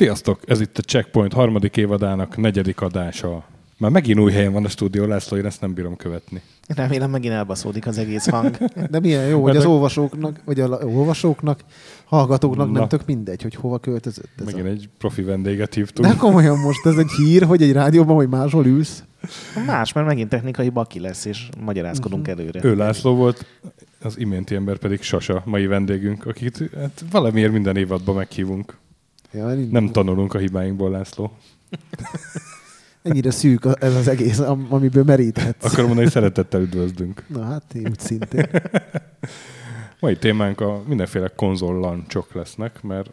Sziasztok! 0.00 0.40
Ez 0.46 0.60
itt 0.60 0.78
a 0.78 0.82
Checkpoint 0.82 1.32
harmadik 1.32 1.76
évadának 1.76 2.36
negyedik 2.36 2.80
adása. 2.80 3.44
Már 3.78 3.90
megint 3.90 4.18
új 4.18 4.32
helyen 4.32 4.52
van 4.52 4.64
a 4.64 4.68
stúdió, 4.68 5.04
László, 5.04 5.36
én 5.36 5.44
ezt 5.44 5.60
nem 5.60 5.74
bírom 5.74 5.96
követni. 5.96 6.42
Remélem 6.66 7.10
megint 7.10 7.34
elbaszódik 7.34 7.86
az 7.86 7.98
egész 7.98 8.28
hang. 8.28 8.56
De 8.90 9.00
milyen 9.00 9.26
jó, 9.26 9.42
hogy 9.42 9.56
az 9.56 9.64
olvasóknak, 9.64 10.40
vagy 10.44 10.60
a 10.60 10.68
olvasóknak, 10.68 11.60
hallgatóknak 12.04 12.70
Na. 12.70 12.78
nem 12.78 12.88
tök 12.88 13.06
mindegy, 13.06 13.42
hogy 13.42 13.54
hova 13.54 13.78
költözött. 13.78 14.30
Ez 14.38 14.44
Megint 14.44 14.66
a... 14.66 14.70
egy 14.70 14.88
profi 14.98 15.22
vendéget 15.22 15.74
hívtunk. 15.74 16.08
De 16.08 16.14
komolyan 16.14 16.58
most 16.58 16.86
ez 16.86 16.96
egy 16.96 17.10
hír, 17.10 17.42
hogy 17.42 17.62
egy 17.62 17.72
rádióban, 17.72 18.16
vagy 18.16 18.28
máshol 18.28 18.66
ülsz. 18.66 19.04
Más, 19.66 19.92
mert 19.92 20.06
megint 20.06 20.28
technikai 20.28 20.68
baki 20.68 21.00
lesz, 21.00 21.24
és 21.24 21.48
magyarázkodunk 21.64 22.28
előre. 22.28 22.60
Ő 22.62 22.76
László 22.76 23.14
volt, 23.14 23.46
az 24.02 24.18
iménti 24.18 24.54
ember 24.54 24.78
pedig 24.78 25.02
Sasa, 25.02 25.42
mai 25.44 25.66
vendégünk, 25.66 26.26
akit 26.26 26.70
hát 26.78 27.04
valamiért 27.10 27.52
minden 27.52 27.76
évadban 27.76 28.14
meghívunk. 28.14 28.78
Ja, 29.32 29.46
mind- 29.46 29.70
Nem 29.72 29.88
tanulunk 29.92 30.34
a 30.34 30.38
hibáinkból, 30.38 30.90
László. 30.90 31.32
Ennyire 33.02 33.30
szűk 33.30 33.64
ez 33.80 33.94
az 33.94 34.08
egész, 34.08 34.38
am- 34.38 34.66
amiből 34.70 35.04
meríthetsz. 35.04 35.64
Akkor 35.64 35.78
mondani, 35.78 36.00
hogy 36.02 36.10
szeretettel 36.10 36.60
üdvözlünk. 36.60 37.24
Na 37.34 37.44
hát, 37.44 37.74
én 37.74 37.86
úgy 37.90 37.98
szintén. 37.98 38.48
Mai 40.00 40.16
témánk 40.16 40.60
a 40.60 40.82
mindenféle 40.86 41.28
konzollancsok 41.28 42.32
lesznek, 42.34 42.82
mert 42.82 43.10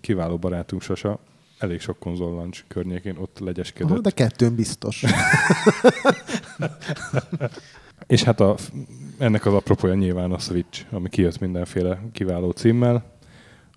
kiváló 0.00 0.36
barátunk 0.38 0.82
Sasa 0.82 1.18
elég 1.58 1.80
sok 1.80 1.98
konzollancs 1.98 2.64
környékén 2.68 3.16
ott 3.16 3.38
legyeskedett. 3.38 3.90
Aha, 3.90 4.00
de 4.00 4.10
kettőn 4.10 4.54
biztos. 4.54 5.04
És 8.06 8.22
hát 8.22 8.40
a, 8.40 8.56
ennek 9.18 9.46
az 9.46 9.54
apropója 9.54 9.94
nyilván 9.94 10.32
a 10.32 10.38
Switch, 10.38 10.84
ami 10.90 11.08
kijött 11.08 11.38
mindenféle 11.38 12.00
kiváló 12.12 12.50
címmel, 12.50 13.04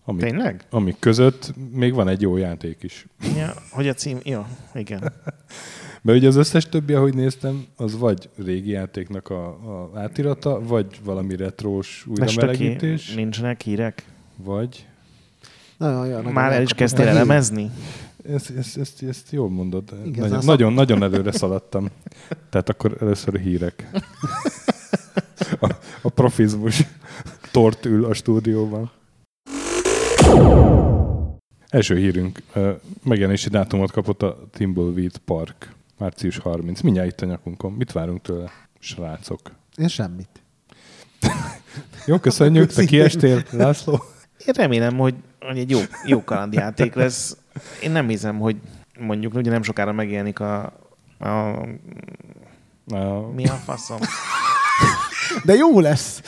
amik, 0.06 0.22
Tényleg? 0.22 0.66
amik 0.70 0.96
között 1.00 1.54
még 1.74 1.94
van 1.94 2.08
egy 2.08 2.22
jó 2.22 2.38
játék 2.38 2.84
is. 2.84 3.06
Ja, 3.38 3.54
hogy 3.72 3.88
a 3.88 3.94
cím... 3.94 4.20
Jó, 4.24 4.46
igen. 4.74 5.02
Mert 6.02 6.18
ugye 6.18 6.28
az 6.28 6.36
összes 6.36 6.70
többi, 6.70 6.94
ahogy 6.94 7.14
néztem, 7.14 7.66
az 7.76 7.98
vagy 7.98 8.30
régi 8.46 8.70
játéknak 8.70 9.30
a, 9.30 9.48
a 9.48 9.92
átirata, 9.96 10.62
vagy 10.62 10.86
valami 11.04 11.36
retrós 11.36 12.06
újra 12.08 12.24
Mestöki, 12.24 12.46
melegítés, 12.46 13.14
nincsenek 13.14 13.62
hírek? 13.62 14.04
vagy... 14.36 14.86
Na, 15.78 16.06
ja, 16.06 16.22
Már 16.22 16.52
el 16.52 16.62
is 16.62 16.74
kezdtél 16.74 17.08
elemezni? 17.08 17.72
Ezt, 18.30 18.50
ezt, 18.58 18.78
ezt, 18.78 19.04
ezt 19.04 19.32
jól 19.32 19.50
mondod. 19.50 19.84
Igen, 20.06 20.22
nagyon, 20.22 20.38
az 20.38 20.46
nagyon, 20.46 20.74
nagyon 20.74 21.04
előre 21.04 21.32
szaladtam. 21.32 21.88
Tehát 22.50 22.70
akkor 22.70 22.98
először 23.02 23.36
a 23.36 23.38
hírek. 23.38 23.90
A, 25.60 25.76
a 26.02 26.10
profizmus 26.10 26.84
tort 27.52 27.86
ül 27.86 28.06
a 28.06 28.14
stúdióban. 28.14 28.92
Első 31.70 31.98
hírünk. 31.98 32.42
Megjelenési 33.04 33.50
dátumot 33.50 33.92
kapott 33.92 34.22
a 34.22 34.38
Thimbleweed 34.52 35.18
Park. 35.18 35.74
Március 35.98 36.38
30. 36.38 36.82
Mindjárt 36.82 37.10
itt 37.10 37.22
a 37.22 37.26
nyakunkon. 37.26 37.72
Mit 37.72 37.92
várunk 37.92 38.22
tőle, 38.22 38.52
srácok? 38.80 39.40
Én 39.78 39.88
semmit. 39.88 40.30
Jó, 42.06 42.18
köszönjük. 42.18 42.72
Te 42.74 42.86
kiestél, 42.86 43.44
László? 43.52 44.04
Én 44.46 44.54
remélem, 44.58 44.98
hogy, 44.98 45.16
hogy 45.40 45.58
egy 45.58 45.70
jó, 45.70 45.80
jó 46.06 46.24
kalandjáték 46.24 46.94
lesz. 46.94 47.38
Én 47.84 47.92
nem 47.92 48.08
hiszem, 48.08 48.40
hogy 48.40 48.56
mondjuk 49.00 49.34
ugye 49.34 49.52
nem 49.52 49.64
sokára 49.64 49.92
megjelenik 49.92 50.40
a, 50.40 50.64
a 51.20 51.66
Na, 52.84 53.28
mi 53.32 53.48
a 53.48 53.54
faszom? 53.54 54.00
De 55.46 55.54
jó 55.54 55.80
lesz! 55.80 56.22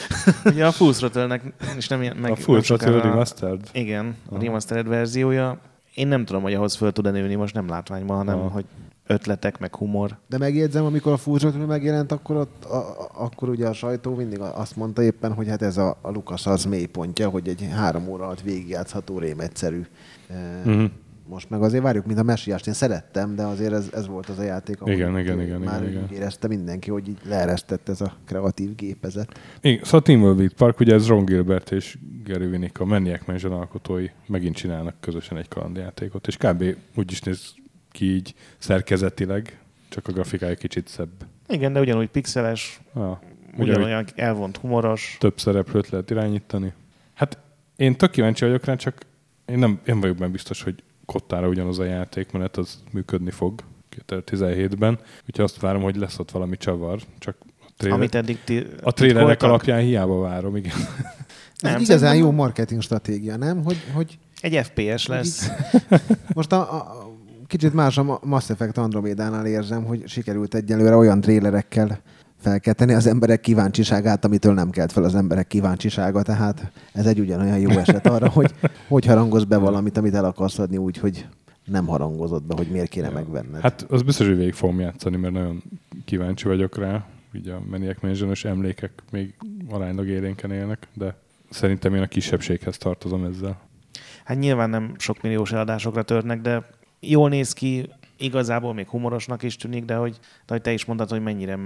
Ugye 0.45 0.65
a 0.65 0.71
Full 0.71 0.93
Throttle-nek 0.93 1.41
is 1.77 1.87
nem 1.87 2.01
ilyen- 2.01 2.17
meg 2.17 2.31
a 2.31 2.35
Full 2.35 2.61
Throttle 2.61 3.01
Remastered. 3.01 3.61
Igen, 3.73 4.15
a 4.29 4.39
remastered 4.39 4.87
verziója. 4.87 5.57
Én 5.93 6.07
nem 6.07 6.25
tudom, 6.25 6.41
hogy 6.41 6.53
ahhoz 6.53 6.75
föl 6.75 6.91
tud-e 6.91 7.11
nőni, 7.11 7.35
most 7.35 7.53
nem 7.53 7.69
látványban, 7.69 8.17
hanem 8.17 8.37
Aha. 8.37 8.47
hogy 8.49 8.65
ötletek, 9.07 9.59
meg 9.59 9.75
humor. 9.75 10.17
De 10.29 10.37
megjegyzem, 10.37 10.85
amikor 10.85 11.11
a 11.11 11.17
Fúzsotról 11.17 11.65
megjelent, 11.65 12.11
akkor, 12.11 12.35
ott, 12.35 12.65
a, 12.65 12.75
a, 12.77 13.09
akkor 13.13 13.49
ugye 13.49 13.67
a 13.67 13.73
sajtó 13.73 14.15
mindig 14.15 14.39
azt 14.39 14.75
mondta 14.75 15.01
éppen, 15.01 15.33
hogy 15.33 15.47
hát 15.47 15.61
ez 15.61 15.77
a, 15.77 15.97
a 16.01 16.11
Lukas 16.11 16.47
az 16.47 16.65
mélypontja, 16.65 17.29
hogy 17.29 17.47
egy 17.47 17.67
három 17.75 18.07
óra 18.07 18.23
alatt 18.23 18.41
végigjátszható 18.41 19.19
rém 19.19 19.39
egyszerű. 19.39 19.85
Most 21.27 21.49
meg 21.49 21.61
azért 21.61 21.83
várjuk, 21.83 22.05
mint 22.05 22.19
a 22.19 22.23
messiást. 22.23 22.67
Én 22.67 22.73
szerettem, 22.73 23.35
de 23.35 23.43
azért 23.43 23.73
ez, 23.73 23.89
ez 23.93 24.07
volt 24.07 24.29
az 24.29 24.39
a 24.39 24.43
játék, 24.43 24.81
ahol 24.81 24.93
Igen, 24.93 25.19
igen, 25.19 25.41
igen, 25.41 25.61
már 25.61 25.81
igen, 25.81 25.95
úgy 25.95 26.03
igen. 26.03 26.17
érezte 26.21 26.47
mindenki, 26.47 26.89
hogy 26.89 27.07
így 27.07 27.17
leeresztett 27.23 27.89
ez 27.89 28.01
a 28.01 28.15
kreatív 28.25 28.75
gépezet. 28.75 29.39
Igen, 29.61 29.83
szóval 29.83 29.99
a 29.99 30.03
Thimbleweed 30.03 30.53
Park, 30.53 30.79
ugye 30.79 30.93
ez 30.93 31.07
Ron 31.07 31.25
Gilbert 31.25 31.71
és 31.71 31.97
Gary 32.23 32.45
Winnick, 32.45 32.79
a 32.79 32.85
Maniac 32.85 33.25
Mansion 33.27 33.51
alkotói 33.51 34.07
megint 34.27 34.55
csinálnak 34.55 34.95
közösen 34.99 35.37
egy 35.37 35.47
kalandjátékot, 35.47 36.27
és 36.27 36.37
kb. 36.37 36.63
úgy 36.95 37.11
is 37.11 37.21
néz 37.21 37.53
ki 37.91 38.05
így 38.05 38.33
szerkezetileg, 38.57 39.59
csak 39.89 40.07
a 40.07 40.11
grafikája 40.11 40.55
kicsit 40.55 40.87
szebb. 40.87 41.09
Igen, 41.47 41.73
de 41.73 41.79
ugyanúgy 41.79 42.09
pixeles, 42.09 42.81
ugyanúgy 42.93 43.17
ugyanolyan 43.57 44.05
elvont 44.15 44.57
humoros. 44.57 45.17
több 45.19 45.39
szereplőt 45.39 45.89
lehet 45.89 46.09
irányítani. 46.09 46.73
Hát 47.13 47.37
én 47.75 47.95
tök 47.95 48.11
kíváncsi 48.11 48.45
vagyok 48.45 48.65
rá, 48.65 48.75
csak 48.75 49.05
én 49.45 49.59
nem 49.59 49.79
én 49.85 49.99
vagyok 49.99 50.17
benne 50.17 50.31
biztos, 50.31 50.63
hogy 50.63 50.83
kottára 51.05 51.47
ugyanaz 51.47 51.79
a 51.79 51.83
játékmenet, 51.83 52.57
az 52.57 52.79
működni 52.91 53.31
fog 53.31 53.61
2017-ben. 54.07 54.99
Úgyhogy 55.29 55.45
azt 55.45 55.59
várom, 55.59 55.81
hogy 55.81 55.95
lesz 55.95 56.19
ott 56.19 56.31
valami 56.31 56.57
csavar, 56.57 56.99
csak 57.19 57.35
a 57.59 57.71
trailer, 57.77 57.99
Amit 57.99 58.15
eddig 58.15 58.37
ti, 58.43 58.65
a 58.81 58.91
titkoltak. 58.91 59.41
alapján 59.43 59.79
hiába 59.81 60.19
várom, 60.19 60.55
igen. 60.55 60.71
Ez 60.75 61.61
Nem, 61.61 61.75
igazán 61.81 61.97
szerintem- 61.99 62.17
jó 62.29 62.31
marketing 62.31 62.81
stratégia, 62.81 63.37
nem? 63.37 63.63
Hogy, 63.63 63.77
hogy 63.93 64.17
Egy 64.41 64.59
FPS 64.65 65.05
lesz. 65.07 65.49
Most 66.35 66.51
a, 66.51 66.73
a, 66.75 67.07
kicsit 67.47 67.73
más 67.73 67.97
a 67.97 68.03
Ma- 68.03 68.19
Mass 68.23 68.49
Effect 68.49 68.77
Andromédánál 68.77 69.45
érzem, 69.45 69.83
hogy 69.83 70.07
sikerült 70.07 70.55
egyelőre 70.55 70.95
olyan 70.95 71.21
trélerekkel 71.21 71.99
felkelteni 72.45 72.93
az 72.93 73.07
emberek 73.07 73.41
kíváncsiságát, 73.41 74.25
amitől 74.25 74.53
nem 74.53 74.69
kelt 74.69 74.91
fel 74.91 75.03
az 75.03 75.15
emberek 75.15 75.47
kíváncsisága, 75.47 76.21
tehát 76.21 76.71
ez 76.93 77.05
egy 77.05 77.19
ugyanolyan 77.19 77.59
jó 77.59 77.69
eset 77.69 78.07
arra, 78.07 78.29
hogy 78.29 78.53
hogy 78.87 79.05
harangoz 79.05 79.43
be 79.43 79.57
valamit, 79.57 79.97
amit 79.97 80.13
el 80.13 80.25
akarsz 80.25 80.59
adni 80.59 80.77
úgy, 80.77 80.97
hogy 80.97 81.27
nem 81.65 81.87
harangozott 81.87 82.43
be, 82.43 82.53
hogy 82.57 82.67
miért 82.67 82.89
kéne 82.89 83.09
megvenned. 83.09 83.61
Hát 83.61 83.85
az 83.89 84.01
biztos, 84.01 84.27
hogy 84.27 84.37
végig 84.37 84.53
fogom 84.53 84.79
játszani, 84.79 85.17
mert 85.17 85.33
nagyon 85.33 85.63
kíváncsi 86.05 86.47
vagyok 86.47 86.77
rá. 86.77 87.05
Ugye 87.33 87.53
a 87.53 87.61
Maniac 87.69 88.01
mansion 88.01 88.51
emlékek 88.51 88.91
még 89.11 89.33
aránylag 89.69 90.07
élénken 90.07 90.51
élnek, 90.51 90.87
de 90.93 91.15
szerintem 91.49 91.95
én 91.95 92.01
a 92.01 92.07
kisebbséghez 92.07 92.77
tartozom 92.77 93.23
ezzel. 93.23 93.59
Hát 94.23 94.39
nyilván 94.39 94.69
nem 94.69 94.93
sok 94.97 95.21
milliós 95.21 95.51
eladásokra 95.51 96.03
törnek, 96.03 96.41
de 96.41 96.65
jól 96.99 97.29
néz 97.29 97.53
ki, 97.53 97.89
igazából 98.17 98.73
még 98.73 98.87
humorosnak 98.87 99.43
is 99.43 99.55
tűnik, 99.55 99.85
de 99.85 99.95
hogy, 99.95 100.19
de 100.21 100.53
hogy 100.53 100.61
te 100.61 100.71
is 100.71 100.85
mondtad, 100.85 101.09
hogy 101.09 101.21
mennyire 101.21 101.57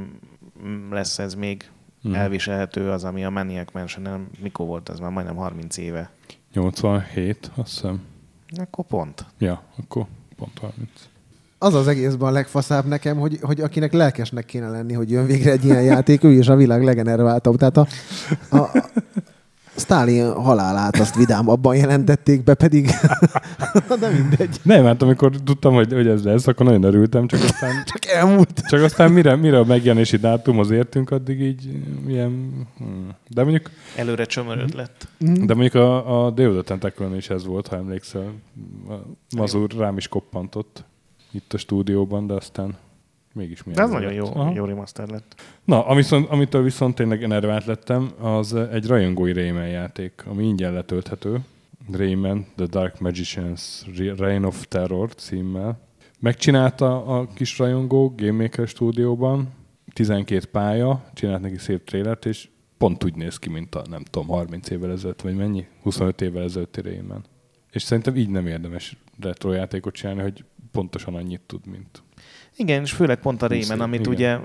lesz 0.91 1.19
ez 1.19 1.33
még 1.33 1.71
mm. 2.07 2.13
elviselhető 2.13 2.89
az, 2.89 3.03
ami 3.03 3.25
a 3.25 3.29
Maniac 3.29 3.73
mansion 3.73 4.29
mikor 4.41 4.65
volt, 4.67 4.89
az 4.89 4.99
már 4.99 5.11
majdnem 5.11 5.35
30 5.35 5.77
éve. 5.77 6.11
87, 6.53 7.51
azt 7.55 7.71
hiszem. 7.71 8.01
Akkor 8.55 8.85
pont. 8.85 9.25
Ja, 9.37 9.63
akkor 9.77 10.05
pont 10.35 10.59
30. 10.59 10.89
Az 11.57 11.73
az 11.73 11.87
egészben 11.87 12.27
a 12.27 12.31
legfaszább 12.31 12.85
nekem, 12.85 13.17
hogy, 13.17 13.39
hogy 13.41 13.61
akinek 13.61 13.93
lelkesnek 13.93 14.45
kéne 14.45 14.69
lenni, 14.69 14.93
hogy 14.93 15.11
jön 15.11 15.25
végre 15.25 15.51
egy 15.51 15.65
ilyen 15.65 15.83
játék, 15.83 16.23
ő 16.23 16.31
is 16.31 16.47
a 16.47 16.55
világ 16.55 16.83
legenerváltabb. 16.83 17.57
Tehát 17.57 17.77
a, 17.77 17.87
a, 18.49 18.89
a 19.79 19.81
Stalin 19.81 20.33
halálát 20.33 20.99
azt 20.99 21.15
vidámabban 21.15 21.75
jelentették 21.75 22.43
be, 22.43 22.53
pedig 22.53 22.89
de 23.99 24.09
mindegy. 24.09 24.59
Nem, 24.63 24.85
hát 24.85 25.01
amikor 25.01 25.31
tudtam, 25.43 25.73
hogy, 25.73 25.93
hogy 25.93 26.07
ez 26.07 26.23
lesz, 26.23 26.47
akkor 26.47 26.65
nagyon 26.65 26.83
örültem, 26.83 27.27
csak 27.27 27.43
aztán, 27.43 27.83
Csak 27.91 28.05
elmúlt. 28.05 28.61
csak 28.67 28.83
aztán 28.83 29.11
mire, 29.11 29.35
mire 29.35 29.57
a 29.59 29.63
megjelenési 29.63 30.17
dátumhoz 30.17 30.69
értünk, 30.69 31.11
addig 31.11 31.41
így 31.41 31.69
ilyen... 32.07 32.51
Hmm. 32.77 33.07
De 33.27 33.41
mondjuk, 33.41 33.69
Előre 33.95 34.25
csömöröd 34.25 34.75
lett. 34.75 35.07
de 35.17 35.53
mondjuk 35.53 35.73
a, 35.75 36.25
a 36.25 36.33
Tentacle 36.63 37.15
is 37.15 37.29
ez 37.29 37.45
volt, 37.45 37.67
ha 37.67 37.75
emlékszel. 37.75 38.33
A 38.89 38.93
Mazur 39.37 39.69
rám 39.77 39.97
is 39.97 40.07
koppantott 40.07 40.83
itt 41.31 41.53
a 41.53 41.57
stúdióban, 41.57 42.27
de 42.27 42.33
aztán 42.33 42.75
Mégis 43.33 43.63
milyen 43.63 43.79
De 43.79 43.85
jó 43.87 43.93
nagyon 43.93 44.13
lett. 44.13 44.35
jó, 44.35 44.41
Aha. 44.41 44.53
jó 44.55 44.65
remaster 44.65 45.07
lett. 45.07 45.41
Na, 45.63 45.85
amiszont, 45.85 46.29
amitől 46.29 46.63
viszont 46.63 46.95
tényleg 46.95 47.23
enervált 47.23 47.65
lettem, 47.65 48.11
az 48.19 48.53
egy 48.55 48.85
rajongói 48.87 49.33
Rayman 49.33 49.67
játék, 49.67 50.23
ami 50.25 50.43
ingyen 50.43 50.73
letölthető. 50.73 51.39
Rayman, 51.91 52.45
The 52.55 52.65
Dark 52.65 52.95
Magician's 52.99 53.61
Reign 54.17 54.43
of 54.43 54.65
Terror 54.67 55.15
címmel. 55.15 55.79
Megcsinálta 56.19 57.05
a 57.05 57.27
kis 57.33 57.57
rajongó 57.57 58.13
Game 58.17 58.41
Maker 58.43 58.67
stúdióban, 58.67 59.49
12 59.93 60.45
pálya, 60.51 61.03
csinált 61.13 61.41
neki 61.41 61.57
szép 61.57 61.83
trélert, 61.83 62.25
és 62.25 62.47
pont 62.77 63.03
úgy 63.03 63.15
néz 63.15 63.37
ki, 63.39 63.49
mint 63.49 63.75
a 63.75 63.81
nem 63.89 64.03
tudom, 64.03 64.27
30 64.27 64.69
évvel 64.69 64.91
ezelőtt, 64.91 65.21
vagy 65.21 65.35
mennyi? 65.35 65.65
25 65.81 66.21
évvel 66.21 66.43
ezelőtti 66.43 66.81
Rayman. 66.81 67.23
És 67.71 67.81
szerintem 67.81 68.15
így 68.15 68.29
nem 68.29 68.47
érdemes 68.47 68.97
retro 69.19 69.51
játékot 69.51 69.93
csinálni, 69.93 70.21
hogy 70.21 70.43
pontosan 70.71 71.15
annyit 71.15 71.41
tud, 71.45 71.65
mint 71.67 72.03
Igen, 72.59 72.81
és 72.81 72.91
főleg 72.91 73.19
pont 73.19 73.41
a 73.41 73.47
Rayman, 73.47 73.81
amit 73.81 73.99
igen. 73.99 74.13
ugye 74.13 74.39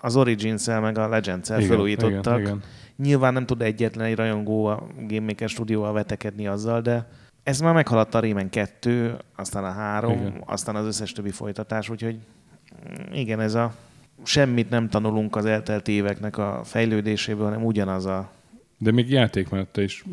az 0.00 0.16
Origins-el 0.16 0.80
meg 0.80 0.98
a 0.98 1.08
Legends-el 1.08 1.58
Igen, 1.58 1.70
felújítottak. 1.70 2.38
igen, 2.38 2.40
igen. 2.40 2.62
Nyilván 2.96 3.32
nem 3.32 3.46
tud 3.46 3.62
egyetlen 3.62 4.06
egy 4.06 4.14
rajongó 4.14 4.64
a 4.64 4.86
Game 5.08 5.26
Maker 5.26 5.48
stúdióval 5.48 5.92
vetekedni 5.92 6.46
azzal, 6.46 6.80
de 6.80 7.08
ez 7.42 7.60
már 7.60 7.74
meghaladta 7.74 8.18
a 8.18 8.20
Rayman 8.20 8.48
2, 8.48 9.16
aztán 9.36 9.64
a 9.64 9.70
3, 9.70 10.12
Igen. 10.12 10.42
aztán 10.46 10.76
az 10.76 10.86
összes 10.86 11.12
többi 11.12 11.30
folytatás, 11.30 11.88
úgyhogy 11.88 12.18
igen, 13.12 13.40
ez 13.40 13.54
a 13.54 13.74
semmit 14.22 14.70
nem 14.70 14.88
tanulunk 14.88 15.36
az 15.36 15.44
eltelt 15.44 15.88
éveknek 15.88 16.38
a 16.38 16.60
fejlődéséből, 16.64 17.44
hanem 17.44 17.64
ugyanaz 17.64 18.04
a... 18.04 18.30
De 18.78 18.90
még 18.92 19.10
játékmenete 19.10 19.82
is 19.82 20.04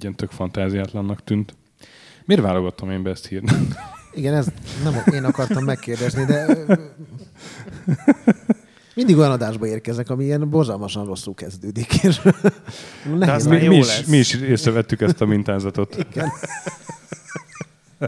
ilyen 0.00 0.14
tök 0.14 0.30
fantáziátlannak 0.30 1.24
tűnt. 1.24 1.54
Miért 2.24 2.42
válogattam 2.42 2.90
én 2.90 3.02
be 3.02 3.10
ezt 3.10 3.26
hírni? 3.26 3.50
Igen, 4.14 4.34
ez 4.34 4.46
nem 4.84 4.94
én 5.12 5.24
akartam 5.24 5.64
megkérdezni, 5.64 6.24
de 6.24 6.46
mindig 8.94 9.16
olyan 9.16 9.30
adásba 9.30 9.66
érkezek, 9.66 10.10
ami 10.10 10.24
ilyen 10.24 10.50
borzalmasan 10.50 11.04
rosszul 11.06 11.34
kezdődik. 11.34 12.02
És 12.02 12.20
az 13.20 13.44
nehéz 13.44 13.46
mi, 13.46 13.66
mi, 13.66 13.76
is, 13.76 14.04
mi 14.06 14.16
is 14.16 14.34
észrevettük 14.34 15.00
ezt 15.00 15.20
a 15.20 15.26
mintázatot. 15.26 15.96
Igen. 16.10 16.28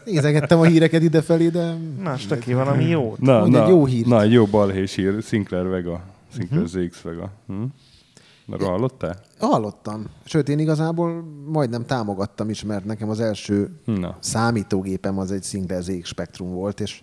Nézegettem 0.05 0.59
a 0.61 0.65
híreket 0.65 1.03
idefelé, 1.03 1.49
de 1.49 1.75
Na, 2.03 2.15
ki 2.41 2.53
valami 2.55 2.85
jó. 2.85 3.17
Na, 3.19 3.39
Mondj 3.39 3.57
na, 3.57 3.63
egy 3.63 3.69
jó 3.69 3.85
hírt. 3.87 4.07
Na, 4.07 4.23
egy 4.23 4.33
jó 4.33 4.47
balhés 4.47 4.95
hír. 4.95 5.23
Sinclair 5.23 5.67
Vega. 5.69 6.01
Sinclair 6.35 6.63
Mhm. 6.63 6.71
uh-huh. 6.75 6.89
ZX 6.89 7.01
Vega. 7.01 7.31
Hm? 7.47 7.63
Arról 8.53 8.69
hallottál? 8.69 9.21
hallottam. 9.39 10.05
Sőt, 10.25 10.49
én 10.49 10.59
igazából 10.59 11.25
majdnem 11.47 11.87
támogattam 11.87 12.49
is, 12.51 12.65
mert 12.65 12.85
nekem 12.85 13.09
az 13.11 13.21
első 13.21 13.71
Na, 13.85 14.17
számítógépem 14.21 15.19
az 15.19 15.33
egy 15.33 15.43
Sinclair 15.45 15.83
ZX 15.83 16.09
Spectrum 16.09 16.51
volt, 16.51 16.81
és 16.81 17.01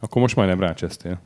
akkor 0.00 0.22
most 0.22 0.36
majdnem 0.36 0.60
rácsesztél. 0.60 1.20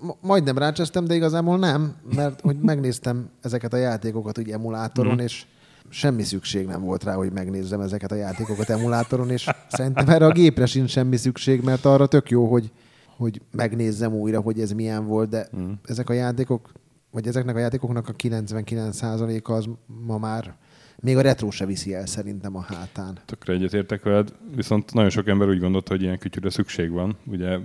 ma- 0.00 0.16
majdnem 0.20 0.58
rácsesztem, 0.58 1.04
de 1.04 1.14
igazából 1.14 1.58
nem, 1.58 1.94
mert 2.14 2.40
hogy 2.40 2.56
megnéztem 2.58 3.28
ezeket 3.42 3.72
a 3.72 3.76
játékokat 3.76 4.38
úgy 4.38 4.50
emulátoron, 4.50 5.12
Mhm. 5.14 5.22
és 5.22 5.46
semmi 5.88 6.22
szükség 6.22 6.66
nem 6.66 6.80
volt 6.82 7.04
rá, 7.04 7.14
hogy 7.14 7.32
megnézzem 7.32 7.80
ezeket 7.80 8.12
a 8.12 8.14
játékokat 8.14 8.68
emulátoron, 8.70 9.30
és 9.30 9.48
szerintem 9.68 10.08
erre 10.08 10.26
a 10.26 10.32
gépre 10.32 10.66
sincs 10.66 10.90
semmi 10.90 11.16
szükség, 11.16 11.62
mert 11.62 11.84
arra 11.84 12.06
tök 12.06 12.30
jó, 12.30 12.46
hogy, 12.50 12.70
hogy 13.16 13.40
megnézzem 13.52 14.12
újra, 14.14 14.40
hogy 14.40 14.60
ez 14.60 14.72
milyen 14.72 15.06
volt, 15.06 15.28
de 15.28 15.48
Mhm. 15.52 15.70
ezek 15.84 16.10
a 16.10 16.12
játékok, 16.12 16.72
vagy 17.12 17.26
ezeknek 17.26 17.56
a 17.56 17.58
játékoknak 17.58 18.08
a 18.08 18.12
99%-a 18.12 19.52
az 19.52 19.68
ma 20.06 20.18
már 20.18 20.56
még 21.00 21.16
a 21.16 21.20
retro 21.20 21.50
se 21.50 21.66
viszi 21.66 21.94
el 21.94 22.06
szerintem 22.06 22.56
a 22.56 22.60
hátán. 22.60 23.18
Tökre 23.24 23.52
egyetértek 23.52 24.02
veled, 24.02 24.32
viszont 24.54 24.92
nagyon 24.92 25.10
sok 25.10 25.28
ember 25.28 25.48
úgy 25.48 25.58
gondolta, 25.58 25.92
hogy 25.92 26.02
ilyen 26.02 26.18
kütyűre 26.18 26.50
szükség 26.50 26.90
van. 26.90 27.16
Ugye 27.26 27.58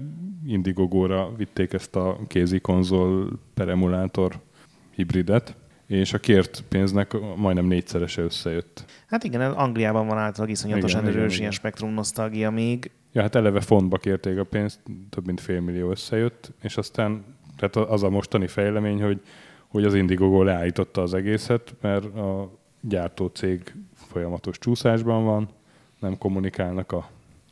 Indiegogo-ra 0.45 1.33
vitték 1.37 1.73
ezt 1.73 1.95
a 1.95 2.19
kézi 2.27 2.59
konzol 2.59 3.39
per 3.53 3.69
emulátor 3.69 4.39
hibridet, 4.91 5.55
és 5.87 6.13
a 6.13 6.17
kért 6.17 6.63
pénznek 6.67 7.15
majdnem 7.35 7.65
négyszerese 7.65 8.21
összejött. 8.21 8.85
Hát 9.07 9.23
igen, 9.23 9.41
Angliában 9.41 10.07
van 10.07 10.17
általában 10.17 10.49
iszonyatosan 10.49 11.01
Igen, 11.01 11.15
erős 11.15 11.39
ilyen 11.39 11.51
spektrum 11.51 11.93
nosztalgia 11.93 12.51
még. 12.51 12.91
Ja, 13.11 13.21
hát 13.21 13.35
eleve 13.35 13.61
fontba 13.61 13.97
kérték 13.97 14.39
a 14.39 14.43
pénzt, 14.43 14.79
több 15.09 15.25
mint 15.25 15.41
fél 15.41 15.61
millió 15.61 15.89
összejött, 15.89 16.51
és 16.61 16.77
aztán 16.77 17.36
tehát 17.57 17.75
az 17.75 18.03
a 18.03 18.09
mostani 18.09 18.47
fejlemény, 18.47 19.01
hogy, 19.01 19.21
hogy 19.67 19.83
az 19.83 19.93
Indiegogo 19.93 20.43
leállította 20.43 21.01
az 21.01 21.13
egészet, 21.13 21.75
mert 21.81 22.05
a 22.05 22.51
gyártócég 22.81 23.75
folyamatos 23.95 24.57
csúszásban 24.57 25.23
van, 25.23 25.49
nem 25.99 26.17
kommunikálnak 26.17 26.91
a, 26.91 27.09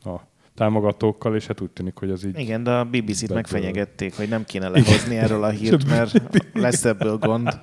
a 0.10 0.22
támogatókkal, 0.56 1.36
és 1.36 1.48
hát 1.48 1.62
úgy 1.62 1.70
tűnik, 1.70 1.98
hogy 1.98 2.12
az 2.12 2.26
így... 2.26 2.40
Igen, 2.40 2.64
de 2.64 2.72
a 2.72 2.86
BBC-t 2.86 3.34
megfenyegették, 3.34 4.16
hogy 4.16 4.30
nem 4.30 4.44
kéne 4.44 4.68
lehozni 4.68 5.18
erről 5.18 5.44
a 5.44 5.50
hírt, 5.50 5.88
mert 5.88 6.22
lesz 6.54 6.86
ebből 6.86 7.18
gond. 7.18 7.60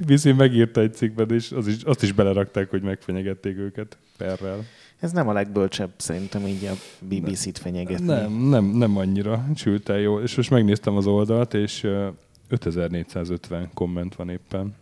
BBC 0.00 0.24
megírta 0.24 0.80
egy 0.80 0.94
cikkben, 0.94 1.30
és 1.30 1.52
az 1.52 1.66
is, 1.66 1.82
azt 1.82 2.02
is 2.02 2.12
belerakták, 2.12 2.70
hogy 2.70 2.82
megfenyegették 2.82 3.56
őket 3.56 3.98
perrel. 4.16 4.64
Ez 5.00 5.12
nem 5.12 5.28
a 5.28 5.32
legbölcsebb 5.32 5.90
szerintem 5.96 6.46
így 6.46 6.64
a 6.64 6.72
BBC-t 7.04 7.58
fenyegetni. 7.58 8.06
Nem, 8.06 8.32
nem, 8.32 8.64
nem 8.64 8.96
annyira. 8.96 9.44
Sült 9.54 9.88
el 9.88 9.98
jól. 9.98 10.22
És 10.22 10.34
most 10.36 10.50
megnéztem 10.50 10.96
az 10.96 11.06
oldalt, 11.06 11.54
és 11.54 11.82
ö, 11.82 12.08
5450 12.48 13.70
komment 13.74 14.14
van 14.14 14.28
éppen. 14.28 14.74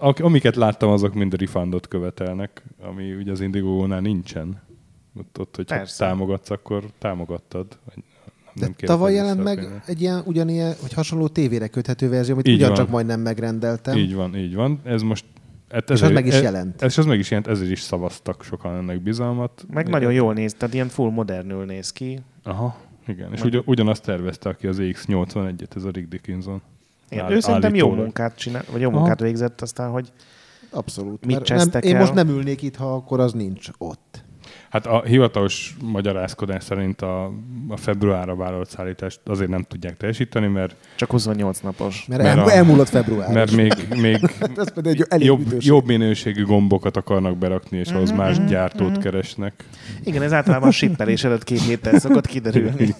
A, 0.00 0.22
amiket 0.22 0.56
láttam, 0.56 0.90
azok 0.90 1.14
mind 1.14 1.34
refundot 1.34 1.88
követelnek, 1.88 2.62
ami 2.82 3.14
ugye 3.14 3.32
az 3.32 3.40
Indigo-nál 3.40 4.00
nincsen. 4.00 4.62
Ott, 5.18 5.38
ott 5.38 5.56
hogyha 5.56 5.76
Persze. 5.76 6.04
támogatsz, 6.04 6.50
akkor 6.50 6.84
támogattad. 6.98 7.66
De 8.54 8.66
kéred 8.66 8.76
tavaly 8.78 9.12
jelent 9.14 9.42
meg 9.42 9.58
pénzt. 9.58 9.88
egy 9.88 10.00
ilyen, 10.00 10.22
ugyanilyen, 10.24 10.74
vagy 10.80 10.92
hasonló 10.92 11.28
tévére 11.28 11.68
köthető 11.68 12.08
verzió, 12.08 12.34
amit 12.34 12.48
Így 12.48 12.54
ugyancsak 12.54 12.84
van. 12.84 12.90
majdnem 12.90 13.20
megrendeltem. 13.20 13.96
Így 13.96 14.14
van, 14.14 14.36
így 14.36 14.54
van. 14.54 14.80
Ez 14.84 15.02
most... 15.02 15.24
Hát 15.70 15.90
És 15.90 16.02
az 16.02 16.10
meg 16.10 16.26
is 16.26 16.34
ez, 16.34 16.42
jelent. 16.42 16.82
Ez, 16.82 16.98
az 16.98 17.04
meg 17.04 17.18
is 17.18 17.30
jelent, 17.30 17.48
ezért 17.48 17.70
is 17.70 17.80
szavaztak 17.80 18.42
sokan 18.44 18.76
ennek 18.76 19.00
bizalmat. 19.00 19.64
Meg 19.70 19.88
nagyon 19.88 20.12
jól 20.12 20.32
néz, 20.34 20.54
tehát 20.54 20.74
ilyen 20.74 20.88
full 20.88 21.10
modernül 21.10 21.64
néz 21.64 21.90
ki. 21.92 22.18
Aha, 22.42 22.76
igen. 23.06 23.32
És 23.32 23.38
Meg- 23.38 23.48
ugyan, 23.48 23.62
ugyanazt 23.66 24.02
tervezte, 24.02 24.48
aki 24.48 24.66
az 24.66 24.76
EX81-et, 24.80 25.76
ez 25.76 25.84
a 25.84 25.90
Rick 25.90 26.08
Dickinson. 26.08 26.62
Igen, 27.08 27.24
Áll- 27.24 27.32
ő 27.32 27.40
szerintem 27.40 27.74
jó 27.74 27.90
munkát 27.94 28.36
csinál, 28.36 28.64
vagy 28.72 28.80
jó 28.80 28.88
Aha. 28.88 28.98
munkát 28.98 29.20
végzett, 29.20 29.60
aztán, 29.60 29.90
hogy 29.90 30.12
Abszolút. 30.70 31.24
Mit 31.26 31.50
mert 31.50 31.72
nem, 31.72 31.82
én 31.82 31.96
most 31.96 32.14
nem 32.14 32.28
ülnék 32.28 32.62
itt, 32.62 32.76
ha 32.76 32.94
akkor 32.94 33.20
az 33.20 33.32
nincs 33.32 33.68
ott. 33.78 34.24
Hát 34.70 34.86
a 34.86 35.02
hivatalos 35.02 35.76
magyarázkodás 35.82 36.64
szerint 36.64 37.02
a, 37.02 37.24
a 37.68 37.76
februárra 37.76 38.36
vállalt 38.36 38.68
szállítást 38.68 39.20
azért 39.24 39.50
nem 39.50 39.62
tudják 39.62 39.96
teljesíteni, 39.96 40.46
mert, 40.46 40.76
csak 40.96 41.10
28 41.10 41.60
napos. 41.60 42.06
Mert, 42.08 42.22
Mert 42.22 42.38
el, 42.38 42.44
a- 42.44 42.50
elmúlott 42.52 42.88
február. 42.88 43.32
mert 43.32 43.50
még, 43.52 43.72
még 44.00 44.18
Ez 44.56 44.72
pedig 44.72 45.00
egy 45.00 45.06
elég 45.08 45.26
jobb, 45.26 45.40
ütős. 45.40 45.64
jobb 45.64 45.86
minőségű 45.86 46.44
gombokat 46.44 46.96
akarnak 46.96 47.36
berakni, 47.36 47.78
és 47.78 47.88
ahhoz 47.90 48.10
Mhm, 48.10 48.18
más 48.18 48.36
mhm, 48.38 48.46
gyártót 48.46 48.90
mhm. 48.90 49.00
keresnek. 49.00 49.64
Igen, 50.04 50.22
ez 50.22 50.32
általában 50.32 50.68
a 50.68 50.72
shippelés 50.72 51.24
előtt 51.24 51.44
két 51.44 51.60
héttel 51.62 51.98
szokott 51.98 52.26
kiderülni. 52.26 52.94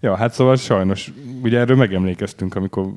Ja, 0.00 0.16
hát 0.16 0.32
szóval 0.32 0.56
sajnos, 0.56 1.12
ugye 1.42 1.58
erről 1.58 1.76
megemlékeztünk, 1.76 2.54
amikor 2.54 2.92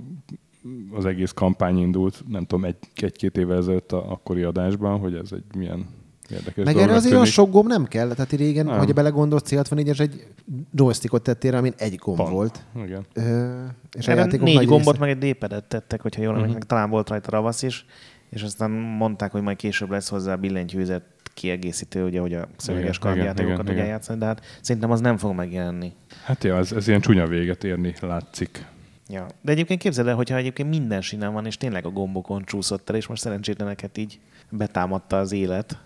az 0.93 1.05
egész 1.05 1.31
kampány 1.31 1.77
indult, 1.77 2.23
nem 2.27 2.45
tudom, 2.45 2.65
egy, 2.65 2.75
egy-két 2.95 3.37
évvel 3.37 3.57
ezelőtt 3.57 3.91
a 3.91 4.11
akkori 4.11 4.41
adásban, 4.43 4.99
hogy 4.99 5.13
ez 5.13 5.29
egy 5.31 5.43
milyen 5.57 5.85
érdekes 6.29 6.65
Meg 6.65 6.75
erre 6.77 6.93
azért 6.93 7.05
olyan 7.13 7.23
tűnik. 7.23 7.33
sok 7.33 7.51
gomb 7.51 7.67
nem 7.67 7.85
kell. 7.85 8.07
Tehát 8.13 8.31
régen, 8.31 8.65
Nem. 8.65 8.77
ha 8.77 8.85
belegondolsz, 8.85 9.43
C64-es 9.49 9.99
egy 9.99 10.27
joystickot 10.73 11.23
tettél, 11.23 11.55
amin 11.55 11.73
egy 11.77 11.95
gomb 11.95 12.17
Pont. 12.17 12.29
volt. 12.29 12.63
Igen. 12.85 13.05
Ö, 13.13 13.63
és 13.97 14.07
a 14.07 14.11
Erre 14.11 14.19
játékok 14.19 14.45
négy 14.45 14.55
gombot, 14.65 14.77
része- 14.97 14.99
meg 14.99 15.09
egy 15.09 15.33
D-padet 15.33 15.63
tettek, 15.63 16.01
hogyha 16.01 16.21
jól 16.21 16.35
emlékszem, 16.35 16.59
talán 16.59 16.89
volt 16.89 17.09
rajta 17.09 17.31
ravasz 17.31 17.61
is, 17.63 17.85
és 18.29 18.41
aztán 18.43 18.71
mondták, 18.71 19.31
hogy 19.31 19.41
majd 19.41 19.57
később 19.57 19.89
lesz 19.89 20.09
hozzá 20.09 20.35
billentyűzet 20.35 21.03
kiegészítő, 21.33 22.03
ugye, 22.05 22.19
hogy 22.19 22.33
a 22.33 22.47
szöveges 22.57 22.97
kardjátékokat 22.99 23.69
igen. 23.69 23.85
játszani, 23.85 24.19
de 24.19 24.25
hát 24.25 24.41
szerintem 24.61 24.91
az 24.91 24.99
nem 24.99 25.17
fog 25.17 25.35
megjelenni. 25.35 25.93
Hát 26.23 26.43
ja, 26.43 26.57
ez, 26.57 26.71
ez 26.71 26.87
ilyen 26.87 27.01
csúnya 27.01 27.27
véget 27.27 27.63
érni 27.63 27.93
látszik. 28.01 28.65
Ja. 29.09 29.25
De 29.41 29.51
egyébként 29.51 29.79
képzeld 29.81 30.07
el, 30.07 30.15
hogyha 30.15 30.35
egyébként 30.37 30.69
minden 30.69 31.01
sinem 31.01 31.33
van, 31.33 31.45
és 31.45 31.57
tényleg 31.57 31.85
a 31.85 31.89
gombokon 31.89 32.43
csúszott 32.45 32.89
el, 32.89 32.95
és 32.95 33.07
most 33.07 33.21
szerencsétleneket 33.21 33.97
így 33.97 34.19
betámadta 34.49 35.19
az 35.19 35.31
élet. 35.31 35.77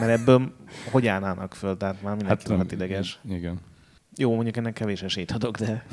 Mert 0.00 0.20
ebből 0.20 0.52
hogy 0.90 1.06
állnának 1.06 1.54
föl? 1.54 1.76
Tehát 1.76 2.02
már 2.02 2.16
mindenki 2.16 2.52
hát, 2.52 2.72
ideges. 2.72 3.18
Igen. 3.28 3.60
Jó, 4.16 4.34
mondjuk 4.34 4.56
ennek 4.56 4.72
kevés 4.72 5.02
esélyt 5.02 5.30
adok, 5.30 5.58
de... 5.58 5.86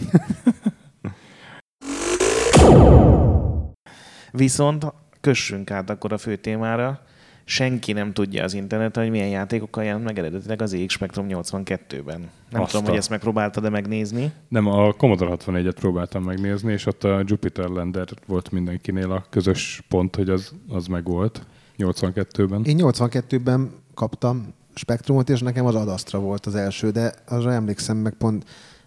Viszont 4.31 4.85
kössünk 5.21 5.71
át 5.71 5.89
akkor 5.89 6.13
a 6.13 6.17
fő 6.17 6.35
témára. 6.35 7.01
Senki 7.43 7.91
nem 7.91 8.13
tudja 8.13 8.43
az 8.43 8.53
interneten, 8.53 9.03
hogy 9.03 9.11
milyen 9.11 9.27
játékokkal 9.27 9.83
jelent 9.83 10.03
meg 10.03 10.17
eredetileg 10.17 10.61
az 10.61 10.73
EX 10.73 10.93
Spectrum 10.93 11.25
82-ben. 11.29 12.29
Nem 12.49 12.61
Azt 12.61 12.71
tudom, 12.71 12.87
hogy 12.87 12.97
ezt 12.97 13.09
megpróbáltad-e 13.09 13.69
megnézni. 13.69 14.31
Nem, 14.47 14.67
a 14.67 14.93
Commodore 14.93 15.35
64-et 15.35 15.75
próbáltam 15.79 16.23
megnézni, 16.23 16.71
és 16.71 16.85
ott 16.85 17.03
a 17.03 17.23
Jupiter 17.25 17.67
Lander 17.67 18.07
volt 18.25 18.51
mindenkinél 18.51 19.11
a 19.11 19.25
közös 19.29 19.83
pont, 19.87 20.15
hogy 20.15 20.29
az, 20.29 20.53
az 20.67 20.87
megvolt 20.87 21.45
82-ben. 21.79 22.63
Én 22.63 22.77
82-ben 22.79 23.71
kaptam 23.93 24.53
Spektrumot, 24.73 25.29
és 25.29 25.41
nekem 25.41 25.65
az 25.65 25.75
Adastra 25.75 26.19
volt 26.19 26.45
az 26.45 26.55
első, 26.55 26.89
de 26.89 27.13
arra 27.27 27.53
emlékszem, 27.53 27.97
meg 27.97 28.13
pont 28.13 28.45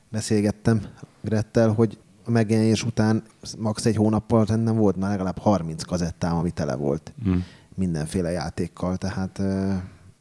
beszélgettem 0.08 0.82
Grettel, 1.20 1.68
hogy 1.72 1.98
a 2.24 2.30
megjelenés 2.30 2.84
után 2.84 3.22
max. 3.58 3.84
egy 3.84 3.96
hónappal 3.96 4.44
nem 4.44 4.76
volt 4.76 4.96
már 4.96 5.10
legalább 5.10 5.38
30 5.38 5.82
kazettám, 5.82 6.36
ami 6.36 6.50
tele 6.50 6.74
volt 6.74 7.12
Mm. 7.28 7.38
mindenféle 7.74 8.30
játékkal, 8.30 8.96
tehát 8.96 9.40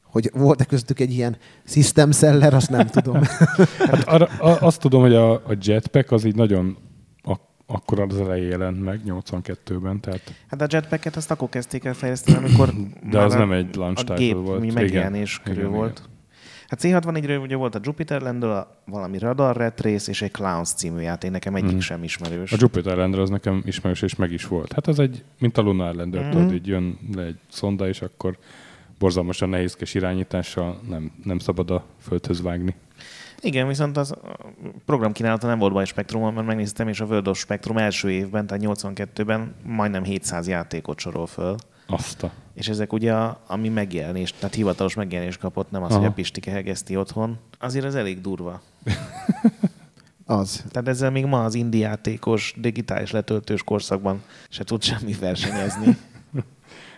hogy 0.04 0.32
volt-e 0.34 0.66
köztük 0.66 1.00
egy 1.00 1.12
ilyen 1.12 1.38
system 1.66 2.12
seller, 2.12 2.54
azt 2.54 2.70
nem 2.70 2.88
tudom. 2.88 3.22
Hát 3.90 4.04
arra, 4.08 4.26
azt 4.60 4.80
tudom, 4.80 5.02
hogy 5.02 5.14
a, 5.14 5.34
a 5.34 5.58
Jetpack 5.62 6.12
az 6.12 6.24
így 6.24 6.36
nagyon 6.36 6.78
akkor 7.72 8.00
az 8.00 8.20
elején 8.20 8.50
jelent 8.50 8.84
meg, 8.84 9.02
82-ben, 9.06 10.00
tehát, 10.00 10.34
Hát 10.48 10.62
a 10.62 10.66
jetpacket 10.70 11.16
azt 11.16 11.32
akkor 11.32 11.50
kezdték 11.50 11.84
el 11.86 11.94
fejleszteni, 11.94 12.38
amikor 12.38 12.74
de 13.10 13.20
az 13.20 13.34
a- 13.34 13.38
nem 13.38 13.52
egy 13.52 13.76
launch 13.76 14.12
a 14.12 14.14
gép 14.14 14.34
volt. 14.36 14.60
mi 14.60 14.68
Igen. 14.68 14.82
megjelenés 14.84 15.40
körül 15.44 15.60
Igen, 15.60 15.72
volt. 15.72 16.02
Hát 16.68 16.80
C64-ről 16.84 17.42
ugye 17.42 17.56
volt 17.56 17.76
a 17.76 17.80
Jupiter 17.84 18.22
Landről, 18.22 18.52
a 18.52 18.82
valami 18.86 19.18
Radar 19.18 19.56
Ret 19.56 19.82
Race 19.82 20.12
és 20.12 20.22
egy 20.22 20.32
Clowns 20.32 20.70
című 20.74 21.02
játék, 21.02 21.32
nekem 21.32 21.56
egyik 21.56 21.70
Mhm. 21.72 21.80
sem 21.80 22.04
ismerős. 22.04 22.52
A 22.52 22.56
Jupiter 22.60 22.98
Lander 22.98 23.20
az 23.20 23.30
nekem 23.30 23.62
ismerős, 23.66 24.02
és 24.02 24.16
meg 24.16 24.32
is 24.32 24.46
volt. 24.48 24.74
Hát 24.74 24.88
az 24.88 25.00
egy, 25.00 25.24
mint 25.40 25.58
a 25.58 25.62
Lunar 25.62 25.96
Lander, 25.96 26.22
Mhm. 26.22 26.32
tudod, 26.32 26.54
így 26.54 26.68
jön 26.68 26.98
le 27.16 27.24
egy 27.24 27.38
szonda, 27.50 27.88
és 27.88 28.02
akkor 28.02 28.38
borzalmasan 29.00 29.50
nehézkes 29.50 29.94
irányítással 29.94 30.80
nem, 30.90 31.12
nem 31.24 31.40
szabad 31.40 31.72
a 31.72 31.84
földhöz 32.02 32.42
vágni. 32.42 32.76
Igen, 33.42 33.68
viszont 33.68 33.98
az 33.98 34.14
programkínálata 34.86 35.48
nem 35.48 35.60
volt 35.60 35.74
baj 35.74 35.86
Spektrumon, 35.86 36.34
mert 36.34 36.48
megnéztem, 36.48 36.88
és 36.88 37.00
a 37.00 37.06
World 37.06 37.28
of 37.28 37.38
Spectrum 37.38 37.78
első 37.78 38.12
évben, 38.12 38.48
tehát 38.48 38.64
82-ben 38.66 39.56
majdnem 39.64 40.04
700 40.04 40.48
játékot 40.48 41.00
sorol 41.00 41.28
föl. 41.28 41.56
Azt 41.88 42.24
a... 42.24 42.32
És 42.54 42.68
ezek 42.68 42.94
ugye, 42.94 43.14
a, 43.14 43.42
ami 43.48 43.70
megjelenés, 43.70 44.32
tehát 44.32 44.56
hivatalos 44.56 44.94
megjelenés 44.94 45.38
kapott, 45.38 45.72
nem 45.72 45.84
az, 45.84 45.92
Aha. 45.92 46.00
hogy 46.00 46.10
a 46.10 46.14
Pistike 46.14 46.52
hegeszti 46.52 46.98
otthon. 46.98 47.38
Azért 47.60 47.86
az 47.86 47.96
elég 47.96 48.22
durva. 48.22 48.62
Az. 50.26 50.64
Tehát 50.72 50.88
ezzel 50.88 51.12
még 51.12 51.26
ma 51.26 51.44
az 51.44 51.54
indie 51.54 51.88
játékos, 51.88 52.54
digitális 52.58 53.12
letöltős 53.12 53.64
korszakban 53.64 54.24
se 54.50 54.64
tud 54.64 54.84
semmi 54.84 55.14
versenyezni. 55.14 55.98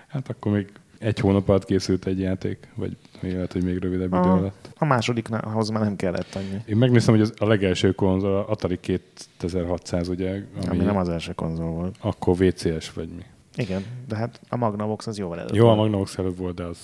Hát 0.08 0.30
akkor 0.30 0.52
még 0.52 0.72
egy 1.04 1.20
hónap 1.20 1.50
alatt 1.50 1.66
készült 1.66 2.06
egy 2.06 2.20
játék, 2.20 2.68
vagy 2.76 2.98
még 3.22 3.34
lehet, 3.34 3.52
hogy 3.52 3.64
még 3.64 3.78
rövidebb 3.78 4.08
idő 4.08 4.18
Aha. 4.18 4.32
alatt. 4.38 4.70
A 4.78 4.86
másodikhoz 4.86 5.70
már 5.70 5.82
nem 5.82 5.96
kellett 5.96 6.36
annyi. 6.36 6.62
Én 6.66 6.78
megnéztem, 6.78 7.14
hogy 7.14 7.24
az 7.24 7.34
a 7.38 7.46
legelső 7.48 7.92
konzol, 7.92 8.36
a 8.36 8.50
Atari 8.50 8.80
2600, 8.80 10.08
ugye, 10.08 10.30
ami, 10.30 10.44
Ami, 10.56 10.68
ami 10.68 10.84
nem 10.84 10.98
az 10.98 11.10
első 11.10 11.34
konzol 11.34 11.72
volt. 11.72 11.96
akkor 12.00 12.36
VCS 12.38 12.94
vagy 12.94 13.10
mi. 13.10 13.24
Igen, 13.56 13.84
de 14.08 14.16
hát 14.16 14.40
a 14.50 14.56
Magnavox 14.56 15.08
az 15.08 15.18
jóval 15.18 15.40
előbb 15.40 15.56
Jó, 15.56 15.68
a. 15.70 15.76
Magnavox 15.76 16.18
előbb 16.18 16.38
volt, 16.38 16.56
de 16.56 16.64
az, 16.64 16.78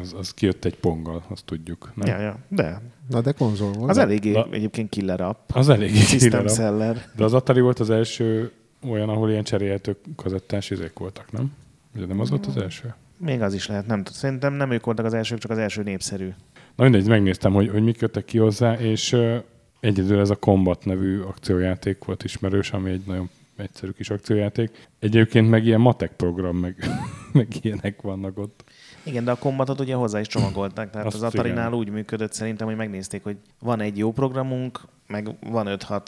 az, 0.00 0.14
az 0.18 0.34
kijött 0.34 0.64
egy 0.64 0.76
ponggal, 0.76 1.22
azt 1.28 1.44
tudjuk. 1.44 1.92
Nem? 1.94 2.08
Ja, 2.08 2.20
ja, 2.20 2.36
de. 2.48 2.80
Na 3.08 3.20
de 3.20 3.32
konzol 3.32 3.72
volt. 3.72 3.90
Az 3.90 3.98
eléggé 3.98 4.44
egyébként 4.50 4.88
killer 4.88 5.20
app. 5.20 5.50
Az 5.52 5.68
elég 5.68 5.94
System 5.94 6.40
killer. 6.40 6.56
seller. 6.56 7.06
De 7.16 7.24
az 7.24 7.32
Atari 7.34 7.60
volt 7.60 7.80
az 7.80 7.90
első 7.90 8.50
olyan, 8.88 9.08
ahol 9.08 9.30
ilyen 9.30 9.44
cserélhető 9.44 9.96
kazettás 10.16 10.70
izék 10.70 10.98
voltak, 10.98 11.32
nem? 11.32 11.52
Ugye 11.96 12.06
nem 12.06 12.20
az 12.20 12.30
volt 12.30 12.46
az 12.46 12.56
első? 12.56 12.94
Még 13.24 13.42
az 13.42 13.54
is 13.54 13.66
lehet, 13.66 13.86
nem 13.86 13.98
tudom. 13.98 14.18
Szerintem 14.18 14.52
nem 14.52 14.70
ők 14.70 14.84
voltak 14.84 15.04
az 15.04 15.14
elsők, 15.14 15.38
csak 15.38 15.50
az 15.50 15.58
első 15.58 15.82
népszerű. 15.82 16.28
Na 16.76 16.82
mindegy, 16.82 17.08
megnéztem, 17.08 17.52
hogy, 17.52 17.68
hogy 17.68 17.82
mik 17.82 18.00
jöttek 18.00 18.24
ki 18.24 18.38
hozzá, 18.38 18.74
és 18.74 19.12
uh, 19.12 19.36
egyedül 19.80 20.20
ez 20.20 20.30
a 20.30 20.36
Combat 20.36 20.84
nevű 20.84 21.20
akciójáték 21.20 22.04
volt 22.04 22.24
ismerős, 22.24 22.70
ami 22.70 22.90
egy 22.90 23.02
nagyon 23.06 23.30
egyszerű 23.56 23.90
kis 23.90 24.10
akciójáték. 24.10 24.88
Egyébként 24.98 25.50
meg 25.50 25.64
ilyen 25.66 25.80
matek 25.80 26.12
program, 26.12 26.56
meg, 26.56 26.76
meg 27.32 27.48
ilyenek 27.60 28.02
vannak 28.02 28.38
ott. 28.38 28.64
Igen, 29.02 29.24
de 29.24 29.30
a 29.30 29.38
kombatot 29.38 29.80
ugye 29.80 29.94
hozzá 29.94 30.20
is 30.20 30.26
csomagolták. 30.26 30.90
Tehát 30.90 31.06
Azt 31.06 31.16
az 31.16 31.22
Atarinál 31.22 31.66
igen. 31.66 31.78
úgy 31.78 31.88
működött 31.88 32.32
szerintem, 32.32 32.66
hogy 32.66 32.76
megnézték, 32.76 33.22
hogy 33.22 33.36
van 33.58 33.80
egy 33.80 33.98
jó 33.98 34.12
programunk, 34.12 34.80
meg 35.06 35.28
van 35.40 35.66
5-6 35.68 36.00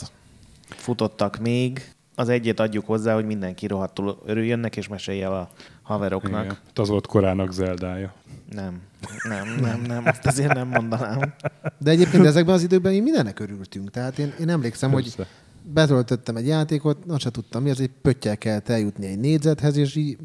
futottak 0.69 1.39
még. 1.39 1.95
Az 2.19 2.29
egyet 2.29 2.61
adjuk 2.61 2.87
hozzá, 2.87 3.15
hogy 3.15 3.27
mindenki 3.27 3.67
rohadtul 3.67 4.19
örüljönnek, 4.25 4.77
és 4.77 4.89
mesélje 4.89 5.25
el 5.25 5.33
a 5.33 5.49
haveroknak. 5.83 6.45
Igen. 6.45 6.57
Hát 6.67 6.79
Az 6.79 6.89
volt 6.89 7.07
korának 7.07 7.53
Zeldája. 7.53 8.15
Nem, 8.51 8.81
nem, 9.29 9.57
nem, 9.61 9.83
nem, 9.87 10.03
azt 10.07 10.27
azért 10.27 10.55
nem 10.55 10.69
mondanám. 10.69 11.35
De 11.79 11.91
egyébként 11.91 12.25
ezekben 12.27 12.55
az 12.55 12.63
időkben 12.63 12.93
mi 12.93 13.01
mindennek 13.01 13.41
örültünk. 13.41 13.91
Tehát 13.91 14.19
én, 14.19 14.33
én 14.41 14.49
emlékszem, 14.49 14.93
hogy 14.93 15.15
Persze. 15.17 15.31
betöltöttem 15.63 16.37
egy 16.37 16.47
játékot, 16.47 16.99
azt 17.09 17.21
se 17.21 17.31
tudtam 17.31 17.63
mi, 17.63 17.71
az 17.71 17.81
egy 17.81 17.91
pöttyel 18.03 18.39
kellett 18.39 18.69
eljutni 18.69 19.07
egy 19.07 19.19
négyzethez, 19.19 19.77
és 19.77 19.95
így 19.95 20.19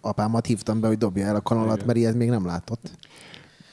apámat 0.00 0.46
hívtam 0.46 0.80
be, 0.80 0.86
hogy 0.86 0.98
dobja 0.98 1.26
el 1.26 1.34
a 1.36 1.40
kanalat, 1.40 1.74
Igen. 1.74 1.86
mert 1.86 1.98
ilyet 1.98 2.14
még 2.14 2.28
nem 2.28 2.46
látott. 2.46 2.90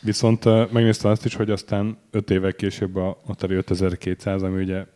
Viszont 0.01 0.71
megnéztem 0.71 1.12
azt 1.12 1.25
is, 1.25 1.36
hogy 1.36 1.50
aztán 1.50 1.97
öt 2.12 2.29
évvel 2.29 2.53
később 2.53 2.95
a 2.95 3.21
Atari 3.25 3.55
5200, 3.55 4.41
ami 4.41 4.62
ugye, 4.62 4.75
hogy 4.75 4.88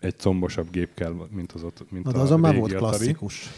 egy 0.00 0.16
combosabb 0.16 0.70
gép 0.70 0.94
kell, 0.94 1.14
mint 1.30 1.52
az, 1.52 1.62
ott- 1.62 1.90
mint 1.90 2.04
Na, 2.04 2.12
de 2.12 2.18
a 2.18 2.22
azon 2.22 2.40
már 2.40 2.50
régi 2.54 2.60
volt 2.60 2.72
Atari. 2.74 2.96
klasszikus. 2.96 3.50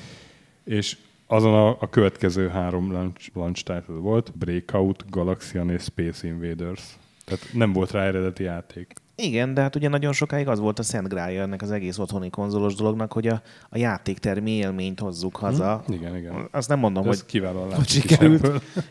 És 0.64 0.96
azon 1.26 1.54
a, 1.54 1.68
a 1.80 1.88
következő 1.90 2.48
három 2.48 2.92
launch, 2.92 3.30
launch 3.34 3.62
title 3.62 3.94
volt, 4.00 4.32
Breakout, 4.38 5.04
Galaxian 5.10 5.70
és 5.70 5.82
Space 5.82 6.26
Invaders. 6.26 6.82
Tehát 7.24 7.46
nem 7.52 7.72
volt 7.72 7.90
rá 7.90 8.02
eredeti 8.04 8.42
játék. 8.42 8.92
Igen, 9.16 9.54
de 9.54 9.60
hát 9.60 9.76
ugye 9.76 9.88
nagyon 9.88 10.12
sokáig 10.12 10.48
az 10.48 10.58
volt 10.58 10.78
a 10.78 10.82
szent 10.82 11.08
grálja 11.08 11.42
ennek 11.42 11.62
az 11.62 11.70
egész 11.70 11.98
otthoni 11.98 12.30
konzolos 12.30 12.74
dolognak, 12.74 13.12
hogy 13.12 13.26
a, 13.28 13.42
a 13.68 13.78
játéktermi 13.78 14.50
élményt 14.50 15.00
hozzuk 15.00 15.36
haza. 15.36 15.82
Hm? 15.86 15.92
Igen, 15.92 16.16
igen. 16.16 16.48
Azt 16.50 16.68
nem 16.68 16.78
mondom, 16.78 17.02
De 17.02 17.08
hogy 17.08 17.24
kiválóan 17.26 17.74
hogy 17.74 17.88
sikerült. 17.88 18.46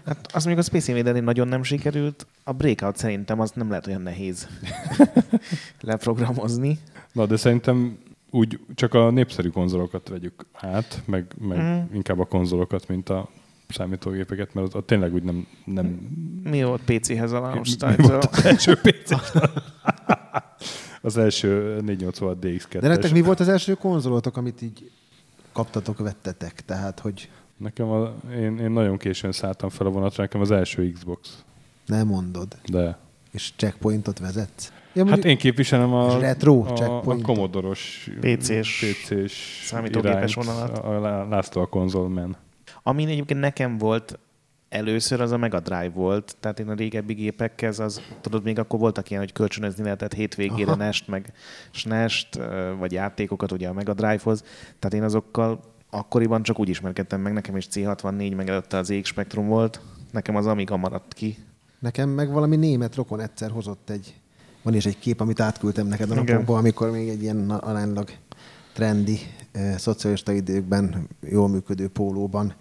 Hát 0.05 0.27
azt 0.33 0.45
mondjuk 0.45 0.57
a 0.57 0.61
Space 0.69 0.91
Invader 0.97 1.23
nagyon 1.23 1.47
nem 1.47 1.63
sikerült, 1.63 2.27
a 2.43 2.51
Breakout 2.51 2.97
szerintem 2.97 3.39
az 3.39 3.51
nem 3.51 3.69
lehet 3.69 3.87
olyan 3.87 4.01
nehéz 4.01 4.47
leprogramozni. 5.81 6.79
Na, 7.11 7.25
de 7.25 7.35
szerintem 7.37 7.97
úgy 8.29 8.59
csak 8.75 8.93
a 8.93 9.09
népszerű 9.09 9.49
konzolokat 9.49 10.07
vegyük 10.07 10.45
át, 10.53 11.01
meg, 11.05 11.25
meg 11.39 11.57
Mm. 11.59 11.95
inkább 11.95 12.19
a 12.19 12.25
konzolokat, 12.25 12.87
mint 12.87 13.09
a 13.09 13.29
számítógépeket, 13.69 14.53
mert 14.53 14.67
ott, 14.67 14.75
ott 14.75 14.87
tényleg 14.87 15.13
úgy 15.13 15.23
nem, 15.23 15.47
nem 15.65 15.85
Mi 16.43 16.63
volt 16.63 16.81
PC-hez 16.81 17.31
a 17.31 17.51
Mi 17.53 17.61
title? 17.69 17.95
volt 18.07 18.25
az 18.25 18.45
első 18.45 18.75
PC? 18.81 19.11
az 21.01 21.17
első 21.17 21.79
486 21.81 22.37
DX2-es. 22.41 22.77
De 22.81 22.87
nektek 22.87 23.11
mi 23.11 23.21
volt 23.21 23.39
az 23.39 23.47
első 23.47 23.73
konzolotok, 23.73 24.37
amit 24.37 24.61
így 24.61 24.91
kaptatok, 25.51 25.97
vettetek? 25.97 26.65
Tehát, 26.65 26.99
hogy 26.99 27.29
Nekem 27.57 27.89
a, 27.89 28.13
én, 28.35 28.57
én 28.59 28.71
nagyon 28.71 28.97
későn 28.97 29.31
szálltam 29.31 29.69
fel 29.69 29.87
a 29.87 29.89
vonatra, 29.89 30.23
nekem 30.23 30.41
az 30.41 30.51
első 30.51 30.91
Xbox. 30.91 31.43
nem 31.85 32.07
mondod, 32.07 32.57
De 32.65 32.97
és 33.31 33.51
checkpointot 33.55 34.19
vezetsz. 34.19 34.71
Ja, 34.93 35.07
hát 35.07 35.25
én 35.25 35.37
képviselem 35.37 35.93
a, 35.93 36.19
retro 36.19 36.63
a, 36.65 36.97
a. 36.97 37.21
Commodore-os 37.21 38.09
PC-s 38.19 38.85
PC-s 38.85 39.61
számítógépes 39.63 40.35
irányt, 40.35 40.47
vonalat. 40.47 40.77
A, 40.77 41.19
a 41.19 41.27
László 41.27 41.61
a 41.61 41.65
konzolmen. 41.65 42.35
Amin 42.83 43.07
egyébként 43.07 43.39
nekem 43.39 43.77
volt 43.77 44.19
először, 44.69 45.21
az 45.21 45.31
a 45.31 45.37
Mega 45.37 45.59
Drive 45.59 45.91
volt. 45.93 46.35
Tehát 46.39 46.59
én 46.59 46.69
a 46.69 46.73
régebbi 46.73 47.13
gépekhez, 47.13 47.79
az, 47.79 48.01
tudod, 48.21 48.43
még 48.43 48.59
akkor 48.59 48.79
voltak 48.79 49.09
ilyen, 49.09 49.21
hogy 49.21 49.33
kölcsönözni 49.33 49.83
lehetett 49.83 50.13
hétvégére. 50.13 50.75
Nest, 50.75 51.07
meg 51.07 51.33
Snest, 51.71 52.39
vagy 52.79 52.91
játékokat 52.91 53.51
ugye 53.51 53.67
a 53.67 53.73
Mega 53.73 53.93
Drive-hoz. 53.93 54.43
Tehát 54.79 54.93
én 54.93 55.03
azokkal 55.03 55.59
akkoriban 55.89 56.43
csak 56.43 56.59
úgy 56.59 56.69
ismerkedtem 56.69 57.21
meg, 57.21 57.33
nekem 57.33 57.57
is 57.57 57.67
C64, 57.71 58.35
meg 58.35 58.49
előtte 58.49 58.77
az 58.77 58.89
EX 58.89 59.07
Spectrum 59.07 59.47
volt. 59.47 59.81
Nekem 60.11 60.35
az 60.35 60.47
Amiga 60.47 60.77
maradt 60.77 61.13
ki. 61.13 61.37
Nekem 61.79 62.09
meg 62.09 62.31
valami 62.31 62.55
német 62.55 62.95
rokon 62.95 63.19
egyszer 63.19 63.51
hozott 63.51 63.89
egy, 63.89 64.20
van 64.61 64.73
is 64.73 64.85
egy 64.85 64.99
kép, 64.99 65.19
amit 65.19 65.39
átküldtem 65.39 65.87
neked 65.87 66.11
a 66.11 66.13
napokban, 66.13 66.57
amikor 66.57 66.91
még 66.91 67.09
egy 67.09 67.21
ilyen 67.21 67.35
na- 67.35 67.57
aránylag 67.57 68.09
trendi, 68.73 69.19
eh, 69.51 69.77
szocialista 69.77 70.31
időkben 70.31 71.07
jól 71.29 71.49
működő 71.49 71.87
pólóban 71.87 72.53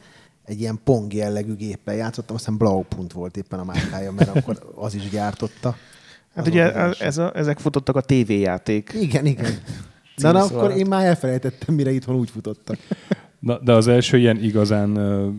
egy 0.44 0.60
ilyen 0.60 0.80
pong 0.84 1.12
jellegű 1.12 1.54
géppel 1.54 1.94
játszottam, 1.94 2.36
aztán 2.36 2.56
Blaupunt 2.56 3.12
volt 3.12 3.36
éppen 3.36 3.58
a 3.58 3.64
márkája, 3.64 4.12
mert 4.12 4.36
akkor 4.36 4.72
az 4.74 4.94
is 4.94 5.08
gyártotta. 5.08 5.76
Hát 6.34 6.46
Az 6.46 6.50
ugye 6.52 6.72
ez 6.98 7.18
a, 7.18 7.36
ezek 7.36 7.58
futottak 7.58 7.96
a 7.96 8.00
tévéjáték. 8.00 8.92
Igen, 9.00 9.26
igen. 9.26 9.52
Na, 10.16 10.40
Címszó 10.40 10.56
akkor 10.56 10.70
én 10.70 10.86
már 10.86 11.04
elfelejtettem, 11.06 11.74
mire 11.74 11.90
itthon 11.90 12.16
úgy 12.16 12.30
futottak. 12.30 12.78
Na, 13.38 13.58
de 13.58 13.72
az 13.72 13.86
első 13.86 14.18
ilyen 14.18 14.42
igazán 14.42 14.96
uh, 14.98 15.34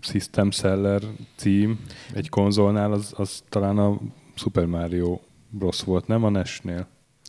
System 0.00 0.50
Seller 0.50 1.02
cím 1.36 1.80
egy 2.14 2.28
konzolnál, 2.28 2.92
az, 2.92 3.12
az 3.16 3.42
talán 3.48 3.78
a 3.78 4.00
Super 4.34 4.66
Mario 4.66 5.18
Bros. 5.58 5.82
volt, 5.82 6.06
nem 6.06 6.24
a 6.24 6.28
NES-nél? 6.28 6.86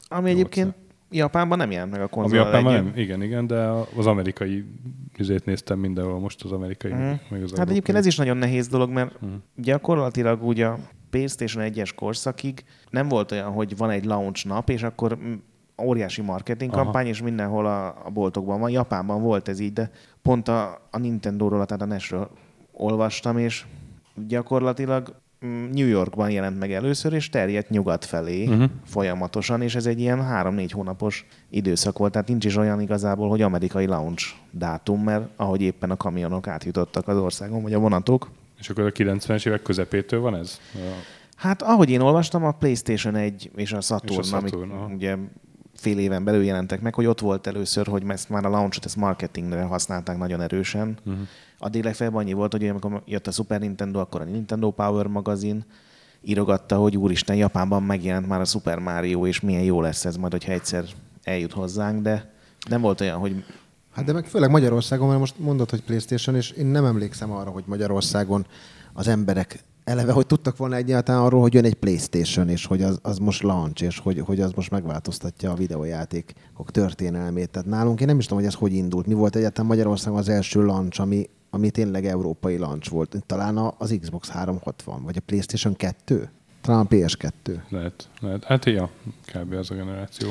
Ami 0.08 0.30
egyébként 0.30 0.74
Japánban 1.12 1.58
nem 1.58 1.72
jelent 1.72 1.92
meg 1.92 2.00
a 2.00 2.04
Ami 2.04 2.12
konzol. 2.12 2.38
Japánban 2.38 2.74
együtt. 2.74 2.86
nem, 2.94 3.02
igen, 3.04 3.22
igen, 3.22 3.48
de 3.48 3.68
az 3.98 4.06
amerikai 4.08 4.66
üzét 5.18 5.46
néztem 5.46 5.80
mindenhol 5.80 6.20
most 6.20 6.44
az 6.44 6.52
amerikai, 6.52 6.92
Mhm. 6.92 7.12
meg 7.30 7.44
az 7.44 7.54
Hát 7.58 7.70
egyébként 7.70 7.98
ez 7.98 8.06
is 8.06 8.18
nagyon 8.18 8.38
nehéz 8.38 8.68
dolog, 8.68 8.90
mert 8.90 9.22
Mhm. 9.22 9.32
gyakorlatilag 9.56 10.44
úgy 10.44 10.62
a 10.62 10.78
PlayStation 11.10 11.64
1-es 11.64 11.92
korszakig 11.96 12.64
nem 12.90 13.08
volt 13.08 13.32
olyan, 13.32 13.52
hogy 13.52 13.78
van 13.78 13.90
egy 13.90 14.06
launch 14.06 14.46
nap, 14.48 14.70
és 14.70 14.84
akkor 14.84 15.18
mm, 15.18 15.34
óriási 15.84 16.22
marketing 16.22 16.74
Aha. 16.74 16.84
kampány, 16.84 17.08
és 17.08 17.22
mindenhol 17.22 17.66
a, 17.66 17.88
a 18.06 18.10
boltokban 18.14 18.60
van. 18.60 18.70
Japánban 18.70 19.22
volt 19.22 19.48
ez 19.48 19.60
így, 19.60 19.74
de 19.74 19.92
pont 20.22 20.48
a, 20.48 20.88
a 20.92 20.98
Nintendo-ról, 20.98 21.66
tehát 21.66 21.82
a 21.82 21.86
NES-ről 21.86 22.30
olvastam, 22.72 23.38
és 23.38 23.66
gyakorlatilag 24.28 25.08
mm, 25.10 25.14
New 25.74 25.88
Yorkban 25.88 26.30
jelent 26.30 26.60
meg 26.60 26.72
először, 26.74 27.14
és 27.14 27.30
terjedt 27.30 27.70
nyugat 27.70 28.06
felé 28.06 28.46
Mhm. 28.48 28.64
folyamatosan, 28.86 29.62
és 29.62 29.76
ez 29.76 29.86
egy 29.86 30.00
ilyen 30.00 30.24
három-négy 30.24 30.72
hónapos 30.72 31.26
időszak 31.50 31.98
volt, 31.98 32.12
tehát 32.12 32.28
nincs 32.28 32.46
is 32.46 32.56
olyan 32.58 32.82
igazából, 32.82 33.30
hogy 33.30 33.42
amerikai 33.42 33.86
launch 33.86 34.26
dátum, 34.52 35.04
mert 35.04 35.28
ahogy 35.36 35.62
éppen 35.62 35.92
a 35.92 35.98
kamionok 35.98 36.48
átjutottak 36.48 37.08
az 37.08 37.18
országon, 37.18 37.62
vagy 37.62 37.74
a 37.74 37.80
vonatok. 37.80 38.30
És 38.60 38.70
akkor 38.70 38.84
a 38.84 38.92
90-es 38.92 39.48
évek 39.48 39.62
közepétől 39.62 40.20
van 40.20 40.36
ez? 40.36 40.60
Hát 41.36 41.62
ahogy 41.62 41.90
én 41.90 42.00
olvastam, 42.00 42.44
a 42.44 42.52
PlayStation 42.52 43.16
1 43.16 43.52
és 43.56 43.74
a 43.74 43.82
Saturn, 43.82 44.12
És 44.12 44.18
a 44.18 44.24
Saturn, 44.24 44.62
amik 44.62 44.74
aha. 44.74 44.94
ugye 44.94 45.16
fél 45.74 46.00
éven 46.00 46.24
belül 46.24 46.44
jelentek 46.44 46.82
meg, 46.82 46.94
hogy 46.96 47.06
ott 47.06 47.20
volt 47.20 47.48
először, 47.48 47.88
hogy 47.88 48.04
ezt 48.08 48.30
már 48.30 48.46
a 48.46 48.50
launchot, 48.50 48.86
ezt 48.86 48.96
marketingre 48.96 49.62
használták 49.62 50.18
nagyon 50.18 50.42
erősen. 50.42 50.98
Mhm. 51.04 51.16
Addig 51.58 51.84
legfeljebb 51.84 52.16
annyi 52.16 52.34
volt, 52.34 52.52
hogy 52.52 52.68
amikor 52.68 53.02
jött 53.06 53.28
a 53.28 53.32
Super 53.32 53.60
Nintendo, 53.60 54.00
akkor 54.00 54.22
a 54.22 54.24
Nintendo 54.24 54.72
Power 54.72 55.08
magazin 55.08 55.66
írogatta, 56.22 56.78
hogy 56.78 56.98
úristen, 56.98 57.36
Japánban 57.36 57.84
megjelent 57.84 58.28
már 58.28 58.42
a 58.42 58.46
Super 58.46 58.80
Mario, 58.80 59.28
és 59.28 59.40
milyen 59.40 59.64
jó 59.64 59.82
lesz 59.82 60.06
ez 60.06 60.16
majd, 60.16 60.32
hogyha 60.32 60.52
egyszer 60.52 60.84
eljut 61.24 61.52
hozzánk, 61.52 62.02
de 62.02 62.34
nem 62.70 62.82
volt 62.82 63.02
olyan, 63.02 63.20
hogy 63.20 63.44
Hát 63.96 64.06
de 64.06 64.14
meg 64.14 64.26
főleg 64.26 64.50
Magyarországon, 64.50 65.08
mert 65.08 65.20
most 65.20 65.40
mondod, 65.40 65.70
hogy 65.70 65.84
Playstation, 65.84 66.36
és 66.36 66.52
én 66.52 66.66
nem 66.66 66.86
emlékszem 66.86 67.32
arra, 67.32 67.50
hogy 67.50 67.64
Magyarországon 67.68 68.46
az 68.94 69.08
emberek 69.08 69.64
eleve, 69.84 70.12
hogy 70.12 70.26
tudtak 70.26 70.58
volna 70.58 70.76
egyáltalán 70.76 71.22
arról, 71.22 71.42
hogy 71.42 71.54
jön 71.54 71.66
egy 71.66 71.74
Playstation, 71.74 72.50
és 72.50 72.66
hogy 72.66 72.82
az, 72.82 73.00
az 73.02 73.18
most 73.18 73.44
launch, 73.44 73.84
és 73.84 74.00
hogy, 74.00 74.20
hogy 74.20 74.42
az 74.42 74.52
most 74.52 74.72
megváltoztatja 74.72 75.52
a 75.52 75.56
videójátékok 75.56 76.72
történelmét. 76.72 77.50
Tehát 77.50 77.68
nálunk 77.68 78.02
én 78.02 78.08
nem 78.08 78.18
is 78.18 78.26
tudom, 78.26 78.40
hogy 78.40 78.48
ez 78.48 78.58
hogy 78.58 78.74
indult. 78.74 79.08
Mi 79.08 79.14
volt 79.14 79.36
egyáltalán 79.36 79.70
Magyarországon 79.70 80.20
az 80.20 80.30
első 80.30 80.64
launch, 80.64 81.02
ami, 81.02 81.30
ami 81.56 81.70
tényleg 81.70 82.06
európai 82.06 82.58
launch 82.58 82.90
volt. 82.92 83.24
Talán 83.26 83.58
a- 83.58 83.74
az 83.78 83.98
Xbox 84.02 84.30
360, 84.30 85.04
vagy 85.04 85.18
a 85.18 85.22
Playstation 85.26 85.76
2? 85.76 86.30
Talán 86.62 86.80
a 86.80 86.88
PS2. 86.88 87.30
Lehet, 87.70 88.10
lehet. 88.22 88.44
Hát 88.44 88.66
ja, 88.66 88.90
kb. 89.34 89.54
az 89.54 89.72
a 89.72 89.76
generáció. 89.76 90.30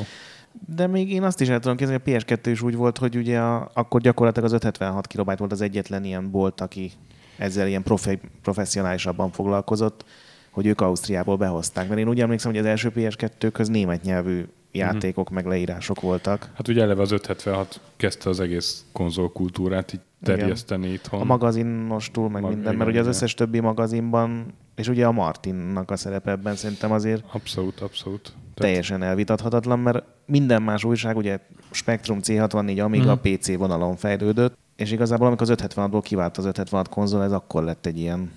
De 0.75 0.87
még 0.87 1.11
én 1.11 1.23
azt 1.23 1.41
is 1.41 1.47
el 1.49 1.59
tudom 1.59 1.77
képzelni, 1.77 2.01
hogy 2.03 2.13
a 2.13 2.19
PS2 2.19 2.47
is 2.51 2.61
úgy 2.61 2.75
volt, 2.75 2.97
hogy 2.97 3.15
ugye 3.15 3.39
a, 3.39 3.69
akkor 3.73 4.01
gyakorlatilag 4.01 4.47
az 4.47 4.53
576 4.53 5.07
kilobájt 5.07 5.39
volt 5.39 5.51
az 5.51 5.61
egyetlen 5.61 6.03
ilyen 6.03 6.31
bolt, 6.31 6.61
aki 6.61 6.91
ezzel 7.37 7.67
ilyen 7.67 7.83
profi, 7.83 8.19
professzionálisabban 8.41 9.31
foglalkozott, 9.31 10.05
hogy 10.51 10.65
ők 10.65 10.81
Ausztriából 10.81 11.37
behozták. 11.37 11.87
Mert 11.87 11.99
én 11.99 12.07
úgy 12.09 12.21
emlékszem, 12.21 12.51
hogy 12.51 12.59
az 12.59 12.65
első 12.65 12.91
PS2-köz 12.95 13.67
német 13.67 14.01
nyelvű 14.03 14.45
játékok 14.75 15.29
meg 15.29 15.45
leírások 15.45 16.01
voltak. 16.01 16.49
Hát 16.53 16.67
ugye 16.67 16.81
eleve 16.81 17.01
az 17.01 17.11
576 17.11 17.79
kezdte 17.95 18.29
az 18.29 18.39
egész 18.39 18.85
konzolkultúrát 18.91 19.93
így 19.93 19.99
Igen. 20.21 20.37
terjeszteni 20.37 20.87
itthon. 20.91 21.21
A 21.21 21.23
magazinos 21.23 22.11
túl, 22.11 22.29
meg 22.29 22.41
Mag- 22.41 22.51
minden, 22.51 22.65
igen, 22.73 22.77
mert 22.77 22.89
ugye 22.89 22.99
az 22.99 23.05
igen. 23.05 23.17
összes 23.17 23.33
többi 23.33 23.59
magazinban, 23.59 24.45
és 24.75 24.87
ugye 24.87 25.05
a 25.05 25.11
Martinnak 25.11 25.91
a 25.91 25.95
szerepe 25.95 26.31
ebben 26.31 26.55
szerintem 26.55 26.91
azért 26.91 27.23
Abszolút, 27.31 27.79
abszolút. 27.79 28.21
Tehát, 28.23 28.37
teljesen 28.55 29.03
elvitathatatlan, 29.03 29.79
mert 29.79 30.03
minden 30.25 30.61
más 30.61 30.83
újság, 30.83 31.17
ugye 31.17 31.39
Spectrum 31.71 32.19
C64, 32.21 32.83
Amiga 32.83 33.15
Mhm. 33.23 33.33
PC 33.35 33.55
vonalon 33.57 33.95
fejlődött, 33.95 34.57
és 34.75 34.91
igazából 34.91 35.27
amikor 35.27 35.49
az 35.49 35.57
576-ból 35.61 36.01
kivált 36.03 36.37
az 36.37 36.45
576 36.45 36.89
konzol, 36.89 37.23
ez 37.23 37.31
akkor 37.31 37.63
lett 37.63 37.85
egy 37.85 37.99
ilyen, 37.99 38.31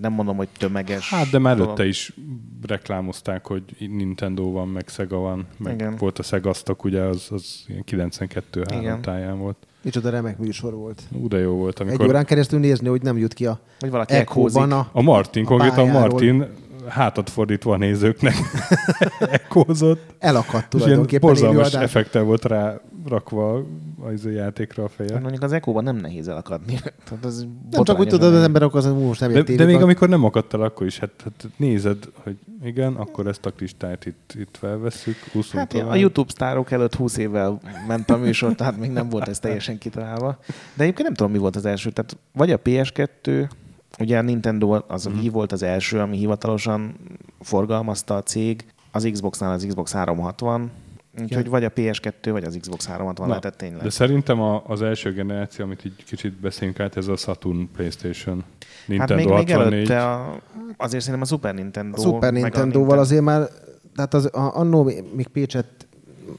nem 0.00 0.12
mondom, 0.12 0.36
hogy 0.36 0.48
tömeges. 0.58 1.10
Hát 1.10 1.30
de 1.30 1.38
már 1.38 1.56
dolog. 1.56 1.68
előtte 1.68 1.86
is 1.86 2.12
reklámozták, 2.66 3.46
hogy 3.46 3.62
Nintendo 3.78 4.50
van, 4.50 4.68
meg 4.68 4.88
Sega 4.88 5.16
van, 5.16 5.46
meg 5.56 5.74
Igen. 5.74 5.96
volt 5.96 6.18
a 6.18 6.22
Sega 6.22 6.52
Stock, 6.52 6.84
ugye 6.84 7.00
az, 7.00 7.26
az 7.30 7.64
ilyen 7.66 7.84
92 7.84 8.60
Igen. 8.60 8.84
3 8.84 9.00
táján 9.00 9.38
volt. 9.38 9.56
Micsoda 9.82 10.10
remek 10.10 10.38
műsor 10.38 10.74
volt. 10.74 11.02
Ú, 11.12 11.28
de 11.28 11.38
jó 11.38 11.52
volt, 11.52 11.80
Egy 11.80 11.86
amikor 11.86 12.06
órán 12.06 12.24
keresztül 12.24 12.58
nézni, 12.58 12.88
hogy 12.88 13.02
nem 13.02 13.18
jut 13.18 13.34
ki 13.34 13.46
a 13.46 13.60
Hogy 13.78 13.90
valaki 13.90 14.14
ekkózik. 14.14 14.60
Echo-ban 14.60 14.78
a, 14.78 14.88
a 14.92 15.02
Martin, 15.02 15.44
a 15.44 15.46
konkrétan. 15.46 15.88
Martin 15.88 16.46
hátat 16.88 17.30
fordítva 17.30 17.74
a 17.74 17.76
nézőknek 17.76 18.34
ekkózott, 19.18 20.14
elakadt 20.18 20.54
és 20.54 20.58
ilyen 20.58 20.80
tulajdonképpen 20.80 21.28
borzalmas 21.28 21.74
effektel 21.74 22.22
volt 22.22 22.44
rá 22.44 22.80
rakva 23.08 23.64
az 24.02 24.24
a 24.24 24.30
játékra 24.30 24.84
a 24.84 24.88
feje. 24.88 25.18
Mondjuk 25.18 25.42
az 25.42 25.52
Echo-ban 25.52 25.84
nem 25.84 25.96
nehéz 25.96 26.28
elakadni. 26.28 26.74
Tehát 27.08 27.24
az 27.24 27.46
Nem 27.70 27.84
csak 27.84 27.98
úgy 27.98 28.08
tudod, 28.08 28.34
az 28.34 28.42
emberek 28.42 28.74
az 28.74 28.86
"Ú, 28.86 28.98
most 29.06 29.20
nem 29.20 29.32
De, 29.32 29.42
de 29.42 29.64
még 29.64 29.82
amikor 29.82 30.08
nem 30.08 30.24
akadt 30.24 30.54
el, 30.54 30.60
akkor 30.62 30.86
is, 30.86 30.98
hát, 30.98 31.10
hát 31.24 31.48
nézed, 31.56 31.98
hogy 32.22 32.36
igen, 32.64 32.94
akkor 32.94 33.26
ezt 33.26 33.46
a 33.46 33.50
kristályt 33.50 34.06
itt, 34.06 34.32
itt 34.38 34.56
felvesszük, 34.58 35.16
úszunk 35.32 35.58
Hát 35.58 35.68
tovább. 35.68 35.88
a 35.88 35.94
YouTube 35.94 36.30
sztárok 36.30 36.70
előtt 36.70 36.94
20 36.94 37.16
évvel 37.16 37.60
ment 37.88 38.10
a 38.10 38.16
műsor, 38.16 38.54
tehát 38.54 38.76
még 38.76 38.90
nem 38.90 39.08
volt 39.08 39.28
ez 39.28 39.38
teljesen 39.38 39.78
kitalálva. 39.78 40.38
De 40.74 40.82
egyébként 40.82 41.06
nem 41.06 41.14
tudom, 41.16 41.32
mi 41.32 41.38
volt 41.38 41.56
az 41.56 41.64
első. 41.64 41.90
Tehát 41.90 42.16
vagy 42.32 42.50
a 42.50 42.58
PS2, 42.58 43.48
ugye 43.98 44.18
a 44.18 44.22
Nintendo 44.22 44.80
az 44.86 45.06
a 45.06 45.10
Wii 45.10 45.28
volt 45.28 45.52
az 45.52 45.62
első, 45.62 45.98
ami 45.98 46.16
hivatalosan 46.16 46.94
forgalmazta 47.40 48.16
a 48.16 48.22
cég, 48.22 48.64
az 48.90 49.08
Xboxnál 49.12 49.52
az 49.52 49.64
Xbox 49.68 49.92
360, 49.92 50.70
úgyhogy 51.18 51.48
vagy 51.48 51.64
a 51.64 51.70
PS2, 51.70 52.28
vagy 52.30 52.44
az 52.44 52.56
Xbox 52.60 52.86
360 52.86 53.26
Na, 53.26 53.32
lehetett 53.32 53.56
tényleg. 53.56 53.82
De 53.82 53.90
szerintem 53.90 54.40
a, 54.40 54.62
az 54.66 54.82
első 54.82 55.12
generáció, 55.12 55.64
amit 55.64 55.84
így 55.84 56.04
kicsit 56.04 56.32
beszélünk 56.32 56.80
át, 56.80 56.96
ez 56.96 57.08
a 57.08 57.16
Saturn 57.16 57.70
PlayStation. 57.72 58.36
hát 58.36 58.86
Nintendo 58.86 59.14
még, 59.14 59.26
még 59.26 59.54
64. 59.56 59.72
előtte 59.72 60.06
a, 60.06 60.40
azért 60.76 61.02
szerintem 61.04 61.22
a 61.30 61.34
Super 61.34 61.54
Nintendo. 61.54 61.96
A 61.96 62.00
Super 62.00 62.28
a 62.28 62.32
Nintendo-val 62.32 62.64
Nintendo- 62.64 62.98
azért 62.98 63.22
már, 63.22 63.48
tehát 63.94 64.14
az, 64.14 64.24
a, 64.24 64.56
annó 64.56 64.82
még 65.14 65.26
Pécset, 65.28 65.66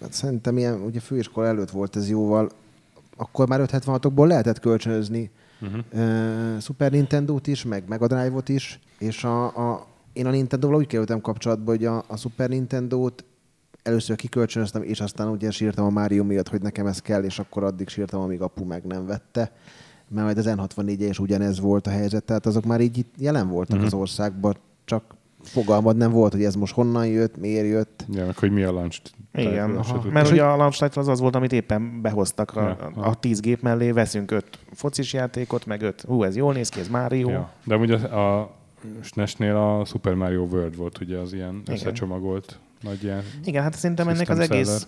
hát 0.01 0.13
szerintem 0.13 0.57
ilyen, 0.57 0.81
ugye 0.81 0.99
főiskola 0.99 1.47
előtt 1.47 1.69
volt 1.69 1.95
ez 1.95 2.09
jóval, 2.09 2.49
akkor 3.17 3.47
már 3.47 3.61
576-okból 3.63 4.27
lehetett 4.27 4.59
kölcsönözni 4.59 5.31
Uh-huh. 5.63 5.81
uh, 6.55 6.59
Super 6.59 6.91
Nintendo-t 6.91 7.47
is, 7.47 7.63
meg 7.65 7.83
Mega 7.87 8.07
Drive-ot 8.07 8.49
is, 8.49 8.79
és 8.99 9.23
a, 9.23 9.45
a, 9.45 9.87
én 10.13 10.25
a 10.25 10.29
Nintendo-val 10.29 10.75
úgy 10.75 10.87
kerültem 10.87 11.21
kapcsolatba, 11.21 11.71
hogy 11.71 11.85
a, 11.85 12.03
a 12.07 12.17
Super 12.17 12.49
Nintendo-t 12.49 13.23
először 13.83 14.15
kikölcsönöztem, 14.15 14.83
és 14.83 14.99
aztán 14.99 15.27
ugye 15.27 15.51
sírtam 15.51 15.85
a 15.85 15.89
Mario 15.89 16.23
miatt, 16.23 16.47
hogy 16.47 16.61
nekem 16.61 16.85
ez 16.87 16.99
kell, 17.01 17.23
és 17.23 17.39
akkor 17.39 17.63
addig 17.63 17.87
sírtam, 17.87 18.21
amíg 18.21 18.41
apu 18.41 18.63
meg 18.63 18.83
nem 18.83 19.05
vette. 19.05 19.51
Mert 20.07 20.25
majd 20.25 20.37
az 20.37 20.45
N64 20.49 20.95
is 21.09 21.19
ugyanez 21.19 21.59
volt 21.59 21.87
a 21.87 21.89
helyzet, 21.89 22.23
tehát 22.23 22.45
azok 22.45 22.65
már 22.65 22.81
így 22.81 23.05
jelen 23.17 23.47
voltak 23.47 23.67
Mhm. 23.77 23.77
uh-huh. 23.85 23.93
az 23.93 23.99
országban, 23.99 24.55
csak 24.85 25.03
fogalmad 25.43 25.97
nem 25.97 26.11
volt, 26.11 26.31
hogy 26.31 26.43
ez 26.43 26.55
most 26.55 26.73
honnan 26.73 27.07
jött, 27.07 27.37
miért 27.37 27.67
jött. 27.67 28.05
Ja, 28.09 28.25
meg 28.25 28.37
hogy 28.37 28.51
mi 28.51 28.63
a 28.63 28.71
launch. 28.71 29.01
Igen, 29.33 29.73
tudtuk. 29.73 30.11
mert 30.11 30.25
És 30.25 30.31
ugye 30.31 30.43
a 30.43 30.55
launch 30.55 30.79
title 30.83 31.01
az 31.01 31.07
az 31.07 31.19
volt, 31.19 31.35
amit 31.35 31.51
éppen 31.51 32.01
behoztak 32.01 32.55
a, 32.55 32.61
Ja, 32.61 32.67
a, 32.69 32.91
aha. 32.95 33.09
a 33.09 33.13
tíz 33.13 33.39
gép 33.39 33.61
mellé, 33.61 33.91
veszünk 33.91 34.31
öt 34.31 34.59
focis 34.73 35.13
játékot, 35.13 35.65
meg 35.65 35.81
öt, 35.81 36.01
hú, 36.01 36.23
ez 36.23 36.35
jól 36.35 36.53
néz 36.53 36.69
ki, 36.69 36.79
ez 36.79 36.87
Mario. 36.87 37.29
Ja. 37.29 37.51
De 37.63 37.75
ugye 37.77 37.95
a, 37.95 38.39
a 38.39 38.51
SNES-nél 39.01 39.55
a 39.55 39.85
Super 39.85 40.13
Mario 40.13 40.43
World 40.43 40.75
volt 40.77 40.99
ugye 41.01 41.17
az 41.17 41.33
ilyen 41.33 41.59
Igen. 41.61 41.73
összecsomagolt 41.75 42.59
nagy 42.81 43.03
ilyen. 43.03 43.23
Igen, 43.45 43.63
hát 43.63 43.73
szerintem 43.75 44.07
ennek 44.07 44.29
az 44.29 44.39
egész, 44.39 44.87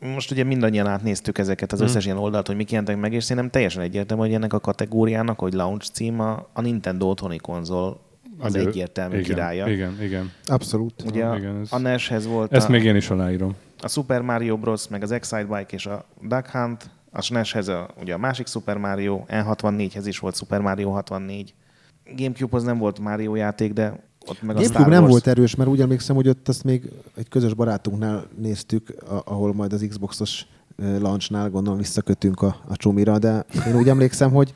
most 0.00 0.30
ugye 0.30 0.44
mindannyian 0.44 0.86
átnéztük 0.86 1.38
ezeket 1.38 1.72
az 1.72 1.78
Hmm. 1.78 1.86
összes 1.88 2.04
ilyen 2.04 2.16
oldalt, 2.16 2.46
hogy 2.46 2.56
mik 2.56 2.70
jelentek 2.70 2.96
meg, 2.96 3.12
és 3.12 3.24
szerintem 3.24 3.50
teljesen 3.50 3.82
egyértelmű, 3.82 4.22
hogy 4.22 4.34
ennek 4.34 4.52
a 4.52 4.60
kategóriának, 4.60 5.38
hogy 5.38 5.52
launch 5.52 5.90
cím 5.92 6.20
a, 6.20 6.48
a 6.52 6.60
Nintendo 6.60 7.06
otthoni 7.06 7.36
konzol 7.38 8.00
az 8.38 8.54
Ugye- 8.54 8.66
egyértelmű 8.66 9.14
igen, 9.18 9.24
királya. 9.26 9.68
Igen, 9.68 10.02
igen. 10.02 10.32
Abszolút. 10.44 11.02
Ugye 11.06 11.24
a, 11.24 11.36
Igen, 11.36 11.60
ez- 11.60 11.72
a 11.72 11.78
NES-hez 11.78 12.26
volt 12.26 12.52
Ezt 12.52 12.68
a, 12.68 12.70
még 12.70 12.84
én 12.84 12.96
is 12.96 13.10
aláírom. 13.10 13.54
a 13.82 13.88
Super 13.88 14.20
Mario 14.20 14.56
Bros. 14.56 14.88
meg 14.88 15.02
az 15.02 15.10
Excitebike 15.10 15.66
és 15.70 15.86
a 15.86 16.04
Duck 16.22 16.46
Hunt, 16.50 16.90
a 17.10 17.20
SNES-hez 17.22 17.68
a, 17.68 17.88
ugye 18.00 18.14
a 18.14 18.18
másik 18.18 18.46
Super 18.46 18.76
Mario, 18.76 19.24
N64-hez 19.28 20.02
is 20.04 20.18
volt 20.18 20.36
Super 20.36 20.60
Mario 20.60 20.90
64. 20.90 21.54
Gamecube-hoz 22.16 22.62
nem 22.62 22.78
volt 22.78 22.98
Mario 22.98 23.34
játék, 23.34 23.72
de 23.72 24.00
ott 24.28 24.42
meg 24.42 24.56
a 24.56 24.60
Star 24.60 24.72
Gamecube 24.72 24.96
nem 25.00 25.08
volt 25.10 25.26
erős, 25.26 25.54
mert 25.54 25.70
úgy 25.70 25.80
emlékszem, 25.80 26.16
hogy 26.16 26.28
ott 26.28 26.48
azt 26.48 26.64
még 26.64 26.90
egy 27.16 27.28
közös 27.28 27.54
barátunknál 27.54 28.24
néztük, 28.38 28.94
a- 29.08 29.22
ahol 29.32 29.54
majd 29.54 29.72
az 29.72 29.86
Xboxos 29.88 30.46
launchnál 31.00 31.50
gondolom 31.50 31.78
visszakötünk 31.78 32.42
a, 32.42 32.56
a 32.68 32.76
csomira, 32.76 33.18
de 33.18 33.44
én 33.66 33.76
úgy 33.76 33.88
emlékszem, 33.88 34.30
hogy 34.30 34.54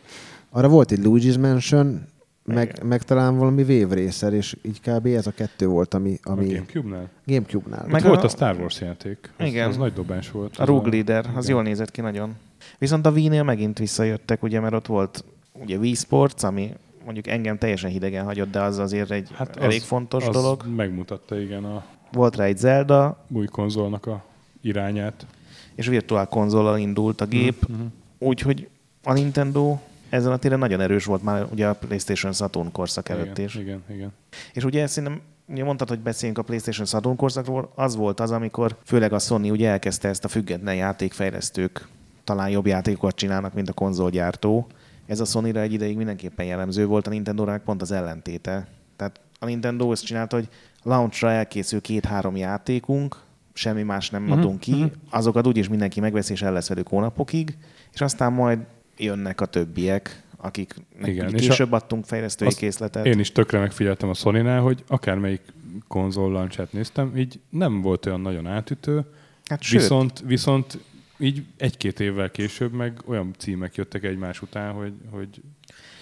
arra 0.50 0.68
volt 0.68 0.92
egy 0.92 1.00
Luigi's 1.02 1.40
Mansion, 1.40 2.07
meg, 2.44 2.83
meg 2.85 3.02
talán 3.02 3.37
valami 3.37 3.62
Wave 3.62 3.94
Racer, 3.94 4.33
és 4.33 4.57
így 4.62 4.81
kb. 4.81 5.07
ez 5.07 5.26
a 5.26 5.31
kettő 5.31 5.66
volt, 5.66 5.94
ami, 5.94 6.18
A 6.22 6.31
ami 6.31 6.46
Gamecube-nál? 6.46 7.09
Gamecube-nál. 7.26 7.87
Meg 7.88 8.05
a- 8.05 8.09
volt 8.09 8.24
a 8.24 8.29
Star 8.29 8.57
Wars 8.57 8.81
játék. 8.81 9.31
Az, 9.38 9.46
Igen. 9.46 9.68
Az 9.68 9.76
nagy 9.76 9.92
dobás 9.92 10.31
volt. 10.31 10.57
A 10.57 10.64
Rogue 10.64 10.90
Leader, 10.90 11.26
az 11.35 11.44
igen. 11.44 11.55
jól 11.57 11.62
nézett 11.64 11.90
ki 11.90 12.00
nagyon. 12.00 12.35
Viszont 12.79 13.07
a 13.07 13.11
Wii-nél 13.11 13.42
megint 13.42 13.79
visszajöttek, 13.79 14.42
ugye, 14.42 14.61
mert 14.61 14.74
ott 14.74 14.87
volt 14.87 15.24
ugye 15.52 15.76
Wii 15.76 15.94
Sports, 15.94 16.42
ami 16.42 16.72
mondjuk 17.07 17.27
engem 17.27 17.59
teljesen 17.59 17.90
hidegen 17.90 18.25
hagyott, 18.25 18.51
de 18.51 18.61
az 18.61 18.79
azért 18.79 19.11
egy 19.11 19.29
hát 19.35 19.57
elég 19.57 19.81
az- 19.81 19.87
fontos 19.87 20.27
az 20.27 20.35
dolog. 20.35 20.64
megmutatta 20.77 21.38
igen 21.40 21.64
a 21.64 21.85
Volt 22.12 22.37
rá 22.37 22.45
egy 22.45 22.57
Zelda, 22.59 23.25
új 23.29 23.47
konzolnak 23.47 24.07
a 24.07 24.25
irányát. 24.61 25.27
és 25.75 25.87
virtuál 25.87 26.27
konzollal 26.27 26.79
indult 26.79 27.21
a 27.21 27.27
gép, 27.27 27.69
Mhm. 27.69 27.81
úgyhogy 28.19 28.69
a 29.05 29.12
Nintendo 29.12 29.79
ezen 30.09 30.33
a 30.33 30.37
téren 30.37 30.59
nagyon 30.59 30.81
erős 30.81 31.05
volt 31.05 31.23
már 31.23 31.47
ugye 31.53 31.66
a 31.69 31.75
PlayStation 31.75 32.33
Saturn 32.33 32.73
korszak 32.73 33.09
előtt 33.09 33.38
is. 33.38 33.55
Igen, 33.55 33.64
igen, 33.66 33.83
igen. 33.97 34.12
És 34.53 34.64
ugye 34.64 34.87
szerintem, 34.87 35.21
ugye 35.49 35.64
mondtad, 35.64 35.88
hogy 35.88 35.99
beszéljünk 35.99 36.38
a 36.38 36.42
PlayStation 36.42 36.87
Saturn 36.87 37.16
korszakról, 37.16 37.73
az 37.75 37.97
volt 37.97 38.21
az, 38.21 38.31
amikor 38.31 38.77
főleg 38.85 39.12
a 39.12 39.19
Sony 39.19 39.51
ugye 39.51 39.69
elkezdte 39.71 40.09
ezt 40.09 40.25
a 40.25 40.29
független 40.29 40.75
játékfejlesztők 40.75 41.88
talán 42.25 42.51
jobb 42.51 42.66
játékokat 42.66 43.14
csinálnak, 43.16 43.55
mint 43.55 43.69
a 43.69 43.73
konzolgyártó. 43.73 44.66
Ez 45.07 45.21
a 45.21 45.25
Sony-ra 45.25 45.61
egy 45.61 45.73
ideig 45.73 45.97
mindenképpen 45.97 46.47
jellemző 46.47 46.87
volt, 46.87 47.07
a 47.07 47.11
nintendo 47.11 47.59
pont 47.59 47.83
az 47.83 47.92
ellentéte. 47.92 48.66
Tehát 48.97 49.21
a 49.38 49.45
Nintendo 49.45 49.90
azt 49.90 50.05
csinálta, 50.05 50.37
hogy 50.37 50.49
launchra 50.83 51.31
elkészül 51.31 51.81
két-három 51.81 52.37
játékunk, 52.37 53.16
semmi 53.53 53.83
más 53.83 54.11
nem 54.11 54.23
Mhm, 54.23 54.33
adunk 54.33 54.61
ki, 54.61 54.75
mhm. 54.75 54.87
azokat 55.11 55.47
úgyis 55.47 55.69
mindenki 55.69 56.01
megveszi, 56.01 56.33
és 56.33 56.42
el 56.42 56.53
lesz 56.53 56.69
velük 56.69 56.88
hónapokig, 56.88 57.57
és 57.92 58.01
aztán 58.01 58.33
majd 58.33 58.59
jönnek 58.97 59.40
a 59.40 59.47
többiek, 59.47 60.23
akik 60.37 60.75
Igen, 60.99 61.11
Igen, 61.11 61.35
és 61.35 61.47
később 61.47 61.73
adtunk 61.73 62.05
fejlesztői 62.05 62.55
készletet. 62.55 63.07
Én 63.07 63.19
is 63.19 63.33
tökre 63.33 63.59
megfigyeltem 63.59 64.09
a 64.09 64.14
sony 64.14 64.59
hogy 64.59 64.85
akármelyik 64.87 65.40
konzol 65.88 66.33
launchát 66.33 66.73
néztem, 66.73 67.16
így 67.16 67.40
nem 67.51 67.81
volt 67.81 68.07
olyan 68.07 68.21
nagyon 68.21 68.47
átütő, 68.47 69.05
hát 69.45 69.62
sőt, 69.62 69.81
viszont, 69.81 70.23
viszont 70.27 70.79
így 71.18 71.44
egy-két 71.57 72.00
évvel 72.00 72.31
később 72.31 72.72
meg 72.72 73.00
olyan 73.07 73.35
címek 73.38 73.74
jöttek 73.74 74.02
egymás 74.05 74.42
után, 74.42 74.72
hogy, 74.72 74.92
hogy 75.11 75.29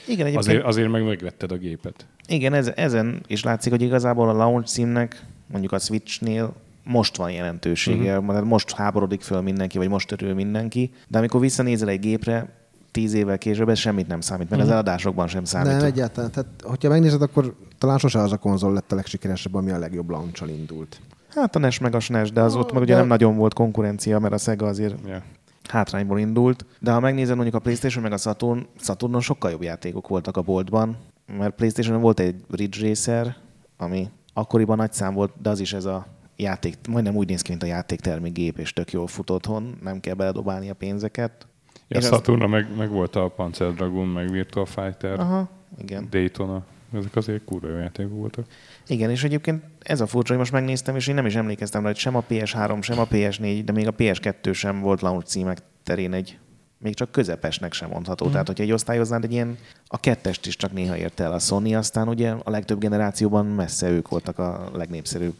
igen, 0.07 0.27
egyébként, 0.27 0.37
azért, 0.37 0.65
azért 0.65 0.91
meg 0.91 1.05
megvetted 1.05 1.53
a 1.53 1.57
gépet. 1.57 2.07
igen 2.29 2.53
ez, 2.53 2.73
ezen 2.77 3.21
is 3.27 3.43
látszik, 3.43 3.73
hogy 3.73 3.83
igazából 3.83 4.29
a 4.29 4.33
launch 4.33 4.69
címnek, 4.69 5.23
mondjuk 5.47 5.73
a 5.73 5.79
Switchnél 5.79 6.55
most 6.85 7.17
van 7.17 7.31
jelentősége, 7.33 8.19
Mhm. 8.19 8.29
uh-huh. 8.29 8.47
most 8.47 8.73
háborodik 8.73 9.21
föl 9.21 9.41
mindenki, 9.41 9.79
vagy 9.79 9.89
most 9.89 10.13
örül 10.13 10.35
mindenki, 10.35 10.91
de 11.09 11.19
amikor 11.19 11.41
visszanézel 11.41 11.89
egy 11.89 12.01
gépre, 12.01 12.63
tíz 12.91 13.13
évvel 13.15 13.39
később 13.39 13.69
ez 13.69 13.79
semmit 13.79 14.07
nem 14.07 14.21
számít, 14.21 14.49
mert 14.51 14.63
Mhm. 14.63 14.71
uh-huh. 14.71 14.79
az 14.79 14.85
eladásokban 14.87 15.29
sem 15.29 15.45
számít. 15.45 15.73
Nem, 15.73 15.85
egyáltalán. 15.85 16.31
Tehát, 16.31 16.49
hogyha 16.63 16.89
megnézed, 16.89 17.23
akkor 17.23 17.55
talán 17.79 17.99
sose 17.99 18.19
az 18.19 18.33
a 18.33 18.37
konzol 18.37 18.73
lett 18.73 18.93
a 18.93 18.95
legsikeresebb, 18.95 19.55
ami 19.55 19.71
a 19.71 19.79
legjobb 19.79 20.11
launch 20.11 20.49
indult. 20.49 21.01
Hát 21.35 21.57
a 21.57 21.59
NES 21.59 21.79
meg 21.79 21.95
a 21.95 22.01
SNES, 22.01 22.33
de 22.33 22.41
az 22.41 22.57
ott 22.57 22.73
meg 22.73 22.83
ugye 22.83 22.93
De- 22.93 22.99
nem 22.99 23.09
nagyon 23.09 23.37
volt 23.37 23.55
konkurencia, 23.55 24.19
mert 24.19 24.35
a 24.35 24.39
Sega 24.39 24.67
azért 24.67 24.95
Ja. 25.07 25.23
hátrányból 25.69 26.19
indult. 26.19 26.65
De 26.81 26.93
ha 26.93 27.01
megnézed 27.01 27.35
mondjuk 27.35 27.57
a 27.57 27.59
Playstation 27.59 28.03
meg 28.03 28.13
a 28.13 28.17
Saturn, 28.17 28.67
Saturnon 28.79 29.21
sokkal 29.21 29.51
jobb 29.51 29.63
játékok 29.63 30.09
voltak 30.09 30.37
a 30.37 30.43
boltban, 30.43 30.97
mert 31.39 31.55
Playstation 31.55 32.01
volt 32.01 32.21
egy 32.21 32.45
Ridge 32.51 32.89
Racer, 32.89 33.37
ami 33.77 34.09
akkoriban 34.33 34.77
nagy 34.77 34.93
szám 34.93 35.15
volt, 35.15 35.33
de 35.43 35.51
az 35.51 35.61
is 35.61 35.73
ez 35.73 35.85
a 35.85 36.07
játék, 36.37 36.77
majdnem 36.89 37.17
úgy 37.17 37.29
néz 37.29 37.43
ki, 37.43 37.51
mint 37.51 37.63
a 37.63 37.67
játéktermi 37.67 38.33
és 38.57 38.73
tök 38.73 38.93
jól 38.93 39.07
fut 39.07 39.31
otthon, 39.31 39.79
nem 39.83 40.01
kell 40.01 40.15
beledobálni 40.15 40.71
a 40.71 40.75
pénzeket. 40.75 41.47
Ja, 41.89 41.99
És 41.99 42.05
azt- 42.05 42.15
Saturnra 42.15 42.47
meg, 42.47 42.67
meg 42.77 42.91
volt 42.91 43.17
a 43.17 43.29
Panzer 43.29 43.73
Dragoon, 43.75 44.07
meg 44.09 44.31
Virtua 44.31 44.65
Fighter, 44.67 45.21
Aha, 45.21 45.49
igen. 45.79 46.07
Daytona. 46.11 46.63
Ezek 46.93 47.17
azért 47.17 47.45
kurva 47.45 47.69
jó 47.69 47.77
játékok 47.77 48.13
voltak. 48.13 48.45
Igen, 48.87 49.11
és 49.11 49.25
egyébként 49.25 49.65
ez 49.81 50.01
a 50.01 50.07
furcsa, 50.07 50.29
hogy 50.29 50.39
most 50.39 50.53
megnéztem, 50.53 50.97
és 50.97 51.07
én 51.07 51.15
nem 51.15 51.27
is 51.27 51.35
emlékeztem 51.35 51.81
rá, 51.83 51.87
hogy 51.87 51.97
sem 51.97 52.17
a 52.17 52.25
PS3, 52.31 52.83
sem 52.83 52.99
a 52.99 53.07
PS4, 53.07 53.63
de 53.65 53.73
még 53.73 53.87
a 53.87 53.95
PS2 53.95 54.55
sem 54.55 54.81
volt 54.81 55.01
launch 55.01 55.27
címek 55.27 55.59
terén 55.83 56.13
egy 56.13 56.39
még 56.79 56.95
csak 56.95 57.11
közepesnek 57.11 57.73
sem 57.73 57.89
mondható. 57.89 58.27
Mm. 58.27 58.31
Tehát, 58.31 58.47
hogyha 58.47 58.63
egy 58.63 58.73
osztályoznád, 58.73 59.25
egy 59.25 59.33
ilyen, 59.33 59.59
a 59.87 60.01
kettest 60.01 60.47
is 60.47 60.57
csak 60.57 60.73
néha 60.73 60.97
érte 60.97 61.25
el 61.25 61.33
a 61.33 61.39
Sony, 61.39 61.77
aztán 61.77 62.09
ugye 62.09 62.31
a 62.31 62.51
legtöbb 62.51 62.79
generációban 62.79 63.47
messze 63.47 63.91
ők 63.91 64.09
voltak 64.09 64.39
a 64.39 64.71
legnépszerűbb 64.73 65.35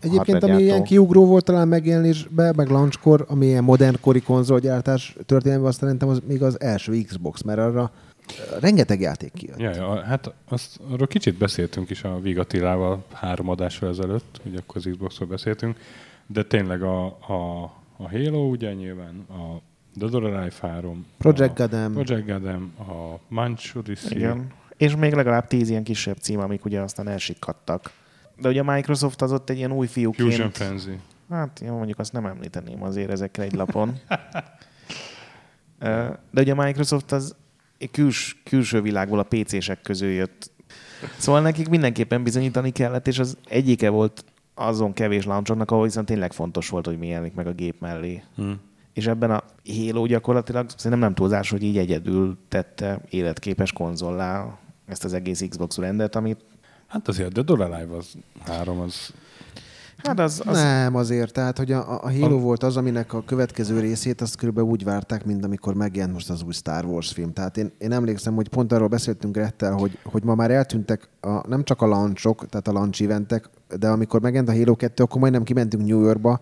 Egyébként, 0.00 0.42
ami 0.42 0.62
ilyen 0.62 0.82
kiugró 0.82 1.26
volt 1.26 1.44
talán 1.44 1.68
megjelenésbe, 1.68 2.52
meg 2.56 2.68
launchkor, 2.68 3.24
ami 3.28 3.46
ilyen 3.46 3.64
modern 3.64 3.96
kori 4.00 4.20
konzolgyártás 4.20 5.16
történelme, 5.26 5.66
azt 5.66 5.78
szerintem 5.78 6.08
az 6.08 6.20
még 6.26 6.42
az 6.42 6.60
első 6.60 7.02
Xbox, 7.02 7.42
mert 7.42 7.58
arra 7.58 7.92
rengeteg 8.60 9.00
játék 9.00 9.32
kijött. 9.32 9.58
Ja, 9.58 9.74
ja, 9.74 10.02
hát 10.02 10.34
azt, 10.48 10.80
arról 10.90 11.06
kicsit 11.06 11.38
beszéltünk 11.38 11.90
is 11.90 12.04
a 12.04 12.20
Vigatilával 12.20 13.04
három 13.12 13.48
adással 13.48 13.88
ezelőtt, 13.88 14.40
ugye 14.44 14.58
akkor 14.58 14.76
az 14.76 14.88
Xboxról 14.90 15.28
beszéltünk, 15.28 15.78
de 16.26 16.44
tényleg 16.44 16.82
a, 16.82 17.04
a, 17.06 17.62
a 17.96 18.10
Halo 18.10 18.48
ugye 18.48 18.72
nyilván, 18.72 19.26
a 19.28 19.60
Dead 19.94 20.14
or 20.14 20.24
Alive 20.24 20.54
3, 20.60 21.06
Project 21.18 21.60
a 21.60 21.66
Gotham. 21.66 21.92
Project 21.92 22.26
Gotham, 22.26 22.72
a 22.78 23.18
Manch 23.28 23.76
Odyssey, 23.76 24.16
Igen. 24.16 24.52
És 24.76 24.96
még 24.96 25.12
legalább 25.12 25.46
tíz 25.46 25.68
ilyen 25.68 25.84
kisebb 25.84 26.16
cím, 26.16 26.40
amik 26.40 26.64
ugye 26.64 26.80
aztán 26.80 27.08
elsikkadtak. 27.08 27.92
De 28.36 28.48
ugye 28.48 28.60
a 28.60 28.72
Microsoft 28.72 29.22
az 29.22 29.32
ott 29.32 29.50
egy 29.50 29.56
ilyen 29.56 29.72
új 29.72 29.86
fiúként... 29.86 30.28
Fusion 30.28 30.50
Frenzy. 30.50 30.98
Hát 31.30 31.60
jó, 31.64 31.76
mondjuk 31.76 31.98
azt 31.98 32.12
nem 32.12 32.26
említeném 32.26 32.82
azért 32.82 33.10
ezekre 33.10 33.42
egy 33.42 33.52
lapon. 33.52 33.98
De 36.30 36.40
ugye 36.40 36.52
a 36.52 36.64
Microsoft 36.64 37.12
az 37.12 37.36
küls, 37.90 38.40
külső 38.44 38.80
világból 38.80 39.18
a 39.18 39.26
PC-sek 39.28 39.80
közül 39.80 40.10
jött. 40.10 40.50
Szóval 41.18 41.40
nekik 41.40 41.68
mindenképpen 41.68 42.22
bizonyítani 42.22 42.70
kellett, 42.70 43.06
és 43.06 43.18
az 43.18 43.36
egyike 43.48 43.88
volt 43.88 44.24
azon 44.54 44.92
kevés 44.92 45.24
launchoknak, 45.24 45.70
ahol 45.70 45.84
viszont 45.84 46.06
tényleg 46.06 46.32
fontos 46.32 46.68
volt, 46.68 46.86
hogy 46.86 46.98
mi 46.98 47.06
jelenik 47.06 47.34
meg 47.34 47.46
a 47.46 47.52
gép 47.52 47.80
mellé. 47.80 48.22
Hm. 48.36 48.50
És 48.92 49.06
ebben 49.06 49.30
a 49.30 49.44
Halo 49.66 50.06
gyakorlatilag 50.06 50.70
szerintem 50.70 51.00
nem 51.00 51.14
túlzás, 51.14 51.50
hogy 51.50 51.62
így 51.62 51.78
egyedül 51.78 52.38
tette 52.48 53.00
életképes 53.10 53.72
konzollá 53.72 54.58
ezt 54.86 55.04
az 55.04 55.12
egész 55.12 55.44
Xbox 55.48 55.76
rendet, 55.76 56.16
amit 56.16 56.44
Hát 56.90 57.08
azért 57.08 57.28
a 57.28 57.32
Dead 57.32 57.50
or 57.50 57.60
Alive 57.60 57.96
az 57.96 58.14
három, 58.46 58.80
az 58.80 59.12
hát 60.02 60.20
az, 60.20 60.42
az 60.46 60.60
Nem 60.60 60.96
azért, 60.96 61.32
tehát 61.32 61.58
hogy 61.58 61.72
a, 61.72 62.04
a 62.04 62.10
Halo 62.10 62.36
A- 62.36 62.40
volt 62.40 62.62
az, 62.62 62.76
aminek 62.76 63.12
a 63.12 63.22
következő 63.24 63.80
részét 63.80 64.20
azt 64.20 64.36
körülbelül 64.36 64.70
úgy 64.70 64.84
várták, 64.84 65.24
mint 65.24 65.44
amikor 65.44 65.74
megjelent 65.74 66.12
most 66.12 66.30
az 66.30 66.42
új 66.42 66.52
Star 66.52 66.84
Wars 66.84 67.12
film. 67.12 67.32
Tehát 67.32 67.56
én, 67.56 67.72
én 67.78 67.92
emlékszem, 67.92 68.34
hogy 68.34 68.48
pont 68.48 68.72
arról 68.72 68.88
beszéltünk 68.88 69.36
Rettel, 69.36 69.72
hogy, 69.72 69.98
hogy 70.04 70.24
ma 70.24 70.34
már 70.34 70.50
eltűntek 70.50 71.08
a, 71.20 71.48
nem 71.48 71.64
csak 71.64 71.82
a 71.82 71.86
launchok, 71.86 72.48
tehát 72.48 72.68
a 72.68 72.72
launch 72.72 73.02
eventek, 73.02 73.50
de 73.78 73.88
amikor 73.88 74.20
megjelent 74.20 74.48
a 74.50 74.56
Halo 74.56 74.76
2, 74.76 75.02
akkor 75.02 75.20
majdnem 75.20 75.42
kimentünk 75.42 75.86
New 75.86 76.00
Yorkba, 76.00 76.40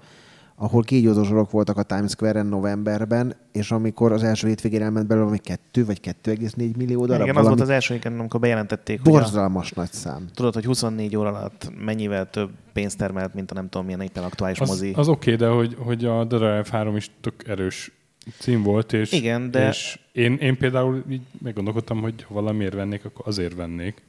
ahol 0.61 0.83
kígyózósorok 0.83 1.51
voltak 1.51 1.77
a 1.77 1.83
Times 1.83 2.11
Square-en 2.11 2.47
novemberben, 2.47 3.37
és 3.53 3.71
amikor 3.71 4.13
az 4.13 4.23
első 4.23 4.49
hétvégén 4.49 4.83
elment 4.83 5.07
belőle 5.07 5.25
valami 5.25 5.43
2 5.43 5.85
vagy 5.85 6.01
2,4 6.25 6.77
millió 6.77 7.07
darab, 7.07 7.23
igen, 7.23 7.37
az 7.37 7.47
volt 7.47 7.61
az 7.61 7.69
első, 7.69 7.95
igen, 7.95 8.19
amikor 8.19 8.41
bejelentették, 8.41 9.01
hogy 9.03 9.13
a, 9.13 9.19
borzalmas 9.19 9.73
nagy 9.73 9.93
szám. 9.93 10.27
tudod, 10.35 10.55
hogy 10.55 10.65
24 10.65 11.17
óra 11.17 11.29
alatt 11.29 11.73
mennyivel 11.85 12.31
több 12.31 12.51
pénzt 12.73 12.99
termelt, 12.99 13.35
mint 13.35 13.51
a 13.51 13.55
nem 13.55 13.69
tudom 13.69 13.87
milyen 13.87 14.01
éppen 14.01 14.23
aktuális 14.23 14.61
az, 14.61 14.69
mozi. 14.69 14.93
az 14.95 15.09
oké, 15.09 15.35
okay, 15.35 15.47
de 15.47 15.55
hogy, 15.55 15.77
hogy 15.79 16.05
a 16.05 16.19
Alive 16.19 16.65
3 16.71 16.97
is 16.97 17.11
tök 17.21 17.49
erős 17.49 17.93
cím 18.39 18.63
volt, 18.63 18.93
és, 18.93 19.13
Igen, 19.13 19.51
de- 19.51 19.69
és 19.69 19.99
én, 20.13 20.35
én 20.35 20.57
például 20.59 21.05
így 21.11 21.23
meggondolkodtam, 21.43 22.01
hogy 22.01 22.23
ha 22.23 22.35
valamiért 22.35 22.75
vennék, 22.75 23.05
akkor 23.05 23.29
azért 23.29 23.55
vennék. 23.55 24.03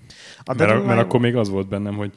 A 0.43 0.53
mert, 0.53 0.59
mert 0.59 0.71
Alive- 0.71 0.99
akkor 0.99 1.19
még 1.19 1.35
az 1.35 1.49
volt 1.49 1.67
bennem, 1.67 1.95
hogy 1.95 2.11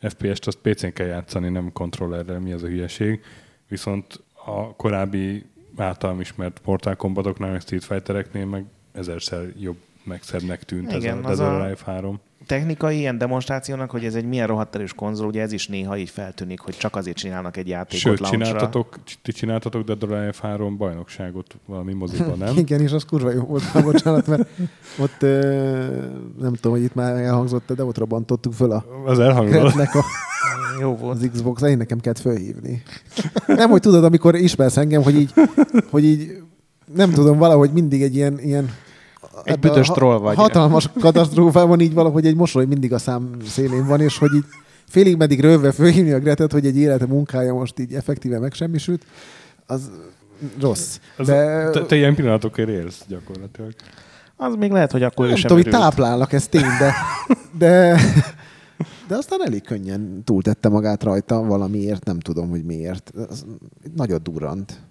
FPS-t 0.00 0.46
azt 0.46 0.58
PC-n 0.62 0.92
kell 0.92 1.06
játszani, 1.06 1.48
nem 1.48 1.72
kontrollerrel, 1.72 2.40
mi 2.40 2.52
az 2.52 2.62
a 2.62 2.66
hülyeség. 2.66 3.20
Viszont 3.68 4.22
a 4.46 4.74
korábbi 4.76 5.44
általam 5.76 6.20
ismert 6.20 6.60
Mortal 6.64 6.94
Kombatoknál, 6.96 7.50
meg 7.50 7.60
Street 7.60 7.84
Fightereknél 7.84 8.46
meg 8.46 8.64
ezerszer 8.92 9.52
jobb 9.58 9.76
megszebbnek 10.04 10.62
tűnt 10.64 10.92
Igen, 10.92 11.26
ez 11.28 11.38
a 11.38 11.44
or 11.44 11.50
a- 11.50 11.60
Alive 11.62 11.80
3. 11.84 12.20
technikai 12.46 12.98
ilyen 12.98 13.18
demonstrációnak, 13.18 13.90
hogy 13.90 14.04
ez 14.04 14.14
egy 14.14 14.24
milyen 14.24 14.46
rohadt 14.46 14.74
erős 14.74 14.92
konzol, 14.94 15.26
ugye 15.26 15.42
ez 15.42 15.52
is 15.52 15.68
néha 15.68 15.96
így 15.96 16.10
feltűnik, 16.10 16.60
hogy 16.60 16.76
csak 16.76 16.96
azért 16.96 17.16
csinálnak 17.16 17.56
egy 17.56 17.68
játékot 17.68 18.00
Sőt, 18.00 18.20
launchra. 18.20 18.46
csináltatok, 18.46 18.96
ti 19.22 19.32
csináltatok 19.32 19.84
Dead 19.84 20.02
or 20.02 20.12
Alive 20.12 20.34
3 20.40 20.76
bajnokságot 20.76 21.56
valami 21.66 21.92
moziban, 21.92 22.38
nem? 22.38 22.56
Igen, 22.64 22.80
és 22.80 22.92
az 22.92 23.04
kurva 23.04 23.30
jó 23.30 23.42
volt, 23.42 23.62
ha 23.62 23.82
bocsánat, 23.82 24.26
mert 24.26 24.48
ott 24.98 25.22
ö, 25.22 25.40
nem 26.38 26.54
tudom, 26.54 26.72
hogy 26.72 26.82
itt 26.82 26.94
már 26.94 27.16
elhangzott, 27.16 27.72
de 27.72 27.84
ott 27.84 27.98
robbantottuk 27.98 28.52
föl 28.52 28.70
a 28.70 28.84
Az 29.04 29.18
elhangzott. 29.18 29.74
A, 29.74 30.04
Jó 30.80 30.96
volt. 30.96 31.16
az 31.16 31.28
Xbox, 31.32 31.62
én 31.62 31.76
nekem 31.76 32.00
kellett 32.00 32.18
fölhívni. 32.18 32.82
Nem, 33.46 33.70
hogy 33.70 33.80
tudod, 33.80 34.04
amikor 34.04 34.34
ismersz 34.34 34.76
engem, 34.76 35.02
hogy 35.02 35.14
így, 35.14 35.32
hogy 35.90 36.04
így 36.04 36.42
nem 36.94 37.10
tudom, 37.10 37.38
valahogy 37.38 37.70
mindig 37.72 38.02
egy 38.02 38.14
ilyen, 38.16 38.38
ilyen 38.38 38.70
Egy 39.42 39.58
büdös 39.58 39.86
troll 39.88 40.18
vagy. 40.18 40.36
Hatalmas 40.36 40.90
katasztrófában 41.00 41.80
így 41.80 41.94
valahogy 41.94 42.26
egy 42.26 42.36
mosoly 42.36 42.64
mindig 42.64 42.92
a 42.92 42.98
szám 42.98 43.30
szélén 43.46 43.86
van, 43.86 44.00
és 44.00 44.18
hogy 44.18 44.34
így 44.34 44.44
félig 44.88 45.16
meddig 45.16 45.40
rövve 45.40 45.72
fölhívni 45.72 46.12
a 46.12 46.18
Gretet, 46.18 46.52
hogy 46.52 46.66
egy 46.66 46.76
élete 46.76 47.06
munkája 47.06 47.54
most 47.54 47.78
így 47.78 47.94
effektíve 47.94 48.38
megsemmisült, 48.38 49.04
az 49.66 49.90
rossz. 50.60 50.98
Az, 51.16 51.26
De 51.26 51.70
te, 51.70 51.86
te 51.86 51.96
ilyen 51.96 52.14
pillanatokért 52.14 52.68
élsz 52.68 53.04
gyakorlatilag. 53.08 53.72
Az 54.36 54.54
még 54.54 54.70
lehet, 54.70 54.92
hogy 54.92 55.02
akkor 55.02 55.26
nem 55.26 55.36
sem 55.36 55.48
tudom, 55.48 55.62
hogy 55.62 55.72
táplálnak, 55.72 56.32
ez 56.32 56.46
tény, 56.46 56.62
de, 56.78 56.94
de, 57.58 58.00
de 59.08 59.16
aztán 59.16 59.38
elég 59.44 59.62
könnyen 59.62 60.22
túltette 60.24 60.68
magát 60.68 61.02
rajta 61.02 61.42
valamiért, 61.42 62.04
nem 62.04 62.18
tudom, 62.18 62.48
hogy 62.48 62.64
miért. 62.64 63.12
Az 63.28 63.46
nagyot 63.94 64.22
durrant. 64.22 64.82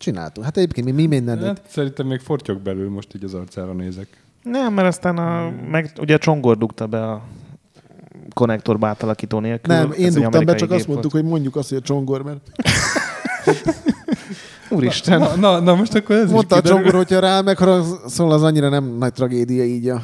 Csináltuk. 0.00 0.44
Hát 0.44 0.56
egyébként 0.56 0.86
mi, 0.86 0.92
mi 0.92 1.06
mindent. 1.06 1.42
Hát, 1.42 1.62
szerintem 1.68 2.06
még 2.06 2.20
fortyog 2.20 2.58
belül, 2.58 2.90
most 2.90 3.14
így 3.14 3.24
az 3.24 3.34
arcára 3.34 3.72
nézek. 3.72 4.06
Nem, 4.42 4.74
mert 4.74 4.88
aztán 4.88 5.18
a, 5.18 5.52
meg, 5.70 5.92
ugye 6.00 6.14
a 6.14 6.18
csongor 6.18 6.58
dugta 6.58 6.86
be 6.86 7.10
a 7.10 7.22
konnektorba 8.34 8.86
átalakító 8.86 9.38
nélkül. 9.38 9.74
nem, 9.74 9.92
én 9.92 10.12
dugtam 10.12 10.44
be, 10.44 10.54
csak 10.54 10.70
azt 10.70 10.86
mondtuk, 10.86 11.12
volt. 11.12 11.24
hogy 11.24 11.32
mondjuk 11.32 11.56
azt, 11.56 11.68
hogy 11.68 11.78
a 11.78 11.80
csongor, 11.80 12.22
mert 12.22 12.40
Úristen. 14.70 15.18
Na, 15.18 15.36
na, 15.36 15.60
na 15.60 15.74
most 15.74 15.94
akkor 15.94 16.16
ez 16.16 16.30
mondta 16.30 16.54
a 16.54 16.58
is 16.58 16.62
kiderül. 16.64 16.84
csongor, 16.84 17.04
hogyha 17.04 17.20
rá 17.20 17.40
megharagszol, 17.40 18.32
az 18.32 18.42
annyira 18.42 18.68
nem 18.68 18.84
nagy 18.84 19.12
tragédia 19.12 19.64
így 19.64 19.88
a, 19.88 20.02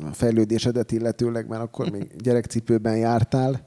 a 0.00 0.12
fejlődésedet 0.12 0.92
illetőleg, 0.92 1.48
mert 1.48 1.62
akkor 1.62 1.90
még 1.90 2.06
gyerekcipőben 2.22 2.96
jártál, 2.96 3.66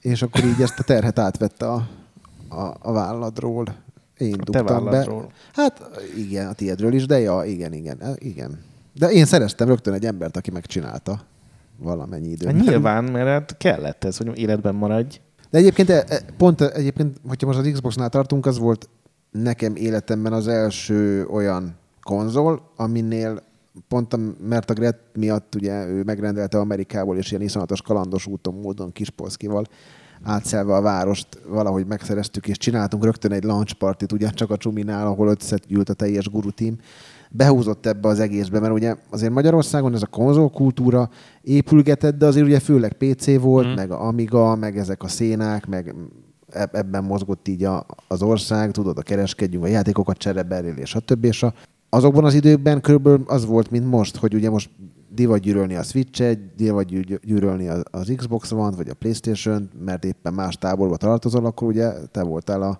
és 0.00 0.22
akkor 0.22 0.44
így 0.44 0.60
ezt 0.60 0.78
a 0.78 0.82
terhet 0.82 1.18
átvette 1.18 1.68
a, 1.68 1.88
a, 2.48 2.74
a 2.80 2.92
válladról. 2.92 3.66
Én 4.22 4.34
A 4.40 4.42
dugtam 4.44 4.84
be. 4.84 5.06
Hát 5.52 5.90
igen, 6.16 6.46
a 6.46 6.52
tiédről 6.52 6.92
is, 6.92 7.06
de 7.06 7.18
ja, 7.18 7.44
igen, 7.44 7.72
igen, 7.72 7.98
igen. 8.18 8.58
De 8.94 9.10
én 9.10 9.24
szereztem 9.24 9.68
rögtön 9.68 9.94
egy 9.94 10.04
embert, 10.04 10.36
aki 10.36 10.50
megcsinálta. 10.50 11.20
valamennyi 11.78 12.28
Hát 12.28 12.40
időben. 12.40 12.56
nyilván, 12.56 13.04
mert 13.04 13.26
hát 13.26 13.56
kellett 13.56 14.04
ez, 14.04 14.16
hogy 14.16 14.38
életben 14.38 14.74
maradj. 14.74 15.20
De 15.50 15.58
egyébként, 15.58 15.90
e- 15.90 16.04
e- 16.08 16.22
pont 16.36 16.60
egyébként, 16.60 17.16
hogyha 17.28 17.46
most 17.46 17.58
az 17.58 17.70
Xboxnál 17.72 18.08
tartunk, 18.08 18.46
az 18.46 18.58
volt 18.58 18.88
nekem 19.30 19.76
életemben 19.76 20.32
az 20.32 20.48
első 20.48 21.26
olyan 21.26 21.74
konzol, 22.02 22.70
aminél 22.76 23.42
pont 23.88 24.12
a, 24.12 24.18
mert 24.48 24.70
a 24.70 24.74
Gret 24.74 24.98
miatt 25.14 25.54
ugye 25.54 25.86
ő 25.86 26.02
megrendelte 26.02 26.58
Amerikából, 26.58 27.16
és 27.16 27.30
ilyen 27.30 27.42
iszonyatos 27.42 27.82
kalandos 27.82 28.26
úton, 28.26 28.54
módon 28.54 28.92
Kispolszkival 28.92 29.64
átszelve 30.22 30.74
a 30.74 30.80
várost 30.80 31.26
valahogy 31.48 31.86
megszereztük, 31.86 32.48
és 32.48 32.56
csináltunk 32.56 33.04
rögtön 33.04 33.32
egy 33.32 33.44
launch 33.44 33.74
partit, 33.74 34.12
ugye 34.12 34.30
csak 34.30 34.50
a 34.50 34.56
Csuminál, 34.56 35.06
ahol 35.06 35.28
összegyűlt 35.28 35.88
a 35.88 35.94
teljes 35.94 36.28
guru 36.28 36.50
team. 36.50 36.76
Behúzott 37.30 37.86
ebbe 37.86 38.08
az 38.08 38.20
egészbe, 38.20 38.60
mert 38.60 38.72
ugye 38.72 38.96
azért 39.10 39.32
Magyarországon 39.32 39.94
ez 39.94 40.02
a 40.02 40.06
konzolkultúra 40.06 41.08
épülgetett, 41.42 42.18
de 42.18 42.26
azért 42.26 42.46
ugye 42.46 42.60
főleg 42.60 42.92
PC 42.92 43.40
volt, 43.40 43.66
Mm. 43.66 43.74
meg 43.74 43.90
a 43.90 44.06
Amiga, 44.06 44.56
meg 44.56 44.78
ezek 44.78 45.02
a 45.02 45.08
szénák, 45.08 45.66
meg 45.66 45.94
eb- 46.50 46.76
ebben 46.76 47.04
mozgott 47.04 47.48
így 47.48 47.64
a, 47.64 47.86
az 48.08 48.22
ország, 48.22 48.70
tudod, 48.70 48.98
a 48.98 49.02
kereskedjünk, 49.02 49.64
a 49.64 49.68
játékokat 49.68 50.16
csereberélni, 50.18 50.80
és 50.80 50.94
a 50.94 51.00
többi, 51.00 51.26
és 51.26 51.42
a, 51.42 51.54
azokban 51.88 52.24
az 52.24 52.34
időkben 52.34 52.80
körülbelül 52.80 53.24
az 53.26 53.46
volt, 53.46 53.70
mint 53.70 53.86
most, 53.90 54.16
hogy 54.16 54.34
ugye 54.34 54.50
most 54.50 54.70
divat 55.14 55.38
gyűrölni 55.38 55.74
a 55.74 55.82
Switch-et, 55.82 56.54
divat 56.56 56.84
gyű- 56.84 57.20
gyűrölni 57.24 57.68
az, 57.90 58.12
Xbox 58.16 58.52
One-t, 58.52 58.76
vagy 58.76 58.88
a 58.88 58.94
Playstation, 58.94 59.70
mert 59.84 60.04
éppen 60.04 60.34
más 60.34 60.56
táborba 60.56 60.96
tartozol, 60.96 61.46
akkor 61.46 61.68
ugye 61.68 61.92
te 62.10 62.22
voltál 62.22 62.62
a, 62.62 62.78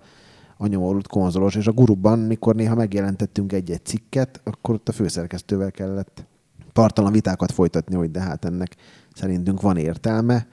a 0.56 0.66
nyomorult 0.66 1.06
konzolos, 1.06 1.54
és 1.54 1.66
a 1.66 1.72
guruban, 1.72 2.18
mikor 2.18 2.54
néha 2.54 2.74
megjelentettünk 2.74 3.52
egy-egy 3.52 3.84
cikket, 3.84 4.40
akkor 4.44 4.74
ott 4.74 4.88
a 4.88 4.92
főszerkesztővel 4.92 5.70
kellett 5.70 6.24
tartalan 6.72 7.12
vitákat 7.12 7.52
folytatni, 7.52 7.94
hogy 7.94 8.10
de 8.10 8.20
hát 8.20 8.44
ennek 8.44 8.76
szerintünk 9.14 9.60
van 9.60 9.76
értelme. 9.76 10.46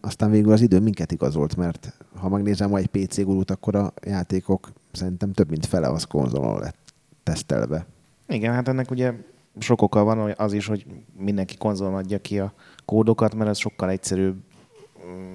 Aztán 0.00 0.30
végül 0.30 0.52
az 0.52 0.60
idő 0.60 0.80
minket 0.80 1.12
igazolt, 1.12 1.56
mert 1.56 1.96
ha 2.16 2.28
megnézem 2.28 2.70
ma 2.70 2.78
egy 2.78 2.86
PC 2.86 3.22
gurút, 3.22 3.50
akkor 3.50 3.74
a 3.74 3.92
játékok 4.02 4.72
szerintem 4.92 5.32
több 5.32 5.50
mint 5.50 5.66
fele 5.66 5.88
az 5.88 6.04
konzolon 6.04 6.58
lett 6.58 6.94
tesztelve. 7.22 7.86
Igen, 8.28 8.52
hát 8.52 8.68
ennek 8.68 8.90
ugye 8.90 9.12
sok 9.58 9.82
oka 9.82 10.04
van, 10.04 10.18
hogy 10.22 10.34
az 10.36 10.52
is, 10.52 10.66
hogy 10.66 10.86
mindenki 11.16 11.56
konzolon 11.56 11.94
adja 11.94 12.20
ki 12.20 12.38
a 12.38 12.52
kódokat, 12.84 13.34
mert 13.34 13.50
ez 13.50 13.58
sokkal 13.58 13.90
egyszerűbb, 13.90 14.36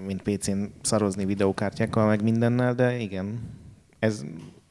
mint 0.05 0.21
PC-n 0.21 0.63
szarozni 0.81 1.25
videókártyákkal, 1.25 2.07
meg 2.07 2.23
mindennel, 2.23 2.75
de 2.75 2.97
igen, 2.97 3.39
ez 3.99 4.23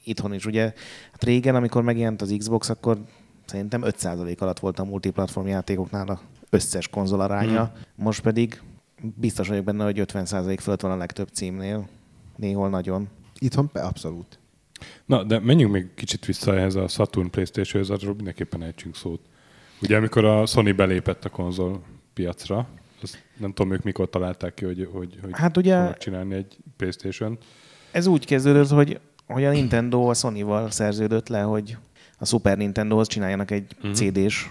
itthon 0.05 0.35
is. 0.35 0.47
Ugye 0.47 0.63
hát 1.13 1.25
régen, 1.25 1.55
amikor 1.55 1.83
megjelent 1.83 2.23
az 2.23 2.35
Xbox, 2.39 2.69
akkor 2.69 2.99
szerintem 3.45 3.83
5% 3.85 4.39
alatt 4.39 4.59
volt 4.59 4.79
a 4.79 4.85
multiplatform 4.85 5.47
játékoknál 5.47 6.09
a 6.09 6.21
összes 6.51 6.89
konzol 6.89 7.21
aránya, 7.21 7.63
Mhm. 7.63 8.05
most 8.05 8.21
pedig 8.23 8.63
biztos 9.17 9.49
vagyok 9.49 9.65
benne, 9.65 9.85
hogy 9.85 9.99
50% 9.99 10.61
fölött 10.61 10.81
van 10.81 10.91
a 10.91 10.97
legtöbb 10.97 11.29
címnél, 11.29 11.89
néhol 12.37 12.69
nagyon. 12.69 13.09
Itthon 13.39 13.71
be 13.73 13.81
abszolút. 13.81 14.39
Na, 15.07 15.23
de 15.25 15.39
menjünk 15.39 15.73
még 15.73 15.95
kicsit 15.95 16.25
vissza 16.25 16.55
ehhez 16.57 16.75
a 16.75 16.89
Saturn 16.89 17.31
Playstation-höz, 17.31 17.91
arról 17.91 18.15
mindenképpen 18.15 18.63
ejtsünk 18.63 18.97
szót. 18.97 19.21
Ugye 19.83 19.97
amikor 19.97 20.25
a 20.25 20.47
Sony 20.47 20.75
belépett 20.77 21.25
a 21.25 21.29
konzol 21.29 21.83
piacra, 22.15 22.67
azt 23.03 23.25
nem 23.37 23.53
tudom, 23.53 23.73
ők 23.73 23.83
mikor 23.83 24.11
találták 24.11 24.55
ki, 24.55 24.65
hogy, 24.65 24.89
hogy, 24.93 25.19
hogy 25.23 25.31
Hát 25.33 25.57
ugye- 25.57 25.77
fognak 25.77 25.99
csinálni 25.99 26.35
egy 26.35 26.57
playstation 26.77 27.39
Ez 27.93 28.07
úgy 28.07 28.27
kezdődött, 28.27 28.69
hogy, 28.69 29.01
hogy 29.27 29.45
a 29.45 29.51
Nintendo 29.51 30.09
a 30.09 30.15
Sony-val 30.15 30.71
szerződött 30.71 31.29
le, 31.29 31.41
hogy 31.41 31.77
a 32.19 32.25
Super 32.25 32.57
Nintendo-hoz 32.57 33.07
csináljanak 33.09 33.51
egy 33.51 33.77
Mhm. 33.83 33.91
uh-huh. 33.91 34.09
CD-s. 34.27 34.47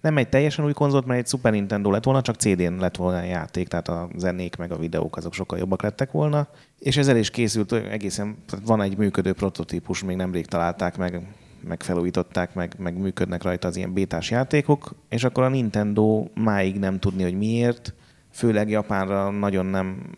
Nem 0.00 0.16
egy 0.16 0.28
teljesen 0.28 0.64
új 0.64 0.72
konzolt, 0.72 1.06
mert 1.06 1.20
egy 1.20 1.26
Super 1.26 1.52
Nintendo 1.52 1.90
lett 1.90 2.04
volna, 2.04 2.22
csak 2.22 2.36
CD-n 2.36 2.76
lett 2.78 2.96
volna 2.96 3.18
a 3.18 3.22
játék, 3.22 3.68
tehát 3.68 3.88
a 3.88 4.08
zenék 4.16 4.56
meg 4.56 4.72
a 4.72 4.76
videók 4.78 5.16
azok 5.16 5.32
sokkal 5.34 5.58
jobbak 5.58 5.82
lettek 5.82 6.10
volna. 6.10 6.48
És 6.78 6.96
ezzel 6.96 7.16
is 7.16 7.30
készült 7.30 7.72
egészen, 7.72 8.36
tehát 8.46 8.66
van 8.66 8.82
egy 8.82 8.96
működő 8.96 9.32
prototípus, 9.32 10.02
még 10.04 10.16
nemrég 10.16 10.46
találták 10.46 10.96
meg, 10.96 11.26
meg 11.68 11.82
felújították, 11.82 12.54
meg, 12.54 12.74
meg 12.78 12.98
működnek 12.98 13.42
rajta 13.42 13.68
az 13.68 13.76
ilyen 13.76 13.92
bétás 13.92 14.30
játékok, 14.30 14.94
és 15.08 15.24
akkor 15.24 15.42
a 15.44 15.48
Nintendo 15.48 16.26
máig 16.34 16.78
nem 16.78 16.98
tudni, 16.98 17.22
hogy 17.22 17.36
miért, 17.36 17.94
főleg 18.30 18.70
Japánra 18.70 19.30
nagyon 19.30 19.66
nem 19.66 20.16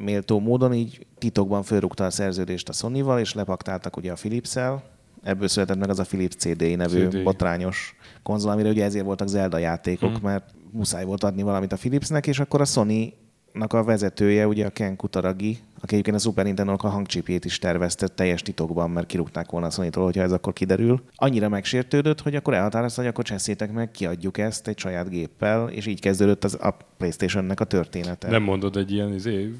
méltó 0.00 0.40
módon 0.40 0.72
így 0.74 1.06
titokban 1.18 1.62
fölrúgta 1.62 2.04
a 2.04 2.10
szerződést 2.10 2.68
a 2.68 2.72
Sony-val, 2.72 3.18
és 3.20 3.34
lepaktáltak 3.34 3.96
ugye 3.96 4.12
a 4.12 4.14
Philips-el. 4.14 4.82
Ebből 5.22 5.48
született 5.48 5.78
meg 5.78 5.88
az 5.90 5.98
a 5.98 6.04
Philips 6.04 6.34
CDI 6.36 6.74
nevű 6.74 7.06
CDI. 7.08 7.22
botrányos 7.22 7.94
konzol, 8.22 8.50
amire 8.50 8.68
ugye 8.68 8.84
ezért 8.84 9.04
voltak 9.04 9.28
Zelda 9.28 9.58
játékok, 9.58 10.12
Mhm. 10.12 10.24
mert 10.24 10.54
muszáj 10.70 11.04
volt 11.04 11.24
adni 11.24 11.42
valamit 11.42 11.72
a 11.72 11.76
Philipsnek, 11.76 12.26
és 12.26 12.38
akkor 12.38 12.60
a 12.60 12.64
Sony 12.64 13.12
a 13.60 13.84
vezetője, 13.84 14.46
ugye 14.46 14.66
a 14.66 14.70
Ken 14.70 14.96
Kutaragi, 14.96 15.58
aki 15.80 15.92
egyébként 15.92 16.16
a 16.16 16.20
Super 16.20 16.44
nintendo 16.44 16.74
a 16.78 16.88
hangcsipjét 16.88 17.44
is 17.44 17.58
tervezte 17.58 18.08
teljes 18.08 18.42
titokban, 18.42 18.90
mert 18.90 19.06
kirúgták 19.06 19.50
volna 19.50 19.66
a 19.66 19.70
sony 19.70 19.90
hogyha 19.92 20.22
ez 20.22 20.32
akkor 20.32 20.52
kiderül. 20.52 21.02
Annyira 21.14 21.48
megsértődött, 21.48 22.20
hogy 22.20 22.34
akkor 22.34 22.54
elhatározta, 22.54 23.00
hogy 23.00 23.10
akkor 23.10 23.24
cseszétek 23.24 23.72
meg, 23.72 23.90
kiadjuk 23.90 24.38
ezt 24.38 24.68
egy 24.68 24.78
saját 24.78 25.08
géppel, 25.08 25.68
és 25.68 25.86
így 25.86 26.00
kezdődött 26.00 26.44
az 26.44 26.54
a 26.60 26.76
PlayStation-nek 26.96 27.60
a 27.60 27.64
története. 27.64 28.30
Nem 28.30 28.42
mondod 28.42 28.76
egy 28.76 28.92
ilyen 28.92 29.14
izé, 29.14 29.54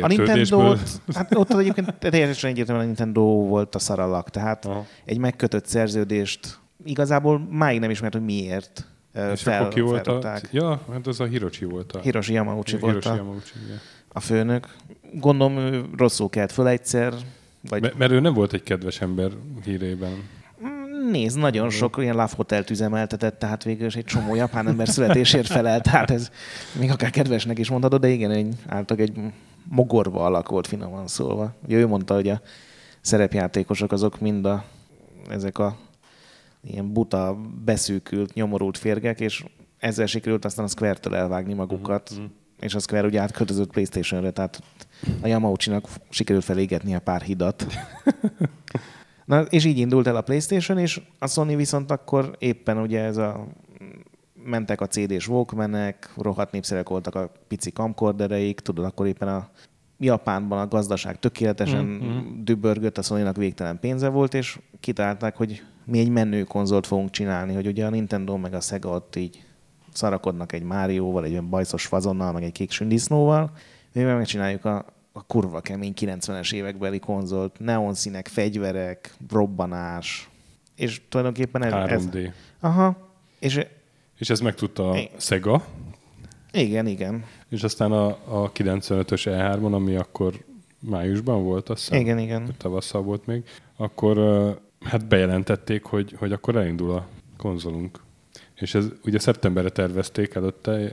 A 0.00 0.06
Nintendo, 0.06 0.74
hát 1.14 1.34
ott 1.34 1.52
egyébként 1.52 1.94
teljesen 1.98 2.50
egyértelműen 2.50 2.86
a 2.86 2.88
Nintendo 2.88 3.22
volt 3.22 3.74
a 3.74 3.78
szaralak, 3.78 4.30
tehát 4.30 4.64
Aha. 4.64 4.86
egy 5.04 5.18
megkötött 5.18 5.66
szerződést 5.66 6.58
igazából 6.84 7.46
máig 7.50 7.80
nem 7.80 7.90
ismert, 7.90 8.12
hogy 8.12 8.24
miért 8.24 8.86
És 9.32 9.42
fel, 9.42 9.60
akkor 9.60 9.74
ki 9.74 9.80
volt 9.80 10.06
a... 10.06 10.40
Ja, 10.50 10.80
hát 10.92 11.06
az 11.06 11.20
a 11.20 11.24
Hiroshi 11.24 11.64
volt 11.64 11.92
a... 11.92 12.00
Hiroshi 12.00 12.32
Yamauchi 12.32 12.76
volt 12.76 12.92
Hiroshi 12.92 13.08
a, 13.08 13.14
Yamauchi, 13.14 13.52
igen. 13.64 13.80
a 14.08 14.20
főnök. 14.20 14.68
Gondolom, 15.12 15.56
ő 15.56 15.84
rosszul 15.96 16.30
kelt 16.30 16.52
föl 16.52 16.66
egyszer, 16.66 17.14
vagy 17.68 17.80
Mert, 17.80 17.98
mert 17.98 18.12
ő 18.12 18.20
nem 18.20 18.34
volt 18.34 18.52
egy 18.52 18.62
kedves 18.62 19.00
ember 19.00 19.30
hírében. 19.64 20.28
Mm, 20.64 21.10
Nézd, 21.10 21.38
nagyon 21.38 21.70
sok 21.70 21.96
ilyen 21.98 22.14
Love 22.14 22.30
Hotelt 22.36 22.70
üzemeltetett, 22.70 23.38
tehát 23.38 23.64
végül 23.64 23.86
is 23.86 23.96
egy 23.96 24.04
csomó 24.04 24.34
japán 24.34 24.68
ember 24.68 24.88
születésért 24.88 25.46
felel, 25.46 25.80
tehát 25.80 26.10
ez 26.10 26.30
még 26.78 26.90
akár 26.90 27.10
kedvesnek 27.10 27.58
is 27.58 27.70
mondhatod, 27.70 28.00
de 28.00 28.08
igen, 28.08 28.30
egy, 28.30 28.54
általában 28.66 29.06
egy 29.06 29.32
mogorva 29.68 30.24
alak 30.24 30.48
volt 30.48 30.66
finoman 30.66 31.06
szólva. 31.06 31.54
Ugye 31.66 31.76
ő 31.76 31.86
mondta, 31.86 32.14
hogy 32.14 32.28
a 32.28 32.40
szerepjátékosok 33.00 33.92
azok 33.92 34.20
mind 34.20 34.44
a, 34.44 34.64
ezek 35.30 35.58
a 35.58 35.76
ilyen 36.66 36.92
buta, 36.92 37.36
beszűkült, 37.64 38.34
nyomorult 38.34 38.78
férgek, 38.78 39.20
és 39.20 39.44
ezzel 39.78 40.06
sikerült 40.06 40.44
aztán 40.44 40.64
a 40.64 40.68
Square-től 40.68 41.14
elvágni 41.14 41.54
magukat, 41.54 42.10
Mhm. 42.16 42.24
és 42.60 42.74
a 42.74 42.78
Square 42.78 43.06
ugye 43.06 43.20
átköltözött 43.20 43.70
Playstation-re, 43.70 44.30
tehát 44.30 44.60
a 45.22 45.26
Yamauchi-nak 45.26 45.86
sikerült 46.10 46.44
felégetni 46.44 46.94
a 46.94 47.00
pár 47.00 47.22
hidat. 47.22 47.66
Na, 49.24 49.40
és 49.40 49.64
így 49.64 49.78
indult 49.78 50.06
el 50.06 50.16
a 50.16 50.20
PlayStation, 50.20 50.78
és 50.78 51.00
a 51.18 51.26
Sony 51.26 51.56
viszont 51.56 51.90
akkor 51.90 52.36
éppen 52.38 52.78
ugye 52.78 53.00
ez 53.00 53.16
a 53.16 53.46
mentek 54.44 54.80
a 54.80 54.86
CD-s 54.86 55.28
Walkmanek, 55.28 56.12
rohadt 56.16 56.52
népszerűek 56.52 56.88
voltak 56.88 57.14
a 57.14 57.32
pici 57.48 57.70
camcordereik, 57.70 58.60
tudod, 58.60 58.84
akkor 58.84 59.06
éppen 59.06 59.28
a 59.28 59.48
Japánban 59.98 60.58
a 60.58 60.68
gazdaság 60.68 61.18
tökéletesen 61.18 61.84
Mhm. 61.84 62.04
mm-hmm. 62.04 62.42
dübörgött, 62.44 62.98
a 62.98 63.02
sony 63.02 63.32
végtelen 63.32 63.80
pénze 63.80 64.08
volt, 64.08 64.34
és 64.34 64.58
kitalálták, 64.80 65.36
hogy 65.36 65.62
mi 65.84 65.98
egy 65.98 66.08
menő 66.08 66.42
konzolt 66.42 66.86
fogunk 66.86 67.10
csinálni, 67.10 67.54
hogy 67.54 67.66
ugye 67.66 67.86
a 67.86 67.90
Nintendo 67.90 68.36
meg 68.36 68.54
a 68.54 68.60
Sega 68.60 68.88
ott 68.88 69.16
így 69.16 69.44
szarakodnak 69.92 70.52
egy 70.52 70.62
Márióval, 70.62 71.24
egy 71.24 71.32
olyan 71.32 71.48
bajszos 71.48 71.86
fazonnal, 71.86 72.32
meg 72.32 72.42
egy 72.42 72.52
kék 72.52 72.70
sündisznóval, 72.70 73.50
mi 73.92 74.02
meg 74.02 74.16
megcsináljuk 74.16 74.64
a, 74.64 74.84
a 75.12 75.22
kurva 75.26 75.60
kemény 75.60 75.92
90-es 76.00 76.52
évekbeli 76.52 76.98
konzolt, 76.98 77.58
neonszínek, 77.58 78.28
fegyverek, 78.28 79.14
robbanás, 79.30 80.28
és 80.76 81.00
tulajdonképpen 81.08 81.62
ez... 81.62 81.72
ez 81.72 82.08
3D. 82.12 82.32
aha, 82.60 82.96
és 83.38 83.66
És 84.18 84.30
ez 84.30 84.40
megtudta 84.40 84.90
a. 84.90 84.98
Sega, 85.16 85.64
igen, 86.52 86.86
igen, 86.86 87.24
és 87.48 87.62
aztán 87.62 87.92
a, 87.92 88.06
a 88.06 88.52
95-ös 88.52 89.22
E3-on, 89.24 89.72
ami 89.72 89.96
akkor 89.96 90.44
májusban 90.78 91.44
volt, 91.44 91.68
azt 91.68 91.80
hiszem, 91.80 92.00
igen, 92.00 92.18
igen. 92.18 92.54
tavasszal 92.58 93.02
volt 93.02 93.26
még, 93.26 93.44
akkor 93.76 94.18
hát 94.84 95.06
bejelentették, 95.06 95.84
hogy, 95.84 96.14
hogy 96.18 96.32
akkor 96.32 96.56
elindul 96.56 96.90
a 96.90 97.06
konzolunk. 97.36 98.02
És 98.54 98.74
ez 98.74 98.84
ugye 99.04 99.18
szeptemberre 99.18 99.68
tervezték 99.68 100.34
előtte, 100.34 100.92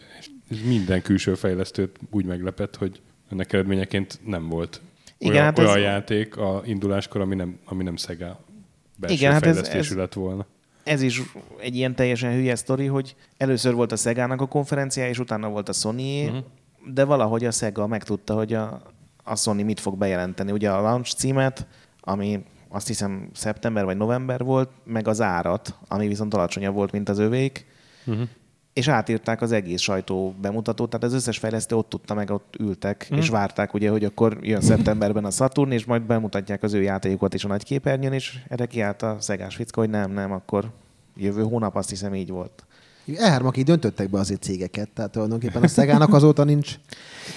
és 0.50 0.60
minden 0.66 1.02
külső 1.02 1.36
fejlesztőt 1.36 2.00
úgy 2.12 2.26
meglepett, 2.26 2.76
hogy 2.76 3.02
ennek 3.32 3.54
eredményeként 3.54 4.20
nem 4.26 4.48
volt 4.50 4.82
Igen, 5.18 5.34
olyan, 5.34 5.46
hát 5.46 5.60
ez- 5.60 5.66
olyan 5.66 5.80
játék 5.80 6.38
a 6.38 6.62
induláskor, 6.66 7.22
ami 7.22 7.36
nem, 7.36 7.60
ami 7.66 7.84
nem 7.84 7.96
Sega 7.96 8.40
belső 8.98 9.16
Igen, 9.16 9.32
hát 9.32 9.46
ez- 9.46 9.54
fejlesztésű 9.56 9.92
ez- 9.92 9.98
lett 9.98 10.14
volna. 10.14 10.46
Ez 10.84 11.02
is 11.02 11.22
egy 11.60 11.76
ilyen 11.76 11.96
teljesen 11.96 12.34
hülye 12.34 12.56
sztori, 12.56 12.86
hogy 12.86 13.16
először 13.38 13.74
volt 13.74 13.92
a 13.92 13.96
Sega-nak 13.96 14.42
a 14.42 14.48
konferencia, 14.48 15.08
és 15.08 15.20
utána 15.20 15.50
volt 15.50 15.70
a 15.70 15.74
sony 15.74 16.26
Mhm. 16.26 16.38
de 16.94 17.04
valahogy 17.04 17.46
a 17.46 17.52
Sega 17.52 17.88
megtudta, 17.88 18.34
hogy 18.34 18.54
a, 18.54 18.82
a 19.24 19.36
Sony 19.36 19.66
mit 19.66 19.80
fog 19.80 19.98
bejelenteni. 19.98 20.52
Ugye 20.52 20.72
a 20.72 20.82
launch 20.82 21.16
címet, 21.16 21.68
ami 22.00 22.44
azt 22.72 22.88
hiszem 22.88 23.30
szeptember 23.34 23.86
vagy 23.86 23.98
november 23.98 24.44
volt, 24.44 24.70
meg 24.84 25.08
az 25.08 25.22
árat, 25.22 25.76
ami 25.88 26.08
viszont 26.08 26.34
alacsonyabb 26.34 26.74
volt, 26.74 26.92
mint 26.92 27.10
az 27.10 27.20
övék, 27.20 27.66
Uh-huh. 28.06 28.28
és 28.74 28.88
átírták 28.88 29.42
az 29.42 29.52
egész 29.52 29.82
sajtó 29.82 30.36
bemutatót, 30.42 30.90
tehát 30.90 31.06
az 31.06 31.14
összes 31.14 31.38
fejlesztő 31.38 31.76
ott 31.76 31.90
tudta 31.90 32.14
meg, 32.14 32.30
ott 32.30 32.56
ültek, 32.60 33.10
mm. 33.14 33.18
és 33.18 33.30
várták 33.30 33.74
ugye, 33.74 33.90
hogy 33.90 34.06
akkor 34.06 34.38
jön 34.42 34.62
szeptemberben 34.62 35.26
a 35.26 35.30
Saturn, 35.32 35.72
és 35.72 35.86
majd 35.86 36.02
bemutatják 36.02 36.64
az 36.64 36.74
ő 36.74 36.82
játékokat 36.82 37.34
is 37.34 37.44
a 37.44 37.48
nagy 37.48 37.64
képernyőn, 37.64 38.14
és 38.14 38.40
erre 38.48 38.66
kiállt 38.66 39.02
a 39.02 39.16
szegás 39.20 39.56
fickó, 39.56 39.82
hogy 39.82 39.90
nem, 39.90 40.12
nem, 40.12 40.32
akkor 40.32 40.72
jövő 41.16 41.44
hónap 41.44 41.76
azt 41.76 41.90
hiszem 41.90 42.16
így 42.16 42.30
volt. 42.30 42.66
E3 43.20 43.58
így 43.58 43.64
döntöttek 43.64 44.10
be 44.10 44.20
azért 44.20 44.42
cégeket, 44.42 44.90
tehát 44.90 45.12
tulajdonképpen 45.12 45.64
a 45.64 45.68
Szegának 45.68 46.14
azóta 46.14 46.44
nincs 46.44 46.76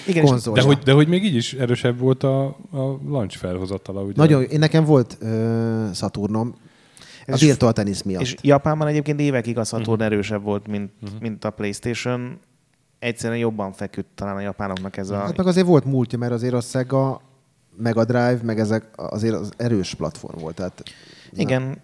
Igen, 0.07 0.25
konzolja. 0.25 0.61
De 0.61 0.67
hogy, 0.67 0.77
de 0.77 0.91
hogy 0.91 1.07
még 1.07 1.23
így 1.23 1.35
is 1.35 1.53
erősebb 1.53 1.99
volt 1.99 2.23
a, 2.23 2.45
a 2.71 2.99
launch 3.07 3.37
felhozatala, 3.37 4.01
ugye? 4.01 4.13
Nagyon, 4.15 4.43
én 4.43 4.59
nekem 4.59 4.85
volt 4.85 5.17
uh, 5.21 5.93
Saturnom, 5.93 6.55
a 7.27 7.37
Virtual 7.37 7.73
Tennis 7.73 8.03
miatt. 8.03 8.21
És 8.21 8.35
Japánban 8.41 8.87
egyébként 8.87 9.19
évekig 9.19 9.57
a 9.57 9.63
Saturn 9.63 9.89
uh-huh. 9.89 10.05
erősebb 10.05 10.43
volt, 10.43 10.67
mint, 10.67 10.91
uh-huh. 11.01 11.19
mint 11.21 11.45
a 11.45 11.49
PlayStation. 11.49 12.39
Egyszerűen 12.99 13.39
jobban 13.39 13.71
feküdt 13.71 14.07
talán 14.15 14.35
a 14.35 14.39
japánoknak 14.39 14.97
ez 14.97 15.09
a... 15.09 15.15
Hát 15.15 15.37
meg 15.37 15.47
azért 15.47 15.65
volt 15.65 15.85
múltja, 15.85 16.17
mert 16.17 16.31
azért 16.31 16.53
a 16.53 16.61
Sega, 16.61 17.21
Mega 17.77 18.05
Drive, 18.05 18.39
meg 18.43 18.59
ezek 18.59 18.85
azért 18.95 19.33
az 19.33 19.51
erős 19.57 19.93
platform 19.93 20.39
volt. 20.39 20.55
Tehát 20.55 20.83
Igen, 21.31 21.77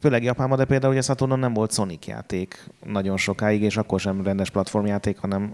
főleg 0.00 0.22
Japánban, 0.22 0.58
de 0.58 0.64
például 0.64 0.92
ugye 0.92 1.02
Saturnon 1.02 1.38
nem 1.38 1.52
volt 1.52 1.72
Sonic 1.72 2.06
játék 2.06 2.68
nagyon 2.84 3.16
sokáig, 3.16 3.62
és 3.62 3.76
akkor 3.76 4.00
sem 4.00 4.22
rendes 4.22 4.50
platformjáték, 4.50 5.18
hanem 5.18 5.52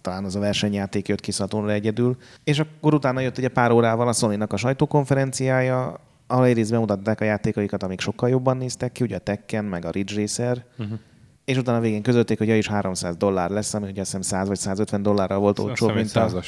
talán 0.00 0.24
az 0.24 0.36
a 0.36 0.40
versenyjáték 0.40 1.08
jött 1.08 1.20
ki 1.20 1.30
Saturnra 1.30 1.72
egyedül. 1.72 2.16
És 2.44 2.58
akkor 2.58 2.94
utána 2.94 3.20
jött 3.20 3.38
ugye 3.38 3.48
pár 3.48 3.70
órával 3.70 4.08
a 4.08 4.12
Sony-nak 4.12 4.52
a 4.52 4.56
sajtókonferenciája, 4.56 6.00
ahol 6.26 6.44
egyrészt 6.44 6.70
bemutatták 6.70 7.20
a 7.20 7.24
játékaikat, 7.24 7.82
amik 7.82 8.00
sokkal 8.00 8.28
jobban 8.28 8.56
néztek 8.56 8.92
ki, 8.92 9.04
ugye 9.04 9.16
a 9.16 9.18
Tekken, 9.18 9.64
meg 9.64 9.84
a 9.84 9.90
Ridge 9.90 10.14
Racer, 10.20 10.64
uh-huh. 10.78 10.98
és 11.44 11.56
utána 11.56 11.80
végén 11.80 12.02
közölték, 12.02 12.38
hogy 12.38 12.48
ja 12.48 12.56
is 12.56 12.68
300 12.68 13.16
dollár 13.16 13.50
lesz, 13.50 13.74
ami 13.74 13.88
ugye 13.88 14.00
azt 14.00 14.16
hiszem 14.16 14.38
100 14.38 14.48
vagy 14.48 14.58
150 14.58 15.02
dollárral 15.02 15.38
volt 15.38 15.58
olcsóbb, 15.58 15.88
egy 15.88 15.94
mint 15.94 16.16
a, 16.16 16.42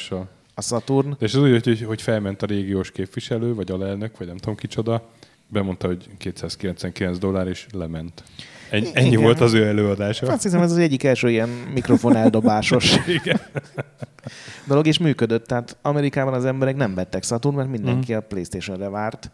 a 0.53 0.61
Saturn. 0.61 1.15
És 1.19 1.33
az 1.33 1.41
úgy, 1.41 1.63
hogy, 1.63 1.81
hogy 1.81 2.01
felment 2.01 2.41
a 2.41 2.45
régiós 2.45 2.91
képviselő, 2.91 3.53
vagy 3.53 3.71
alelnök, 3.71 4.17
vagy 4.17 4.27
nem 4.27 4.37
tudom 4.37 4.55
kicsoda, 4.55 5.09
bemondta, 5.47 5.87
hogy 5.87 6.09
299 6.17 7.17
dollár, 7.17 7.47
és 7.47 7.67
lement. 7.71 8.23
Ennyi, 8.69 8.89
ennyi 8.93 9.07
Igen. 9.07 9.21
volt 9.21 9.39
az 9.39 9.53
ő 9.53 9.65
előadása. 9.65 10.27
Azt 10.31 10.43
hiszem, 10.43 10.61
ez 10.61 10.71
az 10.71 10.77
egyik 10.77 11.03
első 11.03 11.29
ilyen 11.29 11.49
mikrofon 11.49 12.15
eldobásos 12.15 12.95
Igen. 13.21 13.39
dolog, 14.67 14.87
és 14.87 14.97
működött. 14.97 15.45
Tehát 15.47 15.77
Amerikában 15.81 16.33
az 16.33 16.45
emberek 16.45 16.75
nem 16.75 16.95
vettek 16.95 17.23
Saturn, 17.23 17.55
mert 17.55 17.69
mindenki 17.69 18.13
a 18.13 18.21
Playstation-re 18.21 18.89
várt, 18.89 19.31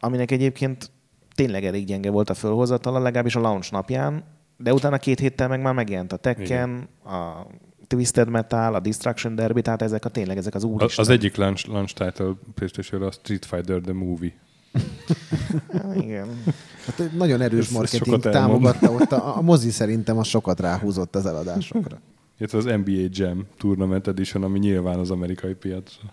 aminek 0.00 0.30
egyébként 0.30 0.90
tényleg 1.34 1.64
elég 1.64 1.84
gyenge 1.86 2.10
volt 2.10 2.30
a 2.30 2.34
fölhozatala, 2.34 2.98
legalábbis 2.98 3.36
a 3.36 3.40
launch 3.40 3.72
napján, 3.72 4.24
de 4.56 4.72
utána 4.72 4.98
két 4.98 5.18
héttel 5.20 5.48
meg 5.48 5.62
már 5.62 5.74
megjelent 5.74 6.12
a 6.12 6.16
Tekken, 6.16 6.88
a 7.04 7.46
Twisted 7.86 8.28
Metal, 8.28 8.74
a 8.74 8.80
Destruction 8.80 9.34
Derby, 9.34 9.62
tehát 9.62 9.82
ezek 9.82 10.04
a 10.04 10.08
tényleg 10.08 10.36
ezek 10.36 10.54
az 10.54 10.64
Az, 10.64 10.70
úristen. 10.70 11.04
az 11.04 11.10
egyik 11.10 11.36
launch, 11.36 11.68
launch 11.68 11.94
title 11.94 12.32
playstation 12.54 13.02
a 13.02 13.10
Street 13.10 13.44
Fighter 13.44 13.80
The 13.80 13.92
Movie. 13.92 14.32
Igen. 16.02 16.42
Hát 16.86 17.00
egy 17.00 17.12
nagyon 17.12 17.40
erős 17.40 17.58
Ez- 17.58 17.66
ez 17.66 17.72
marketing 17.72 18.24
elmond. 18.26 18.32
támogatta 18.32 18.90
ott. 18.92 19.12
A, 19.12 19.36
a 19.36 19.40
mozi 19.40 19.70
szerintem 19.70 20.18
az 20.18 20.26
sokat 20.26 20.60
ráhúzott 20.60 21.16
az 21.16 21.26
eladásokra. 21.26 22.00
Illetve 22.38 22.58
az 22.58 22.64
NBA 22.64 23.06
Jam 23.10 23.46
Tournament 23.58 24.06
Edition, 24.06 24.42
ami 24.42 24.58
nyilván 24.58 24.98
az 24.98 25.10
amerikai 25.10 25.54
piacra. 25.54 26.12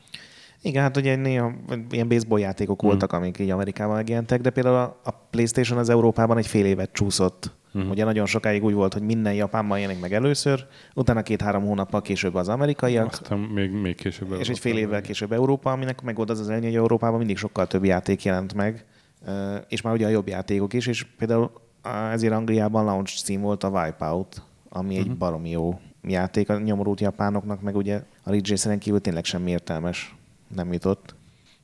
Igen, 0.62 0.84
hát 0.84 0.98
ugye 0.98 1.15
néha 1.15 1.52
ilyen 1.89 2.08
baseball 2.08 2.39
játékok 2.39 2.82
voltak, 2.82 3.13
amik 3.13 3.39
így 3.39 3.50
Amerikában 3.50 3.95
megjelentek, 3.95 4.41
de 4.41 4.50
például 4.50 4.76
a, 4.76 5.00
a 5.04 5.12
PlayStation 5.12 5.78
az 5.80 5.89
Európában 5.89 6.38
egy 6.38 6.48
fél 6.48 6.65
évet 6.65 6.91
csúszott. 6.91 7.58
Uh-huh. 7.74 7.91
Ugye 7.91 8.04
nagyon 8.04 8.26
sokáig 8.26 8.63
úgy 8.63 8.74
volt, 8.74 8.93
hogy 8.93 9.02
minden 9.02 9.34
Japánban 9.34 9.80
jelenik 9.80 10.02
meg 10.02 10.13
először, 10.13 10.65
utána 10.95 11.22
két-három 11.22 11.65
hónappal 11.65 12.02
később 12.02 12.36
az 12.36 12.50
amerikaiak, 12.50 13.12
Aztán 13.12 13.39
még, 13.39 13.72
még 13.72 13.95
később. 13.95 14.36
és 14.39 14.50
egy 14.50 14.60
fél 14.60 14.78
évvel 14.78 15.02
később 15.02 15.32
Európa, 15.32 15.72
aminek 15.72 16.02
meg 16.02 16.15
volt 16.15 16.30
az 16.30 16.39
az 16.39 16.50
előnye, 16.50 16.67
hogy 16.67 16.76
Európában 16.76 17.17
mindig 17.17 17.38
sokkal 17.38 17.67
több 17.67 17.86
játék 17.86 18.24
jelent 18.24 18.54
meg, 18.54 18.86
és 19.67 19.82
már 19.82 19.93
ugye 19.93 20.06
a 20.06 20.10
jobb 20.10 20.28
játékok 20.28 20.74
is, 20.74 20.88
és 20.88 21.06
például 21.17 21.52
ezért 22.12 22.34
Angliában 22.34 22.86
launch 22.86 23.24
cím 23.24 23.41
volt 23.41 23.63
a 23.63 23.69
Wipeout, 23.69 24.41
ami 24.69 24.98
egy 24.98 25.17
baromi 25.17 25.50
jó 25.50 25.80
játék 26.04 26.50
a 26.50 26.60
nyomorult 26.60 27.02
japánoknak, 27.02 27.62
meg 27.62 27.76
ugye 27.76 28.04
a 28.24 28.32
Ridge 28.32 28.78
kívül 28.78 29.02
tényleg 29.02 29.26
semmi 29.26 29.52
értelmes 29.52 30.19
nem 30.56 30.74
jutott. 30.74 31.16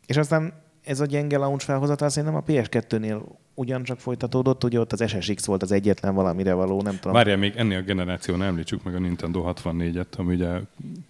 És 0.05 0.17
aztán 0.17 0.53
ez 0.83 0.99
a 0.99 1.05
gyenge 1.05 1.37
launch 1.37 1.65
felhozatal 1.65 2.09
szerintem 2.09 2.37
a 2.37 2.43
PS2-nél 2.47 3.21
ugyancsak 3.53 3.99
folytatódott, 3.99 4.63
ugye 4.63 4.79
ott 4.79 4.91
az 4.91 5.09
SSX 5.09 5.45
volt 5.45 5.61
az 5.61 5.71
egyetlen 5.71 6.15
valamire 6.15 6.53
való, 6.53 6.81
nem 6.81 6.95
tudom. 6.95 7.13
Várjál, 7.13 7.37
még 7.37 7.53
ennél 7.55 7.77
a 7.77 7.81
generációnál 7.81 8.47
említsük 8.47 8.83
meg 8.83 8.95
a 8.95 8.99
Nintendo 8.99 9.53
64-et, 9.55 10.17
ami 10.17 10.33
ugye 10.33 10.59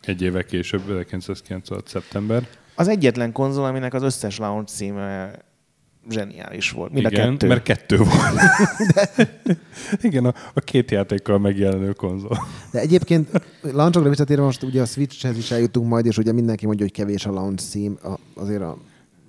egy 0.02 0.22
éve 0.22 0.46
később, 0.46 0.82
1996. 0.82 1.88
szeptember. 1.88 2.48
Az 2.76 2.88
egyetlen 2.88 3.32
konzol, 3.32 3.66
aminek 3.66 3.94
az 3.94 4.04
összes 4.04 4.38
launch 4.38 4.72
címe 4.72 5.32
zseniális 6.10 6.72
volt. 6.72 6.92
Mind 6.92 7.12
Igen, 7.12 7.28
a 7.28 7.32
kettő. 7.32 7.48
mert 7.48 7.64
kettő 7.64 7.98
volt. 7.98 8.10
Igen, 10.02 10.26
a, 10.26 10.34
a 10.54 10.60
két 10.60 10.92
játékkal 10.92 11.40
megjelenő 11.40 11.92
konzol. 11.92 12.38
De 12.72 12.80
egyébként 12.80 13.30
launchokra 13.62 14.10
visszatérve 14.10 14.44
most 14.44 14.64
ugye 14.64 14.82
a 14.82 14.86
Switchhez 14.86 15.38
is 15.38 15.52
eljutunk 15.52 15.90
majd, 15.90 16.06
és 16.06 16.18
ugye 16.18 16.32
mindenki 16.32 16.66
mondja, 16.66 16.86
hogy 16.86 16.94
kevés 16.94 17.26
a 17.26 17.32
launch 17.32 17.64
cím. 17.64 17.98
A, 18.04 18.42
azért 18.42 18.62
a 18.62 18.78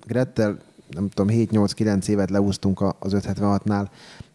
Grettel, 0.07 0.59
nem 0.91 1.09
tudom, 1.09 1.37
7-8-9 1.37 2.09
évet 2.09 2.31
leúztunk 2.31 2.81
a- 2.81 2.97
az 3.01 3.17
576-nál. 3.17 3.87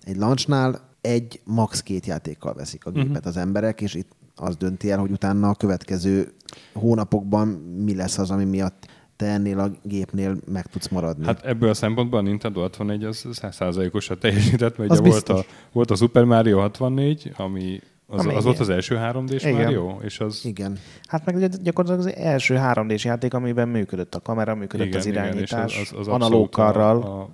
Egy 0.04 0.18
launchnál 0.18 0.90
egy, 1.02 1.42
max 1.44 1.82
két 1.82 2.06
játékkal 2.06 2.54
veszik 2.54 2.86
a 2.86 2.92
gépet 2.92 3.10
uh-huh. 3.10 3.28
az 3.28 3.38
emberek, 3.38 3.82
és 3.82 3.94
itt 3.94 4.12
az 4.36 4.56
dönti 4.56 4.92
el, 4.92 5.00
hogy 5.00 5.12
utána 5.12 5.50
a 5.50 5.56
következő 5.56 6.34
hónapokban 6.74 7.48
mi 7.86 7.96
lesz 7.96 8.18
az, 8.18 8.32
ami 8.32 8.44
miatt 8.44 8.88
te 9.22 9.28
ennél 9.28 9.60
a 9.60 9.72
gépnél 9.84 10.38
meg 10.52 10.66
tudsz 10.66 10.88
maradni. 10.88 11.26
Hát 11.26 11.46
ebből 11.46 11.70
a 11.70 11.74
szempontból 11.74 12.20
a 12.20 12.22
Nintendo 12.22 12.60
64 12.60 13.04
az 13.04 13.26
100%-osat 13.32 14.20
teljesített, 14.20 14.78
mert 14.78 14.92
Az 14.92 15.00
ugye 15.00 15.10
volt 15.10 15.30
a, 15.30 15.46
volt 15.72 15.92
a 15.92 15.96
Super 15.96 16.24
Mario 16.24 16.60
64, 16.60 17.32
ami 17.38 17.80
az, 18.08 18.26
Ami 18.26 18.36
az 18.36 18.44
volt 18.44 18.56
igen. 18.56 18.68
az 18.68 18.74
első 18.76 19.00
3D-s 19.02 19.44
Igen. 19.44 19.62
Mario, 19.62 19.98
és 20.02 20.20
az 20.20 20.42
Igen. 20.44 20.78
Hát 21.06 21.26
meg 21.26 21.48
gyakorlatilag 21.62 22.08
az 22.08 22.24
első 22.24 22.56
3D-s 22.60 23.04
játék, 23.04 23.34
amiben 23.34 23.68
működött 23.68 24.16
a 24.16 24.20
kamera, 24.20 24.56
működött 24.56 24.88
igen, 24.88 25.00
az 25.00 25.06
igen, 25.06 25.24
irányítás, 25.24 25.74
és 25.74 25.92
az, 25.92 26.00
az, 26.00 26.08
az 26.08 26.14
analóg 26.14 26.58
a-. 26.58 27.22
A, 27.22 27.30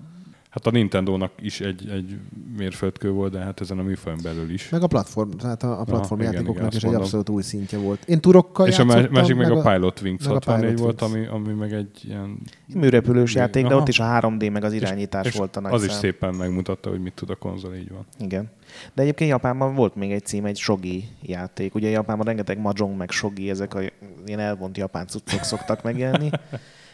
hát 0.48 0.66
a 0.66 0.70
Nintendo-nak 0.70 1.32
is 1.40 1.60
egy, 1.60 1.88
egy 1.88 2.18
mérföldkő 2.56 3.10
volt, 3.10 3.32
de 3.32 3.38
hát 3.38 3.60
ezen 3.60 3.78
a 3.78 3.82
műfajn 3.82 4.18
belül 4.22 4.50
is. 4.50 4.68
Meg 4.68 4.82
a 4.82 4.86
platform, 4.86 5.30
tehát 5.30 5.62
a, 5.62 5.80
a 5.80 5.84
platform 5.84 6.20
igen, 6.20 6.32
játékoknak 6.32 6.66
igen, 6.66 6.76
is 6.76 6.84
azt 6.84 6.94
egy 6.94 7.00
abszolút 7.00 7.28
új 7.28 7.42
szintje 7.42 7.78
volt. 7.78 8.04
Én 8.04 8.20
turokkal 8.20 8.66
és 8.66 8.78
a 8.78 8.84
másik 8.84 9.36
meg, 9.36 9.50
a 9.50 9.62
Pilot 9.62 10.00
Wings 10.00 10.26
meg 10.26 10.36
a 10.36 10.38
64 10.44 10.74
Pilot 10.74 10.80
volt, 10.80 11.02
ami, 11.02 11.26
ami 11.26 11.52
meg 11.52 11.72
egy 11.72 12.04
ilyen... 12.04 12.38
Műrepülős 12.74 13.34
játék, 13.34 13.62
de 13.62 13.72
Aha. 13.72 13.80
ott 13.80 13.88
is 13.88 14.00
a 14.00 14.04
3D 14.04 14.52
meg 14.52 14.64
az 14.64 14.72
irányítás 14.72 15.26
és 15.26 15.34
volt 15.34 15.56
a 15.56 15.60
nagy 15.60 15.72
Az 15.72 15.84
is 15.84 15.90
szám. 15.90 16.00
szépen 16.00 16.34
megmutatta, 16.34 16.90
hogy 16.90 17.00
mit 17.00 17.14
tud 17.14 17.30
a 17.30 17.34
konzol, 17.34 17.74
így 17.74 17.90
van. 17.90 18.06
Igen. 18.18 18.50
De 18.94 19.02
egyébként 19.02 19.30
Japánban 19.30 19.74
volt 19.74 19.94
még 19.94 20.12
egy 20.12 20.24
cím, 20.24 20.44
egy 20.44 20.56
shogi 20.56 21.04
játék. 21.22 21.74
Ugye 21.74 21.88
Japánban 21.88 22.26
rengeteg 22.26 22.58
mahjong 22.58 22.96
meg 22.96 23.10
shogi, 23.10 23.50
ezek 23.50 23.74
a 23.74 23.80
ilyen 24.26 24.40
elvont 24.40 24.76
japán 24.76 25.06
cuccok 25.06 25.42
szoktak 25.42 25.82
megjelenni. 25.82 26.30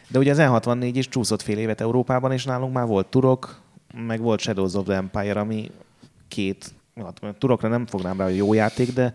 De 0.07 0.19
ugye 0.19 0.31
az 0.31 0.37
E64 0.41 0.91
is 0.93 1.07
csúszott 1.09 1.41
fél 1.41 1.57
évet 1.57 1.81
Európában, 1.81 2.31
és 2.31 2.45
nálunk 2.45 2.73
már 2.73 2.85
volt 2.85 3.07
Turok, 3.07 3.59
meg 4.07 4.19
volt 4.21 4.39
Shadows 4.39 4.73
of 4.73 4.85
the 4.85 4.95
Empire, 4.95 5.39
ami 5.39 5.71
két, 6.27 6.73
hát 6.95 7.35
Turokra 7.37 7.67
nem 7.67 7.85
fognám 7.85 8.17
rá, 8.17 8.25
hogy 8.25 8.35
jó 8.35 8.53
játék, 8.53 8.93
de 8.93 9.13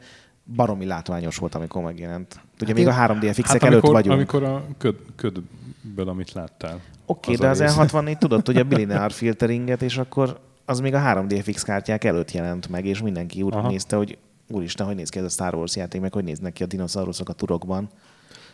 baromi 0.57 0.87
látványos 0.87 1.37
volt, 1.37 1.55
amikor 1.55 1.83
megjelent. 1.83 2.41
Ugye 2.55 2.67
Hát 2.67 2.75
még 2.75 2.85
én- 2.85 2.91
a 2.91 2.95
3D 2.95 3.31
FX-ek 3.33 3.47
Hát 3.47 3.63
előtt 3.63 3.73
amikor, 3.73 3.93
vagyunk. 3.93 4.15
amikor 4.17 4.43
a 4.45 4.65
köd, 4.79 4.97
ködből, 5.17 6.09
amit 6.09 6.33
láttál. 6.33 6.81
Oké, 7.07 7.33
az 7.33 7.39
de 7.39 7.49
az 7.49 7.61
rész. 7.61 7.75
E64 7.79 8.19
tudott 8.19 8.49
ugye 8.49 8.63
bilinear 8.63 9.13
filteringet, 9.13 9.83
és 9.83 9.99
akkor 9.99 10.39
az 10.65 10.81
még 10.81 10.95
a 10.95 10.99
3D 10.99 11.41
FX 11.45 11.63
kártyák 11.63 12.05
előtt 12.05 12.33
jelent 12.33 12.69
meg, 12.69 12.85
és 12.87 13.03
mindenki 13.03 13.43
úgy 13.43 13.55
Aha. 13.55 13.69
nézte, 13.69 13.97
hogy 13.97 14.19
úristen, 14.49 14.87
hogy 14.87 14.95
néz 14.97 15.09
ki 15.09 15.19
ez 15.19 15.25
a 15.25 15.29
Star 15.29 15.55
Wars 15.55 15.77
játék, 15.77 16.01
meg 16.01 16.13
hogy 16.13 16.25
néznek 16.25 16.53
ki 16.53 16.63
a 16.63 16.67
dinoszauruszok 16.67 17.29
a 17.29 17.33
turokban. 17.33 17.89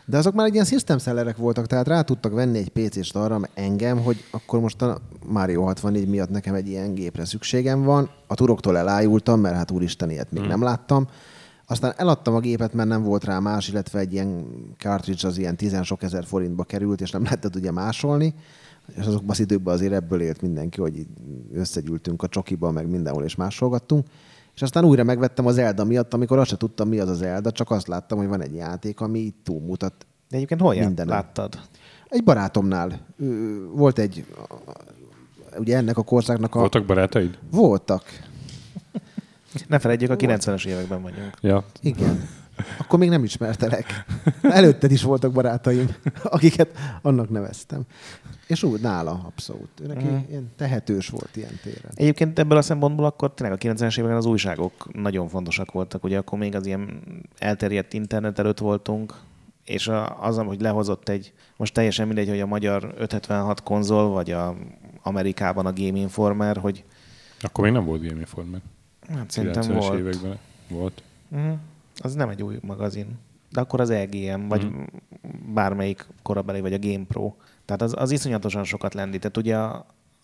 De 0.08 0.16
azok 0.16 0.34
már 0.34 0.46
egy 0.46 0.52
ilyen 0.52 0.64
system 0.64 0.98
sellerek 0.98 1.36
voltak, 1.36 1.66
tehát 1.66 1.88
rá 1.88 2.02
tudtak 2.02 2.32
venni 2.32 2.58
egy 2.58 2.68
PC-st 2.68 3.16
arra, 3.16 3.40
engem, 3.54 4.02
hogy 4.02 4.24
akkor 4.30 4.60
most 4.60 4.82
a 4.82 5.00
Mario 5.26 5.62
64 5.62 6.08
miatt 6.08 6.30
nekem 6.30 6.54
egy 6.54 6.68
ilyen 6.68 6.94
gépre 6.94 7.24
szükségem 7.24 7.82
van. 7.82 8.10
A 8.26 8.34
turoktól 8.34 8.78
elájultam, 8.78 9.40
mert 9.40 9.56
hát 9.56 9.70
úristen, 9.70 10.10
ilyet 10.10 10.30
még 10.30 10.40
hmm. 10.40 10.50
nem 10.50 10.62
láttam. 10.62 11.08
Aztán 11.66 11.94
eladtam 11.96 12.34
a 12.34 12.40
gépet, 12.40 12.74
mert 12.74 12.88
nem 12.88 13.02
volt 13.02 13.24
rá 13.24 13.38
más, 13.38 13.68
illetve 13.68 13.98
egy 13.98 14.12
ilyen 14.12 14.46
cartridge 14.78 15.28
az 15.28 15.38
ilyen 15.38 15.56
10 15.56 15.82
sok 15.82 16.02
ezer 16.02 16.24
forintba 16.24 16.64
került, 16.64 17.00
és 17.00 17.10
nem 17.10 17.22
lehetett 17.28 17.56
ugye 17.56 17.70
másolni. 17.70 18.34
És 18.96 19.06
azokban 19.06 19.30
az 19.30 19.40
időkben 19.40 19.74
azért 19.74 19.92
ebből 19.92 20.20
élt 20.20 20.42
mindenki, 20.42 20.80
hogy 20.80 21.06
összegyűltünk 21.52 22.22
a 22.22 22.28
csokiba, 22.28 22.70
meg 22.70 22.88
mindenhol, 22.88 23.24
és 23.24 23.34
másolgattunk. 23.34 24.06
És 24.56 24.62
aztán 24.62 24.84
újra 24.84 25.04
megvettem 25.04 25.46
az 25.46 25.58
Elda 25.58 25.84
miatt, 25.84 26.14
amikor 26.14 26.38
azt 26.38 26.48
se 26.48 26.56
tudtam, 26.56 26.88
mi 26.88 26.98
az 26.98 27.08
az 27.08 27.22
Elda, 27.22 27.50
csak 27.50 27.70
azt 27.70 27.86
láttam, 27.86 28.18
hogy 28.18 28.28
van 28.28 28.42
egy 28.42 28.54
játék, 28.54 29.00
ami 29.00 29.18
így 29.18 29.34
túlmutat 29.42 30.06
De 30.28 30.36
egyébként 30.36 30.60
hol 30.60 30.74
jár? 30.74 30.86
Mindenem. 30.86 31.14
láttad? 31.14 31.58
egy 32.08 32.24
barátomnál 32.24 33.06
volt 33.72 33.98
egy, 33.98 34.26
ugye 35.58 35.76
ennek 35.76 35.98
a 35.98 36.02
korszaknak 36.02 36.54
a... 36.54 36.58
Voltak 36.58 36.84
barátaid? 36.84 37.38
Voltak. 37.50 38.02
Ne 39.66 39.78
felejtjük, 39.78 40.10
a 40.10 40.16
90-es 40.16 40.66
években 40.66 41.02
vagyunk. 41.02 41.38
Ja, 41.40 41.64
Igen. 41.80 42.28
Akkor 42.78 42.98
még 42.98 43.08
nem 43.08 43.24
ismertelek. 43.24 44.04
Előtted 44.42 44.90
is 44.90 45.02
voltak 45.02 45.32
barátaim, 45.32 45.94
akiket 46.24 46.68
annak 47.02 47.30
neveztem. 47.30 47.82
És 48.46 48.62
úgy 48.62 48.80
nála 48.80 49.22
abszolút. 49.26 49.68
Ő 49.82 49.86
neki 49.86 50.04
Mhm. 50.04 50.16
ilyen 50.28 50.50
tehetős 50.56 51.08
volt 51.08 51.36
ilyen 51.36 51.58
téren. 51.62 51.90
Egyébként 51.94 52.38
ebből 52.38 52.58
a 52.58 52.62
szempontból 52.62 53.04
akkor 53.04 53.34
tényleg 53.34 53.56
a 53.56 53.60
90-es 53.68 53.98
években 53.98 54.16
az 54.18 54.26
újságok 54.26 54.92
nagyon 54.92 55.28
fontosak 55.28 55.72
voltak. 55.72 56.04
Ugye 56.04 56.18
akkor 56.18 56.38
még 56.38 56.54
az 56.54 56.66
ilyen 56.66 57.02
elterjedt 57.38 57.92
internet 57.92 58.38
előtt 58.38 58.58
voltunk, 58.58 59.14
és 59.64 59.90
az, 60.20 60.36
hogy 60.36 60.60
lehozott 60.60 61.08
egy, 61.08 61.32
most 61.56 61.74
teljesen 61.74 62.06
mindegy, 62.06 62.28
hogy 62.28 62.40
a 62.40 62.46
magyar 62.46 62.94
576 62.98 63.62
konzol, 63.62 64.08
vagy 64.08 64.30
a 64.30 64.56
Amerikában 65.02 65.66
a 65.66 65.72
Game 65.72 65.98
Informer, 65.98 66.56
hogy 66.56 66.84
akkor 67.40 67.64
még 67.64 67.72
nem 67.72 67.84
volt 67.84 68.02
Game 68.06 68.18
Informer. 68.20 68.60
hát 69.08 69.30
szerintem 69.30 69.62
90-es 69.62 69.86
volt. 69.86 69.98
években 69.98 70.38
volt. 70.68 71.02
Uh-huh. 71.28 71.56
Az 71.98 72.14
nem 72.14 72.28
egy 72.28 72.42
új 72.42 72.58
magazin. 72.62 73.06
De 73.50 73.60
akkor 73.60 73.80
az 73.80 73.90
EGM, 73.90 74.48
vagy 74.48 74.64
Mhm. 74.64 74.82
bármelyik 75.54 76.06
korabeli, 76.22 76.60
vagy 76.60 76.72
a 76.72 76.78
Game 76.78 77.04
Pro. 77.08 77.34
Tehát 77.66 77.82
az, 77.82 77.94
az 77.96 78.10
iszonyatosan 78.10 78.64
sokat 78.64 78.94
lendített. 78.94 79.36
Ugye 79.36 79.56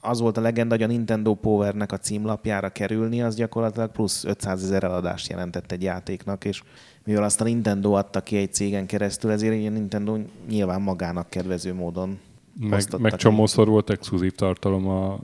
az 0.01 0.21
volt 0.21 0.37
a 0.37 0.41
legenda, 0.41 0.75
hogy 0.75 0.85
a 0.85 0.87
Nintendo 0.87 1.35
Powernek 1.35 1.93
a 1.93 1.99
címlapjára 1.99 2.69
kerülni, 2.69 3.23
az 3.23 3.35
gyakorlatilag 3.35 3.91
plusz 3.91 4.25
500 4.25 4.63
ezer 4.63 4.85
eladást 4.85 5.29
jelentett 5.29 5.73
egy 5.73 5.83
játéknak, 5.83 6.45
és 6.45 6.63
mivel 7.05 7.23
azt 7.23 7.41
a 7.41 7.45
Nintendo 7.45 7.93
adta 7.93 8.21
ki 8.21 8.37
egy 8.37 8.53
cégen 8.53 8.87
keresztül, 8.87 9.31
ezért 9.31 9.67
a 9.67 9.71
Nintendo 9.71 10.19
nyilván 10.49 10.83
magának 10.83 11.31
kedvező 11.31 11.75
módon 11.75 12.19
Meg, 12.61 12.85
meg 12.99 13.17
csomószor 13.17 13.69
volt 13.69 13.91
exkluzív 13.91 14.33
tartalom 14.33 14.89
a 14.89 15.21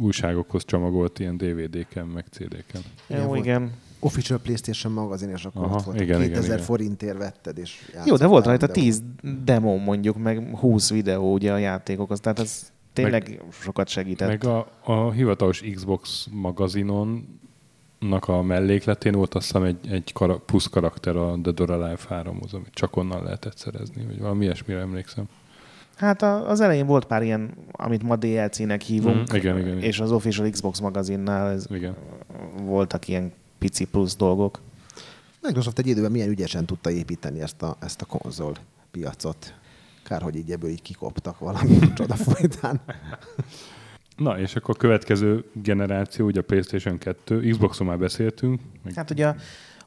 újságokhoz 0.00 0.64
csomagolt 0.64 1.18
ilyen 1.18 1.36
DVD-ken, 1.36 2.06
meg 2.06 2.24
CD-ken. 2.30 2.82
Jó, 3.06 3.26
volt. 3.26 3.38
igen. 3.38 3.72
Official 4.00 4.38
PlayStation 4.38 4.92
magazin, 4.92 5.28
és 5.28 5.44
akkor 5.44 5.64
Aha, 5.64 5.76
ott 5.76 5.82
volt. 5.84 6.00
igen, 6.00 6.20
2000 6.20 6.44
igen, 6.44 6.58
forintért 6.58 7.18
vetted, 7.18 7.58
és 7.58 7.90
Jó, 8.06 8.16
de 8.16 8.26
volt 8.26 8.44
rajta 8.44 8.66
videót. 8.66 8.84
10 8.84 9.02
demo 9.44 9.76
mondjuk, 9.76 10.16
meg 10.22 10.56
20 10.56 10.90
videó 10.90 11.32
ugye 11.32 11.52
a 11.52 11.56
játékokhoz, 11.56 12.20
tehát 12.20 12.38
ez 12.38 12.72
tényleg 12.92 13.42
sokat 13.50 13.88
segített. 13.88 14.28
Meg 14.28 14.44
a, 14.44 14.66
a 14.84 15.10
hivatalos 15.10 15.62
Xbox 15.74 16.26
magazinon 16.30 17.38
a 18.20 18.42
mellékletén 18.42 19.12
volt 19.12 19.34
azt 19.34 19.46
hiszem 19.46 19.62
egy, 19.62 19.76
egy 19.90 20.12
kara, 20.12 20.36
plusz 20.38 20.66
karakter 20.66 21.16
a 21.16 21.36
Dead 21.36 21.60
or 21.60 21.70
Alive 21.70 21.98
3-hoz, 22.10 22.54
amit 22.54 22.70
csak 22.72 22.96
onnan 22.96 23.22
lehetett 23.22 23.56
szerezni, 23.56 24.04
vagy 24.06 24.20
valami 24.20 24.44
ilyesmire 24.44 24.80
emlékszem. 24.80 25.24
Hát 25.96 26.22
a, 26.22 26.48
az 26.48 26.60
elején 26.60 26.86
volt 26.86 27.04
pár 27.04 27.22
ilyen, 27.22 27.50
amit 27.72 28.02
ma 28.02 28.16
DLC-nek 28.16 28.82
hívunk, 28.82 29.26
Mhm, 29.28 29.36
igen, 29.36 29.58
igen, 29.58 29.68
igen. 29.76 29.82
és 29.82 30.00
az 30.00 30.12
Official 30.12 30.50
Xbox 30.50 30.78
magazinnál 30.80 31.50
ez 31.50 31.66
Igen. 31.70 31.94
voltak 32.62 33.08
ilyen 33.08 33.32
pici 33.58 33.84
plusz 33.84 34.16
dolgok. 34.16 34.60
Microsoft 35.42 35.78
egy 35.78 35.86
időben 35.86 36.10
milyen 36.10 36.28
ügyesen 36.28 36.66
tudta 36.66 36.90
építeni 36.90 37.40
ezt 37.40 37.62
a, 37.62 37.76
ezt 37.80 38.02
a 38.02 38.04
konzol 38.04 38.56
piacot. 38.90 39.54
Kár, 40.04 40.22
hogy 40.22 40.36
így 40.36 40.50
ebből 40.50 40.70
így 40.70 40.82
kikoptak 40.82 41.38
valami 41.38 41.78
csoda 41.96 42.14
folytán. 42.14 42.80
Na, 44.16 44.38
és 44.38 44.56
akkor 44.56 44.74
a 44.74 44.78
következő 44.78 45.44
generáció, 45.52 46.26
ugye 46.26 46.40
a 46.40 46.42
PlayStation 46.42 46.98
2, 46.98 47.50
Xboxon 47.50 47.86
már 47.86 47.98
beszéltünk, 47.98 48.60
Hát 48.94 49.10
ugye 49.10 49.34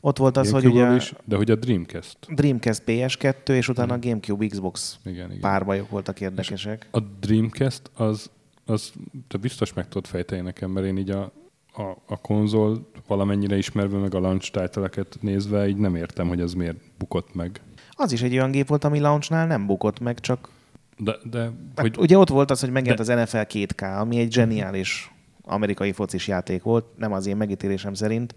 ott 0.01 0.17
volt 0.17 0.37
az, 0.37 0.51
hogy 0.51 0.61
Gamecube-ról 0.61 0.93
ugye 0.93 1.03
is, 1.03 1.13
de 1.25 1.35
hogy 1.35 1.51
a 1.51 1.55
Dreamcast. 1.55 2.17
Dreamcast 2.29 2.83
PS2, 2.85 3.49
és 3.49 3.67
utána 3.67 3.93
a 3.93 3.99
Gamecube 3.99 4.47
Xbox 4.47 4.99
Igen, 5.03 5.29
igen. 5.29 5.39
párbajok 5.39 5.89
voltak 5.89 6.21
érdekesek. 6.21 6.87
A 6.91 6.99
Dreamcast 6.99 7.81
az, 7.93 8.29
az 8.65 8.91
te 9.27 9.37
biztos 9.37 9.73
meg 9.73 9.87
tudod 9.87 10.07
fejteni 10.07 10.41
nekem, 10.41 10.71
mert 10.71 10.85
én 10.85 10.97
így 10.97 11.09
a, 11.09 11.31
a, 11.73 12.13
a 12.13 12.17
konzol 12.21 12.89
valamennyire 13.07 13.57
ismerve, 13.57 13.97
meg 13.97 14.15
a 14.15 14.19
launch 14.19 14.51
title 14.51 14.89
nézve, 15.19 15.67
így 15.67 15.77
nem 15.77 15.95
értem, 15.95 16.27
hogy 16.27 16.41
ez 16.41 16.53
miért 16.53 16.77
bukott 16.97 17.33
meg. 17.33 17.61
Az 17.91 18.11
is 18.11 18.21
egy 18.21 18.33
olyan 18.33 18.51
gép 18.51 18.67
volt, 18.67 18.83
ami 18.83 18.99
launchnál 18.99 19.47
nem 19.47 19.65
bukott 19.65 19.99
meg, 19.99 20.19
csak 20.19 20.49
De, 20.97 21.15
de 21.29 21.43
hogy... 21.43 21.51
hogy, 21.75 21.97
ugye 21.97 22.17
ott 22.17 22.29
volt 22.29 22.51
az, 22.51 22.59
hogy 22.59 22.71
megjelent 22.71 23.07
De- 23.07 23.13
az 23.13 23.21
NFL 23.21 23.57
2K, 23.57 23.99
ami 23.99 24.19
egy 24.19 24.31
zseniális 24.31 25.11
amerikai 25.41 25.91
focis 25.91 26.27
játék 26.27 26.63
volt, 26.63 26.85
nem 26.97 27.13
az 27.13 27.25
én 27.25 27.37
megítélésem 27.37 27.93
szerint. 27.93 28.35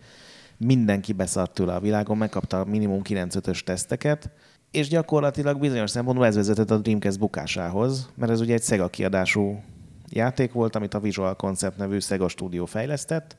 Mindenki 0.56 1.12
beszart 1.12 1.54
tőle 1.54 1.74
a 1.74 1.80
világon, 1.80 2.16
megkapta 2.16 2.64
minimum 2.64 3.00
9-5-ös 3.04 3.60
teszteket, 3.60 4.30
és 4.70 4.88
gyakorlatilag 4.88 5.58
bizonyos 5.60 5.90
szempontból 5.90 6.26
ez 6.26 6.34
vezetett 6.34 6.70
a 6.70 6.78
Dreamcast 6.78 7.18
bukásához, 7.18 8.10
mert 8.14 8.32
ez 8.32 8.40
ugye 8.40 8.54
egy 8.54 8.62
Sega 8.62 8.88
kiadású 8.88 9.62
játék 10.08 10.52
volt, 10.52 10.76
amit 10.76 10.94
a 10.94 11.00
Visual 11.00 11.34
Concept 11.36 11.76
nevű 11.76 11.98
Sega 11.98 12.28
stúdió 12.28 12.64
fejlesztett, 12.64 13.36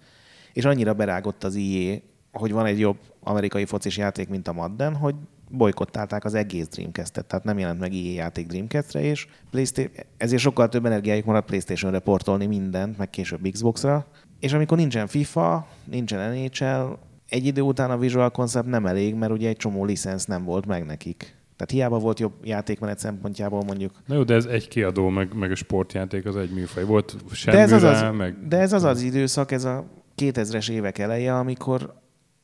és 0.54 0.66
annyira 0.66 0.94
berágott 0.94 1.44
az 1.44 1.56
IE, 1.56 2.02
hogy 2.32 2.52
van 2.52 2.66
egy 2.66 2.80
jobb 2.80 2.98
amerikai 3.20 3.66
focis 3.66 3.98
játék, 3.98 4.30
mint 4.30 4.48
a 4.48 4.54
Madden, 4.54 4.96
hogy 4.96 5.16
bolykottálták 5.50 6.26
az 6.26 6.34
egész 6.34 6.68
Dreamcast-et, 6.68 7.26
tehát 7.26 7.46
nem 7.46 7.60
jelent 7.60 7.80
meg 7.80 7.94
IE 7.94 8.14
játék 8.14 8.48
Dreamcast-re, 8.48 9.02
és 9.02 9.28
Playsta- 9.52 9.90
ezért 10.18 10.42
sokkal 10.42 10.70
több 10.70 10.86
energiájuk 10.86 11.26
maradt 11.26 11.46
PlayStation-re 11.46 12.00
portolni 12.00 12.46
mindent, 12.46 12.98
meg 12.98 13.10
később 13.10 13.48
Xbox-ra. 13.52 14.08
És 14.40 14.54
amikor 14.54 14.78
nincsen 14.78 15.08
FIFA, 15.08 15.68
nincsen 15.86 16.34
NHL, 16.34 16.98
egy 17.30 17.46
idő 17.46 17.62
után 17.62 17.92
a 17.92 17.98
Visual 17.98 18.30
Concept 18.30 18.68
nem 18.68 18.86
elég, 18.86 19.16
mert 19.16 19.32
ugye 19.32 19.48
egy 19.48 19.58
csomó 19.58 19.86
licensz 19.86 20.26
nem 20.26 20.44
volt 20.44 20.66
meg 20.66 20.86
nekik. 20.86 21.35
Tehát 21.58 21.72
hiába 21.72 22.00
volt 22.00 22.20
jobb 22.20 22.34
játékmenet 22.44 23.00
szempontjából 23.00 23.64
mondjuk 23.66 23.92
na 24.06 24.16
jó, 24.16 24.24
de 24.24 24.34
ez 24.34 24.46
egy 24.46 24.68
kiadó, 24.68 25.10
meg, 25.10 25.34
meg 25.34 25.52
a 25.52 25.56
sportjáték 25.56 26.26
az 26.26 26.36
egy 26.38 26.52
műfaj. 26.54 26.84
Volt 26.84 27.16
de 27.30 27.36
semmi 27.36 27.58
ez, 27.58 27.72
az 27.72 27.84
az, 27.84 28.06
meg... 28.18 28.48
de 28.48 28.58
ez 28.58 28.74
az 28.74 28.84
az 28.84 29.02
időszak, 29.02 29.52
ez 29.52 29.64
a 29.64 29.86
2000-es 30.18 30.70
évek 30.70 30.98
eleje, 30.98 31.36
amikor, 31.38 31.94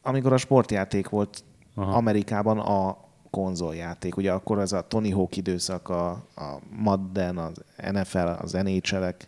amikor 0.02 0.34
a 0.34 0.38
sportjáték 0.38 1.10
volt 1.10 1.44
Aha. 1.76 1.92
Amerikában 1.92 2.60
a 2.60 2.98
konzoljáték. 3.30 4.18
Ugye 4.18 4.32
akkor 4.32 4.60
az 4.60 4.74
a 4.74 4.82
Tony 4.88 5.14
Hawk 5.14 5.38
időszak, 5.38 5.90
a, 5.90 6.10
a 6.36 6.60
Madden, 6.76 7.38
az 7.38 7.64
NFL, 7.92 8.18
az 8.18 8.52
NHL-ek, 8.52 9.28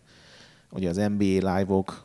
ugye 0.72 0.90
az 0.90 0.96
NBA 0.96 1.56
live-ok. 1.56 2.04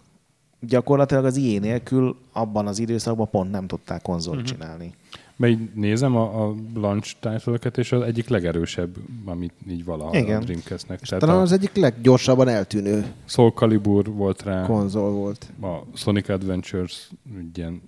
Gyakorlatilag 0.61 1.25
az 1.25 1.37
ilyen 1.37 1.61
nélkül 1.61 2.17
abban 2.33 2.67
az 2.67 2.79
időszakban 2.79 3.31
pont 3.31 3.51
nem 3.51 3.67
tudták 3.67 4.03
konzolt 4.03 4.37
uh-huh. 4.37 4.53
csinálni. 4.53 4.95
Mert 5.39 5.53
így 5.53 5.71
nézem 5.75 6.17
a, 6.17 6.47
a 6.47 6.55
launch 6.75 7.15
title 7.21 7.71
és 7.77 7.93
az 7.93 8.03
egyik 8.03 8.29
legerősebb, 8.29 8.97
amit 9.25 9.53
így 9.69 9.85
valaha 9.85 10.17
Igen. 10.17 10.41
a 10.41 10.45
Dreamcast-nek. 10.45 11.01
Tehát 11.01 11.25
Talán 11.25 11.37
a 11.37 11.41
az 11.41 11.53
egyik 11.53 11.77
leggyorsabban 11.77 12.49
eltűnő 12.49 13.07
Soul 13.25 13.51
Calibur 13.51 14.07
volt 14.07 14.43
rá, 14.43 14.67
konzol 14.67 15.11
volt. 15.11 15.47
a 15.63 15.97
Sonic 15.97 16.29
Adventures, 16.29 17.11
ilyen 17.55 17.83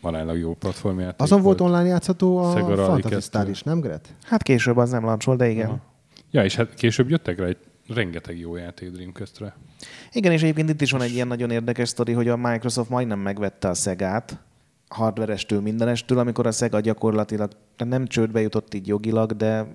aránylag 0.00 0.38
jó 0.38 0.54
platformjáték 0.54 1.20
Azon 1.20 1.42
volt 1.42 1.60
online 1.60 1.86
játszható 1.86 2.38
a 2.38 2.52
Sega 2.52 2.76
Fantasy 2.76 3.02
2. 3.02 3.20
Star 3.20 3.48
is, 3.48 3.62
nem 3.62 3.80
Gret? 3.80 4.14
Hát 4.22 4.42
később 4.42 4.76
az 4.76 4.90
nem 4.90 5.04
launchol, 5.04 5.36
de 5.36 5.48
igen. 5.48 5.66
Aha. 5.66 5.80
Ja, 6.30 6.44
és 6.44 6.56
hát 6.56 6.74
később 6.74 7.10
jöttek 7.10 7.38
rá 7.38 7.46
egy 7.46 7.56
rengeteg 7.88 8.38
jó 8.38 8.56
játék 8.56 8.90
Dreamcast-re. 8.90 9.56
Igen, 10.12 10.32
és 10.32 10.42
egyébként 10.42 10.70
itt 10.70 10.80
is 10.80 10.90
van 10.90 11.02
egy 11.02 11.12
ilyen 11.12 11.26
nagyon 11.26 11.50
érdekes 11.50 11.88
sztori, 11.88 12.12
hogy 12.12 12.28
a 12.28 12.36
Microsoft 12.36 12.90
majdnem 12.90 13.18
megvette 13.18 13.68
a 13.68 13.74
Szegát, 13.74 14.38
hardverestől, 14.94 15.60
mindenestől, 15.60 16.18
amikor 16.18 16.46
a 16.46 16.50
Sega 16.50 16.80
gyakorlatilag 16.80 17.50
nem 17.76 18.06
csődbe 18.06 18.40
jutott 18.40 18.74
így 18.74 18.86
jogilag, 18.86 19.32
de 19.32 19.66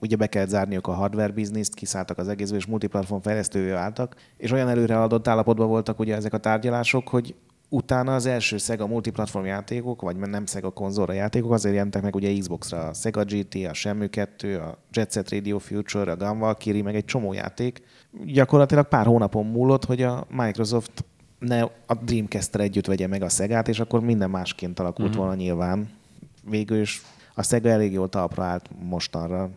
ugye 0.00 0.16
be 0.16 0.26
kellett 0.26 0.48
zárniuk 0.48 0.86
a 0.86 0.92
hardware 0.92 1.32
bizniszt, 1.32 1.74
kiszálltak 1.74 2.18
az 2.18 2.28
egészből, 2.28 2.58
és 2.58 2.66
multiplatform 2.66 3.20
fejlesztővé 3.20 3.70
váltak, 3.70 4.14
és 4.36 4.50
olyan 4.50 4.68
előre 4.68 5.00
adott 5.00 5.28
állapotban 5.28 5.68
voltak 5.68 5.98
ugye 5.98 6.14
ezek 6.14 6.32
a 6.32 6.38
tárgyalások, 6.38 7.08
hogy 7.08 7.34
utána 7.68 8.14
az 8.14 8.26
első 8.26 8.56
Sega 8.56 8.86
multiplatform 8.86 9.44
játékok, 9.44 10.00
vagy 10.00 10.16
nem 10.16 10.46
Sega 10.46 10.70
konzolra 10.70 11.12
játékok, 11.12 11.52
azért 11.52 11.74
jelentek 11.74 12.02
meg 12.02 12.14
ugye 12.14 12.38
Xbox-ra 12.38 12.88
a 12.88 12.92
Sega 12.92 13.24
GT, 13.24 13.54
a 13.68 13.74
Shenmue 13.74 14.08
2, 14.08 14.58
a 14.58 14.78
Jet 14.90 15.12
Set 15.12 15.30
Radio 15.30 15.58
Future, 15.58 16.12
a 16.12 16.16
Gun 16.16 16.38
Valkyrie, 16.38 16.82
meg 16.82 16.94
egy 16.94 17.04
csomó 17.04 17.32
játék. 17.32 17.82
Gyakorlatilag 18.24 18.88
pár 18.88 19.06
hónapon 19.06 19.46
múlott, 19.46 19.84
hogy 19.84 20.02
a 20.02 20.26
Microsoft 20.30 21.04
ne 21.38 21.62
a 21.86 21.94
Dreamcast-tel 22.04 22.60
együtt 22.60 22.86
vegye 22.86 23.06
meg 23.06 23.22
a 23.22 23.28
Szegát, 23.28 23.68
és 23.68 23.80
akkor 23.80 24.00
minden 24.00 24.30
másként 24.30 24.78
alakult 24.78 25.08
Mhm. 25.08 25.18
uh-huh. 25.18 25.24
volna 25.26 25.42
nyilván. 25.42 25.88
Végül 26.50 26.80
is 26.80 27.02
a 27.34 27.42
Sega 27.42 27.68
elég 27.68 27.92
jól 27.92 28.08
talpra 28.08 28.44
állt 28.44 28.70
mostanra. 28.82 29.50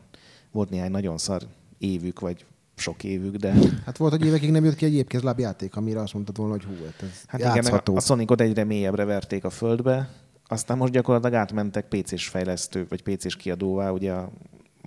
Volt 0.52 0.70
néhány 0.70 0.92
nagyon 0.92 1.18
szar 1.18 1.42
évük, 1.78 2.20
vagy 2.20 2.46
sok 2.76 3.04
évük, 3.04 3.36
de 3.36 3.54
Hát 3.86 3.98
volt, 3.98 4.12
hogy 4.12 4.26
évekig 4.26 4.52
nem 4.52 4.64
jött 4.64 4.76
ki 4.76 4.86
egy 4.86 4.94
épkézláb 4.94 5.40
játék, 5.40 5.76
amire 5.76 6.00
azt 6.00 6.14
mondtad 6.14 6.38
volna, 6.38 6.52
hogy 6.54 6.64
hú, 6.64 6.74
hát 6.86 7.02
ez 7.02 7.24
hát 7.28 7.40
igen, 7.40 7.56
játszható. 7.56 7.96
a 7.96 8.00
Sonicot 8.00 8.42
egyre 8.42 8.64
mélyebbre 8.64 9.06
verték 9.06 9.44
a 9.44 9.50
földbe, 9.50 10.10
aztán 10.48 10.78
most 10.78 10.92
gyakorlatilag 10.94 11.34
átmentek 11.40 11.86
PC-s 11.88 12.28
fejlesztő, 12.28 12.86
vagy 12.90 13.04
PC-s 13.04 13.36
kiadóvá, 13.36 13.90
ugye 13.90 14.12
a 14.12 14.30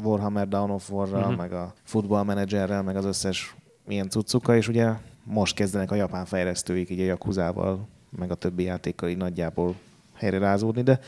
Warhammer 0.03 0.49
Dawn 0.49 0.71
of 0.71 0.91
War-ral, 0.91 1.21
uh-huh. 1.21 1.37
meg 1.37 1.53
a 1.53 1.75
Football 1.83 2.23
Managerrel, 2.23 2.83
meg 2.83 2.97
az 2.97 3.05
összes 3.05 3.55
ilyen 3.89 4.09
cuccukkal, 4.09 4.57
és 4.57 4.69
ugye 4.69 4.91
most 5.31 5.55
kezdenek 5.55 5.91
a 5.91 5.95
japán 5.95 6.25
fejlesztőik 6.25 6.91
így 6.91 7.01
a 7.01 7.05
Yakuzával, 7.05 7.89
meg 8.19 8.31
a 8.31 8.35
többi 8.35 8.63
játékkal 8.63 9.09
így 9.09 9.17
nagyjából 9.17 9.75
helyre 10.15 10.39
rázódni, 10.39 10.83
de 10.83 11.01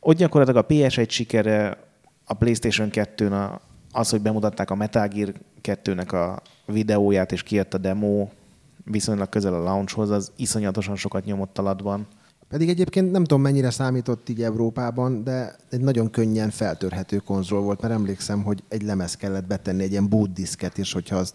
ott 0.00 0.16
gyakorlatilag 0.16 0.64
a 0.64 0.66
PS1 0.66 1.08
sikere, 1.08 1.78
a 2.24 2.34
PlayStation 2.34 2.88
2-n 2.92 3.32
a, 3.32 3.60
az, 3.92 4.10
hogy 4.10 4.20
bemutatták 4.20 4.70
a 4.70 4.74
Metal 4.74 5.08
Gear 5.08 5.32
2-nek 5.62 6.12
a 6.12 6.42
videóját, 6.72 7.32
és 7.32 7.42
kijött 7.42 7.74
a 7.74 7.78
demo 7.78 8.28
viszonylag 8.84 9.28
közel 9.28 9.54
a 9.54 9.62
launchhoz, 9.62 10.10
az 10.10 10.32
iszonyatosan 10.36 10.96
sokat 10.96 11.24
nyomott 11.24 11.58
alatban. 11.58 12.06
Pedig 12.50 12.68
egyébként 12.68 13.10
nem 13.10 13.24
tudom, 13.24 13.42
mennyire 13.42 13.70
számított 13.70 14.28
így 14.28 14.42
Európában, 14.42 15.24
de 15.24 15.56
egy 15.68 15.80
nagyon 15.80 16.10
könnyen 16.10 16.50
feltörhető 16.50 17.16
konzol 17.16 17.60
volt, 17.60 17.80
mert 17.80 17.94
emlékszem, 17.94 18.42
hogy 18.42 18.62
egy 18.68 18.82
lemez 18.82 19.14
kellett 19.14 19.46
betenni, 19.46 19.82
egy 19.82 19.90
ilyen 19.90 20.08
boot 20.08 20.32
diszket, 20.32 20.78
és 20.78 20.92
hogyha 20.92 21.16
azt 21.16 21.34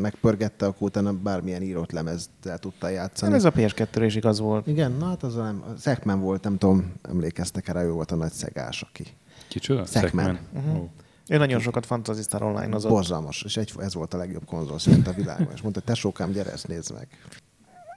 megpörgette, 0.00 0.66
akkor 0.66 0.88
utána 0.88 1.12
bármilyen 1.12 1.62
írott 1.62 1.92
lemezzel 1.92 2.58
tudta 2.58 2.88
játszani. 2.88 3.32
Hát 3.32 3.40
ez 3.40 3.44
a 3.44 3.52
PS2 3.52 4.02
is 4.04 4.14
igaz 4.14 4.40
volt. 4.40 4.66
Igen, 4.66 4.92
na 4.92 5.06
hát 5.06 5.22
az 5.22 5.34
nem, 5.34 5.64
Zekmen 5.76 6.20
volt, 6.20 6.42
nem 6.42 6.58
tudom, 6.58 6.92
emlékeztek 7.02 7.68
erre, 7.68 7.82
ő 7.82 7.90
volt 7.90 8.10
a 8.10 8.16
nagy 8.16 8.32
szegás, 8.32 8.82
aki. 8.82 9.04
Kicsoda? 9.48 9.86
Szekmen. 9.86 10.24
Szekmen. 10.24 10.64
Uh-huh. 10.64 10.82
Ó. 10.82 10.88
Ő 11.28 11.36
nagyon 11.36 11.60
sokat 11.60 11.86
Fantasy 11.86 12.22
Star 12.22 12.42
online 12.42 12.76
az 12.76 12.84
Borzalmas, 12.84 13.42
és 13.42 13.56
egy, 13.56 13.72
ez 13.78 13.94
volt 13.94 14.14
a 14.14 14.16
legjobb 14.16 14.44
konzol 14.44 14.78
szerint 14.78 15.06
a 15.06 15.12
világon. 15.12 15.48
És 15.54 15.60
mondta, 15.60 15.80
tesókám, 15.80 16.30
gyere, 16.30 16.52
ezt 16.52 16.68
nézd 16.68 16.92
meg. 16.92 17.08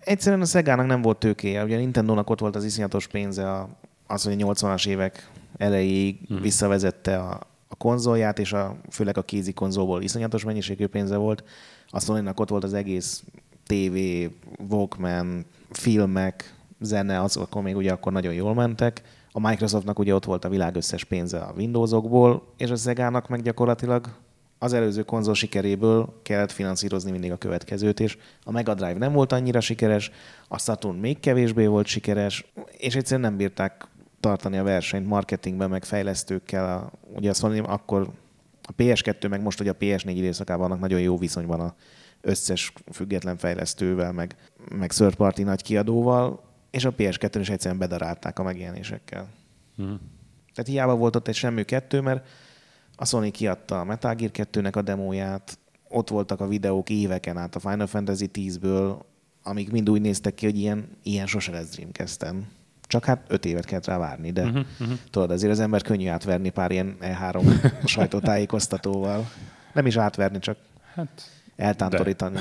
Egyszerűen 0.07 0.41
a 0.41 0.45
Szegának 0.45 0.85
nem 0.85 1.01
volt 1.01 1.17
tőkéje. 1.17 1.63
Ugye 1.63 1.75
a 1.75 1.79
Nintendo-nak 1.79 2.29
ott 2.29 2.39
volt 2.39 2.55
az 2.55 2.63
iszonyatos 2.63 3.07
pénze, 3.07 3.51
a, 3.51 3.69
az, 4.07 4.23
hogy 4.23 4.41
a 4.41 4.53
80-as 4.53 4.87
évek 4.87 5.29
elejéig 5.57 6.19
Mhm. 6.27 6.41
visszavezette 6.41 7.17
a, 7.17 7.39
a 7.67 7.75
konzolját, 7.75 8.39
és 8.39 8.53
a, 8.53 8.75
főleg 8.89 9.17
a 9.17 9.21
kézi 9.21 9.53
konzolból 9.53 10.01
iszonyatos 10.01 10.43
mennyiségű 10.43 10.87
pénze 10.87 11.15
volt. 11.15 11.43
A 11.89 11.99
sony 11.99 12.27
ott 12.35 12.49
volt 12.49 12.63
az 12.63 12.73
egész 12.73 13.23
TV, 13.65 13.97
Walkman, 14.69 15.45
filmek, 15.71 16.55
zene, 16.79 17.21
az 17.21 17.37
akkor 17.37 17.61
még 17.61 17.75
ugye 17.75 17.91
akkor 17.91 18.11
nagyon 18.11 18.33
jól 18.33 18.53
mentek. 18.53 19.01
A 19.31 19.39
Microsoftnak 19.39 19.99
ugye 19.99 20.15
ott 20.15 20.25
volt 20.25 20.45
a 20.45 20.49
világ 20.49 20.75
összes 20.75 21.03
pénze 21.03 21.39
a 21.39 21.53
Windowsokból, 21.57 22.53
és 22.57 22.69
a 22.69 22.75
Szegának 22.75 23.27
meg 23.27 23.41
gyakorlatilag 23.41 24.07
az 24.59 24.73
előző 24.73 25.03
konzol 25.03 25.33
sikeréből 25.33 26.19
kellett 26.23 26.51
finanszírozni 26.51 27.11
mindig 27.11 27.31
a 27.31 27.37
következőt, 27.37 27.99
és 27.99 28.17
a 28.43 28.51
Mega 28.51 28.73
Drive 28.73 28.97
nem 28.97 29.13
volt 29.13 29.31
annyira 29.31 29.59
sikeres, 29.59 30.11
a 30.47 30.59
Saturn 30.59 30.97
még 30.97 31.19
kevésbé 31.19 31.65
volt 31.65 31.85
sikeres, 31.85 32.45
és 32.77 32.95
egyszerűen 32.95 33.29
nem 33.29 33.37
bírták 33.37 33.87
tartani 34.19 34.57
a 34.57 34.63
versenyt 34.63 35.07
marketingben, 35.07 35.69
meg 35.69 35.83
fejlesztőkkel. 35.83 36.73
A, 36.77 36.91
ugye 37.15 37.29
azt 37.29 37.41
mondom, 37.41 37.69
akkor 37.69 38.09
a 38.61 38.75
PS2, 38.77 39.29
meg 39.29 39.41
most 39.41 39.59
ugye 39.59 39.71
a 39.71 39.77
PS4 39.79 40.13
időszakában 40.15 40.67
vannak 40.67 40.81
nagyon 40.81 40.99
jó 41.01 41.17
viszonyban 41.17 41.59
a 41.59 41.75
összes 42.21 42.73
független 42.91 43.37
fejlesztővel, 43.37 44.11
meg, 44.11 44.35
meg 44.69 44.91
third 44.91 45.15
party 45.15 45.41
nagy 45.41 45.61
kiadóval, 45.61 46.43
és 46.71 46.85
a 46.85 46.93
PS2-n 46.93 47.37
is 47.39 47.49
egyszerűen 47.49 47.79
bedarálták 47.79 48.39
a 48.39 48.43
megjelenésekkel. 48.43 49.27
Mhm. 49.75 49.93
Tehát 50.53 50.71
hiába 50.71 50.95
volt 50.95 51.15
ott 51.15 51.27
egy 51.27 51.35
semmi 51.35 51.63
kettő, 51.63 52.01
mert 52.01 52.27
a 52.99 53.05
Sony 53.05 53.31
kiadta 53.31 53.79
a 53.79 53.83
Metal 53.83 54.15
Gear 54.15 54.31
2-nek 54.33 54.75
a 54.75 54.81
demóját, 54.81 55.57
ott 55.89 56.09
voltak 56.09 56.41
a 56.41 56.47
videók 56.47 56.89
éveken 56.89 57.37
át 57.37 57.55
a 57.55 57.59
Final 57.59 57.87
Fantasy 57.87 58.29
10-ből, 58.33 58.97
amik 59.43 59.71
mind 59.71 59.89
úgy 59.89 60.01
néztek 60.01 60.33
ki, 60.35 60.45
hogy 60.45 60.57
ilyen, 60.57 60.89
ilyen 61.03 61.27
sose 61.27 61.51
lesz 61.51 61.69
Dreamcast-en. 61.69 62.47
Csak 62.81 63.05
hát 63.05 63.25
öt 63.27 63.45
évet 63.45 63.65
kellett 63.65 63.85
rá 63.85 63.97
várni, 63.97 64.31
de 64.31 64.43
uh-huh, 64.43 64.65
uh-huh. 64.79 64.97
tudod, 65.09 65.31
azért 65.31 65.51
az 65.51 65.59
ember 65.59 65.81
könnyű 65.81 66.07
átverni 66.07 66.49
pár 66.49 66.71
ilyen 66.71 66.97
E3 67.01 67.63
sajtótájékoztatóval. 67.85 69.29
Nem 69.73 69.85
is 69.85 69.97
átverni, 69.97 70.39
csak 70.39 70.57
Hát, 70.93 71.31
eltántorítani. 71.55 72.39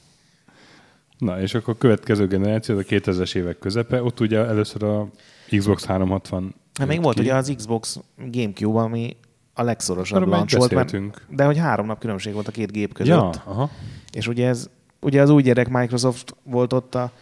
na, 1.18 1.40
és 1.40 1.54
akkor 1.54 1.74
a 1.74 1.78
következő 1.78 2.26
generáció, 2.26 2.78
a 2.78 2.82
2000-es 2.82 3.34
évek 3.34 3.58
közepe, 3.58 4.02
ott 4.02 4.20
ugye 4.20 4.38
először 4.38 4.82
a 4.82 5.08
Xbox 5.56 5.84
360 5.84 6.54
Hát 6.74 6.88
még 6.88 7.02
volt 7.02 7.16
ki. 7.16 7.22
ugye 7.22 7.34
az 7.34 7.52
Xbox 7.56 8.00
Gamecube, 8.16 8.80
ami 8.80 9.16
a 9.58 9.62
legszorosabb 9.62 10.26
launch 10.26 10.56
volt, 10.56 10.74
mert, 10.74 10.96
de 11.28 11.44
hogy 11.44 11.58
három 11.58 11.86
nap 11.86 11.98
különbség 11.98 12.32
volt 12.32 12.48
a 12.48 12.50
két 12.50 12.72
gép 12.72 12.92
között. 12.92 13.14
Ja, 13.14 13.30
aha. 13.44 13.70
És 14.12 14.28
ugye 14.28 14.48
ez, 14.48 14.70
ugye 15.00 15.22
az 15.22 15.30
új 15.30 15.42
gyerek 15.42 15.68
Microsoft 15.68 16.36
volt 16.42 16.72
ott 16.72 16.94
a 16.94 17.12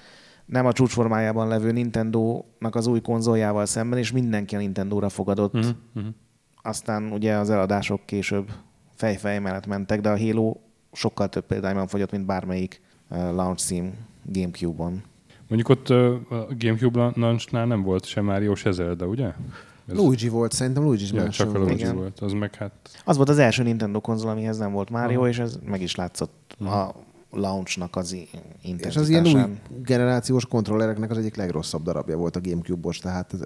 nem 0.47 0.67
a 0.67 0.73
csúcsformájában 0.73 1.49
levő 1.49 1.73
Nintendo-nak 1.73 2.75
az 2.75 2.87
új 2.87 3.01
konzoljával 3.01 3.67
szemben, 3.67 3.99
és 3.99 4.13
mindenki 4.13 4.55
a 4.55 4.59
Nintendo-ra 4.59 5.09
fogadott. 5.09 5.55
Uh-huh, 5.55 5.71
uh-huh. 5.95 6.13
Aztán 6.63 7.13
ugye 7.13 7.35
az 7.35 7.51
eladások 7.51 8.07
később 8.07 8.51
fejfej 8.95 9.39
mellett 9.39 9.67
mentek, 9.67 10.01
de 10.01 10.09
a 10.09 10.19
Halo 10.19 10.57
sokkal 10.93 11.29
több 11.29 11.47
példányban 11.47 11.87
fogyott, 11.87 12.11
mint 12.11 12.27
bármelyik 12.27 12.81
uh, 13.11 13.19
launch 13.19 13.65
cím 13.65 13.93
Gamecube-on. 14.23 15.03
Mondjuk 15.49 15.69
ott 15.69 15.89
ö, 15.89 16.15
a 16.29 16.47
Gamecube 16.59 17.13
launchnál 17.15 17.67
nem 17.67 17.83
volt 17.83 18.05
sem 18.05 18.25
Mario, 18.25 18.55
se 18.55 18.71
Zelda, 18.71 19.07
ugye? 19.07 19.33
Ez- 19.89 19.97
Luigi 19.97 20.29
volt, 20.29 20.53
szerintem 20.53 20.83
Luigi 20.83 21.03
is 21.03 21.13
Ja, 21.13 21.23
más 21.23 21.37
csak 21.37 21.55
a. 21.55 21.59
Luigi 21.59 21.75
Igen. 21.75 21.97
volt, 21.97 22.21
az 22.21 22.33
meg 22.33 22.55
hát... 22.55 22.73
Az 23.05 23.17
volt 23.17 23.29
az 23.29 23.39
első 23.39 23.63
Nintendo 23.63 24.01
konzol, 24.01 24.31
amihez 24.31 24.59
nem 24.59 24.73
volt 24.73 24.91
Mario, 24.91 25.19
Aha. 25.19 25.29
és 25.29 25.39
ez 25.39 25.59
meg 25.65 25.83
is 25.83 25.95
látszott 25.95 26.57
a 26.61 26.95
launchnak 27.31 27.97
az 27.97 28.13
i- 28.13 28.29
És 28.63 28.97
az 28.97 29.09
ilyen 29.09 29.23
új 29.25 29.29
intenzitásán. 29.31 29.83
generációs 29.85 30.47
kontrollereknek 30.47 31.11
az 31.11 31.19
egyik 31.19 31.37
legrosszabb 31.37 31.83
darabja 31.83 32.17
volt 32.17 32.37
a 32.37 32.41
Gamecube-os, 32.41 32.99
tehát 32.99 33.33
ez, 33.33 33.41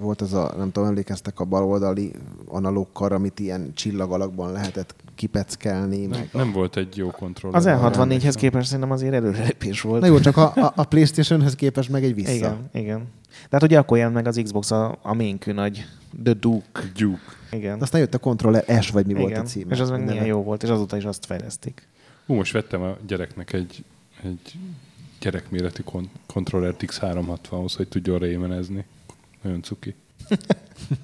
volt 0.00 0.20
az 0.20 0.32
a, 0.32 0.54
nem 0.56 0.72
tudom, 0.72 0.88
emlékeztek 0.88 1.40
a 1.40 1.44
baloldali 1.44 2.12
analóg 2.48 2.88
kar, 2.92 3.12
amit 3.12 3.40
ilyen 3.40 3.70
csillag 3.74 4.12
alakban 4.12 4.52
lehetett 4.52 4.94
kipeckelni, 5.16 6.06
Nem, 6.06 6.18
meg 6.18 6.28
nem 6.32 6.52
volt 6.52 6.76
egy 6.76 6.96
jó 6.96 7.10
kontroller. 7.10 7.58
Az 7.58 7.66
L64-hez 7.68 8.00
Emlékszem. 8.00 8.32
képest 8.32 8.66
szerintem 8.66 8.90
azért 8.90 9.14
előrelépés 9.14 9.80
volt. 9.80 10.00
Na 10.00 10.06
jó, 10.06 10.20
csak 10.20 10.36
a, 10.36 10.52
a, 10.54 10.72
a 10.76 10.84
Playstation-höz 10.84 11.54
képest 11.54 11.88
meg 11.88 12.04
egy 12.04 12.14
vissza. 12.14 12.32
Igen, 12.32 12.68
igen. 12.72 13.06
Tehát 13.48 13.62
ugye 13.62 13.78
akkor 13.78 13.96
jelent 13.96 14.14
meg 14.14 14.26
az 14.26 14.40
Xbox 14.42 14.70
a, 14.70 14.98
a 15.02 15.14
ménkű 15.14 15.52
nagy 15.52 15.86
The 16.24 16.32
Duke. 16.32 16.80
Duke. 16.96 17.20
Igen. 17.50 17.80
Aztán 17.80 18.00
jött 18.00 18.14
a 18.14 18.18
Controller 18.18 18.82
S, 18.82 18.90
vagy 18.90 19.06
mi 19.06 19.14
volt 19.14 19.28
igen. 19.30 19.40
a 19.40 19.44
címe. 19.44 19.74
És 19.74 19.80
az 19.80 19.90
meg 19.90 20.04
milyen 20.04 20.26
jó 20.26 20.42
volt, 20.42 20.62
és 20.62 20.68
azóta 20.68 20.96
is 20.96 21.04
azt 21.04 21.26
fejlesztik. 21.26 21.88
Hú, 22.26 22.34
most 22.34 22.52
vettem 22.52 22.82
a 22.82 22.96
gyereknek 23.06 23.52
egy, 23.52 23.84
egy 24.22 24.54
gyerekméretű 25.20 25.82
kon- 25.82 26.10
kontrollert 26.26 26.82
X360-hoz, 26.86 27.72
hogy 27.76 27.88
tudjon 27.88 28.18
rémenezni. 28.18 28.84
Nagyon 29.42 29.62
cuki. 29.62 29.94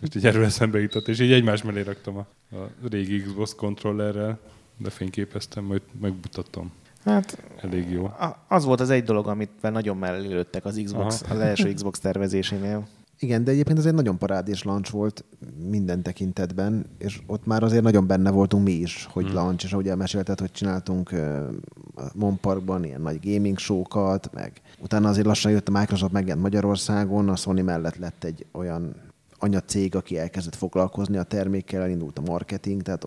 Most 0.00 0.14
így 0.14 0.26
erről 0.26 0.44
eszembe 0.44 0.80
jutott, 0.80 1.08
és 1.08 1.20
így 1.20 1.32
egymás 1.32 1.62
mellé 1.62 1.80
raktam 1.80 2.16
a, 2.16 2.26
a 2.56 2.88
régi 2.90 3.22
Xbox 3.22 3.54
kontrollerrel, 3.54 4.38
de 4.76 4.90
fényképeztem, 4.90 5.64
majd 5.64 5.82
megmutatom. 6.00 6.72
Hát 7.04 7.42
Elég 7.60 7.90
jó. 7.90 8.10
az 8.48 8.64
volt 8.64 8.80
az 8.80 8.90
egy 8.90 9.04
dolog, 9.04 9.26
amit 9.26 9.50
nagyon 9.60 9.96
mellé 9.96 10.26
lőttek 10.26 10.64
az 10.64 10.80
Xbox, 10.84 11.22
Aha. 11.22 11.34
az 11.34 11.40
első 11.40 11.72
Xbox 11.72 11.98
tervezésénél. 11.98 12.88
Igen, 13.18 13.44
de 13.44 13.50
egyébként 13.50 13.78
ez 13.78 13.86
egy 13.86 13.94
nagyon 13.94 14.18
parádés 14.18 14.62
launch 14.62 14.92
volt 14.92 15.24
minden 15.68 16.02
tekintetben, 16.02 16.86
és 16.98 17.20
ott 17.26 17.46
már 17.46 17.62
azért 17.62 17.82
nagyon 17.82 18.06
benne 18.06 18.30
voltunk 18.30 18.64
mi 18.64 18.72
is, 18.72 19.08
hogy 19.10 19.24
hmm. 19.24 19.34
launch, 19.34 19.64
és 19.64 19.72
ahogy 19.72 19.88
elmesélted, 19.88 20.40
hogy 20.40 20.50
csináltunk 20.50 21.12
a 21.94 22.02
Mon 22.14 22.40
Parkban 22.40 22.84
ilyen 22.84 23.00
nagy 23.00 23.18
gaming 23.22 23.58
show-kat, 23.58 24.30
meg 24.32 24.52
utána 24.78 25.08
azért 25.08 25.26
lassan 25.26 25.52
jött 25.52 25.68
a 25.68 25.78
Microsoft 25.78 26.12
megjelent 26.12 26.42
Magyarországon, 26.42 27.28
a 27.28 27.36
Sony 27.36 27.64
mellett 27.64 27.96
lett 27.96 28.24
egy 28.24 28.46
olyan 28.52 28.94
anyacég, 29.42 29.96
aki 29.96 30.18
elkezdett 30.18 30.54
foglalkozni 30.54 31.16
a 31.16 31.22
termékkel, 31.22 31.82
elindult 31.82 32.18
a 32.18 32.22
marketing, 32.26 32.82
tehát 32.82 33.04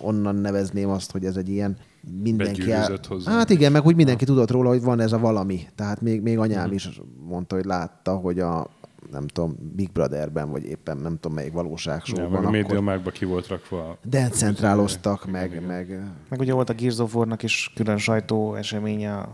onnan 0.00 0.34
nevezném 0.34 0.88
azt, 0.88 1.10
hogy 1.10 1.24
ez 1.24 1.36
egy 1.36 1.48
ilyen 1.48 1.76
mindenki 2.22 2.60
Begyűrűzött 2.60 3.06
hozzá. 3.06 3.32
Hát 3.32 3.50
igen, 3.50 3.72
meg 3.72 3.86
úgy 3.86 3.96
mindenki 3.96 4.24
tudott 4.24 4.50
róla, 4.50 4.68
hogy 4.68 4.82
van 4.82 5.00
ez 5.00 5.12
a 5.12 5.18
valami. 5.18 5.66
Tehát 5.74 6.00
még, 6.00 6.22
még 6.22 6.38
anyám 6.38 6.72
is 6.72 7.00
mondta, 7.26 7.54
hogy 7.54 7.64
látta, 7.64 8.16
hogy 8.16 8.38
a 8.40 8.70
nem 9.10 9.26
tudom, 9.26 9.56
Big 9.74 9.92
Brotherben, 9.92 10.50
vagy 10.50 10.64
éppen 10.64 10.96
nem 10.96 11.14
tudom 11.14 11.36
melyik 11.36 11.52
Ja, 11.52 11.56
valóságsóban, 11.56 12.24
meg 12.24 12.32
a 12.32 12.38
akkor 12.38 12.50
médiamákba 12.50 13.10
ki 13.10 13.24
volt 13.24 13.46
rakva. 13.46 13.98
decentráloztak, 14.04 15.24
Igen, 15.26 15.40
meg, 15.40 15.50
igen. 15.50 15.62
meg 15.62 16.02
Meg 16.28 16.40
ugye 16.40 16.52
volt 16.52 16.70
a 16.70 16.74
Gears 16.74 16.98
of 16.98 17.14
War-nak 17.14 17.42
is 17.42 17.72
külön 17.74 17.98
sajtó 17.98 18.54
eseménye 18.54 19.16
a 19.16 19.28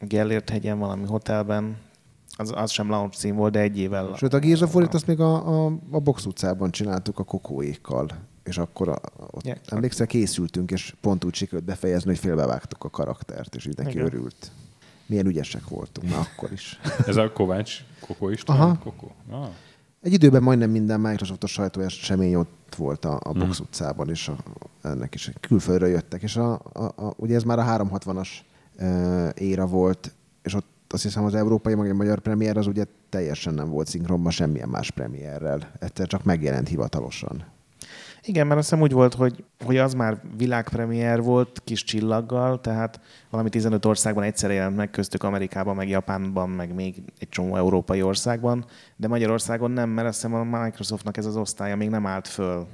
Gellért 0.00 0.50
hegyen 0.50 0.78
valami 0.78 1.06
hotelben. 1.06 1.76
Az, 2.42 2.52
az 2.56 2.70
sem 2.70 2.88
launch 2.90 3.16
cím 3.18 3.34
volt, 3.36 3.52
de 3.52 3.60
egy 3.60 3.78
évvel... 3.78 4.14
Sőt, 4.16 4.32
a 4.34 4.38
Gears 4.38 4.60
of 4.60 4.74
War-t 4.74 4.94
azt 4.94 5.06
még 5.06 5.20
a, 5.20 5.64
a, 5.66 5.72
a 5.90 5.98
Box 5.98 6.24
utcában 6.26 6.70
csináltuk 6.70 7.18
a 7.18 7.24
kokóékkal. 7.24 8.06
És 8.44 8.58
akkor 8.58 8.88
a, 8.88 8.98
ott 9.30 9.46
Ja. 9.46 9.56
emlékszel, 9.66 10.06
készültünk, 10.06 10.70
és 10.70 10.94
pont 11.00 11.24
úgy 11.24 11.34
sikerült 11.34 11.64
befejezni, 11.64 12.10
hogy 12.10 12.18
félbevágtuk 12.18 12.84
a 12.84 12.90
karaktert, 12.90 13.54
és 13.54 13.64
mindenki 13.64 13.92
Igen. 13.92 14.06
örült. 14.06 14.50
Milyen 15.06 15.26
ügyesek 15.26 15.68
voltunk 15.68 16.10
már 16.10 16.28
akkor 16.34 16.52
is. 16.52 16.80
Ez 17.06 17.16
a 17.16 17.32
Kovács 17.32 17.84
Kokó 18.00 18.28
István? 18.28 18.60
Aha. 18.60 18.78
Kokó. 18.78 19.10
Ah. 19.30 19.48
Egy 20.02 20.12
időben 20.12 20.42
majdnem 20.42 20.70
minden 20.70 21.00
Microsoftos 21.00 21.50
sajtóesemény 21.52 22.34
ott 22.34 22.74
volt 22.76 23.04
a, 23.04 23.20
a 23.22 23.32
Box 23.32 23.58
Mhm. 23.58 23.62
utcában, 23.68 24.08
és 24.08 24.28
a, 24.28 24.36
ennek 24.82 25.14
is 25.14 25.30
külföldről 25.40 25.88
jöttek. 25.88 26.22
És 26.22 26.36
a, 26.36 26.52
a, 26.72 26.82
a, 26.84 27.12
ugye 27.16 27.34
ez 27.34 27.42
már 27.42 27.58
a 27.58 27.64
360-as 27.64 28.28
uh, 28.78 29.28
éra 29.34 29.66
volt, 29.66 30.12
és 30.42 30.54
ott 30.54 30.66
azt 30.92 31.02
hiszem 31.02 31.24
az 31.24 31.34
európai, 31.34 31.74
meg 31.74 31.96
magyar 31.96 32.18
premier 32.18 32.56
az 32.56 32.66
ugye 32.66 32.84
teljesen 33.08 33.54
nem 33.54 33.68
volt 33.68 33.86
szinkronban 33.86 34.32
semmilyen 34.32 34.68
más 34.68 34.90
premierrel. 34.90 35.70
Egyszer 35.78 36.06
csak 36.06 36.24
megjelent 36.24 36.68
hivatalosan. 36.68 37.44
Igen, 38.24 38.46
mert 38.46 38.58
azt 38.58 38.68
hiszem 38.68 38.84
úgy 38.84 38.92
volt, 38.92 39.14
hogy, 39.14 39.44
hogy 39.64 39.76
az 39.76 39.94
már 39.94 40.20
világpremier 40.36 41.22
volt 41.22 41.60
kis 41.64 41.84
csillaggal, 41.84 42.60
tehát 42.60 43.00
valami 43.30 43.48
15 43.48 43.84
országban 43.84 44.24
egyszerre 44.24 44.52
jelent 44.52 44.76
meg, 44.76 44.90
köztük 44.90 45.22
Amerikában, 45.22 45.76
meg 45.76 45.88
Japánban, 45.88 46.50
meg 46.50 46.74
még 46.74 47.02
egy 47.18 47.28
csomó 47.28 47.56
európai 47.56 48.02
országban, 48.02 48.64
de 48.96 49.08
Magyarországon 49.08 49.70
nem, 49.70 49.90
mert 49.90 50.08
azt 50.08 50.22
hiszem 50.22 50.34
a 50.34 50.62
Microsoftnak 50.62 51.16
ez 51.16 51.26
az 51.26 51.36
osztálya 51.36 51.76
még 51.76 51.88
nem 51.88 52.06
állt 52.06 52.28
föl, 52.28 52.66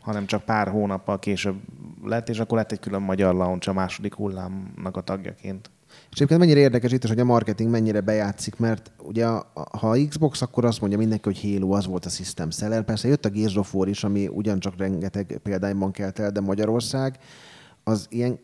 hanem 0.00 0.26
csak 0.26 0.44
pár 0.44 0.68
hónappal 0.68 1.18
később 1.18 1.56
lett, 2.02 2.28
és 2.28 2.38
akkor 2.38 2.58
lett 2.58 2.72
egy 2.72 2.80
külön 2.80 3.02
magyar 3.02 3.34
launch 3.34 3.68
a 3.68 3.72
második 3.72 4.14
hullámnak 4.14 4.96
a 4.96 5.00
tagjaként. 5.00 5.70
És 6.14 6.20
egyébként 6.20 6.40
mennyire 6.40 6.60
érdekes 6.60 6.92
itt 6.92 7.04
is, 7.04 7.10
hogy 7.10 7.18
a 7.18 7.24
marketing 7.24 7.70
mennyire 7.70 8.00
bejátszik, 8.00 8.56
mert 8.56 8.90
ugye 9.02 9.26
ha 9.54 9.90
a 9.90 10.06
Xbox, 10.08 10.42
akkor 10.42 10.64
azt 10.64 10.80
mondja 10.80 10.98
mindenki, 10.98 11.24
hogy 11.24 11.40
Halo 11.42 11.72
az 11.72 11.86
volt 11.86 12.04
a 12.04 12.08
system 12.08 12.50
seller. 12.50 12.84
Persze 12.84 13.08
jött 13.08 13.24
a 13.24 13.28
Gears 13.28 13.56
of 13.56 13.74
War 13.74 13.88
is, 13.88 14.04
ami 14.04 14.28
ugyancsak 14.28 14.76
rengeteg 14.76 15.40
példányban 15.42 15.90
kelt 15.90 16.18
el, 16.18 16.30
de 16.30 16.40
Magyarország 16.40 17.18
az 17.84 18.06
ilyen 18.10 18.38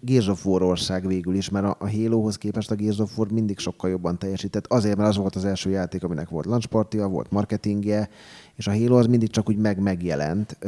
Gears, 0.00 0.28
of 0.28 0.46
War 0.46 0.62
ország 0.62 1.06
végül 1.06 1.34
is, 1.34 1.48
mert 1.48 1.66
a, 1.66 1.76
Halohoz 1.88 2.36
képest 2.36 2.70
a 2.70 2.74
Gears 2.74 2.98
of 2.98 3.18
War 3.18 3.30
mindig 3.30 3.58
sokkal 3.58 3.90
jobban 3.90 4.18
teljesített. 4.18 4.66
Azért, 4.66 4.96
mert 4.96 5.08
az 5.08 5.16
volt 5.16 5.36
az 5.36 5.44
első 5.44 5.70
játék, 5.70 6.04
aminek 6.04 6.28
volt 6.28 6.46
launchpartja, 6.46 7.06
volt 7.06 7.30
marketingje, 7.30 8.08
és 8.54 8.66
a 8.66 8.72
Halo 8.72 8.96
az 8.96 9.06
mindig 9.06 9.30
csak 9.30 9.48
úgy 9.48 9.58
meg 9.58 9.78
megjelent, 9.78 10.58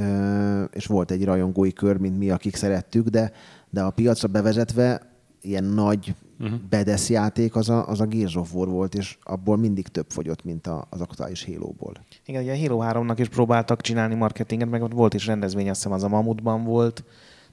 és 0.72 0.86
volt 0.86 1.10
egy 1.10 1.24
rajongói 1.24 1.72
kör, 1.72 1.96
mint 1.96 2.18
mi, 2.18 2.30
akik 2.30 2.56
szerettük, 2.56 3.08
de, 3.08 3.32
de 3.70 3.82
a 3.82 3.90
piacra 3.90 4.28
bevezetve 4.28 5.12
ilyen 5.44 5.64
nagy 5.64 6.14
uh-huh. 6.40 6.58
bedesz 6.68 7.10
játék 7.10 7.54
az 7.54 7.68
a, 7.68 7.88
az 7.88 8.00
a 8.00 8.06
Gears 8.06 8.36
of 8.36 8.54
War 8.54 8.68
volt, 8.68 8.94
és 8.94 9.18
abból 9.22 9.56
mindig 9.56 9.88
több 9.88 10.06
fogyott, 10.08 10.44
mint 10.44 10.66
a, 10.66 10.86
az 10.90 11.00
aktuális 11.00 11.44
Halo-ból. 11.44 11.92
Igen, 12.26 12.42
ugye 12.42 12.52
a 12.52 12.56
Halo 12.56 12.80
3-nak 12.82 13.16
is 13.18 13.28
próbáltak 13.28 13.80
csinálni 13.80 14.14
marketinget, 14.14 14.70
meg 14.70 14.94
volt 14.94 15.14
is 15.14 15.26
rendezvény, 15.26 15.68
azt 15.68 15.82
hiszem 15.82 15.92
az 15.92 16.02
a 16.02 16.08
Mamutban 16.08 16.64
volt, 16.64 17.04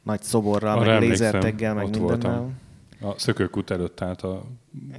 nagy 0.04 0.22
szoborral, 0.22 0.78
Arra 0.78 0.92
meg 0.92 1.02
lézerteggel, 1.02 1.74
meg 1.74 1.90
mindennel. 1.90 2.08
Voltam. 2.08 2.54
A 3.04 3.14
szökőkút 3.20 3.72
előtt 3.72 4.02
állt 4.02 4.22
a... 4.22 4.44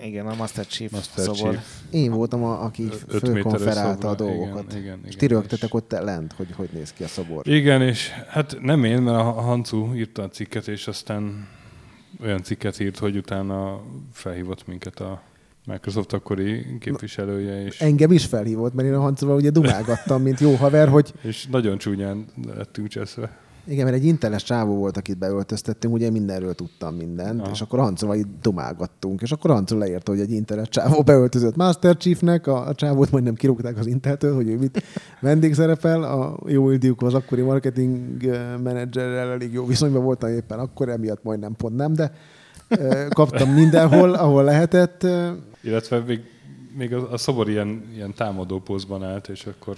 Igen, 0.02 0.26
a 0.26 0.34
Master 0.34 0.66
Chief 0.66 0.92
Master 0.92 1.24
szobor. 1.24 1.52
Chief. 1.52 1.80
Én 1.90 2.12
voltam, 2.12 2.44
a, 2.44 2.64
aki 2.64 2.88
fölkonferálta 3.08 4.08
a 4.08 4.14
dolgokat. 4.14 4.64
Igen, 4.70 4.82
igen, 4.82 5.00
és 5.04 5.16
ti 5.16 5.26
rögtetek 5.26 5.74
ott 5.74 5.90
lent, 5.90 6.32
hogy 6.32 6.52
hogy 6.56 6.68
néz 6.72 6.92
ki 6.92 7.02
a 7.04 7.06
szobor. 7.06 7.48
Igen, 7.48 7.82
és 7.82 8.10
hát 8.28 8.56
nem 8.60 8.84
én, 8.84 9.02
mert 9.02 9.18
a 9.18 9.22
Hancu 9.22 9.94
írta 9.94 10.22
a 10.22 10.28
cikket, 10.28 10.68
és 10.68 10.86
aztán 10.86 11.48
olyan 12.22 12.42
cikket 12.42 12.80
írt, 12.80 12.98
hogy 12.98 13.16
utána 13.16 13.82
felhívott 14.12 14.66
minket 14.66 15.00
a 15.00 15.22
Microsoft 15.66 16.12
akkori 16.12 16.78
képviselője. 16.80 17.64
És... 17.64 17.80
Engem 17.80 18.12
is 18.12 18.24
felhívott, 18.26 18.74
mert 18.74 18.88
én 18.88 18.94
a 18.94 19.00
Hancuval 19.00 19.36
ugye 19.36 19.50
dumálgattam, 19.50 20.22
mint 20.22 20.40
jó 20.40 20.54
haver, 20.54 20.88
hogy... 20.88 21.12
és 21.22 21.46
nagyon 21.46 21.78
csúnyán 21.78 22.26
lettünk 22.56 22.88
cseszve. 22.88 23.38
Igen, 23.64 23.84
mert 23.84 23.96
egy 23.96 24.04
inteles 24.04 24.42
csávó 24.42 24.74
volt, 24.74 24.96
akit 24.96 25.18
beöltöztettünk, 25.18 25.94
ugye 25.94 26.10
mindenről 26.10 26.54
tudtam 26.54 26.94
mindent, 26.94 27.40
Aha. 27.40 27.50
és 27.50 27.60
akkor 27.60 27.78
Hancova 27.78 28.16
így 28.16 28.26
domálgattunk, 28.42 29.22
és 29.22 29.32
akkor 29.32 29.50
Hancova 29.50 29.80
leírta, 29.80 30.10
hogy 30.10 30.20
egy 30.20 30.30
inteles 30.30 30.68
csávó 30.68 31.02
beöltözött 31.02 31.56
Master 31.56 31.96
Chiefnek, 31.96 32.46
a, 32.46 32.66
a 32.68 32.74
csávót 32.74 33.10
majdnem 33.10 33.34
kirúgták 33.34 33.78
az 33.78 33.86
Inteltől, 33.86 34.34
hogy 34.34 34.48
ő 34.48 34.58
mit 34.58 34.82
vendégszerepel, 35.20 36.02
a 36.02 36.38
jó 36.46 36.70
Ildiuk 36.70 37.02
az 37.02 37.14
akkori 37.14 37.42
marketing 37.42 38.24
menedzserrel 38.62 39.30
elég 39.30 39.52
jó 39.52 39.66
viszonyban 39.66 40.02
voltam 40.02 40.30
éppen 40.30 40.58
akkor, 40.58 40.88
emiatt 40.88 41.22
majdnem 41.22 41.54
pont 41.56 41.76
nem, 41.76 41.92
de 41.92 42.12
kaptam 43.08 43.48
mindenhol, 43.48 44.14
ahol 44.14 44.44
lehetett. 44.44 45.06
Illetve 45.60 45.98
még, 45.98 46.20
még 46.76 46.94
a, 46.94 47.12
a 47.12 47.16
szobor 47.16 47.48
ilyen, 47.48 47.84
ilyen 47.94 48.14
támadó 48.14 48.60
pózban 48.60 49.04
állt, 49.04 49.28
és 49.28 49.46
akkor. 49.46 49.76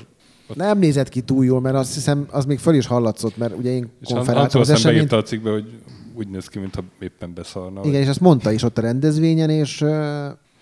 Nem 0.55 0.79
nézett 0.79 1.09
ki 1.09 1.21
túl 1.21 1.45
jól, 1.45 1.61
mert 1.61 1.77
azt 1.77 1.95
hiszem, 1.95 2.27
az 2.31 2.45
még 2.45 2.59
föl 2.59 2.75
is 2.75 2.87
hallatszott, 2.87 3.37
mert 3.37 3.57
ugye 3.57 3.71
én 3.71 3.91
konferáltam 4.05 4.61
az 4.61 4.71
eseményt. 4.71 5.13
a 5.13 5.23
cikkbe, 5.23 5.51
hogy 5.51 5.81
úgy 6.15 6.29
néz 6.29 6.47
ki, 6.47 6.59
mintha 6.59 6.83
éppen 6.99 7.35
beszarna. 7.35 7.81
Igen, 7.81 7.93
vagy... 7.93 8.01
és 8.01 8.09
azt 8.09 8.21
mondta 8.21 8.53
is 8.53 8.63
ott 8.63 8.79
a 8.79 8.81
rendezvényen, 8.81 9.51
és 9.51 9.85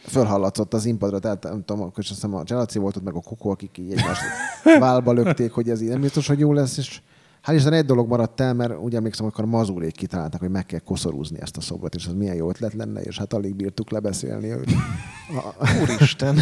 fölhallatszott 0.06 0.74
az 0.74 0.84
impadra, 0.84 1.18
tehát 1.18 1.42
nem 1.42 1.62
tudom, 1.64 1.82
akkor 1.82 1.98
azt 1.98 2.08
hiszem 2.08 2.34
a 2.34 2.42
Gelaci 2.42 2.78
volt 2.78 2.96
ott, 2.96 3.04
meg 3.04 3.14
a 3.14 3.20
Koko, 3.20 3.50
akik 3.50 3.78
így 3.78 3.92
egymást 3.92 4.20
válba 4.78 5.12
lökték, 5.12 5.52
hogy 5.52 5.70
ez 5.70 5.82
így 5.82 5.88
nem 5.88 6.00
biztos, 6.00 6.26
hogy 6.26 6.38
jó 6.38 6.52
lesz, 6.52 6.76
és 6.76 7.00
Hál' 7.42 7.54
Isten 7.54 7.72
egy 7.72 7.84
dolog 7.84 8.08
maradt 8.08 8.40
el, 8.40 8.54
mert 8.54 8.72
ugye 8.80 8.96
emlékszem, 8.96 9.26
akkor 9.26 9.44
mazúrék 9.44 9.92
kitalálták, 9.92 10.40
hogy 10.40 10.50
meg 10.50 10.66
kell 10.66 10.78
koszorúzni 10.78 11.40
ezt 11.40 11.56
a 11.56 11.60
szobrot, 11.60 11.94
és 11.94 12.06
az 12.06 12.14
milyen 12.14 12.34
jó 12.34 12.48
ötlet 12.48 12.72
lenne, 12.72 13.00
és 13.00 13.18
hát 13.18 13.32
alig 13.32 13.54
bírtuk 13.54 13.90
lebeszélni. 13.90 14.52
Úristen! 15.82 16.38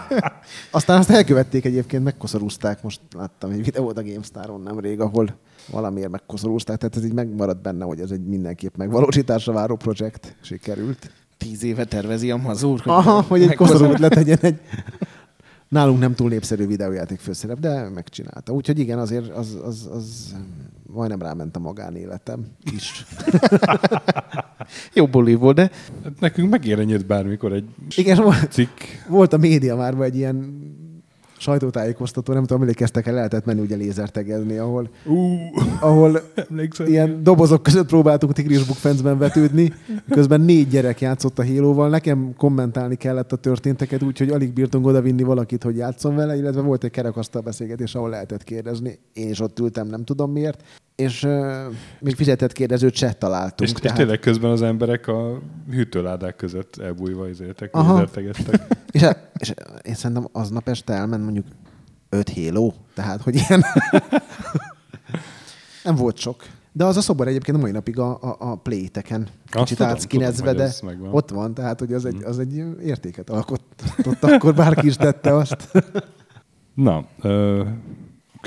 Aztán 0.70 0.98
azt 0.98 1.10
elkövették 1.10 1.64
egyébként, 1.64 2.04
megkoszorúzták, 2.04 2.82
most 2.82 3.00
láttam 3.16 3.50
egy 3.50 3.64
videót 3.64 3.98
a 3.98 4.02
GameStar-on 4.02 4.60
nemrég, 4.60 5.00
ahol 5.00 5.38
valamiért 5.70 6.10
megkoszorúzták, 6.10 6.78
tehát 6.78 6.96
ez 6.96 7.04
így 7.04 7.12
megmaradt 7.12 7.62
benne, 7.62 7.84
hogy 7.84 8.00
ez 8.00 8.10
egy 8.10 8.24
mindenképp 8.24 8.76
megvalósításra 8.76 9.52
váró 9.52 9.76
projekt 9.76 10.36
sikerült. 10.40 11.10
Tíz 11.36 11.62
éve 11.62 11.84
tervezi 11.84 12.30
a 12.30 12.36
mazúr, 12.36 12.80
hogy, 12.80 12.92
Aha, 12.92 13.22
hogy 13.22 13.42
egy 13.42 13.54
koszorút 13.54 13.98
letegyen 13.98 14.38
egy 14.40 14.60
nálunk 15.68 15.98
nem 16.00 16.14
túl 16.14 16.28
népszerű 16.28 16.66
videójáték 16.66 17.18
főszerep, 17.18 17.58
de 17.58 17.88
megcsinálta. 17.88 18.52
Úgyhogy 18.52 18.78
igen, 18.78 18.98
azért 18.98 19.30
az, 19.30 19.58
az, 19.64 19.88
az 19.92 20.34
majdnem 20.92 21.22
ráment 21.22 21.56
a 21.56 21.58
magánéletem 21.58 22.46
is. 22.74 23.04
Jó 24.94 25.06
buli 25.06 25.34
volt, 25.34 25.56
de... 25.56 25.70
Hát 26.04 26.20
nekünk 26.20 26.50
megérenyed 26.50 27.04
bármikor 27.04 27.52
egy 27.52 27.68
igen, 27.96 28.34
cikk. 28.50 28.80
Volt 29.08 29.32
a 29.32 29.36
média 29.36 29.76
már 29.76 30.00
egy 30.00 30.16
ilyen 30.16 30.36
sajtótájékoztató, 31.38 32.32
nem 32.32 32.44
tudom, 32.44 32.60
emlékeztek 32.60 33.06
el, 33.06 33.14
lehetett 33.14 33.44
menni 33.44 33.60
ugye 33.60 33.76
lézertegezni, 33.76 34.56
ahol, 34.56 34.88
uh, 35.04 35.40
ahol 35.80 36.20
ilyen 36.84 37.22
dobozok 37.22 37.62
között 37.62 37.86
próbáltunk 37.86 38.32
Tigris 38.32 38.64
Book 38.64 39.18
vetődni, 39.18 39.72
közben 40.10 40.40
négy 40.40 40.68
gyerek 40.68 41.00
játszott 41.00 41.38
a 41.38 41.42
hélóval, 41.42 41.88
nekem 41.88 42.34
kommentálni 42.36 42.96
kellett 42.96 43.32
a 43.32 43.36
történteket, 43.36 44.02
úgyhogy 44.02 44.30
alig 44.30 44.52
bírtunk 44.52 44.86
oda 44.86 45.00
vinni 45.00 45.22
valakit, 45.22 45.62
hogy 45.62 45.76
játszon 45.76 46.14
vele, 46.14 46.36
illetve 46.36 46.60
volt 46.60 46.84
egy 46.84 46.90
kerekasztal 46.90 47.42
beszélgetés, 47.42 47.94
ahol 47.94 48.10
lehetett 48.10 48.44
kérdezni. 48.44 48.98
Én 49.12 49.28
is 49.28 49.40
ott 49.40 49.58
ültem, 49.58 49.86
nem 49.86 50.04
tudom 50.04 50.32
miért 50.32 50.62
és 51.00 51.20
még 52.00 52.14
fizetett 52.14 52.52
kérdezőt 52.52 52.94
se 52.94 53.12
találtunk. 53.12 53.70
És, 53.70 53.72
tehát... 53.72 53.98
és 53.98 54.02
tényleg 54.02 54.18
közben 54.18 54.50
az 54.50 54.62
emberek 54.62 55.06
a 55.06 55.40
hűtőládák 55.70 56.36
között 56.36 56.76
elbújva 56.76 57.28
izéltek, 57.28 57.76
és, 58.90 59.02
és, 59.02 59.02
és 59.38 59.52
én 59.82 59.94
szerintem 59.94 60.28
aznap 60.32 60.68
este 60.68 60.92
elment 60.92 61.22
mondjuk 61.22 61.46
öt 62.08 62.28
héló, 62.28 62.74
tehát 62.94 63.22
hogy 63.22 63.34
ilyen 63.34 63.64
nem 65.84 65.94
volt 65.94 66.16
sok. 66.16 66.46
De 66.72 66.84
az 66.84 66.96
a 66.96 67.00
szobor 67.00 67.28
egyébként 67.28 67.56
a 67.56 67.60
mai 67.60 67.70
napig 67.70 67.98
a, 67.98 68.22
a, 68.22 68.36
a 68.38 68.56
playteken 68.56 69.28
kicsit 69.50 69.80
átszkinezve, 69.80 70.52
de 70.52 70.72
ott 71.10 71.30
van, 71.30 71.54
tehát 71.54 71.78
hogy 71.78 71.92
az 71.92 72.04
egy, 72.04 72.22
az 72.24 72.38
egy 72.38 72.62
értéket 72.82 73.30
alkotott, 73.30 74.22
akkor 74.22 74.54
bárki 74.54 74.86
is 74.86 74.96
tette 74.96 75.34
azt. 75.34 75.70
Na, 76.74 77.04
ö, 77.20 77.64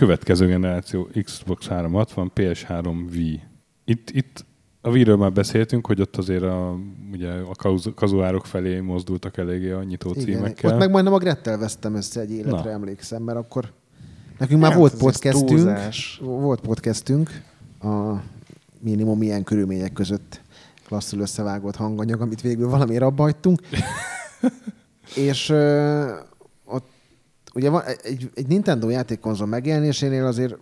következő 0.05 0.47
generáció 0.47 1.09
Xbox 1.23 1.67
360, 1.67 2.31
PS3 2.35 3.09
Wii. 3.11 3.41
Itt, 3.85 4.09
itt 4.09 4.45
a 4.81 4.89
Wii-ről 4.89 5.15
már 5.15 5.31
beszéltünk, 5.31 5.85
hogy 5.85 6.01
ott 6.01 6.17
azért 6.17 6.43
a, 6.43 6.79
ugye 7.11 7.31
a 7.31 7.71
kazuárok 7.95 8.45
felé 8.45 8.79
mozdultak 8.79 9.37
eléggé 9.37 9.71
a 9.71 9.83
nyitó 9.83 10.09
Igen, 10.09 10.23
címekkel. 10.23 10.71
Ott 10.71 10.79
meg 10.79 10.91
majdnem 10.91 11.13
a 11.13 11.17
Grettel 11.17 11.57
vesztem 11.57 11.95
össze 11.95 12.19
egy 12.19 12.31
életre, 12.31 12.63
Na. 12.63 12.69
emlékszem, 12.69 13.23
mert 13.23 13.37
akkor 13.37 13.71
nekünk 14.37 14.61
már 14.61 14.75
volt 14.75 14.97
podcastünk, 14.97 15.79
volt 16.19 16.59
podcastünk 16.59 17.41
a 17.81 18.13
minimum 18.79 19.21
ilyen 19.21 19.43
körülmények 19.43 19.93
között 19.93 20.41
klasszul 20.87 21.19
összevágott 21.19 21.75
hanganyag, 21.75 22.21
amit 22.21 22.41
végül 22.41 22.69
valamiért 22.69 23.03
abba 23.03 23.23
hagytunk. 23.23 23.59
és 25.29 25.53
ugye 27.53 27.69
van 27.69 27.81
egy, 28.03 28.31
egy 28.33 28.47
Nintendo 28.47 28.89
játékkonzol 28.89 29.47
megjelenésénél 29.47 30.25
azért 30.25 30.57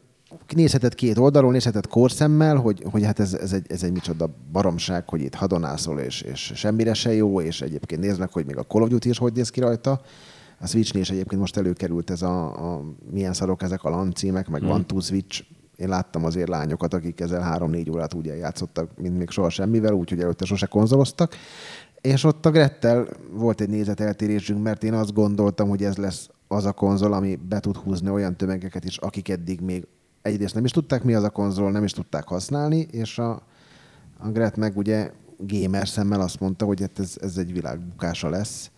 nézhetett 0.56 0.96
két 0.96 1.18
oldalról, 1.18 1.52
nézhetett 1.52 1.88
korszemmel, 1.88 2.56
hogy, 2.56 2.84
hogy 2.92 3.04
hát 3.04 3.20
ez, 3.20 3.34
ez, 3.34 3.54
egy, 3.54 3.66
ez 3.70 3.84
egy 3.84 3.92
micsoda 3.92 4.30
baromság, 4.52 5.10
hogy 5.10 5.22
itt 5.22 5.34
hadonászol, 5.34 6.00
és, 6.00 6.22
és 6.22 6.52
semmire 6.56 6.94
se 6.94 7.14
jó, 7.14 7.42
és 7.42 7.62
egyébként 7.62 8.02
nézd 8.02 8.20
meg, 8.20 8.32
hogy 8.32 8.46
még 8.46 8.58
a 8.58 8.64
Call 8.64 8.82
of 8.82 8.90
Duty 8.90 9.10
is 9.10 9.18
hogy 9.18 9.34
néz 9.34 9.50
ki 9.50 9.60
rajta. 9.60 10.02
A 10.60 10.68
switch 10.68 10.96
is 10.96 11.10
egyébként 11.10 11.42
most 11.42 11.58
előkerült 11.58 12.10
ez 12.10 12.22
a, 12.22 12.74
a 12.74 12.84
milyen 13.12 13.34
szarok 13.34 13.62
ezek 13.62 13.84
a 13.84 13.90
lancímek, 13.90 14.50
meg 14.50 14.64
mm. 14.64 14.68
van 14.68 14.88
two 14.88 15.00
Switch. 15.00 15.44
Én 15.76 15.90
láttam 15.90 16.26
azért 16.26 16.50
lányokat, 16.50 16.94
akik 16.94 17.20
ezzel 17.20 17.42
három-négy 17.42 17.90
órát 17.90 18.14
úgy 18.14 18.26
játszottak, 18.26 18.90
mint 18.98 19.18
még 19.18 19.30
soha 19.30 19.50
semmivel, 19.50 19.94
úgyhogy 19.94 20.20
előtte 20.20 20.46
sose 20.46 20.66
konzoloztak. 20.66 21.36
És 22.02 22.24
ott 22.24 22.46
a 22.46 22.52
Grettel 22.52 23.08
volt 23.32 23.62
egy 23.62 23.70
nézeteltérésünk, 23.70 24.64
mert 24.64 24.84
én 24.84 24.94
azt 24.94 25.14
gondoltam, 25.14 25.70
hogy 25.70 25.84
ez 25.84 25.98
lesz 25.98 26.30
az 26.52 26.66
a 26.66 26.72
konzol, 26.72 27.14
ami 27.14 27.36
be 27.36 27.60
tud 27.60 27.76
húzni 27.76 28.10
olyan 28.10 28.38
tömegeket 28.38 28.86
is, 28.86 28.98
akik 28.98 29.30
eddig 29.30 29.62
még 29.62 29.88
egyrészt 30.22 30.54
nem 30.54 30.66
is 30.66 30.72
tudták, 30.72 31.04
mi 31.04 31.14
az 31.14 31.24
a 31.24 31.30
konzol, 31.30 31.72
nem 31.72 31.84
is 31.84 31.92
tudták 31.92 32.28
használni, 32.28 32.80
és 32.92 33.18
a, 33.18 33.32
a 34.18 34.30
Gret 34.30 34.58
meg 34.58 34.78
ugye 34.78 35.12
gamer 35.38 35.88
szemmel 35.88 36.22
azt 36.22 36.40
mondta, 36.40 36.66
hogy 36.66 36.82
hát 36.82 37.00
ez, 37.00 37.18
ez 37.22 37.38
egy 37.38 37.54
világbukása 37.54 38.30
lesz. 38.30 38.72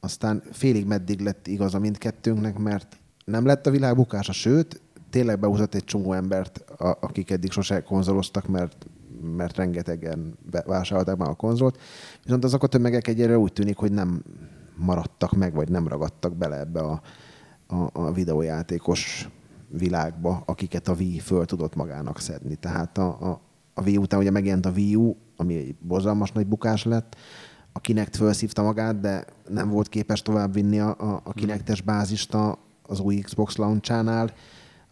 Aztán 0.00 0.42
félig 0.52 0.86
meddig 0.86 1.20
lett 1.20 1.46
igaza 1.46 1.78
mindkettőnknek, 1.78 2.58
mert 2.58 2.98
nem 3.24 3.46
lett 3.46 3.66
a 3.66 3.70
világbukása, 3.70 4.32
sőt, 4.32 4.80
tényleg 5.10 5.40
behúzott 5.40 5.74
egy 5.74 5.84
csomó 5.84 6.12
embert, 6.12 6.58
a, 6.58 6.98
akik 7.00 7.30
eddig 7.30 7.50
sose 7.50 7.82
konzoloztak, 7.82 8.48
mert, 8.48 8.86
mert 9.36 9.56
rengetegen 9.56 10.38
vásárolták 10.66 11.16
már 11.16 11.28
a 11.28 11.34
konzolt. 11.34 11.78
Viszont 12.22 12.44
azok 12.44 12.62
a 12.62 12.66
tömegek 12.66 13.08
egyre 13.08 13.38
úgy 13.38 13.52
tűnik, 13.52 13.76
hogy 13.76 13.92
nem, 13.92 14.22
maradtak 14.76 15.32
meg, 15.32 15.54
vagy 15.54 15.68
nem 15.68 15.88
ragadtak 15.88 16.36
bele 16.36 16.58
ebbe 16.58 16.80
a, 16.80 17.00
a, 17.66 17.90
a 17.92 18.12
videójátékos 18.12 19.28
világba, 19.68 20.42
akiket 20.46 20.88
a 20.88 20.94
Wii 20.94 21.18
föl 21.18 21.44
tudott 21.44 21.74
magának 21.74 22.20
szedni. 22.20 22.54
Tehát 22.54 22.98
a, 22.98 23.06
a, 23.06 23.40
a 23.74 23.82
Wii 23.82 23.96
után 23.96 24.20
ugye 24.20 24.30
megjelent 24.30 24.66
a 24.66 24.70
Wii 24.70 24.94
U, 24.94 25.16
ami 25.36 25.56
egy 25.56 25.76
borzalmas 25.80 26.32
nagy 26.32 26.46
bukás 26.46 26.84
lett, 26.84 27.16
a 27.72 27.80
Kinect 27.80 28.16
felszívta 28.16 28.62
magát, 28.62 29.00
de 29.00 29.24
nem 29.48 29.68
volt 29.68 29.88
képes 29.88 30.22
továbbvinni 30.22 30.78
a, 30.78 30.96
a, 30.98 31.20
a 31.24 31.32
Kinectes 31.32 31.80
bázista 31.80 32.58
az 32.82 33.00
új 33.00 33.16
Xbox 33.16 33.56
launchánál. 33.56 34.32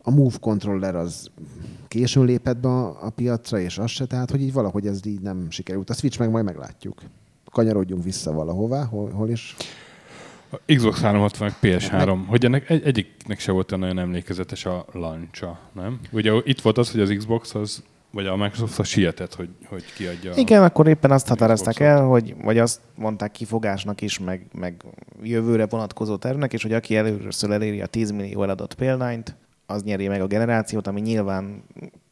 A 0.02 0.10
Move 0.10 0.36
controller 0.40 0.94
az 0.94 1.30
későn 1.88 2.24
lépett 2.24 2.58
be 2.58 2.68
a, 2.68 3.06
a 3.06 3.10
piacra, 3.10 3.58
és 3.58 3.78
az 3.78 3.90
se, 3.90 4.06
tehát 4.06 4.30
hogy 4.30 4.42
így 4.42 4.52
valahogy 4.52 4.86
ez 4.86 5.06
így 5.06 5.20
nem 5.20 5.50
sikerült. 5.50 5.90
A 5.90 5.94
Switch 5.94 6.18
meg 6.18 6.30
majd 6.30 6.44
meglátjuk. 6.44 7.02
Kanyarodjunk 7.52 8.04
vissza 8.04 8.32
valahová, 8.32 8.84
hol, 8.84 9.10
hol 9.10 9.28
is. 9.28 9.56
A 10.50 10.74
Xbox 10.74 11.00
360 11.00 11.48
meg 11.48 11.56
PS3, 11.62 12.18
hogy 12.26 12.44
ennek 12.44 12.70
egy, 12.70 12.84
egyiknek 12.84 13.38
se 13.38 13.52
volt 13.52 13.72
olyan 13.72 13.82
nagyon 13.82 13.98
emlékezetes 13.98 14.64
a 14.64 14.84
launcha, 14.92 15.58
nem? 15.72 16.00
Ugye 16.10 16.32
itt 16.44 16.60
volt 16.60 16.78
az, 16.78 16.90
hogy 16.90 17.00
az 17.00 17.14
Xbox 17.16 17.54
az, 17.54 17.82
vagy 18.10 18.26
a 18.26 18.36
Microsoft 18.36 18.78
az 18.78 18.86
sietett, 18.86 19.34
hogy, 19.34 19.48
hogy 19.66 19.84
kiadja. 19.96 20.32
Igen, 20.34 20.62
akkor 20.62 20.86
éppen 20.86 21.10
azt 21.10 21.28
határozták 21.28 21.80
el, 21.80 22.04
hogy, 22.04 22.34
vagy 22.42 22.58
azt 22.58 22.80
mondták 22.94 23.30
kifogásnak 23.30 24.00
is, 24.00 24.18
meg, 24.18 24.46
meg 24.52 24.84
jövőre 25.22 25.66
vonatkozó 25.66 26.16
tervnek, 26.16 26.52
és 26.52 26.62
hogy 26.62 26.72
aki 26.72 26.96
először 26.96 27.50
eléri 27.50 27.80
a 27.80 27.86
10 27.86 28.10
millió 28.10 28.42
eladott 28.42 28.74
példányt, 28.74 29.36
az 29.66 29.82
nyeri 29.82 30.08
meg 30.08 30.20
a 30.20 30.26
generációt, 30.26 30.86
ami 30.86 31.00
nyilván 31.00 31.62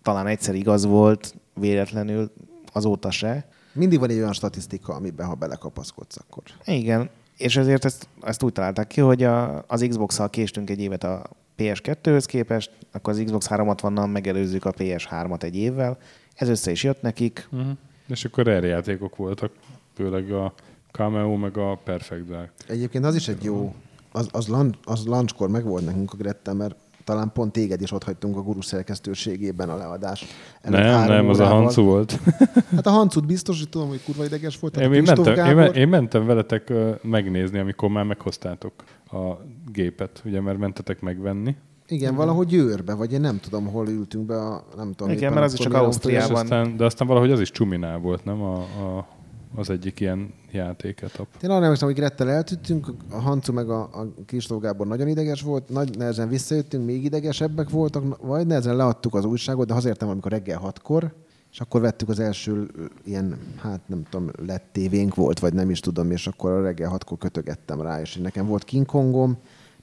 talán 0.02 0.26
egyszer 0.26 0.54
igaz 0.54 0.84
volt, 0.84 1.34
véletlenül 1.54 2.30
azóta 2.72 3.10
se. 3.10 3.48
Mindig 3.72 3.98
van 3.98 4.10
egy 4.10 4.16
olyan 4.16 4.32
statisztika, 4.32 4.94
amiben 4.94 5.26
ha 5.26 5.34
belekapaszkodsz, 5.34 6.16
akkor. 6.16 6.42
Igen, 6.64 7.10
és 7.36 7.56
ezért 7.56 7.84
ezt, 7.84 8.08
ezt 8.22 8.42
úgy 8.42 8.52
találták 8.52 8.86
ki, 8.86 9.00
hogy 9.00 9.22
a, 9.22 9.64
az 9.66 9.86
Xbox-szal 9.88 10.30
késtünk 10.30 10.70
egy 10.70 10.80
évet 10.80 11.04
a 11.04 11.22
PS2-höz 11.58 12.24
képest, 12.26 12.70
akkor 12.92 13.12
az 13.12 13.22
Xbox 13.24 13.46
360-nal 13.50 14.12
megelőzzük 14.12 14.64
a 14.64 14.72
PS3-at 14.72 15.42
egy 15.42 15.56
évvel. 15.56 15.98
Ez 16.34 16.48
össze 16.48 16.70
is 16.70 16.82
jött 16.82 17.02
nekik. 17.02 17.48
Uh-huh. 17.50 17.70
És 18.08 18.24
akkor 18.24 18.48
erre 18.48 18.66
játékok 18.66 19.16
voltak, 19.16 19.52
főleg 19.94 20.32
a 20.32 20.52
Cameo 20.90 21.36
meg 21.36 21.56
a 21.56 21.80
Perfect 21.84 22.26
Dark. 22.26 22.52
Egyébként 22.66 23.04
az 23.04 23.14
is 23.14 23.28
egy 23.28 23.44
jó, 23.44 23.74
az, 24.12 24.28
az, 24.32 24.46
lan, 24.46 24.76
az 24.84 25.06
launchkor 25.06 25.48
meg 25.48 25.64
volt 25.64 25.84
nekünk 25.84 26.12
a 26.12 26.16
Grettel, 26.16 26.54
mert 26.54 26.74
talán 27.10 27.32
pont 27.32 27.52
téged 27.52 27.80
is 27.80 27.92
ott 27.92 28.04
hagytunk 28.04 28.36
a 28.36 28.42
guru 28.42 28.62
szerkesztőségében 28.62 29.68
a 29.68 29.76
leadás. 29.76 30.26
előtt 30.62 30.80
Nem, 30.80 31.08
nem, 31.08 31.28
az 31.28 31.38
a. 31.38 31.46
Hancu 31.46 31.82
volt. 31.82 32.18
Hát 32.76 32.86
a 32.86 32.90
Hancut 32.90 33.26
biztos, 33.26 33.58
hogy 33.58 33.68
tudom, 33.68 33.88
hogy 33.88 34.02
kurva 34.04 34.24
ideges 34.24 34.58
volt. 34.58 34.76
Én, 34.76 34.90
a 34.90 34.94
én, 34.94 35.02
Kristóf 35.02 35.26
mentem, 35.26 35.46
én, 35.46 35.56
Gábor- 35.56 35.76
én 35.76 35.88
mentem 35.88 36.26
veletek 36.26 36.72
megnézni, 37.02 37.58
amikor 37.58 37.88
már 37.88 38.04
meghoztátok 38.04 38.72
a 39.12 39.32
gépet, 39.72 40.22
ugye, 40.24 40.40
mert 40.40 40.58
mentetek 40.58 41.00
megvenni. 41.00 41.56
Igen, 41.88 42.14
valahogy 42.14 42.46
Győrbe, 42.46 42.94
vagy 42.94 43.12
én 43.12 43.20
nem 43.20 43.38
tudom, 43.40 43.66
hol 43.66 43.88
ültünk 43.88 44.26
be, 44.26 44.36
a, 44.36 44.64
nem 44.76 44.92
tudom. 44.92 45.12
Igen, 45.12 45.22
éppen 45.22 45.34
mert 45.34 45.46
az 45.46 45.52
is 45.52 45.58
csak 45.58 45.74
Ausztriában. 45.74 46.42
Aztán, 46.42 46.76
de 46.76 46.84
aztán 46.84 47.08
valahogy 47.08 47.30
az 47.30 47.40
is 47.40 47.50
Csuminál 47.50 47.98
volt, 47.98 48.24
nem? 48.24 48.42
A, 48.42 48.54
a, 48.56 49.06
az 49.54 49.70
egyik 49.70 50.00
ilyen 50.00 50.34
játéketap. 50.50 51.26
Én 51.42 51.50
arra 51.50 51.64
emlékszem, 51.64 51.88
hogy 51.88 51.96
Grettel 51.96 52.30
eltűntünk, 52.30 52.86
a 53.10 53.20
Hancu 53.20 53.52
meg 53.52 53.70
a, 53.70 53.80
a 53.80 54.06
Kristóf 54.26 54.62
Gábor 54.62 54.86
nagyon 54.86 55.08
ideges 55.08 55.42
volt, 55.42 55.68
nagy 55.68 55.98
nehezen 55.98 56.28
visszajöttünk, 56.28 56.84
még 56.86 57.04
idegesebbek 57.04 57.70
voltak, 57.70 58.26
vagy 58.26 58.46
nehezen 58.46 58.76
leadtuk 58.76 59.14
az 59.14 59.24
újságot, 59.24 59.66
de 59.66 59.72
hazértem 59.74 60.08
amikor 60.08 60.30
reggel 60.30 60.58
hatkor, 60.58 61.14
és 61.52 61.60
akkor 61.60 61.80
vettük 61.80 62.08
az 62.08 62.20
első 62.20 62.70
ilyen, 63.04 63.38
hát 63.56 63.80
nem 63.86 64.02
tudom, 64.10 64.30
lett 64.46 64.64
tévénk 64.72 65.14
volt, 65.14 65.38
vagy 65.38 65.52
nem 65.52 65.70
is 65.70 65.80
tudom, 65.80 66.10
és 66.10 66.26
akkor 66.26 66.50
a 66.50 66.62
reggel 66.62 66.88
hatkor 66.90 67.18
kötögettem 67.18 67.80
rá, 67.80 68.00
és 68.00 68.16
nekem 68.16 68.46
volt 68.46 68.64
King 68.64 68.86
Kongom, 68.86 69.36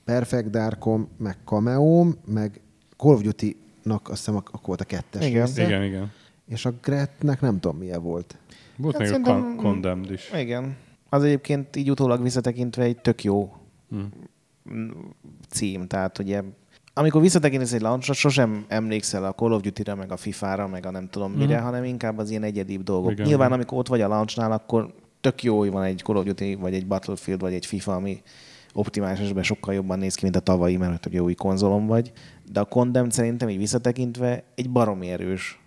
Perfect 0.05 0.49
Darkom, 0.49 1.07
meg 1.18 1.38
Cameóm, 1.45 2.15
meg 2.26 2.61
Call 2.97 3.13
of 3.13 3.22
Duty-nak 3.22 4.09
azt 4.09 4.18
hiszem 4.18 4.36
ak- 4.36 4.47
akkor 4.47 4.68
volt 4.68 4.82
a 4.82 4.86
kettes 4.86 5.26
Igen. 5.26 5.45
része, 5.45 5.65
Igen, 5.65 5.84
igen. 5.84 6.11
és 6.45 6.65
a 6.65 6.74
Gretnek 6.82 7.41
nem 7.41 7.59
tudom 7.59 7.78
milyen 7.78 8.01
volt. 8.01 8.38
Volt 8.78 8.95
Hát 8.97 9.01
még 9.01 9.11
a 9.11 9.13
szerintem- 9.13 9.41
Con- 9.55 9.55
Condemned 9.65 10.11
is. 10.11 10.32
Igen. 10.38 10.75
Az 11.09 11.23
egyébként 11.23 11.75
így 11.75 11.89
utólag 11.91 12.21
visszatekintve 12.21 12.84
egy 12.84 12.97
tök 13.01 13.23
jó 13.23 13.53
Hm. 13.89 13.97
mm, 14.73 14.89
cím. 15.49 15.88
Tehát 15.88 16.19
ugye 16.19 16.41
amikor 16.93 17.21
visszatekintesz 17.21 17.73
egy 17.73 17.82
launchra, 17.82 18.13
sosem 18.13 18.65
emlékszel 18.67 19.25
a 19.25 19.34
Call 19.34 19.51
of 19.51 19.61
Duty-ra, 19.61 19.95
meg 19.95 20.11
a 20.11 20.17
FIFA-ra, 20.17 20.67
meg 20.67 20.86
a 20.86 20.91
nem 20.91 21.09
tudom 21.09 21.32
mire, 21.32 21.55
Mhm. 21.55 21.63
hanem 21.63 21.84
inkább 21.84 22.17
az 22.17 22.30
ilyen 22.30 22.43
egyedibb 22.43 22.84
dolgok. 22.84 23.11
Igen, 23.11 23.28
Nyilván, 23.28 23.51
amikor 23.51 23.78
ott 23.78 23.88
vagy 23.88 24.01
a 24.01 24.07
launchnál, 24.07 24.51
akkor 24.51 24.93
tök 25.21 25.43
jó, 25.43 25.57
hogy 25.57 25.71
van 25.71 25.84
egy 25.84 26.01
Call 26.03 26.15
of 26.15 26.23
Duty, 26.25 26.55
vagy 26.55 26.73
egy 26.73 26.88
Battlefield, 26.88 27.41
vagy 27.41 27.53
egy 27.53 27.65
FIFA, 27.65 27.93
ami 27.95 28.21
optimális 28.73 29.19
esetben 29.19 29.43
sokkal 29.43 29.73
jobban 29.73 29.99
néz 29.99 30.15
ki, 30.15 30.19
mint 30.23 30.36
a 30.36 30.39
tavalyi, 30.39 30.78
mert 30.78 31.05
ugye 31.05 31.21
új 31.21 31.34
konzolon 31.34 31.86
vagy. 31.88 32.11
De 32.51 32.59
a 32.59 32.65
Condemned 32.65 33.11
szerintem 33.11 33.49
így 33.49 33.57
visszatekintve 33.57 34.43
egy 34.55 34.69
baromi 34.69 35.09
erős 35.09 35.59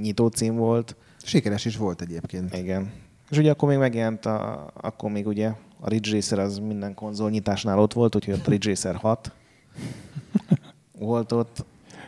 nyitó 0.00 0.26
cím 0.28 0.56
volt. 0.56 0.96
Sikeres 1.26 1.64
is 1.64 1.76
volt 1.76 2.00
egyébként. 2.00 2.56
Igen. 2.56 2.92
És 3.30 3.38
ugye 3.38 3.50
akkor 3.50 3.68
még 3.68 3.78
megjelent, 3.78 4.26
a, 4.26 4.70
akkor 4.80 5.10
még 5.10 5.26
ugye 5.26 5.52
a 5.80 5.88
Ridge 5.88 6.10
Racer 6.12 6.38
az 6.38 6.58
minden 6.58 6.94
konzol 6.94 7.30
nyitásnál 7.30 7.78
ott 7.78 7.92
volt, 7.92 8.14
úgyhogy 8.14 8.34
ott 8.34 8.46
a 8.46 8.50
Ridge 8.50 8.68
Racer 8.68 8.94
6 8.94 9.32
volt 10.98 11.32
ott. 11.32 11.64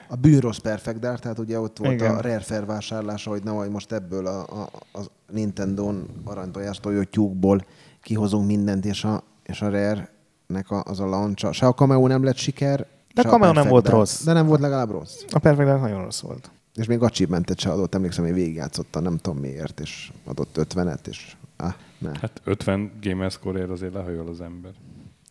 A 0.08 0.16
bűnrossz 0.16 0.58
Perfect 0.58 0.98
Dark, 0.98 1.18
tehát 1.18 1.38
ugye 1.38 1.60
ott 1.60 1.78
volt 1.78 1.92
Igen. 1.92 2.14
a 2.14 2.20
Rare 2.20 2.40
felvásárlása, 2.40 3.30
hogy 3.30 3.42
na 3.42 3.52
majd 3.52 3.70
most 3.70 3.92
ebből 3.92 4.26
a, 4.26 4.40
a, 4.40 4.70
a 4.92 5.00
Nintendo-n 5.32 6.06
aranytojástól 6.24 6.92
jött 6.92 7.10
tyúkból 7.10 7.64
kihozunk 8.02 8.46
mindent, 8.46 8.84
és 8.84 9.04
a, 9.04 9.22
és 9.42 9.62
a 9.62 9.68
Rare-nek 9.70 10.70
a, 10.70 10.82
az 10.84 11.00
a 11.00 11.06
launch 11.06 11.52
Se 11.52 11.66
a 11.66 11.74
Cameo 11.74 12.06
nem 12.06 12.24
lett 12.24 12.36
siker, 12.36 12.86
De 13.14 13.22
se 13.22 13.28
a 13.28 13.30
Cameo 13.30 13.52
nem 13.52 13.68
volt 13.68 13.84
Dark. 13.84 13.96
rossz. 13.96 14.24
De 14.24 14.32
nem 14.32 14.46
volt 14.46 14.60
legalább 14.60 14.90
rossz. 14.90 15.22
A 15.30 15.38
Perfect 15.38 15.68
Dark 15.68 15.80
nagyon 15.80 16.02
rossz 16.02 16.20
volt. 16.20 16.50
És 16.78 16.86
még 16.86 17.02
achievementet 17.02 17.58
se 17.58 17.70
adott, 17.70 17.94
emlékszem, 17.94 18.24
hogy 18.24 18.34
végigjátszotta, 18.34 19.00
nem 19.00 19.16
tudom 19.16 19.38
miért, 19.38 19.80
és 19.80 20.12
adott 20.24 20.56
50-et, 20.74 21.06
és 21.06 21.36
ah, 21.56 21.72
ne. 21.98 22.10
Hát 22.20 22.40
50 22.44 22.92
gamer 23.02 23.30
score 23.30 23.64
azért 23.72 23.92
lehajol 23.92 24.28
az 24.28 24.40
ember. 24.40 24.72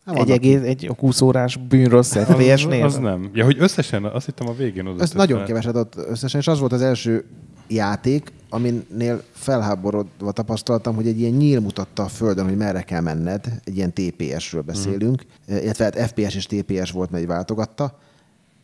Hát 0.04 0.16
Egy, 0.16 0.30
egész, 0.30 0.60
egy 0.60 0.90
20 0.98 1.20
órás 1.20 1.56
bűnrossz 1.56 2.14
Az, 2.14 2.24
FPS-nél? 2.24 2.84
az 2.84 2.96
nem. 2.96 3.30
Ja, 3.32 3.44
hogy 3.44 3.56
összesen, 3.58 4.04
azt 4.04 4.26
hittem 4.26 4.48
a 4.48 4.52
végén 4.52 4.86
oda. 4.86 5.02
Ez 5.02 5.12
nagyon 5.12 5.44
keveset 5.44 5.74
adott 5.74 5.96
összesen, 5.96 6.40
és 6.40 6.46
az 6.48 6.58
volt 6.58 6.72
az 6.72 6.82
első 6.82 7.24
játék, 7.68 8.32
aminél 8.48 9.22
felháborodva 9.32 10.32
tapasztaltam, 10.32 10.94
hogy 10.94 11.06
egy 11.06 11.20
ilyen 11.20 11.32
nyíl 11.32 11.60
mutatta 11.60 12.02
a 12.02 12.08
földön, 12.08 12.44
hogy 12.44 12.56
merre 12.56 12.82
kell 12.82 13.00
menned, 13.00 13.46
egy 13.64 13.76
ilyen 13.76 13.92
TPS-ről 13.92 14.62
beszélünk, 14.62 15.24
mm. 15.52 15.56
illetve 15.56 15.84
hát 15.84 16.08
FPS 16.08 16.34
és 16.34 16.46
TPS 16.46 16.90
volt, 16.90 17.10
mert 17.10 17.22
így 17.22 17.28
váltogatta, 17.28 17.98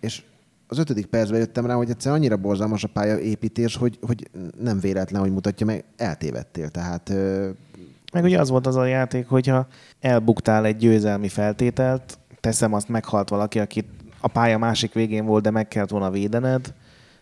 és 0.01 0.23
az 0.67 0.79
ötödik 0.79 1.07
percben 1.07 1.39
jöttem 1.39 1.67
rá, 1.67 1.75
hogy 1.75 1.91
egyszerűen 1.91 2.21
annyira 2.21 2.37
borzalmas 2.37 2.85
a 2.85 2.89
pályaépítés, 2.89 3.77
hogy, 3.77 3.99
hogy 4.07 4.31
nem 4.61 4.81
véletlen, 4.81 5.21
hogy 5.21 5.33
mutatja 5.33 5.67
meg, 5.67 5.85
eltévedtél. 5.97 6.69
Tehát 6.69 7.09
ö, 7.09 7.49
Meg 8.13 8.25
ugye 8.25 8.41
az 8.41 8.49
volt 8.49 8.67
az 8.67 8.77
a 8.77 8.85
játék, 8.85 9.29
hogyha 9.29 9.67
elbuktál 10.01 10.65
egy 10.65 10.77
győzelmi 10.77 11.29
feltételt, 11.29 12.19
teszem 12.41 12.73
azt 12.73 12.89
meghalt 12.89 13.29
valaki, 13.29 13.59
aki 13.59 13.85
a 14.21 14.29
pálya 14.29 14.59
másik 14.59 14.93
végén 14.93 15.25
volt, 15.25 15.43
de 15.43 15.51
meg 15.51 15.69
kellett 15.69 15.91
volna 15.91 16.11
védened, 16.11 16.75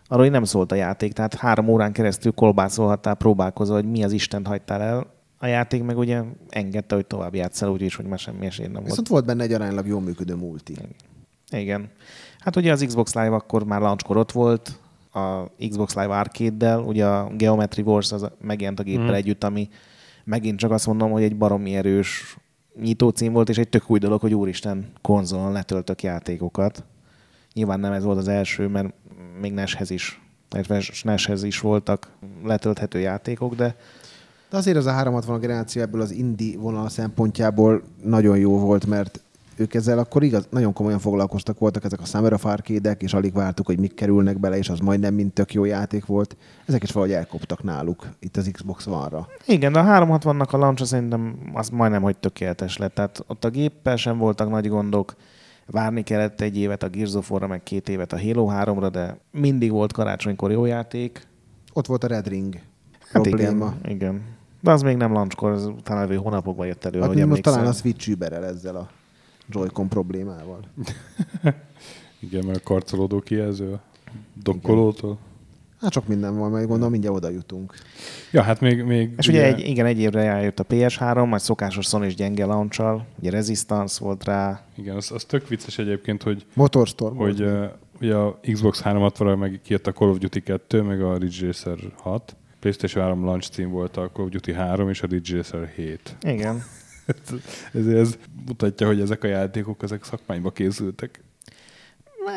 arról 0.07 0.27
nem 0.27 0.43
szólt 0.43 0.71
a 0.71 0.75
játék. 0.75 1.13
Tehát 1.13 1.33
három 1.33 1.67
órán 1.67 1.91
keresztül 1.91 2.31
kolbászolhattál, 2.31 3.15
próbálkozol, 3.15 3.75
hogy 3.75 3.91
mi 3.91 4.03
az 4.03 4.11
Isten 4.11 4.45
hagytál 4.45 4.81
el. 4.81 5.07
A 5.37 5.45
játék 5.45 5.83
meg 5.83 5.97
ugye 5.97 6.21
engedte, 6.49 6.95
hogy 6.95 7.05
tovább 7.05 7.35
játszál, 7.35 7.69
úgyis, 7.69 7.95
hogy 7.95 8.05
már 8.05 8.19
semmi 8.19 8.45
esély 8.45 8.65
nem 8.65 8.73
volt. 8.73 8.85
viszont 8.85 9.07
volt 9.07 9.25
benne 9.25 9.43
egy 9.43 9.53
aránylag 9.53 9.87
jól 9.87 10.01
működő 10.01 10.35
multi. 10.35 10.71
Igen. 10.71 10.89
Hát 12.39 12.55
ugye 12.55 12.71
az 12.71 12.83
Xbox 12.87 13.13
Live 13.13 13.35
akkor 13.35 13.63
már 13.63 13.81
launchkor 13.81 14.17
ott 14.17 14.31
volt, 14.31 14.79
a 15.13 15.43
Xbox 15.69 15.93
Live 15.95 16.17
Arcade-del, 16.17 16.79
ugye 16.79 17.05
a 17.05 17.29
Geometry 17.37 17.81
Wars 17.81 18.11
az 18.11 18.29
megjelent 18.41 18.79
a 18.79 18.83
géppel 18.83 19.05
Mhm. 19.05 19.13
együtt, 19.13 19.43
ami 19.43 19.69
megint 20.23 20.59
csak 20.59 20.71
azt 20.71 20.87
mondom, 20.87 21.11
hogy 21.11 21.23
egy 21.23 21.37
baromi 21.37 21.75
erős 21.75 22.37
nyitó 22.81 23.09
cím 23.09 23.33
volt, 23.33 23.49
és 23.49 23.57
egy 23.57 23.69
tök 23.69 23.89
új 23.89 23.99
dolog, 23.99 24.21
hogy 24.21 24.33
úristen, 24.33 24.91
konzolon 25.01 25.51
letöltök 25.51 26.03
játékokat. 26.03 26.83
Nyilván 27.53 27.79
nem 27.79 27.91
ez 27.91 28.03
volt 28.03 28.17
az 28.17 28.27
első, 28.27 28.67
mert 28.67 28.93
még 29.41 29.53
NES-hez 29.53 29.89
is, 29.89 30.21
SNES-hez 30.79 31.43
is 31.43 31.59
voltak 31.59 32.07
letölthető 32.43 32.99
játékok, 32.99 33.55
de 33.55 33.75
De 34.49 34.57
azért 34.57 34.77
az 34.77 34.85
a 34.85 34.91
360 34.91 35.39
generáció 35.39 35.81
ebből 35.81 36.01
az 36.01 36.11
indie 36.11 36.57
vonal 36.57 36.89
szempontjából 36.89 37.83
nagyon 38.03 38.37
jó 38.37 38.59
volt, 38.59 38.85
mert 38.85 39.23
ők 39.55 39.73
ezzel 39.73 39.97
akkor 39.99 40.23
igaz, 40.23 40.47
nagyon 40.49 40.73
komolyan 40.73 40.99
foglalkoztak, 40.99 41.59
voltak 41.59 41.83
ezek 41.83 42.01
a 42.01 42.05
Summer 42.05 42.33
of 42.33 42.45
arcade 42.45 42.95
és 42.99 43.13
alig 43.13 43.33
vártuk, 43.33 43.65
hogy 43.65 43.79
mik 43.79 43.93
kerülnek 43.93 44.39
bele, 44.39 44.57
és 44.57 44.69
az 44.69 44.79
majdnem 44.79 45.13
mind 45.13 45.33
tök 45.33 45.53
jó 45.53 45.65
játék 45.65 46.05
volt. 46.05 46.37
Ezek 46.65 46.83
is 46.83 46.91
valahogy 46.91 47.15
elkoptak 47.15 47.63
náluk, 47.63 48.07
itt 48.19 48.37
az 48.37 48.49
Xbox 48.51 48.87
One-ra. 48.87 49.27
Igen, 49.45 49.71
de 49.73 49.79
a 49.79 50.05
360-nak 50.05 50.49
a 50.49 50.57
launch 50.57 50.83
szerintem 50.83 51.35
az 51.53 51.69
majdnem, 51.69 52.01
hogy 52.01 52.17
tökéletes 52.17 52.77
lett. 52.77 52.93
Tehát 52.93 53.23
ott 53.27 53.45
a 53.45 53.49
géppel 53.49 53.95
sem 53.95 54.17
voltak 54.17 54.49
nagy 54.49 54.67
gondok, 54.67 55.15
várni 55.65 56.01
kellett 56.03 56.41
egy 56.41 56.57
évet 56.57 56.83
a 56.83 56.89
Gears 56.89 57.13
of 57.13 57.31
War-ra, 57.31 57.47
meg 57.47 57.63
két 57.63 57.89
évet 57.89 58.13
a 58.13 58.19
Halo 58.19 58.49
3-ra, 58.51 58.89
de 58.91 59.17
mindig 59.31 59.71
volt 59.71 59.91
karácsonykor 59.93 60.51
jó 60.51 60.65
játék. 60.65 61.27
Ott 61.73 61.85
volt 61.85 62.03
a 62.03 62.07
Red 62.07 62.27
Ring 62.27 62.53
Hát 63.11 63.21
probléma. 63.21 63.73
igen, 63.83 63.95
igen. 63.95 64.21
De 64.61 64.71
az 64.71 64.81
még 64.81 64.97
nem 64.97 65.13
launchkor, 65.13 65.51
az 65.51 65.71
talán 65.83 66.03
elő 66.03 66.15
hónapokban 66.15 66.67
jött 66.67 66.85
elő, 66.85 66.99
Hát 66.99 67.07
hogy 67.07 67.15
most 67.17 67.27
emlékszem. 67.27 67.53
talán 67.53 67.67
a 67.67 67.73
Switch 67.73 68.09
überel 68.09 68.45
ezzel 68.45 68.75
a 68.75 68.89
Joy-Con 69.49 69.87
problémával. 69.87 70.59
Igen, 72.19 72.45
mert 72.45 72.57
a 72.57 72.63
karcolódó 72.63 73.19
kijelző 73.19 73.71
a 73.71 73.81
dokkolótól. 74.43 75.17
Hát 75.83 75.91
sok 75.91 76.07
minden 76.07 76.37
van, 76.37 76.49
majd 76.49 76.67
gondolom 76.67 76.91
mindjárt 76.91 77.15
oda 77.15 77.29
jutunk. 77.29 77.73
Ja, 78.31 78.41
hát 78.41 78.59
még... 78.59 78.83
még 78.83 79.13
És 79.17 79.27
ugye, 79.27 79.45
egy, 79.45 79.59
igen, 79.59 79.85
egy 79.85 79.99
évre 79.99 80.21
eljött 80.21 80.59
a 80.59 80.63
PS3, 80.63 81.27
majd 81.27 81.41
szokásos 81.41 81.85
Sony 81.85 82.03
is 82.03 82.15
gyenge 82.15 82.45
launch 82.45 83.01
ugye 83.19 83.29
Resistance 83.29 84.03
volt 84.03 84.23
rá. 84.23 84.65
Igen, 84.75 84.95
az, 84.95 85.11
az 85.11 85.23
tök 85.23 85.47
vicces 85.47 85.77
egyébként, 85.77 86.23
hogy, 86.23 86.45
Motorstorm. 86.53 87.15
hogy 87.15 87.41
uh, 87.41 87.65
ugye 88.01 88.15
a 88.15 88.39
Xbox 88.51 88.81
360-ra 88.85 89.37
meg 89.37 89.59
kijött 89.63 89.87
a 89.87 89.91
Call 89.91 90.09
of 90.09 90.17
Duty 90.17 90.41
2, 90.41 90.81
meg 90.81 91.01
a 91.01 91.17
Ridge 91.17 91.45
Racer 91.45 91.77
6. 91.95 92.35
PlayStation 92.59 93.03
3 93.03 93.25
launch 93.25 93.49
cím 93.49 93.69
volt 93.69 93.97
a 93.97 94.09
Call 94.13 94.25
of 94.25 94.31
Duty 94.31 94.53
3 94.53 94.89
és 94.89 95.01
a 95.01 95.07
Ridge 95.07 95.35
Racer 95.35 95.71
7. 95.75 96.15
Igen. 96.21 96.63
Ez, 97.73 97.87
ez 97.87 98.17
mutatja, 98.45 98.87
hogy 98.87 99.01
ezek 99.01 99.23
a 99.23 99.27
játékok 99.27 99.83
ezek 99.83 100.03
szakmányba 100.03 100.51
készültek. 100.51 101.23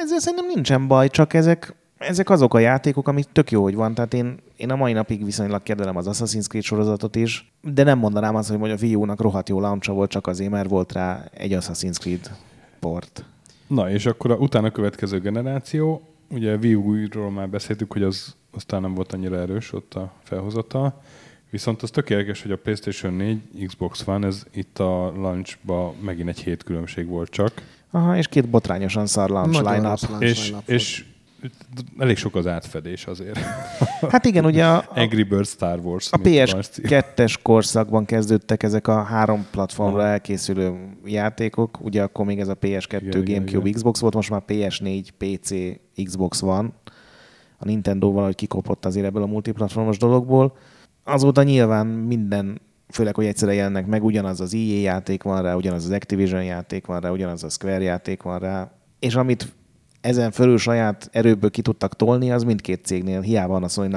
Ezzel 0.00 0.18
szerintem 0.18 0.46
nincsen 0.54 0.86
baj, 0.86 1.08
csak 1.08 1.34
ezek, 1.34 1.74
ezek 1.98 2.30
azok 2.30 2.54
a 2.54 2.58
játékok, 2.58 3.08
amik 3.08 3.26
tök 3.32 3.50
jó, 3.50 3.62
hogy 3.62 3.74
van. 3.74 3.94
Tehát 3.94 4.14
én, 4.14 4.38
én 4.56 4.70
a 4.70 4.76
mai 4.76 4.92
napig 4.92 5.24
viszonylag 5.24 5.62
kedvelem 5.62 5.96
az 5.96 6.06
Assassin's 6.08 6.46
Creed 6.48 6.64
sorozatot 6.64 7.16
is, 7.16 7.52
de 7.62 7.82
nem 7.82 7.98
mondanám 7.98 8.34
azt, 8.34 8.50
hogy 8.50 8.70
a 8.70 8.76
Wii 8.80 8.94
U-nak 8.94 9.20
rohadt 9.20 9.48
jó 9.48 9.60
launcha 9.60 9.92
volt, 9.92 10.10
csak 10.10 10.26
azért, 10.26 10.50
mert 10.50 10.68
volt 10.68 10.92
rá 10.92 11.24
egy 11.32 11.52
Assassin's 11.52 11.98
Creed 11.98 12.30
port. 12.80 13.24
Na, 13.66 13.90
és 13.90 14.06
akkor 14.06 14.30
a 14.30 14.36
utána 14.36 14.70
következő 14.70 15.20
generáció, 15.20 16.02
ugye 16.30 16.54
Wii 16.54 16.74
U-ról 16.74 17.30
már 17.30 17.48
beszéltük, 17.48 17.92
hogy 17.92 18.02
az 18.02 18.34
aztán 18.56 18.80
nem 18.80 18.94
volt 18.94 19.12
annyira 19.12 19.36
erős 19.36 19.72
ott 19.72 19.94
a 19.94 20.12
felhozata. 20.22 21.02
Viszont 21.50 21.82
az 21.82 21.90
tökéletes, 21.90 22.42
hogy 22.42 22.50
a 22.50 22.56
PlayStation 22.56 23.12
4, 23.12 23.38
Xbox 23.66 24.06
One, 24.06 24.26
ez 24.26 24.42
itt 24.54 24.78
a 24.78 25.12
launchba 25.16 25.94
megint 26.00 26.28
egy 26.28 26.40
hét 26.40 26.62
különbség 26.62 27.06
volt 27.06 27.30
csak. 27.30 27.52
Aha, 27.90 28.16
és 28.16 28.28
két 28.28 28.48
botrányosan 28.48 29.06
szar 29.06 29.30
launch 29.30 29.62
launch 29.62 30.22
És, 30.22 30.54
és 30.64 31.04
elég 31.98 32.16
sok 32.16 32.34
az 32.34 32.46
átfedés 32.46 33.06
azért. 33.06 33.38
Hát 34.10 34.24
igen, 34.24 34.44
ugye 34.44 34.64
a, 34.64 34.76
a, 34.76 35.00
Angry 35.00 35.22
Birds 35.22 35.48
Star 35.48 35.78
Wars. 35.78 36.12
a 36.12 36.18
mint 36.22 36.50
launch 36.50 36.70
cím. 36.70 36.84
PS2-es 36.88 37.34
korszakban 37.42 38.04
kezdődtek 38.04 38.62
ezek 38.62 38.88
a 38.88 39.02
három 39.02 39.46
platformra 39.50 40.00
Aha. 40.00 40.10
elkészülő 40.10 40.74
játékok. 41.04 41.78
Ugye 41.80 42.02
akkor 42.02 42.24
még 42.26 42.40
ez 42.40 42.48
a 42.48 42.54
PS2, 42.54 42.86
Igen, 42.86 43.00
igen, 43.00 43.22
igen, 43.22 43.34
Gamecube, 43.34 43.58
igen. 43.58 43.72
Xbox 43.72 44.00
volt, 44.00 44.14
most 44.14 44.30
már 44.30 44.42
PS4, 44.46 45.06
PC, 45.18 45.50
Xbox 46.04 46.40
van. 46.40 46.74
A 47.58 47.64
Nintendo 47.64 48.12
valahogy 48.12 48.34
kikopott 48.34 48.84
azért 48.84 49.06
ebből 49.06 49.22
a 49.22 49.26
multiplatformos 49.26 49.98
dologból. 49.98 50.56
Azóta 51.08 51.42
nyilván 51.42 51.86
minden, 51.86 52.60
főleg, 52.88 53.14
hogy 53.14 53.26
egyszerre 53.26 53.54
jelennek 53.54 53.86
meg, 53.86 54.04
ugyanaz 54.04 54.40
az 54.40 54.54
EA 54.54 54.80
játék 54.80 55.22
van 55.22 55.42
rá, 55.42 55.54
ugyanaz 55.54 55.84
az 55.84 55.90
Activision 55.90 56.44
játék 56.44 56.86
van 56.86 57.00
rá, 57.00 57.10
ugyanaz 57.10 57.44
a 57.44 57.48
Square 57.48 57.82
játék 57.82 58.22
van 58.22 58.38
rá. 58.38 58.72
És 58.98 59.14
amit 59.14 59.52
ezen 60.00 60.30
fölül 60.30 60.58
saját 60.58 61.08
erőből 61.12 61.50
ki 61.50 61.62
tudtak 61.62 61.96
tolni, 61.96 62.30
az 62.30 62.42
mindkét 62.42 62.84
cégnél. 62.84 63.20
Hiába 63.20 63.52
van 63.52 63.62
a 63.62 63.68
sony 63.68 63.96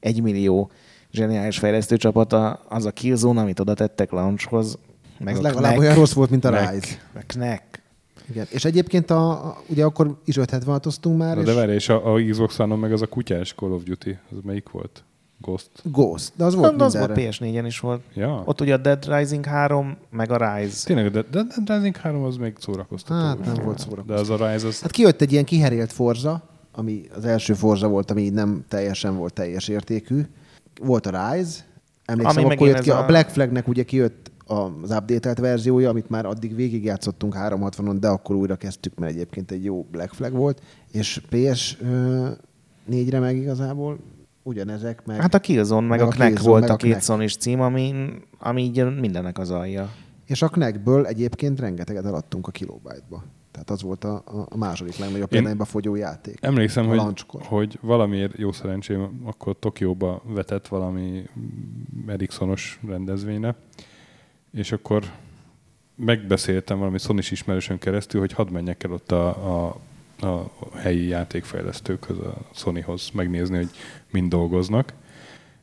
egy 0.00 0.22
millió 0.22 0.70
zseniális 1.12 1.58
fejlesztő 1.58 1.96
csapata, 1.96 2.52
az 2.68 2.84
a 2.84 2.90
Killzone, 2.90 3.40
amit 3.40 3.60
oda 3.60 3.74
tettek 3.74 4.10
launchhoz, 4.10 4.78
meg 5.18 5.32
Az 5.34 5.38
a 5.38 5.42
legalább 5.42 5.72
Knack, 5.72 5.80
olyan 5.80 5.94
rossz 5.94 6.12
volt, 6.12 6.30
mint 6.30 6.44
a 6.44 6.48
Knack. 6.48 6.72
Rise. 6.72 6.96
meg 7.12 7.26
Knack. 7.26 7.82
Igen. 8.30 8.46
És 8.50 8.64
egyébként 8.64 9.10
a, 9.10 9.30
a, 9.30 9.62
ugye 9.66 9.84
akkor 9.84 10.20
is 10.24 10.36
576-oztunk 10.38 11.16
már, 11.16 11.34
Na, 11.34 11.40
és 11.40 11.46
de 11.46 11.54
várj, 11.54 11.72
és 11.72 11.88
a, 11.88 12.14
a 12.14 12.22
Xbox 12.30 12.56
meg 12.56 12.92
az 12.92 13.02
a 13.02 13.06
kutyás 13.06 13.54
Call 13.54 13.70
of 13.70 13.82
Duty, 13.82 14.18
az 14.30 14.38
melyik 14.42 14.68
volt? 14.68 15.04
Ghost? 15.44 15.70
Ghost. 15.82 16.32
De 16.36 16.44
az 16.44 16.54
volt 16.54 16.68
Volt 16.68 16.82
az 16.82 16.92
mindenre. 16.92 17.22
volt 17.22 17.36
PS4-en 17.36 17.62
is 17.66 17.80
volt. 17.80 18.00
Ja. 18.14 18.42
Ott 18.44 18.60
ugye 18.60 18.74
a 18.74 18.76
Dead 18.76 19.06
Rising 19.08 19.44
3, 19.44 19.96
meg 20.10 20.30
a 20.30 20.56
Rise. 20.56 20.86
Tényleg, 20.86 21.10
de, 21.10 21.22
de, 21.30 21.42
de 21.42 21.54
Dead 21.64 21.68
Rising 21.78 21.96
3 21.96 22.22
az 22.22 22.36
még 22.36 22.54
szórakoztató. 22.58 23.20
Hát 23.20 23.44
nem 23.44 23.54
volt. 23.54 23.64
volt 23.64 23.76
De 23.76 23.82
szórakoztató. 23.82 24.20
az 24.34 24.40
a 24.40 24.52
Rise 24.52 24.66
az... 24.66 24.80
Hát 24.80 24.90
kijött 24.90 25.20
egy 25.20 25.32
ilyen 25.32 25.44
kiherélt 25.44 25.92
Forza, 25.92 26.42
ami 26.72 27.00
az 27.16 27.24
első 27.24 27.54
Forza 27.54 27.88
volt, 27.88 28.10
ami 28.10 28.28
nem 28.28 28.64
teljesen 28.68 29.16
volt 29.16 29.32
teljes 29.32 29.68
értékű. 29.68 30.22
Volt 30.82 31.06
a 31.06 31.10
Rise, 31.10 31.60
emlékszem, 32.04 32.36
Ami 32.36 32.44
akkor 32.44 32.66
megint 32.66 32.70
jött 32.70 32.82
ki, 32.82 32.90
a... 32.90 33.02
a- 33.02 33.06
Black 33.06 33.28
Flagnek 33.30 33.68
ugye 33.68 33.82
kijött 33.82 34.32
az 34.46 34.90
updatelt 34.90 35.38
verziója, 35.38 35.88
amit 35.88 36.08
már 36.10 36.26
addig 36.26 36.54
végigjátszottunk 36.54 37.34
360-on, 37.38 37.96
de 38.00 38.08
akkor 38.08 38.36
újra 38.36 38.56
kezdtük, 38.56 38.98
mert 38.98 39.12
egyébként 39.12 39.50
egy 39.50 39.64
jó 39.64 39.86
Black 39.90 40.12
Flag 40.14 40.32
volt, 40.32 40.62
és 40.92 41.22
PS 41.30 41.78
4-re 42.90 43.18
meg 43.18 43.36
igazából 43.36 43.98
ugyanezek, 44.44 45.04
meg... 45.04 45.20
Hát 45.20 45.34
a 45.34 45.40
Killzone, 45.40 45.86
meg, 45.86 45.98
Meg 45.98 46.08
a 46.08 46.10
Knack 46.10 46.40
volt 46.40 46.68
a 46.68 46.76
két 46.76 47.02
sony 47.02 47.28
cím, 47.28 47.60
ami, 47.60 47.94
ami 48.38 48.62
így 48.62 48.98
mindennek 48.98 49.38
az 49.38 49.50
alja. 49.50 49.90
És 50.26 50.42
a 50.42 50.48
Knackből 50.48 51.06
egyébként 51.06 51.60
rengeteget 51.60 52.04
eladtunk 52.04 52.46
a 52.46 52.50
kilobájtba. 52.50 53.24
Tehát 53.50 53.70
az 53.70 53.82
volt 53.82 54.04
a, 54.04 54.22
a- 54.48 54.56
második 54.56 54.96
legnagyobb 54.96 55.28
példányba 55.28 55.64
fogyó 55.64 55.94
játék. 55.94 56.38
Emlékszem, 56.40 56.86
hogy, 56.86 57.24
hogy 57.28 57.78
valamiért 57.80 58.38
jó 58.38 58.52
szerencsém 58.52 59.20
akkor 59.24 59.56
Tokióba 59.58 60.22
vetett 60.26 60.68
valami 60.68 61.28
Ericssonos 62.06 62.80
rendezvényre, 62.86 63.54
és 64.52 64.72
akkor 64.72 65.04
megbeszéltem 65.96 66.78
valami 66.78 66.98
sony 66.98 67.18
ismerősön 67.18 67.78
keresztül, 67.78 68.20
hogy 68.20 68.32
hadd 68.32 68.50
menjek 68.50 68.84
el 68.84 68.92
ott 68.92 69.12
a, 69.12 69.28
a, 69.28 69.76
a 70.24 70.50
helyi 70.74 71.06
játékfejlesztőkhöz, 71.06 72.18
a 72.18 72.36
Sonyhoz 72.54 73.10
megnézni, 73.10 73.56
hogy 73.56 73.70
mind 74.10 74.30
dolgoznak. 74.30 74.92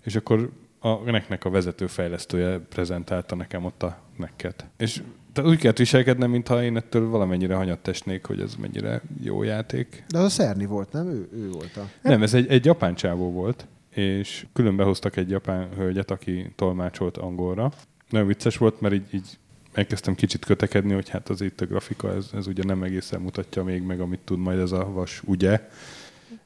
És 0.03 0.16
akkor 0.16 0.49
a 0.80 0.95
neknek 0.95 1.45
a 1.45 1.49
vezető 1.49 1.88
fejlesztője 1.88 2.59
prezentálta 2.59 3.36
nekem 3.36 3.66
ott 3.66 3.84
a 3.84 3.97
nekket. 4.18 4.66
És 4.78 5.01
tehát 5.34 5.49
úgy 5.49 5.57
kellett 5.57 5.78
viselkednem, 5.78 6.30
mintha 6.30 6.64
én 6.64 6.78
ettől 6.78 7.09
valamennyire 7.09 7.55
hanyat 7.55 7.80
tesnék, 7.80 8.26
hogy 8.26 8.39
ez 8.39 8.55
mennyire 8.55 9.01
jó 9.24 9.43
játék. 9.43 10.03
De 10.07 10.18
az 10.18 10.24
a 10.24 10.30
Szerni 10.30 10.66
volt, 10.66 10.91
nem? 10.91 11.07
Ő, 11.07 11.30
ő 11.34 11.49
volt 11.49 11.78
a... 11.78 11.89
Nem, 12.01 12.24
ez 12.24 12.34
egy, 12.34 12.47
egy 12.47 12.66
japán 12.66 12.95
csávó 12.95 13.32
volt, 13.32 13.68
és 13.89 14.45
külön 14.53 14.76
behoztak 14.76 15.16
egy 15.16 15.30
japán 15.30 15.70
hölgyet, 15.76 16.12
aki 16.12 16.51
tolmácsolt 16.55 17.18
angolra. 17.18 17.72
Nagyon 18.09 18.28
vicces 18.28 18.57
volt, 18.57 18.82
mert 18.82 18.93
így, 18.93 19.14
így 19.14 19.38
elkezdtem 19.74 20.15
kicsit 20.15 20.45
kötekedni, 20.45 20.93
hogy 20.93 21.09
hát 21.09 21.30
az 21.30 21.41
itt 21.41 21.61
a 21.61 21.65
grafika, 21.65 22.15
ez, 22.15 22.30
ez 22.34 22.47
ugye 22.47 22.63
nem 22.63 22.84
egészen 22.84 23.22
mutatja 23.22 23.63
még 23.63 23.82
meg, 23.82 23.99
amit 23.99 24.19
tud 24.19 24.39
majd 24.39 24.59
ez 24.59 24.72
a 24.72 24.91
vas, 24.91 25.22
ugye? 25.26 25.67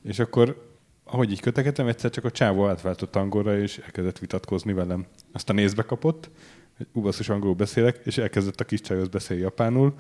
És 0.04 0.20
akkor, 0.20 0.76
ahogy 1.04 1.32
így 1.32 1.42
kötekedtem, 1.42 1.88
egyszer 1.88 2.10
csak 2.10 2.26
a 2.26 2.32
csávó 2.32 2.68
átváltott 2.68 3.16
angolra, 3.16 3.60
és 3.60 3.78
elkezdett 3.78 4.20
vitatkozni 4.20 4.74
velem. 4.74 5.06
Aztán 5.32 5.56
nézbe 5.56 5.82
kapott, 5.82 6.30
hogy 6.78 6.88
ú, 6.94 7.02
basszus, 7.02 7.30
angolul 7.30 7.56
beszélek, 7.56 8.00
és 8.04 8.18
elkezdett 8.18 8.60
a 8.60 8.64
kis 8.64 8.82
csajhoz 8.82 9.08
beszélni 9.08 9.42
japánul. 9.44 9.94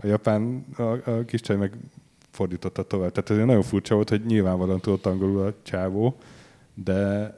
A 0.00 0.06
japán, 0.06 0.66
a, 0.76 0.82
a 0.82 1.24
kis 1.24 1.40
csaj 1.40 1.56
meg 1.56 1.72
fordította 2.30 2.82
tovább. 2.82 3.12
Tehát 3.12 3.30
ez 3.30 3.46
nagyon 3.46 3.62
furcsa 3.62 3.94
volt, 3.94 4.08
hogy 4.08 4.24
nyilvánvalóan 4.24 4.80
tudott 4.80 5.06
angolul 5.06 5.46
a 5.46 5.54
csávó, 5.62 6.16
de 6.74 7.30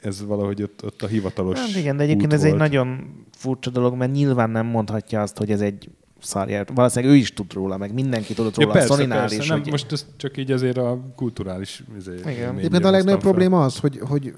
ez 0.00 0.24
valahogy 0.24 0.62
ott, 0.62 0.84
ott 0.84 1.02
a 1.02 1.06
hivatalos 1.06 1.58
Hát 1.58 1.76
igen, 1.76 1.96
de 1.96 2.02
egyébként 2.02 2.32
ez 2.32 2.42
egy 2.42 2.48
volt. 2.48 2.60
nagyon 2.60 3.14
furcsa 3.36 3.70
dolog, 3.70 3.94
mert 3.96 4.12
nyilván 4.12 4.50
nem 4.50 4.66
mondhatja 4.66 5.22
azt, 5.22 5.36
hogy 5.38 5.50
ez 5.50 5.60
egy 5.60 5.88
szarját. 6.22 6.70
Valószínűleg 6.74 7.14
ő 7.14 7.18
is 7.18 7.32
tud 7.32 7.52
róla, 7.52 7.76
meg 7.76 7.92
mindenki 7.94 8.34
tudott 8.34 8.56
róla 8.56 8.68
Ja, 8.68 8.74
a 8.74 8.78
persze, 8.78 8.94
Sony-nál 8.94 9.18
persze. 9.20 9.36
is. 9.36 9.48
Nem, 9.48 9.60
hogy... 9.60 9.70
most 9.70 9.92
ez 9.92 10.06
csak 10.16 10.36
így 10.36 10.50
azért 10.50 10.76
a 10.76 11.00
kulturális 11.16 11.82
izé, 11.98 12.14
Igen. 12.26 12.58
Egyébként 12.58 12.84
a 12.84 12.90
legnagyobb 12.90 13.20
fel. 13.20 13.30
probléma 13.30 13.64
az, 13.64 13.78
hogy, 13.78 13.98
hogy 14.08 14.34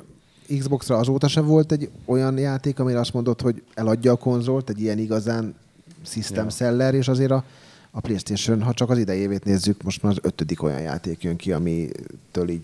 Xbox-ra 0.58 0.96
azóta 0.96 1.28
se 1.28 1.40
volt 1.40 1.72
egy 1.72 1.90
olyan 2.04 2.38
játék, 2.38 2.78
amire 2.78 2.98
azt 2.98 3.12
mondott, 3.12 3.40
hogy 3.40 3.62
eladja 3.74 4.12
a 4.12 4.16
konzolt, 4.16 4.68
egy 4.70 4.80
ilyen 4.80 4.98
igazán 4.98 5.54
system 6.06 6.44
Ja. 6.44 6.50
seller, 6.50 6.94
és 6.94 7.08
azért 7.08 7.30
a, 7.30 7.44
a 7.90 8.00
PlayStation, 8.00 8.62
ha 8.62 8.72
csak 8.72 8.90
az 8.90 8.98
idejévét 8.98 9.44
nézzük, 9.44 9.82
most 9.82 10.02
már 10.02 10.12
az 10.12 10.18
ötödik 10.22 10.62
olyan 10.62 10.80
játék 10.80 11.22
jön 11.22 11.36
ki, 11.36 11.52
amitől 11.52 12.48
így 12.48 12.62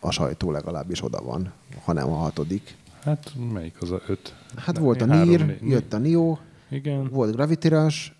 a 0.00 0.10
sajtó 0.10 0.50
legalábbis 0.50 1.02
oda 1.04 1.22
van, 1.22 1.52
hanem 1.84 2.12
a 2.12 2.16
hatodik. 2.16 2.76
Hát 3.02 3.32
melyik 3.52 3.74
az 3.80 3.90
a 3.90 4.00
öt? 4.06 4.34
Hát 4.56 4.74
Ne- 4.74 4.80
volt 4.80 5.02
a 5.02 5.06
három, 5.06 5.28
négy- 5.28 5.58
jött 5.62 5.92
a 5.92 5.98
Nio, 5.98 6.36
Igen. 6.70 7.08
volt 7.10 7.34
Gravity 7.34 7.68
Rush, 7.68 8.10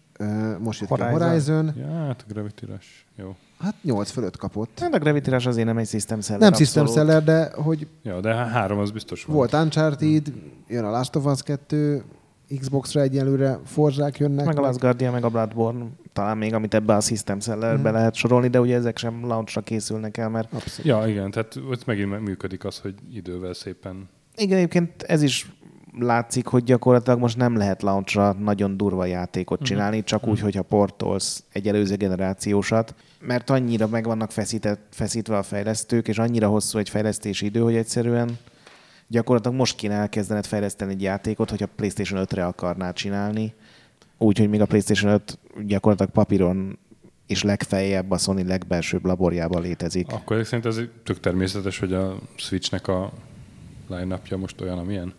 most 0.59 0.81
jött 0.81 0.91
ki 0.95 1.01
a 1.01 1.11
Horizon. 1.11 1.29
Horizon, 1.29 1.73
Ja, 1.77 2.05
hát 2.07 2.25
a 2.29 2.33
Gravity 2.33 2.65
Rush. 2.67 2.87
Jó. 3.17 3.37
hát 3.59 3.75
8 3.83 4.11
fölött 4.11 4.37
kapott. 4.37 4.79
Hát 4.81 4.95
a 4.95 4.99
Gravity 4.99 5.29
Rush 5.31 5.47
azért 5.47 5.67
nem 5.67 5.79
egy 5.79 5.89
system 5.89 6.21
seller. 6.21 6.41
Nem 6.41 6.53
system 6.53 6.83
abszolút. 6.83 7.09
seller, 7.09 7.25
de 7.25 7.51
hogy 7.63 7.87
Ja, 8.03 8.21
de 8.21 8.35
há- 8.35 8.49
három 8.51 8.79
az 8.79 8.91
biztos 8.91 9.25
van. 9.25 9.37
Volt 9.37 9.53
Uncharted, 9.53 10.33
jön 10.69 10.85
a 10.85 10.91
Last 10.91 11.17
of 11.17 11.25
Us 11.25 11.43
2, 11.43 12.03
Xbox-ra 12.61 13.01
egyelőre 13.01 13.59
Forzsák 13.65 14.19
jönnek. 14.19 14.47
Meg 14.47 14.59
a 14.59 14.61
Last 14.61 14.79
Guardian, 14.79 15.13
meg 15.13 15.25
a 15.25 15.29
Bloodborne, 15.29 15.87
talán 16.13 16.39
még, 16.39 16.55
amit 16.55 16.75
ebbe 16.75 16.95
a 16.95 17.01
System 17.01 17.41
Sellerbe 17.41 17.91
lehet 17.91 18.15
sorolni, 18.15 18.49
de 18.49 18.61
ugye 18.61 18.77
ezek 18.77 18.99
sem 18.99 19.27
launchra 19.27 19.61
készülnek 19.61 20.17
el, 20.17 20.29
mert 20.29 20.53
Abszolút. 20.53 20.87
Ja, 20.87 21.09
igen, 21.09 21.31
tehát 21.31 21.57
ott 21.71 21.87
megint 21.87 22.21
működik 22.21 22.65
az, 22.65 22.79
hogy 22.79 22.95
idővel 23.13 23.55
szépen 23.55 24.09
igen, 24.39 24.57
egyébként 24.57 25.03
ez 25.03 25.23
is 25.23 25.51
látszik, 25.99 26.47
hogy 26.47 26.65
gyakorlatilag 26.65 27.19
most 27.19 27.37
nem 27.37 27.57
lehet 27.57 27.83
launchra 27.83 28.33
nagyon 28.33 28.77
durva 28.77 29.05
játékot 29.05 29.63
csinálni, 29.63 30.05
csak 30.05 30.27
úgy, 30.27 30.41
hogyha 30.41 30.63
portolsz 30.63 31.45
egy 31.53 31.69
előző 31.69 31.97
generációsat, 31.97 32.95
mert 33.21 33.51
annyira 33.51 33.87
meg 33.87 34.05
vannak 34.05 34.31
feszített, 34.31 34.81
feszítve 34.91 35.37
a 35.37 35.43
fejlesztők, 35.43 36.09
és 36.09 36.19
annyira 36.19 36.49
hosszú 36.49 36.79
egy 36.79 36.89
fejlesztési 36.89 37.45
idő, 37.45 37.61
hogy 37.61 37.75
egyszerűen 37.77 38.39
gyakorlatilag 39.09 39.57
most 39.57 39.77
kéne 39.77 39.95
elkezdened 39.95 40.47
fejleszteni 40.47 40.93
egy 40.93 41.03
játékot, 41.03 41.51
hogyha 41.51 41.67
PlayStation 41.77 42.27
5-re 42.29 42.47
akarnád 42.47 42.95
csinálni, 42.95 43.55
úgy, 44.19 44.39
hogy 44.39 44.49
még 44.49 44.61
a 44.61 44.67
PlayStation 44.67 45.13
5 45.13 45.39
gyakorlatilag 45.67 46.13
papíron 46.13 46.79
és 47.27 47.43
legfeljebb 47.43 48.11
a 48.11 48.19
Sony 48.19 48.47
legbelsőbb 48.47 49.05
laborjában 49.05 49.63
létezik. 49.63 50.13
Akkor 50.13 50.37
ezek 50.37 50.47
szerint 50.47 50.67
ez 50.67 50.81
tök 51.05 51.21
természetes, 51.21 51.79
hogy 51.79 51.93
a 51.93 52.19
Switchnek 52.37 52.89
a 52.89 53.13
line 53.89 54.21
most 54.37 54.61
olyan, 54.61 54.79
amilyen? 54.79 55.15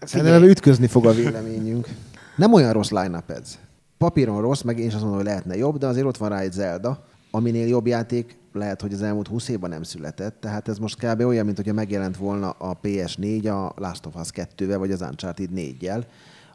Szerintem 0.00 0.42
ütközni 0.42 0.86
fog 0.86 1.06
a 1.06 1.12
véleményünk. 1.12 1.88
Nem 2.36 2.52
olyan 2.52 2.72
rossz 2.72 2.90
line 2.90 3.22
ez. 3.26 3.58
Papíron 3.98 4.40
rossz, 4.40 4.62
meg 4.62 4.78
én 4.78 4.86
is 4.86 4.92
azt 4.92 5.02
mondom, 5.02 5.18
hogy 5.18 5.28
lehetne 5.28 5.56
jobb, 5.56 5.78
de 5.78 5.86
azért 5.86 6.06
ott 6.06 6.16
van 6.16 6.28
rá 6.28 6.38
egy 6.38 6.52
Zelda, 6.52 7.04
aminél 7.30 7.66
jobb 7.66 7.86
játék 7.86 8.36
lehet, 8.52 8.80
hogy 8.80 8.92
az 8.92 9.02
elmúlt 9.02 9.28
20 9.28 9.48
évben 9.48 9.70
nem 9.70 9.82
született. 9.82 10.40
Tehát 10.40 10.68
ez 10.68 10.78
most 10.78 10.96
kb. 10.96 11.20
olyan, 11.20 11.44
mint 11.44 11.56
hogyha 11.56 11.72
megjelent 11.72 12.16
volna 12.16 12.50
a 12.50 12.80
PS4 12.80 13.52
a 13.52 13.80
Last 13.80 14.06
of 14.06 14.14
Us 14.14 14.28
2-vel, 14.34 14.76
vagy 14.78 14.90
az 14.90 15.00
Uncharted 15.00 15.50
4-jel. 15.54 16.04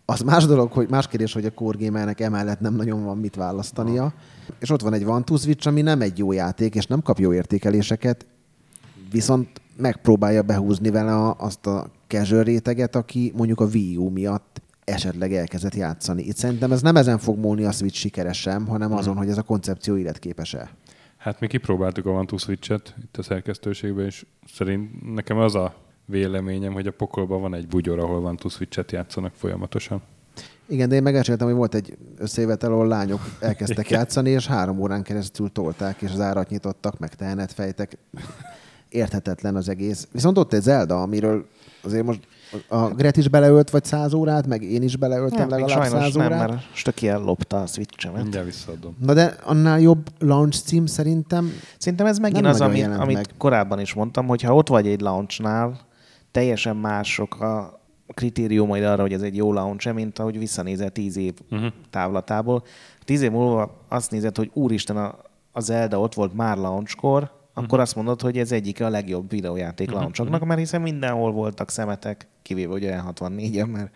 Az 0.06 0.22
más 0.22 0.46
dolog, 0.46 0.72
hogy 0.72 0.90
más 0.90 1.08
kérdés, 1.08 1.34
hogy 1.34 1.46
a 1.46 1.52
Core 1.52 1.86
Gamernek 1.86 2.20
emellett 2.20 2.60
nem 2.60 2.76
nagyon 2.76 3.04
van 3.04 3.18
mit 3.18 3.36
választania. 3.36 4.02
Ha. 4.02 4.14
És 4.60 4.70
ott 4.70 4.82
van 4.82 4.94
egy 4.94 5.04
One 5.04 5.24
to 5.24 5.38
Switch, 5.38 5.68
ami 5.68 5.82
nem 5.82 6.02
egy 6.02 6.18
jó 6.18 6.32
játék, 6.32 6.76
és 6.76 6.86
nem 6.86 7.02
kap 7.02 7.20
jó 7.20 7.34
értékeléseket, 7.34 8.26
viszont 9.12 9.62
megpróbálja 9.78 10.42
behúzni 10.42 10.90
vele 10.90 11.16
a, 11.16 11.36
azt 11.40 11.66
a 11.66 11.92
casual 12.08 12.44
réteget, 12.44 12.96
aki 12.96 13.34
mondjuk 13.36 13.60
a 13.60 13.66
Wii 13.66 13.98
U 13.98 14.10
miatt 14.10 14.62
esetleg 14.84 15.34
elkezdett 15.34 15.76
játszani. 15.76 16.24
Itt 16.24 16.36
szerintem 16.36 16.72
ez 16.72 16.82
nem 16.82 16.96
ezen 16.96 17.18
fog 17.18 17.38
múlni 17.38 17.64
a 17.64 17.72
Switch 17.72 17.98
sikere 17.98 18.34
sem, 18.34 18.68
hanem 18.68 18.94
azon, 18.94 19.14
hmm. 19.14 19.22
hogy 19.22 19.32
ez 19.32 19.38
a 19.38 19.42
koncepció 19.42 19.98
életképes-e. 19.98 20.70
Hát 21.18 21.40
mi 21.40 21.48
kipróbáltuk 21.48 22.06
a 22.06 22.10
One 22.10 22.38
Switch-et 22.38 22.96
itt 23.04 23.18
a 23.18 23.24
szerkesztőségben, 23.24 24.06
és 24.06 24.26
szerint 24.54 25.14
nekem 25.14 25.38
az 25.38 25.56
a 25.56 25.76
véleményem, 26.06 26.74
hogy 26.74 26.88
a 26.88 26.92
pokolban 26.92 27.42
van 27.42 27.54
egy 27.54 27.68
bugyor, 27.68 28.00
ahol 28.00 28.26
One 28.26 28.38
Switch-et 28.50 28.92
játszanak 28.92 29.34
folyamatosan. 29.36 30.02
Igen, 30.66 30.90
de 30.90 30.96
én 30.96 31.04
megeséltem, 31.04 31.48
hogy 31.48 31.56
volt 31.56 31.76
egy 31.76 31.98
összejövetel, 32.18 32.72
ahol 32.72 32.88
lányok 32.88 33.22
elkezdtek 33.40 33.90
játszani, 33.98 34.30
és 34.30 34.48
három 34.48 34.80
órán 34.80 35.04
keresztül 35.04 35.52
tolták, 35.52 36.02
és 36.02 36.12
az 36.12 36.20
árat 36.20 36.50
nyitottak, 36.50 37.00
meg 37.00 37.16
tehenet 37.16 37.52
fejtek. 37.52 37.98
Érthetetlen 38.90 39.56
az 39.56 39.70
egész. 39.70 40.08
Viszont 40.12 40.38
ott 40.38 40.54
egy 40.54 40.62
Zelda, 40.62 41.02
amiről 41.02 41.48
azért 41.82 42.06
most 42.06 42.28
a 42.68 42.88
Gret 42.88 43.18
is 43.18 43.28
beleölt 43.28 43.70
vagy 43.70 43.84
száz 43.84 44.14
órát, 44.14 44.48
meg 44.48 44.64
én 44.64 44.82
is 44.82 44.96
beleöltem 44.96 45.48
nem, 45.48 45.50
legalább 45.50 45.84
száz 45.84 46.16
órát. 46.16 46.30
nem, 46.30 46.38
mert 46.38 46.62
Stöki 46.74 47.08
ellopta 47.08 47.62
a 47.62 47.66
Switch-emet. 47.66 48.22
Mindjárt 48.22 48.46
visszaadom. 48.46 48.96
Na 49.00 49.14
de 49.14 49.38
annál 49.44 49.80
jobb 49.80 50.08
launch 50.20 50.62
cím 50.64 50.86
szerintem 50.86 51.52
Szerintem 51.78 52.08
ez 52.08 52.18
megint 52.18 52.46
az, 52.46 52.62
ami, 52.62 52.84
amit 52.84 53.16
meg. 53.16 53.26
korábban 53.38 53.80
is 53.80 53.94
mondtam, 53.94 54.28
hogy 54.28 54.42
ha 54.42 54.56
ott 54.56 54.68
vagy 54.68 54.88
egy 54.88 55.02
launchnál, 55.02 55.80
teljesen 56.32 56.76
mások 56.76 57.42
a 57.42 57.80
kritériumaid 58.14 58.84
arra, 58.84 59.02
hogy 59.02 59.14
ez 59.14 59.22
egy 59.22 59.36
jó 59.36 59.54
launch 59.54 59.94
mint 59.94 60.20
ahogy 60.20 60.38
visszanézel 60.38 60.90
tíz 60.90 61.18
év 61.18 61.34
uh-huh. 61.52 61.72
távlatából. 61.90 62.64
Tíz 63.06 63.22
év 63.22 63.32
múlva 63.32 63.86
azt 63.88 64.12
nézed, 64.12 64.38
hogy 64.38 64.50
úristen, 64.54 64.98
a, 64.98 65.16
a 65.52 65.60
Zelda 65.60 66.00
ott 66.00 66.14
volt 66.14 66.36
már 66.36 66.58
launchkor, 66.58 67.32
akkor 67.58 67.70
uh-huh. 67.70 67.82
azt 67.82 67.96
mondod, 67.96 68.22
hogy 68.22 68.38
ez 68.38 68.52
egyik 68.52 68.82
a 68.82 68.90
legjobb 68.90 69.30
videójáték 69.30 69.88
uh-huh. 69.88 70.02
launchoknak, 70.02 70.46
mert 70.46 70.60
hiszen 70.60 70.82
mindenhol 70.82 71.32
voltak 71.32 71.70
szemetek, 71.70 72.28
kivéve 72.42 72.74
ugye 72.74 73.00
64-en, 73.08 73.72
mert 73.72 73.96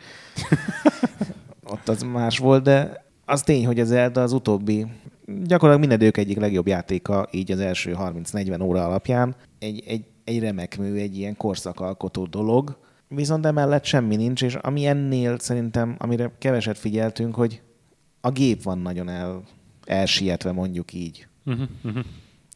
ott 1.74 1.90
az 1.90 2.02
más 2.02 2.38
volt, 2.38 2.64
de 2.64 3.06
az 3.26 3.42
tény, 3.42 3.66
hogy 3.66 3.80
az 3.80 3.88
Zelda 3.88 4.22
az 4.22 4.34
utóbbi, 4.34 4.86
gyakorlatilag 5.26 5.80
minden 5.80 6.12
egyik 6.16 6.38
legjobb 6.38 6.68
játéka, 6.68 7.28
így 7.32 7.52
az 7.52 7.60
első 7.60 7.96
30-40 8.00 8.64
óra 8.64 8.86
alapján. 8.86 9.36
Egy, 9.60 9.84
egy, 9.88 10.06
egy 10.24 10.40
remek 10.40 10.78
mű, 10.78 10.96
egy 10.96 11.18
ilyen 11.18 11.38
korszakalkotó 11.38 12.26
dolog, 12.26 12.78
viszont 13.08 13.46
emellett 13.46 13.86
semmi 13.86 14.16
nincs, 14.16 14.44
és 14.44 14.56
ami 14.56 14.86
ennél 14.86 15.40
szerintem, 15.40 15.96
amire 15.98 16.32
keveset 16.38 16.78
figyeltünk, 16.78 17.36
hogy 17.36 17.62
a 18.22 18.32
gép 18.32 18.64
van 18.64 18.78
nagyon 18.78 19.10
el, 19.10 19.44
elsietve, 19.86 20.52
mondjuk 20.52 20.94
így. 20.94 21.28
Uh-huh, 21.46 21.68
uh-huh. 21.84 22.04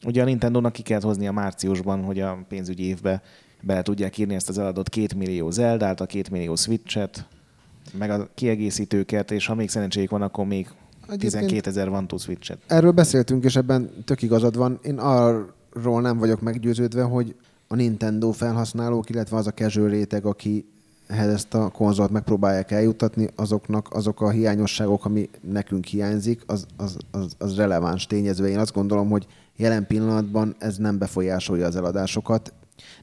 Ugye 0.06 0.22
a 0.22 0.26
Nintendo-nak 0.26 0.72
ki 0.72 0.82
kellett 0.82 1.04
hozni 1.04 1.28
a 1.28 1.32
márciusban, 1.32 2.04
hogy 2.04 2.20
a 2.20 2.46
pénzügyi 2.48 2.84
évbe 2.84 3.22
bele 3.62 3.82
tudják 3.82 4.18
írni 4.18 4.36
ezt 4.36 4.50
az 4.50 4.58
eladott 4.58 4.90
két 4.90 5.14
millió 5.14 5.50
Zeldát, 5.50 6.02
a 6.02 6.06
két 6.06 6.30
millió 6.30 6.56
Switch-et, 6.56 7.28
meg 7.98 8.10
a 8.10 8.30
kiegészítőket, 8.34 9.32
és 9.32 9.46
ha 9.46 9.56
még 9.56 9.70
szerencséjük 9.70 10.10
van, 10.10 10.22
akkor 10.22 10.46
még 10.46 10.68
12 11.18 11.70
ezer 11.70 11.90
van 11.90 12.08
túl 12.08 12.20
Switch-et. 12.20 12.58
Erről 12.68 12.92
beszéltünk, 12.92 13.44
és 13.44 13.56
ebben 13.56 13.90
tök 14.06 14.22
igazad 14.22 14.58
van. 14.58 14.80
Én 14.84 14.98
arról 14.98 16.02
nem 16.02 16.18
vagyok 16.18 16.42
meggyőződve, 16.42 17.02
hogy 17.04 17.36
a 17.68 17.76
Nintendo 17.76 18.32
felhasználók, 18.32 19.10
illetve 19.10 19.38
az 19.38 19.48
a 19.48 19.52
casual 19.52 19.90
réteg, 19.90 20.26
aki 20.26 20.66
ehhez 21.08 21.34
ezt 21.34 21.54
a 21.54 21.70
konzolt 21.70 22.12
megpróbálják 22.12 22.72
eljutatni, 22.72 23.30
azoknak 23.36 23.88
azok 23.94 24.22
a 24.22 24.30
hiányosságok, 24.30 25.06
ami 25.06 25.30
nekünk 25.42 25.86
hiányzik, 25.86 26.42
az, 26.46 26.66
az, 26.78 26.98
az, 27.12 27.36
az 27.38 27.56
releváns 27.56 28.06
tényező. 28.08 28.48
Én 28.48 28.60
azt 28.60 28.74
gondolom, 28.74 29.10
hogy 29.10 29.28
jelen 29.56 29.88
pillanatban 29.88 30.56
ez 30.60 30.78
nem 30.78 30.98
befolyásolja 30.98 31.66
az 31.66 31.76
eladásokat. 31.76 32.54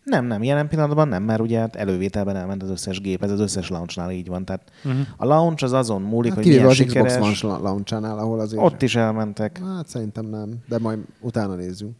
Nem, 0.04 0.26
nem, 0.26 0.42
jelen 0.42 0.68
pillanatban 0.68 1.08
nem, 1.08 1.22
mert 1.22 1.40
ugye 1.40 1.58
hát 1.58 1.76
elővételben 1.76 2.36
elment 2.36 2.62
az 2.62 2.70
összes 2.70 3.00
gép, 3.00 3.22
ez 3.22 3.30
az 3.30 3.40
összes 3.40 3.68
launchnál 3.68 4.10
így 4.10 4.28
van. 4.28 4.44
Tehát 4.44 4.70
uh-huh. 4.84 5.00
a 5.16 5.24
launch 5.24 5.64
az 5.64 5.72
azon 5.72 6.02
múlik, 6.02 6.32
hát, 6.32 6.42
hogy 6.42 6.52
milyen 6.52 6.66
az 6.66 6.74
sikeres. 6.74 7.12
Xbox 7.12 7.42
launchnál, 7.42 8.18
ahol 8.18 8.40
azért... 8.40 8.62
Ott 8.62 8.82
is 8.82 8.96
elmentek. 8.96 9.60
Hát 9.64 9.88
szerintem 9.88 10.26
nem, 10.26 10.54
de 10.68 10.78
majd 10.78 10.98
utána 11.20 11.54
nézzünk. 11.54 11.96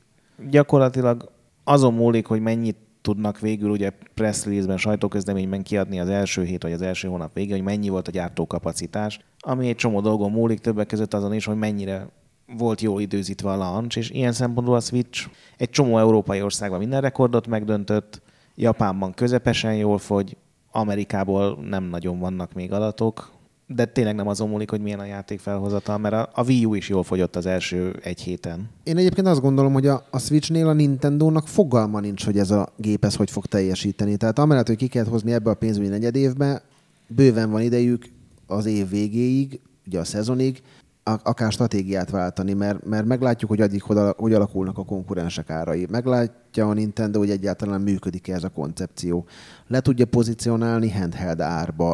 Gyakorlatilag 0.51 1.31
azon 1.65 1.95
múlik, 1.95 2.27
hogy 2.27 2.41
mennyit 2.41 2.77
tudnak 3.03 3.41
végül 3.41 3.71
ugye 3.71 3.91
press 4.15 4.45
release-ben, 4.45 4.77
sajtóközleményben 4.77 5.63
kiadni 5.63 6.01
az 6.01 6.09
első 6.09 6.45
hét 6.45 6.63
vagy 6.63 6.73
az 6.73 6.83
első 6.83 7.09
hónap 7.09 7.35
végén, 7.35 7.55
hogy 7.55 7.65
mennyi 7.65 7.89
volt 7.89 8.09
a 8.09 8.11
gyártókapacitás, 8.11 9.21
ami 9.39 9.69
egy 9.69 9.77
csomó 9.77 10.01
dolgon 10.01 10.31
múlik, 10.31 10.59
többek 10.59 10.87
között 10.87 11.15
azon 11.15 11.35
is, 11.35 11.45
hogy 11.45 11.57
mennyire 11.57 12.09
volt 12.47 12.80
jól 12.80 13.01
időzítve 13.01 13.51
a 13.51 13.57
launch, 13.57 13.99
és 13.99 14.11
ilyen 14.11 14.32
szempontból 14.32 14.76
a 14.76 14.80
Switch 14.80 15.28
egy 15.57 15.70
csomó 15.70 15.99
európai 15.99 16.43
országban 16.43 16.78
minden 16.78 17.01
rekordot 17.01 17.47
megdöntött, 17.47 18.22
Japánban 18.55 19.14
közepesen 19.14 19.74
jól 19.74 19.99
fogy, 19.99 20.36
Amerikából 20.70 21.59
nem 21.68 21.84
nagyon 21.84 22.18
vannak 22.18 22.53
még 22.53 22.72
adatok, 22.72 23.30
de 23.66 23.84
tényleg 23.84 24.14
nem 24.14 24.28
azon 24.28 24.49
múlik, 24.49 24.70
hogy 24.70 24.80
milyen 24.80 24.99
a 24.99 25.05
játék 25.05 25.40
felhozatal, 25.40 25.99
mert 25.99 26.14
a, 26.14 26.30
a 26.34 26.45
Wii 26.45 26.64
U 26.64 26.74
is 26.74 26.88
jól 26.88 27.03
fogyott 27.03 27.36
az 27.36 27.47
első 27.47 27.97
egy 28.03 28.20
héten. 28.20 28.68
Én 28.82 28.97
egyébként 28.97 29.26
azt 29.26 29.40
gondolom, 29.40 29.72
hogy 29.72 29.86
a, 29.86 30.07
a 30.11 30.18
Switchnél 30.18 30.68
a 30.68 30.72
Nintendo-nak 30.72 31.49
fogalma 31.49 32.01
nincs, 32.01 32.24
hogy 32.24 32.38
ez 32.38 32.51
a 32.51 32.72
gép 32.76 33.05
ez 33.05 33.16
hogy 33.16 33.30
fog 33.30 33.47
teljesíteni. 33.47 34.16
Tehát 34.16 34.38
amellett, 34.38 34.66
hogy 34.66 34.76
ki 34.76 34.86
kellett 34.86 35.09
hozni 35.09 35.32
ebbe 35.32 35.51
a 35.51 35.55
pénzügyi 35.55 35.88
negyedévbe, 35.88 36.62
bőven 37.07 37.51
van 37.51 37.62
idejük 37.62 38.05
az 38.47 38.66
év 38.66 38.88
végéig, 38.88 39.61
ugye 39.86 39.99
a 39.99 40.05
szezonig, 40.05 40.62
akár 41.05 41.53
stratégiát 41.53 42.11
váltani, 42.11 42.53
mert, 42.53 42.85
mert 42.85 43.05
meglátjuk, 43.05 43.51
hogy 43.51 43.61
addig 43.61 43.83
hogy 44.17 44.33
alakulnak 44.33 44.79
a 44.79 44.85
konkurensek 44.85 45.51
árai. 45.51 45.87
Meglátja 45.91 46.69
a 46.69 46.73
Nintendo, 46.73 47.19
hogy 47.19 47.31
egyáltalán 47.31 47.81
működik 47.81 48.29
-e 48.29 48.35
ez 48.35 48.45
a 48.45 48.49
koncepció. 48.49 49.27
Le 49.67 49.81
tudja 49.81 50.07
pozícionálni 50.07 50.91
handheld 50.91 51.41
árba, 51.41 51.91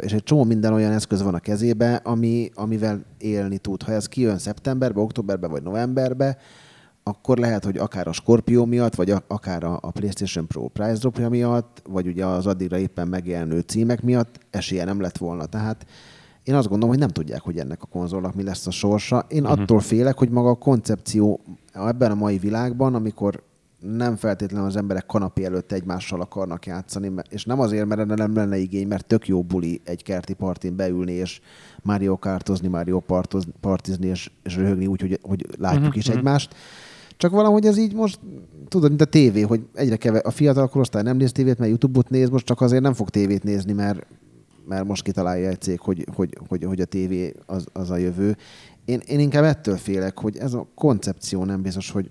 és 0.00 0.12
egy 0.12 0.22
csomó 0.22 0.44
minden 0.44 0.72
olyan 0.72 0.92
eszköz 0.92 1.22
van 1.22 1.34
a 1.34 1.38
kezébe, 1.38 1.94
ami, 1.94 2.50
amivel 2.54 3.04
élni 3.18 3.58
tud. 3.58 3.82
Ha 3.82 3.92
ez 3.92 4.06
kijön 4.06 4.38
szeptemberbe, 4.38 5.00
októberbe 5.00 5.46
vagy 5.46 5.62
novemberbe, 5.62 6.36
akkor 7.02 7.38
lehet, 7.38 7.64
hogy 7.64 7.78
akár 7.78 8.08
a 8.08 8.12
Scorpio 8.12 8.64
miatt, 8.64 8.94
vagy 8.94 9.14
akár 9.26 9.64
a 9.64 9.90
PlayStation 9.90 10.46
Pro 10.46 10.68
price 10.68 10.98
dropja 10.98 11.28
miatt, 11.28 11.82
vagy 11.88 12.06
ugye 12.06 12.26
az 12.26 12.46
addigra 12.46 12.78
éppen 12.78 13.08
megjelenő 13.08 13.60
címek 13.60 14.02
miatt 14.02 14.40
esélye 14.50 14.84
nem 14.84 15.00
lett 15.00 15.18
volna. 15.18 15.46
Tehát 15.46 15.86
én 16.48 16.54
azt 16.54 16.68
gondolom, 16.68 16.88
hogy 16.88 16.98
nem 16.98 17.08
tudják, 17.08 17.40
hogy 17.40 17.58
ennek 17.58 17.82
a 17.82 17.86
konzolnak 17.86 18.34
mi 18.34 18.42
lesz 18.42 18.66
a 18.66 18.70
sorsa. 18.70 19.26
Én 19.28 19.42
uh-huh. 19.42 19.60
attól 19.60 19.80
félek, 19.80 20.18
hogy 20.18 20.30
maga 20.30 20.48
a 20.48 20.54
koncepció 20.54 21.40
ebben 21.72 22.10
a 22.10 22.14
mai 22.14 22.38
világban, 22.38 22.94
amikor 22.94 23.42
nem 23.80 24.16
feltétlenül 24.16 24.66
az 24.66 24.76
emberek 24.76 25.06
kanapé 25.06 25.44
előtt 25.44 25.72
egymással 25.72 26.20
akarnak 26.20 26.66
játszani, 26.66 27.12
és 27.30 27.44
nem 27.44 27.60
azért, 27.60 27.86
mert 27.86 28.16
nem 28.16 28.34
lenne 28.34 28.56
igény, 28.56 28.86
mert 28.86 29.06
tök 29.06 29.28
jó 29.28 29.42
buli 29.42 29.80
egy 29.84 30.02
kerti 30.02 30.32
partin 30.32 30.76
beülni, 30.76 31.12
és 31.12 31.40
Mario 31.82 32.16
Kartozni, 32.16 32.68
Mario 32.68 33.00
partoz, 33.00 33.44
partizni, 33.60 34.06
és, 34.06 34.30
és 34.42 34.56
röhögni 34.56 34.86
úgy, 34.86 35.00
hogy, 35.00 35.18
hogy 35.22 35.46
látjuk 35.58 35.82
uh-huh, 35.82 35.96
is 35.96 36.06
uh-huh. 36.06 36.18
egymást. 36.18 36.54
Csak 37.16 37.30
valahogy 37.30 37.66
ez 37.66 37.78
így 37.78 37.94
most, 37.94 38.18
tudod, 38.68 38.88
mint 38.88 39.02
a 39.02 39.04
tévé, 39.04 39.40
hogy 39.40 39.66
egyre 39.74 39.96
keve, 39.96 40.18
a 40.18 40.30
fiatal 40.30 40.68
korosztály 40.68 41.02
nem 41.02 41.16
néz 41.16 41.32
tévét, 41.32 41.58
mert 41.58 41.70
YouTube-ot 41.70 42.10
néz, 42.10 42.28
most 42.28 42.46
csak 42.46 42.60
azért 42.60 42.82
nem 42.82 42.94
fog 42.94 43.10
tévét 43.10 43.42
nézni, 43.42 43.72
mert 43.72 44.06
mert 44.68 44.84
most 44.84 45.02
kitalálja 45.02 45.48
egy 45.48 45.60
cég, 45.60 45.80
hogy, 45.80 46.06
hogy, 46.14 46.38
hogy, 46.48 46.64
hogy 46.64 46.80
a 46.80 46.84
tévé 46.84 47.34
az, 47.46 47.66
az 47.72 47.90
a 47.90 47.96
jövő. 47.96 48.36
Én, 48.84 49.00
én 49.06 49.18
inkább 49.18 49.44
ettől 49.44 49.76
félek, 49.76 50.18
hogy 50.18 50.36
ez 50.36 50.52
a 50.52 50.68
koncepció 50.74 51.44
nem 51.44 51.62
biztos, 51.62 51.90
hogy 51.90 52.10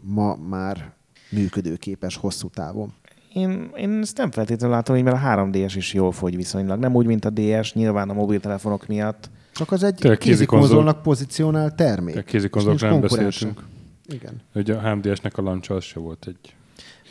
ma 0.00 0.36
már 0.36 0.92
működőképes 1.30 2.16
hosszú 2.16 2.48
távon. 2.48 2.92
Én, 3.32 3.70
én 3.76 3.98
ezt 4.00 4.16
nem 4.16 4.30
feltétlenül 4.30 4.76
látom, 4.76 4.94
hogy 4.94 5.04
mert 5.04 5.16
a 5.16 5.26
3DS 5.26 5.72
is 5.76 5.94
jól 5.94 6.12
fogy 6.12 6.36
viszonylag. 6.36 6.78
Nem 6.78 6.94
úgy, 6.94 7.06
mint 7.06 7.24
a 7.24 7.30
DS, 7.30 7.72
nyilván 7.72 8.10
a 8.10 8.12
mobiltelefonok 8.12 8.86
miatt. 8.86 9.30
Csak 9.52 9.72
az 9.72 9.82
egy 9.82 10.16
kézikonzolnak 10.18 11.02
pozícionál 11.02 11.74
termék. 11.74 12.16
A 12.16 12.22
kézikonzolok 12.22 12.80
nem 12.80 13.00
beszéltünk. 13.00 13.64
Igen. 14.06 14.40
Ugye 14.54 14.74
a 14.74 14.96
3DS-nek 14.96 15.34
a 15.34 15.42
launch 15.42 15.70
az 15.70 15.84
se 15.84 16.00
volt 16.00 16.26
egy 16.26 16.54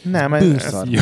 Nem, 0.04 0.34
ez. 0.34 0.76
Jó. 0.86 1.02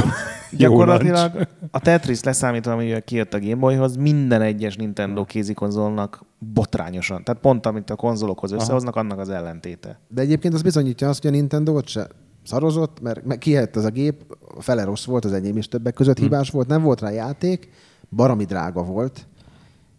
gyakorlatilag 0.57 1.47
a 1.71 1.79
Tetris 1.79 2.23
leszámítva, 2.23 2.71
amivel 2.71 3.01
kijött 3.01 3.33
a 3.33 3.39
Game 3.39 3.55
Boyhoz, 3.55 3.95
minden 3.95 4.41
egyes 4.41 4.75
Nintendo 4.75 5.25
kézikonzolnak 5.25 6.25
botrányosan. 6.37 7.23
Tehát 7.23 7.41
pont 7.41 7.65
amit 7.65 7.89
a 7.89 7.95
konzolokhoz 7.95 8.51
összehoznak, 8.51 8.95
annak 8.95 9.19
az 9.19 9.29
ellentéte. 9.29 9.99
De 10.07 10.21
egyébként 10.21 10.53
az 10.53 10.61
bizonyítja 10.61 11.09
azt, 11.09 11.21
hogy 11.21 11.31
a 11.31 11.33
Nintendo 11.33 11.73
ott 11.73 11.87
se 11.87 12.07
szarozott, 12.43 13.01
mert 13.01 13.25
meg 13.25 13.37
kihett 13.37 13.75
az 13.75 13.83
a 13.83 13.89
gép, 13.89 14.37
fele 14.59 14.83
rossz 14.83 15.05
volt, 15.05 15.25
az 15.25 15.33
enyém 15.33 15.57
is 15.57 15.67
többek 15.67 15.93
között 15.93 16.17
hibás 16.17 16.49
volt, 16.49 16.67
nem 16.67 16.81
volt 16.81 17.01
rá 17.01 17.09
játék, 17.09 17.69
barami 18.09 18.43
drága 18.43 18.83
volt, 18.83 19.27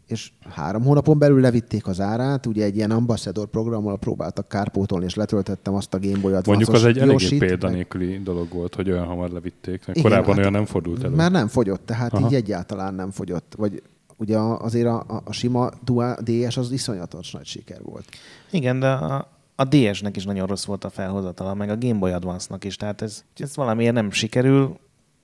és 0.06 0.30
három 0.48 0.82
hónapon 0.82 1.18
belül 1.18 1.40
levitték 1.40 1.86
az 1.86 2.00
árát, 2.00 2.46
ugye 2.46 2.64
egy 2.64 2.76
ilyen 2.76 2.90
ambassador 2.90 3.46
programmal 3.46 3.98
próbáltak 3.98 4.48
kárpótolni, 4.48 5.04
és 5.04 5.14
letöltettem 5.14 5.74
azt 5.74 5.94
a 5.94 5.98
Game 5.98 6.18
Boy 6.18 6.34
Mondjuk 6.46 6.72
az 6.72 6.84
egy 6.84 6.98
eléggé 6.98 7.12
Yoshit, 7.12 7.40
meg- 7.40 7.48
példanélküli 7.48 8.18
dolog 8.18 8.52
volt, 8.52 8.74
hogy 8.74 8.90
olyan 8.90 9.04
hamar 9.04 9.30
levitték. 9.30 9.86
Mert 9.86 9.98
Igen, 9.98 10.02
korábban 10.02 10.28
hát 10.28 10.38
olyan 10.38 10.52
nem 10.52 10.64
fordult 10.64 11.04
elő. 11.04 11.14
Már 11.14 11.30
nem 11.30 11.48
fogyott, 11.48 11.86
tehát 11.86 12.12
Aha. 12.12 12.26
így 12.26 12.34
egyáltalán 12.34 12.94
nem 12.94 13.10
fogyott. 13.10 13.54
Vagy 13.56 13.82
ugye 14.16 14.38
azért 14.38 14.86
a, 14.86 15.04
a, 15.06 15.20
a 15.24 15.32
sima 15.32 15.70
Dual 15.84 16.18
DS 16.24 16.56
az 16.56 16.70
iszonyatos 16.70 17.32
nagy 17.32 17.46
siker 17.46 17.82
volt. 17.82 18.04
Igen, 18.50 18.80
de 18.80 18.88
a, 18.88 19.30
a 19.54 19.64
DS-nek 19.64 20.16
is 20.16 20.24
nagyon 20.24 20.46
rossz 20.46 20.64
volt 20.64 20.84
a 20.84 20.90
felhozatala, 20.90 21.54
meg 21.54 21.70
a 21.70 21.76
Game 21.78 21.98
Boy 21.98 22.12
Advance-nak 22.12 22.64
is, 22.64 22.76
tehát 22.76 23.02
ez, 23.02 23.24
ez 23.36 23.56
valamiért 23.56 23.94
nem 23.94 24.10
sikerül. 24.10 24.76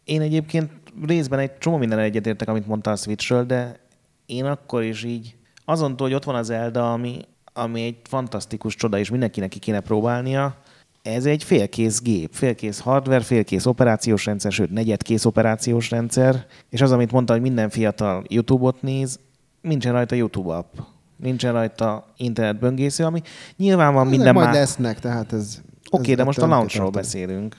Én 0.04 0.20
egyébként 0.20 0.70
részben 1.06 1.38
egy 1.38 1.58
csomó 1.58 1.76
minden 1.76 1.98
egyetértek, 1.98 2.48
amit 2.48 2.66
mondta 2.66 2.90
a 2.90 2.96
Switchről, 2.96 3.44
de 3.44 3.80
én 4.26 4.44
akkor 4.44 4.82
is 4.82 5.04
így 5.04 5.36
azontól, 5.64 6.06
hogy 6.06 6.16
ott 6.16 6.24
van 6.24 6.34
az 6.34 6.46
Zelda, 6.46 6.92
ami, 6.92 7.20
ami 7.52 7.82
egy 7.82 7.96
fantasztikus 8.04 8.74
csoda, 8.74 8.98
és 8.98 9.10
mindenkinek 9.10 9.48
ki 9.48 9.58
kéne 9.58 9.80
próbálnia, 9.80 10.56
ez 11.02 11.26
egy 11.26 11.44
félkész 11.44 12.00
gép, 12.00 12.30
félkész 12.32 12.80
hardware, 12.80 13.20
félkész 13.20 13.66
operációs 13.66 14.24
rendszer, 14.24 14.52
sőt, 14.52 14.70
negyedkész 14.70 15.24
operációs 15.24 15.90
rendszer, 15.90 16.46
és 16.70 16.80
az, 16.80 16.92
amit 16.92 17.12
mondta, 17.12 17.32
hogy 17.32 17.42
minden 17.42 17.70
fiatal 17.70 18.24
YouTube-ot 18.28 18.82
néz, 18.82 19.18
nincsen 19.60 19.92
rajta 19.92 20.14
YouTube 20.14 20.54
app, 20.54 20.74
nincsen 21.16 21.52
rajta 21.52 22.06
internetböngésző, 22.16 23.04
ami 23.04 23.22
nyilván 23.56 23.94
van 23.94 24.06
minden 24.06 24.34
majd 24.34 24.46
már... 24.46 24.54
lesznek, 24.54 25.00
tehát 25.00 25.32
ez... 25.32 25.60
Oké, 25.90 26.10
ez 26.10 26.16
de 26.16 26.24
most 26.24 26.38
a 26.38 26.46
launchról 26.46 26.90
beszélünk. 26.90 27.56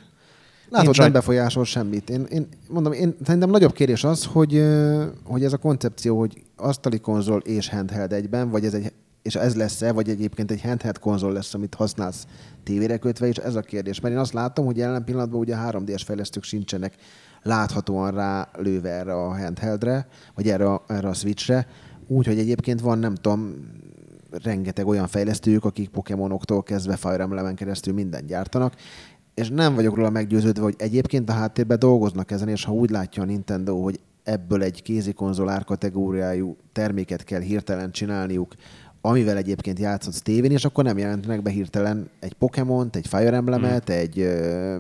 Látod, 0.74 0.88
Nincs 0.88 0.98
nem 0.98 1.12
rajta- 1.12 1.26
befolyásol 1.26 1.66
semmit. 1.66 2.10
Én, 2.10 2.26
én 2.30 2.48
mondom, 2.70 2.94
én 2.94 3.16
szerintem 3.26 3.50
nagyobb 3.50 3.74
kérdés 3.74 4.04
az, 4.04 4.26
hogy, 4.26 4.64
hogy 5.24 5.44
ez 5.44 5.54
a 5.54 5.58
koncepció, 5.58 6.20
hogy 6.20 6.44
asztali 6.56 7.00
konzol 7.00 7.40
és 7.40 7.70
handheld 7.70 8.14
egyben, 8.14 8.50
vagy 8.50 8.66
ez 8.66 8.74
egy, 8.74 8.94
és 9.22 9.36
ez 9.36 9.56
lesz-e, 9.56 9.92
vagy 9.92 10.10
egyébként 10.10 10.52
egy 10.52 10.62
handheld 10.62 11.00
konzol 11.00 11.32
lesz, 11.32 11.54
amit 11.54 11.76
használsz 11.76 12.26
tévére 12.64 12.98
kötve, 12.98 13.28
és 13.28 13.36
ez 13.36 13.56
a 13.56 13.62
kérdés. 13.62 14.00
Mert 14.00 14.14
én 14.14 14.20
azt 14.20 14.34
látom, 14.34 14.66
hogy 14.66 14.78
jelen 14.78 15.04
pillanatban 15.04 15.40
ugye 15.40 15.56
3D-es 15.68 16.02
fejlesztők 16.06 16.44
sincsenek 16.44 16.94
láthatóan 17.42 18.12
rá 18.12 18.50
lőve 18.58 18.90
erre 18.90 19.14
a 19.14 19.38
handheldre, 19.38 20.08
vagy 20.36 20.48
erre 20.50 20.66
a, 20.66 20.84
erre 20.88 21.08
a 21.08 21.14
switchre, 21.14 21.68
úgyhogy 22.08 22.40
egyébként 22.40 22.82
van, 22.82 23.00
nem 23.00 23.16
tudom, 23.16 23.54
rengeteg 24.44 24.88
olyan 24.88 25.08
fejlesztőjük, 25.08 25.66
akik 25.66 25.90
Pokémonoktól 25.90 26.64
kezdve 26.64 26.96
Fire 26.96 27.20
Emblem-en 27.20 27.56
keresztül 27.56 27.94
mindent 27.94 28.26
gyártanak, 28.26 28.74
és 29.34 29.50
nem 29.50 29.76
vagyok 29.76 29.96
róla 29.96 30.10
meggyőződve, 30.10 30.64
hogy 30.64 30.76
egyébként 30.78 31.30
a 31.30 31.34
háttérben 31.34 31.80
dolgoznak 31.80 32.32
ezen, 32.32 32.48
és 32.48 32.64
ha 32.64 32.74
úgy 32.74 32.90
látja 32.90 33.24
a 33.24 33.26
Nintendo, 33.26 33.84
hogy 33.84 34.00
ebből 34.24 34.64
egy 34.64 34.82
kézikonzol 34.82 35.50
árkategóriájú 35.50 36.56
terméket 36.72 37.24
kell 37.24 37.42
hirtelen 37.42 37.92
csinálniuk, 37.92 38.54
amivel 39.02 39.38
egyébként 39.38 39.80
játszhatsz 39.80 40.22
tévén, 40.22 40.52
és 40.52 40.66
akkor 40.66 40.84
nem 40.84 40.98
jelentenek 40.98 41.42
be 41.42 41.50
hirtelen 41.50 42.10
egy 42.20 42.34
Pokémont, 42.34 42.96
egy 42.96 43.08
Fire 43.08 43.34
Emblemet, 43.36 43.92
mm. 43.92 43.94
egy 43.94 44.20
ö, 44.20 44.76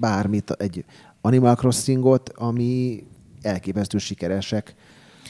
bármit, 0.00 0.50
egy 0.50 0.84
Animal 1.20 1.54
Crossingot, 1.54 2.28
ami 2.28 3.02
elképesztő 3.42 3.98
sikeresek 3.98 4.74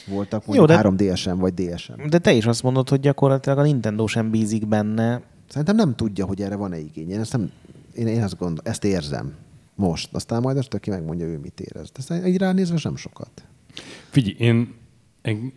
voltak 0.07 0.45
mondjuk 0.45 0.67
de- 0.67 0.81
3DS-en 0.83 1.35
vagy 1.37 1.53
DS-en. 1.53 2.09
De 2.09 2.17
te 2.17 2.33
is 2.33 2.45
azt 2.45 2.63
mondod, 2.63 2.89
hogy 2.89 2.99
gyakorlatilag 2.99 3.57
a 3.57 3.61
Nintendo 3.61 4.07
sem 4.07 4.29
bízik 4.29 4.67
benne. 4.67 5.21
Szerintem 5.47 5.75
nem 5.75 5.95
tudja, 5.95 6.25
hogy 6.25 6.41
erre 6.41 6.55
van-e 6.55 6.77
igény. 6.77 7.09
Én 7.09 7.19
ezt, 7.19 7.31
nem, 7.31 7.51
én, 7.95 8.07
én 8.07 8.23
azt 8.23 8.37
gondol, 8.37 8.63
ezt 8.65 8.83
érzem 8.83 9.35
most. 9.75 10.13
Aztán 10.13 10.41
majd 10.41 10.57
azt 10.57 10.73
aki 10.73 10.89
megmondja, 10.89 11.25
ő 11.25 11.37
mit 11.37 11.59
érez. 11.59 11.91
De 11.91 11.97
aztán 11.97 12.25
így 12.25 12.37
ránézve 12.37 12.77
sem 12.77 12.95
sokat. 12.95 13.45
Figyelj, 14.09 14.35
én, 14.37 14.73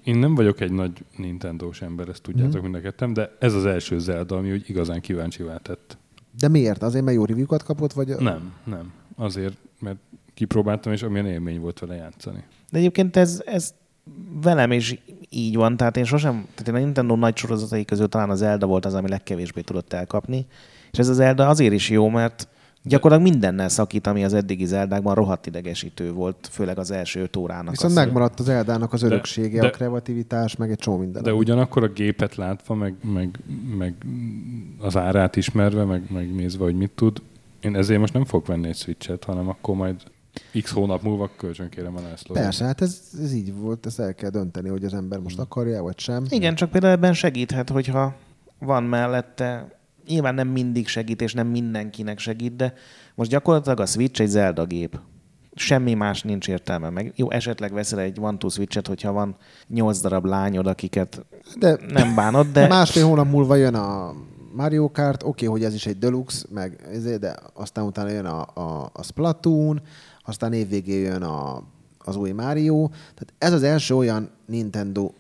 én, 0.05 0.19
nem 0.19 0.35
vagyok 0.35 0.61
egy 0.61 0.73
nagy 0.73 1.05
Nintendo-s 1.17 1.83
ember, 1.83 2.09
ezt 2.09 2.23
tudjátok 2.23 2.61
mm. 2.61 2.71
mind 2.71 2.93
a 2.99 3.07
de 3.07 3.37
ez 3.39 3.55
az 3.55 3.67
első 3.67 3.99
Zelda, 3.99 4.37
ami 4.37 4.53
úgy 4.53 4.65
igazán 4.69 5.01
kíváncsivá 5.01 5.57
tett. 5.57 5.99
De 6.39 6.49
miért? 6.49 6.83
Azért, 6.83 7.05
mert 7.05 7.17
jó 7.17 7.25
review-kat 7.25 7.63
kapott? 7.63 7.93
Vagy... 7.93 8.09
Nem, 8.09 8.53
nem. 8.65 8.93
Azért, 9.17 9.57
mert 9.81 9.99
kipróbáltam, 10.35 10.93
és 10.93 11.03
amilyen 11.03 11.27
élmény 11.27 11.61
volt 11.61 11.79
vele 11.79 11.95
játszani. 11.95 12.45
De 12.71 12.79
egyébként 12.79 13.17
ez, 13.17 13.43
ez 13.47 13.75
velem 14.43 14.73
is 14.73 15.03
így 15.29 15.57
van, 15.57 15.77
tehát 15.77 15.97
én 15.97 16.05
sosem, 16.05 16.47
tehát 16.55 16.69
én 16.69 16.75
a 16.75 16.79
Nintendo 16.85 17.17
nagy 17.17 17.37
sorozatai 17.37 17.85
közül 17.85 18.09
talán 18.09 18.31
az 18.31 18.39
Zelda 18.39 18.67
volt 18.67 18.85
az, 18.85 18.95
ami 18.95 19.09
legkevésbé 19.09 19.61
tudott 19.61 19.93
elkapni, 19.93 20.47
és 20.95 21.01
ez 21.01 21.09
az 21.09 21.17
Zelda 21.17 21.49
azért 21.49 21.73
is 21.73 21.91
jó, 21.91 22.09
mert 22.09 22.49
gyakorlatilag 22.83 23.33
mindennel 23.33 23.69
szakít, 23.69 24.07
ami 24.07 24.25
az 24.25 24.35
eddigi 24.35 24.65
Zeldákban 24.65 25.15
rohadt 25.15 25.47
idegesítő 25.47 26.13
volt, 26.13 26.49
főleg 26.51 26.79
az 26.79 26.91
első 26.91 27.21
öt 27.21 27.37
órának. 27.37 27.71
Viszont 27.71 27.91
az, 27.91 28.05
megmaradt 28.05 28.41
az 28.41 28.49
Eldának 28.49 28.93
az 28.93 29.03
öröksége, 29.03 29.61
de- 29.61 29.67
a 29.67 29.71
kreativitás, 29.71 30.57
meg 30.57 30.71
egy 30.71 30.79
csomó 30.79 30.97
minden. 30.97 31.23
De 31.23 31.33
ugyanakkor 31.33 31.83
a 31.83 31.89
gépet 31.89 32.35
látva, 32.35 32.75
meg, 32.75 32.95
meg, 33.03 33.39
meg 33.77 33.95
az 34.79 34.97
árát 34.97 35.37
ismerve, 35.37 35.85
meg, 35.85 36.03
meg 36.11 36.35
nézve, 36.35 36.65
hogy 36.65 36.77
mit 36.77 36.91
tud, 36.91 37.23
én 37.61 37.77
ezért 37.77 38.01
most 38.01 38.13
nem 38.13 38.25
fogok 38.25 38.47
venni 38.47 38.69
egy 38.69 38.77
Switch-et, 38.77 39.25
hanem 39.25 39.49
akkor 39.49 39.75
majd 39.75 39.97
x 40.63 40.71
hónap 40.71 41.03
múlva 41.03 41.31
kölcsön 41.37 41.69
kérem 41.69 41.97
a 41.97 42.01
Lászlót. 42.01 42.39
Persze, 42.39 42.65
hát 42.65 42.81
ez, 42.81 43.01
ez 43.23 43.33
így 43.33 43.55
volt, 43.55 43.87
ezt 43.87 44.01
el 44.01 44.15
kell 44.15 44.31
dönteni, 44.31 44.69
hogy 44.69 44.85
az 44.85 44.95
ember 44.95 45.19
most 45.19 45.39
akarja, 45.39 45.83
vagy 45.83 45.99
sem. 45.99 46.25
Igen, 46.29 46.55
csak 46.55 46.71
például 46.71 46.93
ebben 46.93 47.13
segíthet, 47.13 47.71
hogyha 47.71 48.15
van 48.59 48.83
mellette, 48.83 49.79
nyilván 50.07 50.35
nem 50.35 50.49
mindig 50.49 50.89
segít, 50.89 51.23
és 51.23 51.33
nem 51.33 51.47
mindenkinek 51.47 52.19
segít, 52.19 52.57
de 52.57 52.75
most 53.15 53.31
gyakorlatilag 53.31 53.81
a 53.81 53.87
Switch 53.87 54.21
egy 54.21 54.29
Zelda 54.29 54.65
gép. 54.65 54.99
Semmi 55.55 55.95
más 55.95 56.23
nincs 56.23 56.49
értelme. 56.49 56.91
Meg 56.91 57.13
jó, 57.17 57.31
esetleg 57.31 57.73
veszel 57.73 57.99
egy 57.99 58.19
One 58.21 58.37
Two 58.37 58.49
Switchet, 58.49 58.87
hogyha 58.87 59.13
van 59.13 59.37
nyolc 59.69 60.01
darab 60.01 60.25
lányod, 60.25 60.67
akiket 60.67 61.27
De 61.59 61.79
nem 61.89 62.15
bánod, 62.15 62.47
De 62.47 62.69
másfél 62.69 63.07
hónap 63.07 63.31
múlva 63.31 63.55
jön 63.55 63.75
a 63.75 64.15
Mario 64.53 64.91
Kart, 64.91 65.23
oké, 65.23 65.47
hogy 65.47 65.65
ez 65.65 65.75
is 65.75 65.87
egy 65.87 65.99
Deluxe, 65.99 66.47
meg 66.51 66.87
ezért, 66.93 67.21
de 67.21 67.37
aztán 67.55 67.85
utána 67.85 68.11
jön 68.11 68.25
a, 68.25 68.41
a, 68.55 68.91
a 68.93 69.03
Splatoon, 69.03 69.81
aztán 70.25 70.53
évvégén 70.53 71.01
jön 71.01 71.23
a, 71.23 71.63
az 71.99 72.17
új 72.17 72.31
Mario. 72.31 72.89
Tehát 72.89 73.35
ez 73.39 73.53
az 73.53 73.63
első 73.63 73.95
olyan 73.95 74.31
Nintendo 74.47 75.11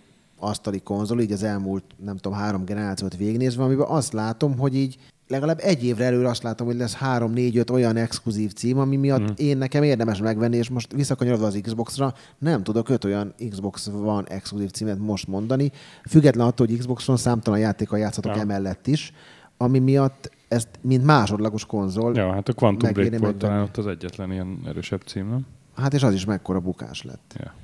asztali 0.44 0.80
konzol, 0.80 1.20
így 1.20 1.32
az 1.32 1.42
elmúlt, 1.42 1.84
nem 2.04 2.16
tudom, 2.16 2.38
három 2.38 2.64
generációt 2.64 3.16
végignézve, 3.16 3.62
amiben 3.62 3.86
azt 3.88 4.12
látom, 4.12 4.58
hogy 4.58 4.76
így 4.76 4.98
legalább 5.28 5.58
egy 5.62 5.84
évre 5.84 6.04
előre 6.04 6.28
azt 6.28 6.42
látom, 6.42 6.66
hogy 6.66 6.76
lesz 6.76 6.94
három, 6.94 7.32
négy, 7.32 7.56
öt 7.56 7.70
olyan 7.70 7.96
exkluzív 7.96 8.52
cím, 8.52 8.78
ami 8.78 8.96
miatt 8.96 9.30
mm. 9.30 9.34
én 9.36 9.58
nekem 9.58 9.82
érdemes 9.82 10.20
megvenni, 10.20 10.56
és 10.56 10.68
most 10.68 10.92
visszakanyarodva 10.92 11.46
az 11.46 11.58
Xbox-ra, 11.62 12.14
nem 12.38 12.62
tudok 12.62 12.88
öt 12.88 13.04
olyan 13.04 13.34
Xbox 13.50 13.90
van 13.92 14.28
exkluzív 14.28 14.70
címet 14.70 14.98
most 14.98 15.28
mondani, 15.28 15.72
független 16.08 16.46
attól, 16.46 16.66
hogy 16.66 16.78
Xboxon 16.78 17.16
számtalan 17.16 17.58
játékkal 17.58 17.98
játszhatok 17.98 18.34
Ja. 18.34 18.40
emellett 18.40 18.86
is, 18.86 19.12
ami 19.56 19.78
miatt 19.78 20.30
ezt, 20.48 20.68
mint 20.80 21.04
másodlagos 21.04 21.64
konzol, 21.64 22.14
Ja, 22.14 22.32
hát 22.32 22.48
a 22.48 22.52
Quantum 22.52 22.92
Break 22.92 23.18
volt 23.18 23.36
talán 23.36 23.62
ott 23.62 23.76
az 23.76 23.86
egyetlen 23.86 24.32
ilyen 24.32 24.58
erősebb 24.66 25.00
cím, 25.06 25.28
nem? 25.28 25.46
hát 25.76 25.94
és 25.94 26.02
az 26.02 26.14
is 26.14 26.24
mekkora 26.24 26.60
bukás 26.60 27.02
lett. 27.02 27.34
Ja. 27.38 27.54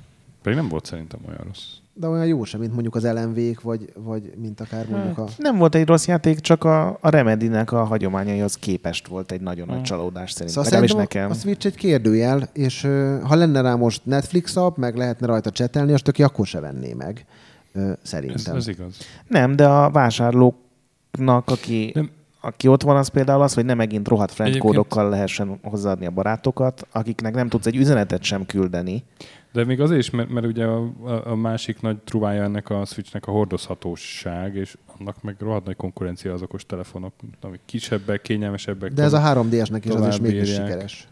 Pedig 0.41 0.57
nem 0.57 0.67
volt 0.67 0.85
szerintem 0.85 1.19
olyan 1.27 1.41
rossz. 1.43 1.80
De 1.93 2.07
olyan 2.07 2.25
jó 2.25 2.43
sem, 2.43 2.59
mint 2.59 2.71
mondjuk 2.73 2.95
az 2.95 3.03
LMV-k, 3.03 3.61
vagy, 3.61 3.89
vagy 3.95 4.31
mint 4.41 4.59
akár 4.61 4.87
mondjuk 4.87 5.17
a... 5.17 5.27
nem 5.37 5.57
volt 5.57 5.75
egy 5.75 5.87
rossz 5.87 6.07
játék, 6.07 6.39
csak 6.39 6.63
a, 6.63 6.87
a 7.01 7.09
Remedy-nek 7.09 7.71
a 7.71 7.83
hagyományaihoz 7.83 8.55
képest 8.55 9.07
volt 9.07 9.31
egy 9.31 9.41
nagyon 9.41 9.65
nagy 9.65 9.75
Hmm. 9.75 9.83
csalódás 9.85 10.31
szerintem. 10.31 10.63
Szóval 10.63 10.79
szerintem 10.79 10.97
nekem. 10.97 11.29
a 11.29 11.33
Switch 11.33 11.65
egy 11.65 11.75
kérdőjel, 11.75 12.49
és 12.53 12.83
ö, 12.83 13.17
ha 13.23 13.35
lenne 13.35 13.61
rá 13.61 13.75
most 13.75 14.05
Netflix 14.05 14.55
app, 14.55 14.77
meg 14.77 14.95
lehetne 14.95 15.27
rajta 15.27 15.49
csetelni, 15.51 15.93
azt 15.93 16.07
aki 16.07 16.23
akkor 16.23 16.45
se 16.47 16.59
venné 16.59 16.93
meg, 16.93 17.25
ö, 17.73 17.89
Ez, 17.89 17.95
szerintem. 18.01 18.55
ez 18.55 18.67
igaz. 18.67 18.97
Nem, 19.27 19.55
de 19.55 19.67
a 19.67 19.89
vásárlóknak, 19.89 21.49
aki, 21.49 21.91
Nem. 21.93 22.09
Aki 22.41 22.67
ott 22.67 22.81
van, 22.81 22.97
az 22.97 23.07
például 23.07 23.41
az, 23.41 23.53
hogy 23.53 23.65
ne 23.65 23.73
megint 23.73 24.07
rohadt 24.07 24.31
friend 24.31 24.51
Egyébként- 24.51 24.75
kódokkal 24.75 25.09
lehessen 25.09 25.59
hozzáadni 25.63 26.05
a 26.05 26.11
barátokat, 26.11 26.87
akiknek 26.91 27.33
nem 27.33 27.47
tudsz 27.47 27.65
egy 27.65 27.75
üzenetet 27.75 28.23
sem 28.23 28.45
küldeni. 28.45 29.03
De 29.51 29.65
még 29.65 29.81
azért 29.81 29.99
is, 29.99 30.09
mert, 30.09 30.29
mert 30.29 30.45
ugye 30.45 30.65
a, 30.65 30.91
a, 31.03 31.31
a 31.31 31.35
másik 31.35 31.81
nagy 31.81 31.97
truvája 31.97 32.43
ennek 32.43 32.69
a 32.69 32.85
Switchnek 32.85 33.25
a 33.25 33.31
hordozhatóság, 33.31 34.55
és 34.55 34.77
annak 34.99 35.21
meg 35.21 35.35
rohadt 35.39 35.65
nagy 35.65 35.75
konkurencia 35.75 36.33
az 36.33 36.41
okos 36.41 36.65
telefonok, 36.65 37.13
amik 37.41 37.59
kisebbek, 37.65 38.21
kényelmesebbek. 38.21 38.91
De 38.91 39.03
ez 39.03 39.13
a 39.13 39.19
3DS-nek 39.19 39.81
is 39.83 39.91
az 39.91 40.07
is 40.07 40.19
mégis 40.19 40.53
sikeres. 40.53 41.07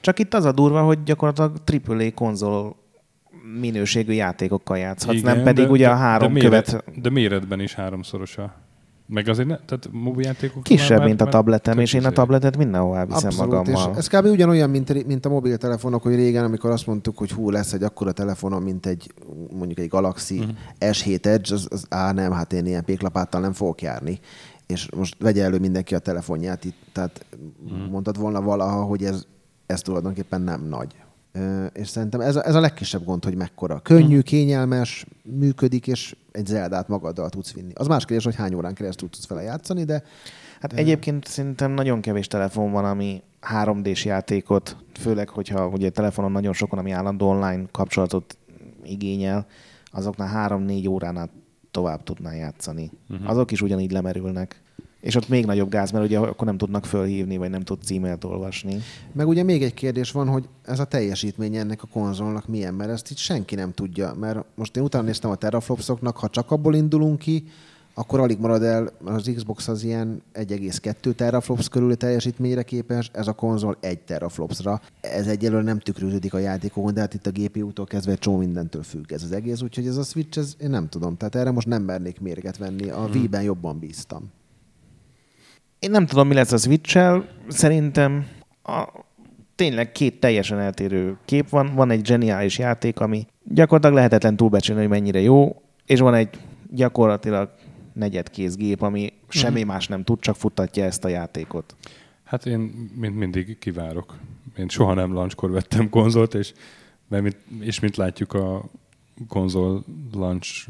Csak 0.00 0.18
itt 0.18 0.34
az 0.34 0.44
a 0.44 0.52
durva, 0.52 0.82
hogy 0.82 1.02
gyakorlatilag 1.02 1.56
AAA 1.86 2.10
konzol 2.14 2.76
minőségű 3.60 4.12
játékokkal 4.12 4.78
játszhatsz, 4.78 5.20
nem 5.20 5.42
pedig 5.42 5.64
de, 5.64 5.70
ugye 5.70 5.88
a 5.88 5.92
de- 5.92 5.96
három 5.96 6.32
de 6.32 6.40
követ... 6.40 6.66
Méret, 6.66 7.00
de 7.00 7.10
méretben 7.10 7.60
is 7.60 7.74
háromszoros 7.74 8.38
a 8.38 8.65
Meg 9.08 9.28
azért, 9.28 9.48
ne, 9.48 9.56
tehát 9.56 9.88
mobiljátékok... 9.92 10.62
Kisebb, 10.62 11.04
mint 11.04 11.20
a 11.20 11.24
tabletem, 11.24 11.78
és 11.78 11.92
én 11.92 12.04
a 12.04 12.10
tabletet 12.10 12.56
mindenhová 12.56 13.04
viszem 13.04 13.28
Abszolút, 13.28 13.54
magammal. 13.54 13.90
és 13.92 13.96
ez 13.98 14.08
kb. 14.08 14.24
ugyanolyan, 14.26 14.70
mint, 14.70 15.06
mint 15.06 15.26
a 15.26 15.28
mobiltelefonok, 15.28 16.02
hogy 16.02 16.14
régen, 16.14 16.44
amikor 16.44 16.70
azt 16.70 16.86
mondtuk, 16.86 17.18
hogy 17.18 17.30
hú, 17.32 17.50
lesz 17.50 17.72
egy 17.72 17.82
akkora 17.82 18.12
telefonom, 18.12 18.62
mint 18.62 18.86
egy 18.86 19.12
mondjuk 19.50 19.78
egy 19.78 19.88
Galaxy 19.88 20.38
Mhm. 20.38 20.48
S7 20.80 21.24
Edge, 21.24 21.54
az, 21.54 21.66
az 21.70 21.86
á, 21.88 22.12
nem, 22.12 22.32
hát 22.32 22.52
én 22.52 22.66
ilyen 22.66 22.84
péklapáttal 22.84 23.40
nem 23.40 23.52
fogok 23.52 23.82
járni. 23.82 24.20
És 24.66 24.88
most 24.96 25.16
vegye 25.18 25.44
elő 25.44 25.58
mindenki 25.58 25.94
a 25.94 25.98
telefonját 25.98 26.64
itt, 26.64 26.76
tehát 26.92 27.26
Mhm. 27.68 27.90
mondtad 27.90 28.18
volna 28.18 28.40
valaha, 28.42 28.82
hogy 28.82 29.04
ez, 29.04 29.24
ez 29.66 29.80
tulajdonképpen 29.82 30.40
nem 30.40 30.62
nagy. 30.68 30.94
És 31.72 31.88
szerintem 31.88 32.20
ez 32.20 32.36
a, 32.36 32.46
ez 32.46 32.54
a 32.54 32.60
legkisebb 32.60 33.04
gond, 33.04 33.24
hogy 33.24 33.36
mekkora. 33.36 33.78
Könnyű, 33.80 34.16
Mhm. 34.16 34.24
kényelmes, 34.24 35.06
működik, 35.22 35.86
és 35.86 36.16
egy 36.32 36.46
Zeldát 36.46 36.88
magaddal 36.88 37.28
tudsz 37.28 37.52
vinni. 37.52 37.72
Az 37.74 37.86
más 37.86 38.04
kérdés, 38.04 38.24
hogy 38.24 38.34
hány 38.34 38.54
órán 38.54 38.74
keresztül 38.74 39.10
tudsz 39.10 39.26
vele 39.28 39.42
játszani, 39.42 39.84
de 39.84 40.02
Hát 40.60 40.72
egyébként 40.72 41.26
szerintem 41.26 41.70
nagyon 41.70 42.00
kevés 42.00 42.26
telefon 42.26 42.70
van, 42.72 42.84
ami 42.84 43.22
3D-s 43.52 44.04
játékot, 44.04 44.76
főleg, 45.00 45.28
hogyha 45.28 45.66
ugye 45.68 45.90
telefonon 45.90 46.32
nagyon 46.32 46.52
sokan, 46.52 46.78
ami 46.78 46.90
állandó 46.90 47.28
online 47.28 47.62
kapcsolatot 47.70 48.36
igényel, 48.84 49.46
azoknál 49.84 50.28
3-4 50.28 50.88
óránál 50.88 51.30
tovább 51.70 52.02
tudná 52.02 52.32
játszani. 52.34 52.90
Uh-huh. 53.10 53.28
Azok 53.30 53.50
is 53.50 53.62
ugyanígy 53.62 53.90
lemerülnek. 53.92 54.62
És 55.06 55.14
ott 55.14 55.28
még 55.28 55.46
nagyobb 55.46 55.70
gáz, 55.70 55.90
mert 55.90 56.04
ugye 56.04 56.18
akkor 56.18 56.46
nem 56.46 56.56
tudnak 56.56 56.84
fölhívni, 56.84 57.36
vagy 57.36 57.50
nem 57.50 57.62
tudsz 57.62 57.90
e-mailt 57.90 58.24
olvasni. 58.24 58.78
Meg 59.12 59.28
ugye 59.28 59.42
még 59.42 59.62
egy 59.62 59.74
kérdés 59.74 60.10
van, 60.10 60.28
hogy 60.28 60.48
ez 60.64 60.78
a 60.78 60.84
teljesítmény 60.84 61.56
ennek 61.56 61.82
a 61.82 61.86
konzolnak 61.86 62.48
milyen, 62.48 62.74
mert 62.74 62.90
ezt 62.90 63.10
itt 63.10 63.16
senki 63.16 63.54
nem 63.54 63.72
tudja. 63.72 64.14
Mert 64.14 64.44
most 64.54 64.76
én 64.76 64.82
utána 64.82 65.04
néztem 65.04 65.30
a 65.30 65.34
teraflopsoknak, 65.34 66.16
ha 66.16 66.28
csak 66.28 66.50
abból 66.50 66.74
indulunk 66.74 67.18
ki, 67.18 67.44
akkor 67.94 68.20
alig 68.20 68.38
marad 68.38 68.62
el, 68.62 68.90
mert 69.04 69.16
az 69.16 69.32
Xbox 69.34 69.68
az 69.68 69.82
ilyen 69.82 70.22
1,2 70.34 71.14
teraflops 71.14 71.68
körüli 71.68 71.96
teljesítményre 71.96 72.62
képes, 72.62 73.10
ez 73.12 73.26
a 73.26 73.32
konzol 73.32 73.76
1 73.80 73.98
teraflopsra. 73.98 74.80
Ez 75.00 75.26
egyelőre 75.26 75.62
nem 75.62 75.78
tükröződik 75.78 76.34
a 76.34 76.38
játékokon, 76.38 76.94
de 76.94 77.00
hát 77.00 77.14
itt 77.14 77.26
a 77.26 77.30
GPU-tól 77.30 77.86
kezdve 77.86 78.12
egy 78.12 78.18
csomó 78.18 78.36
mindentől 78.36 78.82
függ 78.82 79.12
ez 79.12 79.22
az 79.22 79.32
egész, 79.32 79.62
úgyhogy 79.62 79.86
ez 79.86 79.96
a 79.96 80.02
Switch, 80.02 80.38
ez, 80.38 80.54
én 80.60 80.70
nem 80.70 80.88
tudom. 80.88 81.16
Tehát 81.16 81.34
erre 81.34 81.50
most 81.50 81.66
nem 81.66 81.82
mernék 81.82 82.20
mérget 82.20 82.56
venni. 82.56 82.88
A 82.88 83.08
Wii-ben 83.12 83.42
jobban 83.42 83.78
bíztam. 83.78 84.30
Én 85.78 85.90
nem 85.90 86.06
tudom, 86.06 86.28
mi 86.28 86.34
lesz 86.34 86.52
a 86.52 86.56
switch 86.56 87.22
Szerintem 87.48 88.26
a, 88.62 89.04
tényleg 89.54 89.92
két 89.92 90.20
teljesen 90.20 90.58
eltérő 90.58 91.16
kép 91.24 91.48
van. 91.48 91.74
Van 91.74 91.90
egy 91.90 92.06
zseniális 92.06 92.58
játék, 92.58 93.00
ami 93.00 93.26
gyakorlatilag 93.44 93.96
lehetetlen 93.96 94.36
túlbecsülni, 94.36 94.80
hogy 94.80 94.90
mennyire 94.90 95.20
jó, 95.20 95.62
és 95.86 96.00
van 96.00 96.14
egy 96.14 96.28
gyakorlatilag 96.70 97.50
negyedkész 97.92 98.54
gép, 98.54 98.82
ami 98.82 99.12
semmi 99.28 99.62
más 99.62 99.88
nem 99.88 100.04
tud, 100.04 100.20
csak 100.20 100.36
futtatja 100.36 100.84
ezt 100.84 101.04
a 101.04 101.08
játékot. 101.08 101.76
Hát 102.24 102.46
én 102.46 102.90
mint 102.94 103.16
mindig 103.16 103.58
kivárok. 103.58 104.16
Én 104.56 104.68
soha 104.68 104.94
nem 104.94 105.12
launchkor 105.12 105.50
vettem 105.50 105.90
konzolt, 105.90 106.34
és, 106.34 106.52
mert 107.08 107.22
mint, 107.22 107.36
és 107.60 107.80
mint 107.80 107.96
látjuk 107.96 108.32
a 108.32 108.64
konzol 109.28 109.84
launch 110.12 110.68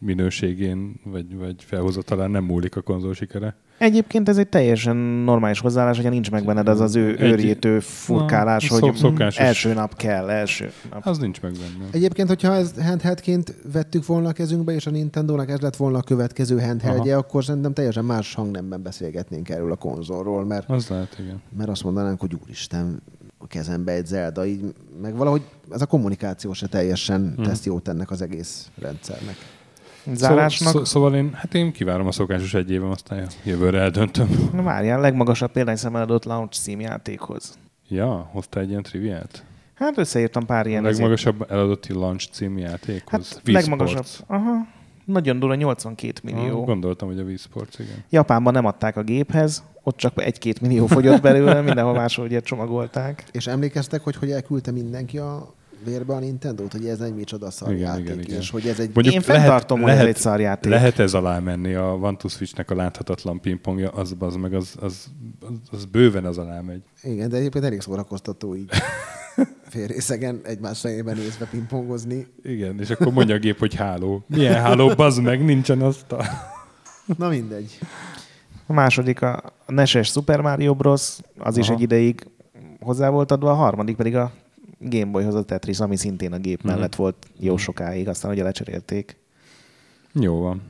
minőségén, 0.00 1.00
vagy, 1.04 1.36
vagy 1.36 1.54
felhozatalán 1.58 2.30
nem 2.30 2.44
múlik 2.44 2.76
a 2.76 2.80
konzol 2.80 3.14
sikere. 3.14 3.54
Egyébként 3.78 4.28
ez 4.28 4.38
egy 4.38 4.48
teljesen 4.48 4.96
normális 4.96 5.60
hozzáállás, 5.60 5.96
hogyha 5.96 6.10
nincs 6.12 6.30
meg 6.30 6.44
benned 6.44 6.68
az 6.68 6.80
az 6.80 6.96
ő 6.96 7.08
Egy- 7.08 7.20
őrjétő 7.20 7.80
furkálás, 7.80 8.68
Na, 8.68 8.78
hogy 8.78 8.94
szokásos. 8.94 9.38
első 9.38 9.72
nap 9.74 9.96
kell, 9.96 10.28
első 10.30 10.70
nap. 10.90 11.06
Az 11.06 11.18
nincs 11.18 11.40
meg 11.40 11.52
benne. 11.52 11.88
Egyébként, 11.92 12.28
hogyha 12.28 12.52
ezt 12.54 12.80
handheldként 12.80 13.54
vettük 13.72 14.06
volna 14.06 14.28
a 14.28 14.32
kezünkbe, 14.32 14.72
és 14.72 14.86
a 14.86 14.90
Nintendo-nak 14.90 15.50
ez 15.50 15.60
lett 15.60 15.76
volna 15.76 15.98
a 15.98 16.02
következő 16.02 16.60
handheldje, 16.60 17.16
akkor 17.16 17.44
szerintem 17.44 17.72
teljesen 17.72 18.04
más 18.04 18.34
hangnemben 18.34 18.82
beszélgetnénk 18.82 19.48
erről 19.48 19.72
a 19.72 19.76
konzolról, 19.76 20.44
mert, 20.44 20.70
Az 20.70 20.88
lehet, 20.88 21.16
igen. 21.20 21.42
mert 21.56 21.68
azt 21.68 21.84
mondanánk, 21.84 22.20
hogy 22.20 22.36
úristen, 22.42 23.02
a 23.38 23.46
kezembe 23.46 23.92
egy 23.92 24.06
Zelda, 24.06 24.46
így, 24.46 24.74
meg 25.02 25.16
valahogy 25.16 25.42
ez 25.70 25.80
a 25.82 25.86
kommunikáció 25.86 26.52
se 26.52 26.66
teljesen 26.66 27.32
Hmm. 27.34 27.44
tesz 27.44 27.64
jót 27.64 27.88
ennek 27.88 28.10
az 28.10 28.22
egész 28.22 28.70
rendszernek. 28.78 29.36
Zárásnak, 30.14 30.72
Szó, 30.72 30.78
szó, 30.78 30.84
szóval 30.84 31.14
én, 31.14 31.30
hát 31.34 31.54
én 31.54 31.72
kivárom 31.72 32.06
a 32.06 32.12
szokásos 32.12 32.54
egy 32.54 32.70
évem, 32.70 32.90
aztán 32.90 33.26
jövőre 33.44 33.80
eldöntöm. 33.80 34.50
Na 34.52 34.62
várjál, 34.62 35.00
legmagasabb 35.00 35.52
példányszámmal 35.52 36.02
adott 36.02 36.24
launch 36.24 36.60
címjátékhoz. 36.60 37.58
Ja, 37.88 38.28
hoztál 38.32 38.62
egy 38.62 38.68
ilyen 38.68 38.82
triviát? 38.82 39.44
Hát 39.74 39.98
összeírtam 39.98 40.46
pár 40.46 40.66
ilyen. 40.66 40.84
a 40.84 40.88
azért- 40.88 40.98
legmagasabb 41.00 41.50
eladotti 41.50 41.92
launch 41.92 42.28
címjátékhoz. 42.30 43.32
Hát 43.32 43.40
Wii 43.46 43.54
legmagasabb. 43.54 44.04
Sports. 44.04 44.30
Aha. 44.42 44.66
Nagyon 45.04 45.38
durva, 45.38 45.54
82 45.54 46.20
millió. 46.22 46.60
Ah, 46.60 46.64
gondoltam, 46.64 47.08
hogy 47.08 47.18
a 47.18 47.22
Wii 47.22 47.36
Sports, 47.36 47.78
igen. 47.78 48.04
Japánban 48.10 48.52
nem 48.52 48.64
adták 48.66 48.96
a 48.96 49.02
géphez, 49.02 49.64
ott 49.82 49.96
csak 49.96 50.22
egy-két 50.22 50.60
millió 50.60 50.86
fogyott 50.86 51.20
belőle, 51.22 51.60
mindenhol 51.60 51.94
máshol 51.94 52.24
ugye 52.24 52.40
csomagolták. 52.40 53.24
És 53.32 53.46
emlékeztek, 53.46 54.00
hogy 54.02 54.16
hogy 54.16 54.30
elküldte 54.30 54.70
mindenki 54.70 55.18
a 55.18 55.54
vérbe 55.84 56.14
a 56.14 56.18
Nintendo-t, 56.18 56.72
hogy 56.72 56.86
ez 56.86 57.00
egy 57.00 57.14
micsoda 57.14 57.50
szar 57.50 57.72
Igen, 57.72 57.98
igen, 57.98 58.20
igen. 58.20 58.38
és 58.38 58.50
hogy 58.50 58.66
ez 58.66 58.80
egy... 58.80 58.90
Mondjuk 58.94 59.14
Én 59.14 59.20
fenntartom, 59.20 59.80
hogy 59.80 59.90
ez 59.90 59.98
egy 59.98 60.16
szarjáték. 60.16 60.72
Lehet 60.72 60.98
ez 60.98 61.14
alá 61.14 61.38
menni, 61.38 61.74
a 61.74 61.92
One 61.92 62.16
to 62.16 62.28
Switch-nek 62.28 62.70
a 62.70 62.74
láthatatlan 62.74 63.40
pingpongja, 63.40 63.90
az, 63.90 64.16
az 64.18 64.34
meg 64.34 64.54
az, 64.54 64.74
az, 64.80 65.06
az, 65.40 65.58
az 65.70 65.84
bőven 65.84 66.24
az 66.24 66.38
alá 66.38 66.60
megy. 66.60 66.82
Igen, 67.02 67.28
de 67.28 67.36
egyébként 67.36 67.64
elég 67.64 67.80
szórakoztató 67.80 68.54
így 68.56 68.68
félrészegen 69.70 70.40
egymás 70.42 70.80
fejébe 70.80 71.12
nézve 71.12 71.46
pingpongozni. 71.50 72.26
Igen, 72.42 72.80
és 72.80 72.90
akkor 72.90 73.12
mondja 73.12 73.34
a 73.34 73.38
gép, 73.38 73.58
hogy 73.58 73.74
háló. 73.74 74.24
Milyen 74.26 74.62
háló, 74.62 74.94
bazd 74.94 75.22
meg, 75.22 75.44
nincsen 75.44 75.80
azt 75.80 76.12
a... 76.12 76.24
Na 77.18 77.28
mindegy. 77.28 77.78
A 78.66 78.72
második 78.72 79.22
a 79.22 79.42
Neses 79.66 80.08
Super 80.08 80.40
Mario 80.40 80.74
Bros. 80.74 81.18
Az 81.38 81.56
is 81.56 81.66
Aha. 81.66 81.74
egy 81.74 81.80
ideig 81.80 82.26
hozzá 82.80 83.08
volt 83.08 83.30
adva, 83.30 83.50
a 83.50 83.54
harmadik 83.54 83.96
pedig 83.96 84.16
a 84.16 84.32
Game 84.80 85.10
Boyhoz 85.10 85.34
a 85.34 85.42
Tetris, 85.44 85.80
ami 85.80 85.96
szintén 85.96 86.32
a 86.32 86.38
gép 86.38 86.62
Mhm. 86.62 86.72
mellett 86.72 86.94
volt 86.94 87.26
jó 87.38 87.56
sokáig, 87.56 88.08
aztán 88.08 88.30
ugye 88.30 88.42
lecserélték. 88.42 89.16
Jó 90.12 90.40
van. 90.40 90.62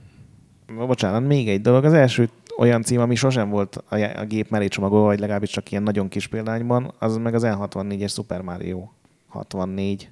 Bocsánat, 0.87 1.27
még 1.27 1.49
egy 1.49 1.61
dolog. 1.61 1.85
Az 1.85 1.93
első 1.93 2.29
olyan 2.59 2.83
cím, 2.83 3.01
ami 3.01 3.15
sosem 3.15 3.51
volt 3.51 3.77
a, 3.89 4.25
gép 4.29 4.51
mellé 4.51 4.69
csomagolva, 4.69 5.07
vagy 5.07 5.19
legalábbis 5.21 5.51
csak 5.51 5.71
ilyen 5.71 5.83
nagyon 5.83 6.09
kis 6.09 6.27
példányban, 6.27 6.93
az 6.99 7.17
meg 7.17 7.35
az 7.35 7.43
N64-es 7.47 8.11
Super 8.13 8.41
Mario 8.43 8.89
64. 9.29 10.11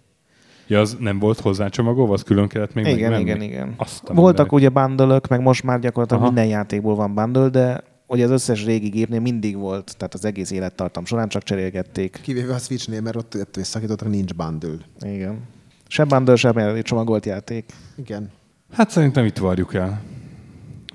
Ja, 0.66 0.80
az 0.80 0.96
nem 1.00 1.18
volt 1.18 1.40
hozzácsomagolva, 1.40 2.12
az 2.12 2.22
külön 2.22 2.48
kellett 2.48 2.74
még 2.74 2.86
igen, 2.86 3.10
megvenni? 3.10 3.22
igen, 3.22 3.42
igen. 3.42 3.74
Azt 3.76 4.08
a 4.08 4.14
Voltak 4.14 4.52
ugye 4.52 4.68
bundle 4.68 5.20
meg 5.28 5.40
most 5.40 5.62
már 5.62 5.78
gyakorlatilag 5.78 6.22
Aha. 6.22 6.32
minden 6.32 6.50
játékból 6.50 6.94
van 6.94 7.14
bundle, 7.14 7.48
de 7.48 7.82
ugye 8.08 8.24
az 8.24 8.30
összes 8.30 8.64
régi 8.64 8.88
gépnél 8.88 9.20
mindig 9.20 9.56
volt, 9.56 9.94
tehát 9.96 10.14
az 10.14 10.24
egész 10.24 10.50
élettartam 10.50 11.04
során 11.04 11.28
csak 11.28 11.42
cserélgették. 11.42 12.20
Kivéve 12.22 12.54
a 12.54 12.58
Switchnél, 12.58 13.00
mert 13.00 13.16
ott 13.16 13.34
ettől 13.34 13.62
is 13.62 13.68
szakítottak, 13.68 14.08
nincs 14.08 14.34
bundle. 14.34 14.76
Igen. 15.00 15.40
Se 15.88 16.04
bundle, 16.04 16.36
se 16.36 16.82
csomagolt 16.82 17.26
játék. 17.26 17.72
Igen. 17.96 18.30
Hát 18.72 18.90
szerintem 18.90 19.24
itt 19.24 19.38
várjuk 19.38 19.74
el. 19.74 20.02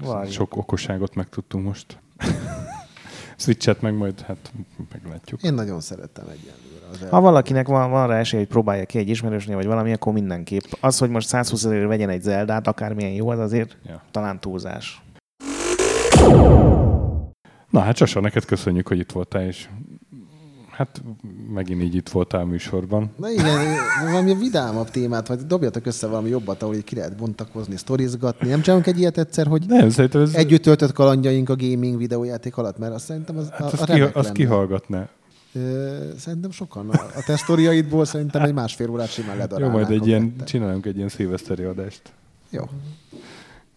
Várjuk. 0.06 0.32
Sok 0.34 0.58
okosságot 0.58 1.16
megtudtunk 1.16 1.66
most. 1.66 1.98
Switchet 3.38 3.82
meg 3.82 3.94
majd, 3.94 4.22
hát 4.22 4.52
meglátjuk. 4.94 5.42
Én 5.44 5.54
nagyon 5.54 5.82
szerettem 5.82 6.26
egyenlőre. 6.28 6.88
Az 6.92 7.10
Ha 7.10 7.22
valakinek 7.22 7.68
van, 7.68 7.90
van 7.90 8.08
rá 8.08 8.18
esély, 8.18 8.40
hogy 8.40 8.50
próbálja 8.50 8.86
ki 8.86 8.98
egy 8.98 9.10
ismerősnél, 9.10 9.56
vagy 9.56 9.66
valami, 9.66 9.94
akkor 9.94 10.14
mindenképp. 10.14 10.64
Az, 10.80 10.98
hogy 10.98 11.10
most 11.10 11.28
120 11.28 11.64
ezerért 11.64 11.88
vegyen 11.88 12.10
egy 12.10 12.22
Zeldát, 12.22 12.68
akármilyen 12.68 13.12
jó, 13.12 13.30
az 13.30 13.40
azért 13.40 13.78
Ja. 13.88 14.02
talán 14.12 14.40
túlzás. 14.40 15.02
Na 17.74 17.80
hát 17.80 17.96
Sasa, 17.98 18.20
neked 18.20 18.46
köszönjük, 18.46 18.88
hogy 18.88 19.00
itt 19.00 19.12
voltál, 19.12 19.46
és 19.46 19.68
hát 20.72 21.02
megint 21.54 21.82
így 21.82 21.96
itt 21.96 22.10
voltál 22.10 22.46
műsorban. 22.46 23.12
Na 23.18 23.30
igen, 23.30 23.76
valami 24.06 24.36
vidámabb 24.36 24.90
témát, 24.90 25.28
vagy 25.28 25.40
dobjatok 25.46 25.86
össze 25.86 26.08
valami 26.08 26.30
jobbat, 26.30 26.62
ahol 26.62 26.76
így 26.76 26.84
ki 26.84 26.96
lehet 26.96 27.16
bontakozni, 27.18 27.76
sztorizgatni. 27.78 28.50
Nem 28.50 28.62
csinálunk 28.62 28.88
egy 28.88 29.00
ilyet 29.00 29.18
egyszer, 29.18 29.48
hogy 29.48 29.66
Nem, 29.68 29.90
ez... 30.14 30.34
együtt 30.34 30.62
töltött 30.62 30.92
kalandjaink 30.92 31.50
a 31.50 31.56
gaming 31.56 31.98
videójáték 31.98 32.58
alatt, 32.58 32.78
mert 32.78 32.94
azt 32.94 33.06
szerintem 33.06 33.38
az, 33.38 33.50
Hát 33.50 33.62
a, 33.62 33.66
azt, 33.66 33.82
a 33.82 33.86
kiha, 33.94 34.06
azt 34.06 34.16
lenne. 34.16 34.32
kihallgatná. 34.32 35.08
Szerintem 36.18 36.52
sokan. 36.52 36.90
A, 36.90 37.24
te 37.26 37.38
sztoriaidból 37.38 38.06
szerintem 38.06 38.42
egy 38.42 38.54
másfél 38.54 38.90
órát 38.90 39.10
simán 39.12 39.34
Jó, 39.36 39.40
ledarálnánk. 39.42 39.74
majd 39.88 40.02
egy 40.02 40.08
ilyen, 40.08 40.36
csinálunk 40.46 40.86
egy 40.86 40.96
ilyen 40.98 41.10
szilveszteri 41.10 41.64
adást. 41.64 42.02
Jó. 42.50 42.64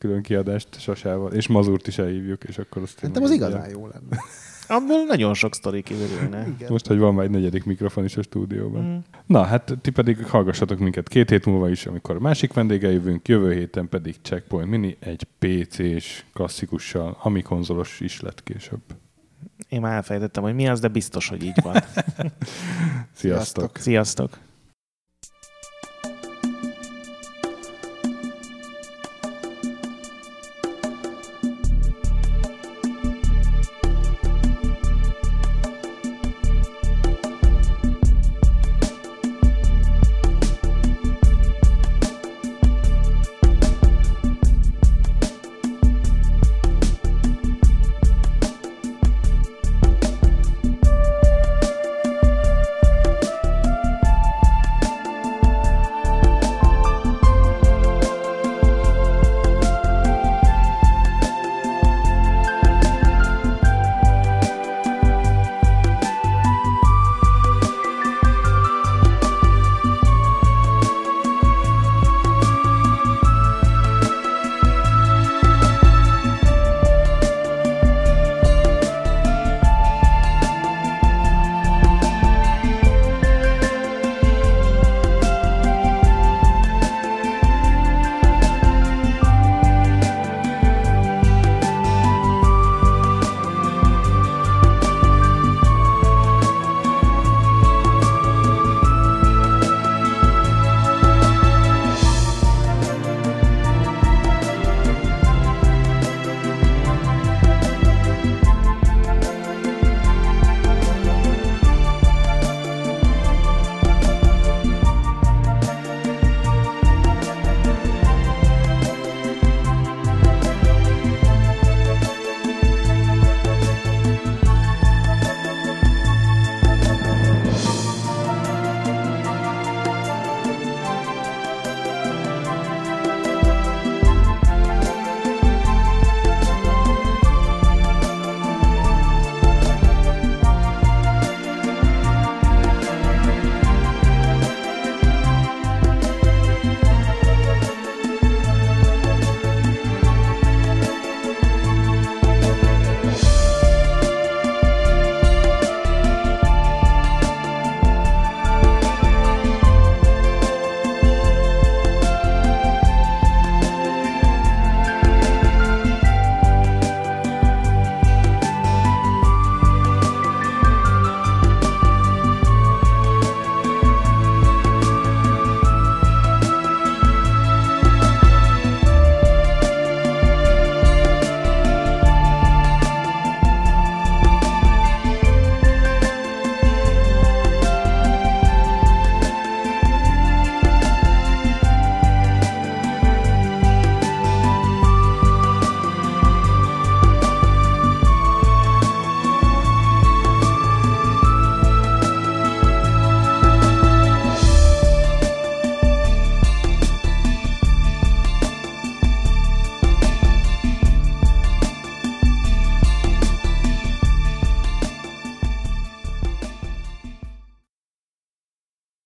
Külön 0.07 0.23
kiadást 0.23 0.81
Sasával, 0.81 1.33
és 1.33 1.47
Mazurt 1.47 1.87
is 1.87 1.99
elhívjuk, 1.99 2.45
és 2.45 2.59
akkor 2.59 2.83
azt 2.83 2.99
Szerintem 2.99 3.23
az 3.23 3.31
igazán 3.31 3.71
jó 3.71 3.87
lenne. 3.87 4.23
Abból 4.69 5.05
nagyon 5.05 5.35
sok 5.35 5.55
sztori 5.55 5.83
kiderülne. 5.83 6.47
Most, 6.69 6.87
hogy 6.87 6.99
van 6.99 7.15
már 7.15 7.25
egy 7.25 7.31
negyedik 7.31 7.65
mikrofon 7.65 8.05
is 8.05 8.17
a 8.17 8.23
stúdióban. 8.23 8.85
Mm. 8.85 8.97
Na, 9.27 9.43
hát 9.43 9.79
ti 9.81 9.91
pedig 9.91 10.27
hallgassatok 10.27 10.79
minket 10.79 11.09
két 11.09 11.31
hét 11.31 11.47
múlva 11.47 11.71
is, 11.71 11.87
amikor 11.87 12.19
másik 12.19 12.53
vendége 12.53 12.91
jövünk, 12.91 13.29
jövő 13.29 13.53
héten 13.53 13.89
pedig 13.89 14.15
Checkpoint 14.23 14.71
Mini 14.71 14.97
egy 15.01 15.27
PC-s 15.39 16.25
klasszikussal, 16.33 17.17
ami 17.23 17.43
konzolos 17.43 18.01
is 18.01 18.21
lett 18.21 18.43
később. 18.43 18.83
Én 19.69 19.81
már 19.81 19.95
elfejtettem, 19.95 20.43
hogy 20.43 20.55
mi 20.55 20.69
az, 20.69 20.81
de 20.81 20.89
biztos, 20.89 21.29
hogy 21.29 21.45
így 21.45 21.63
van. 21.63 21.83
Sziasztok! 23.13 23.77
Sziasztok! 23.77 24.39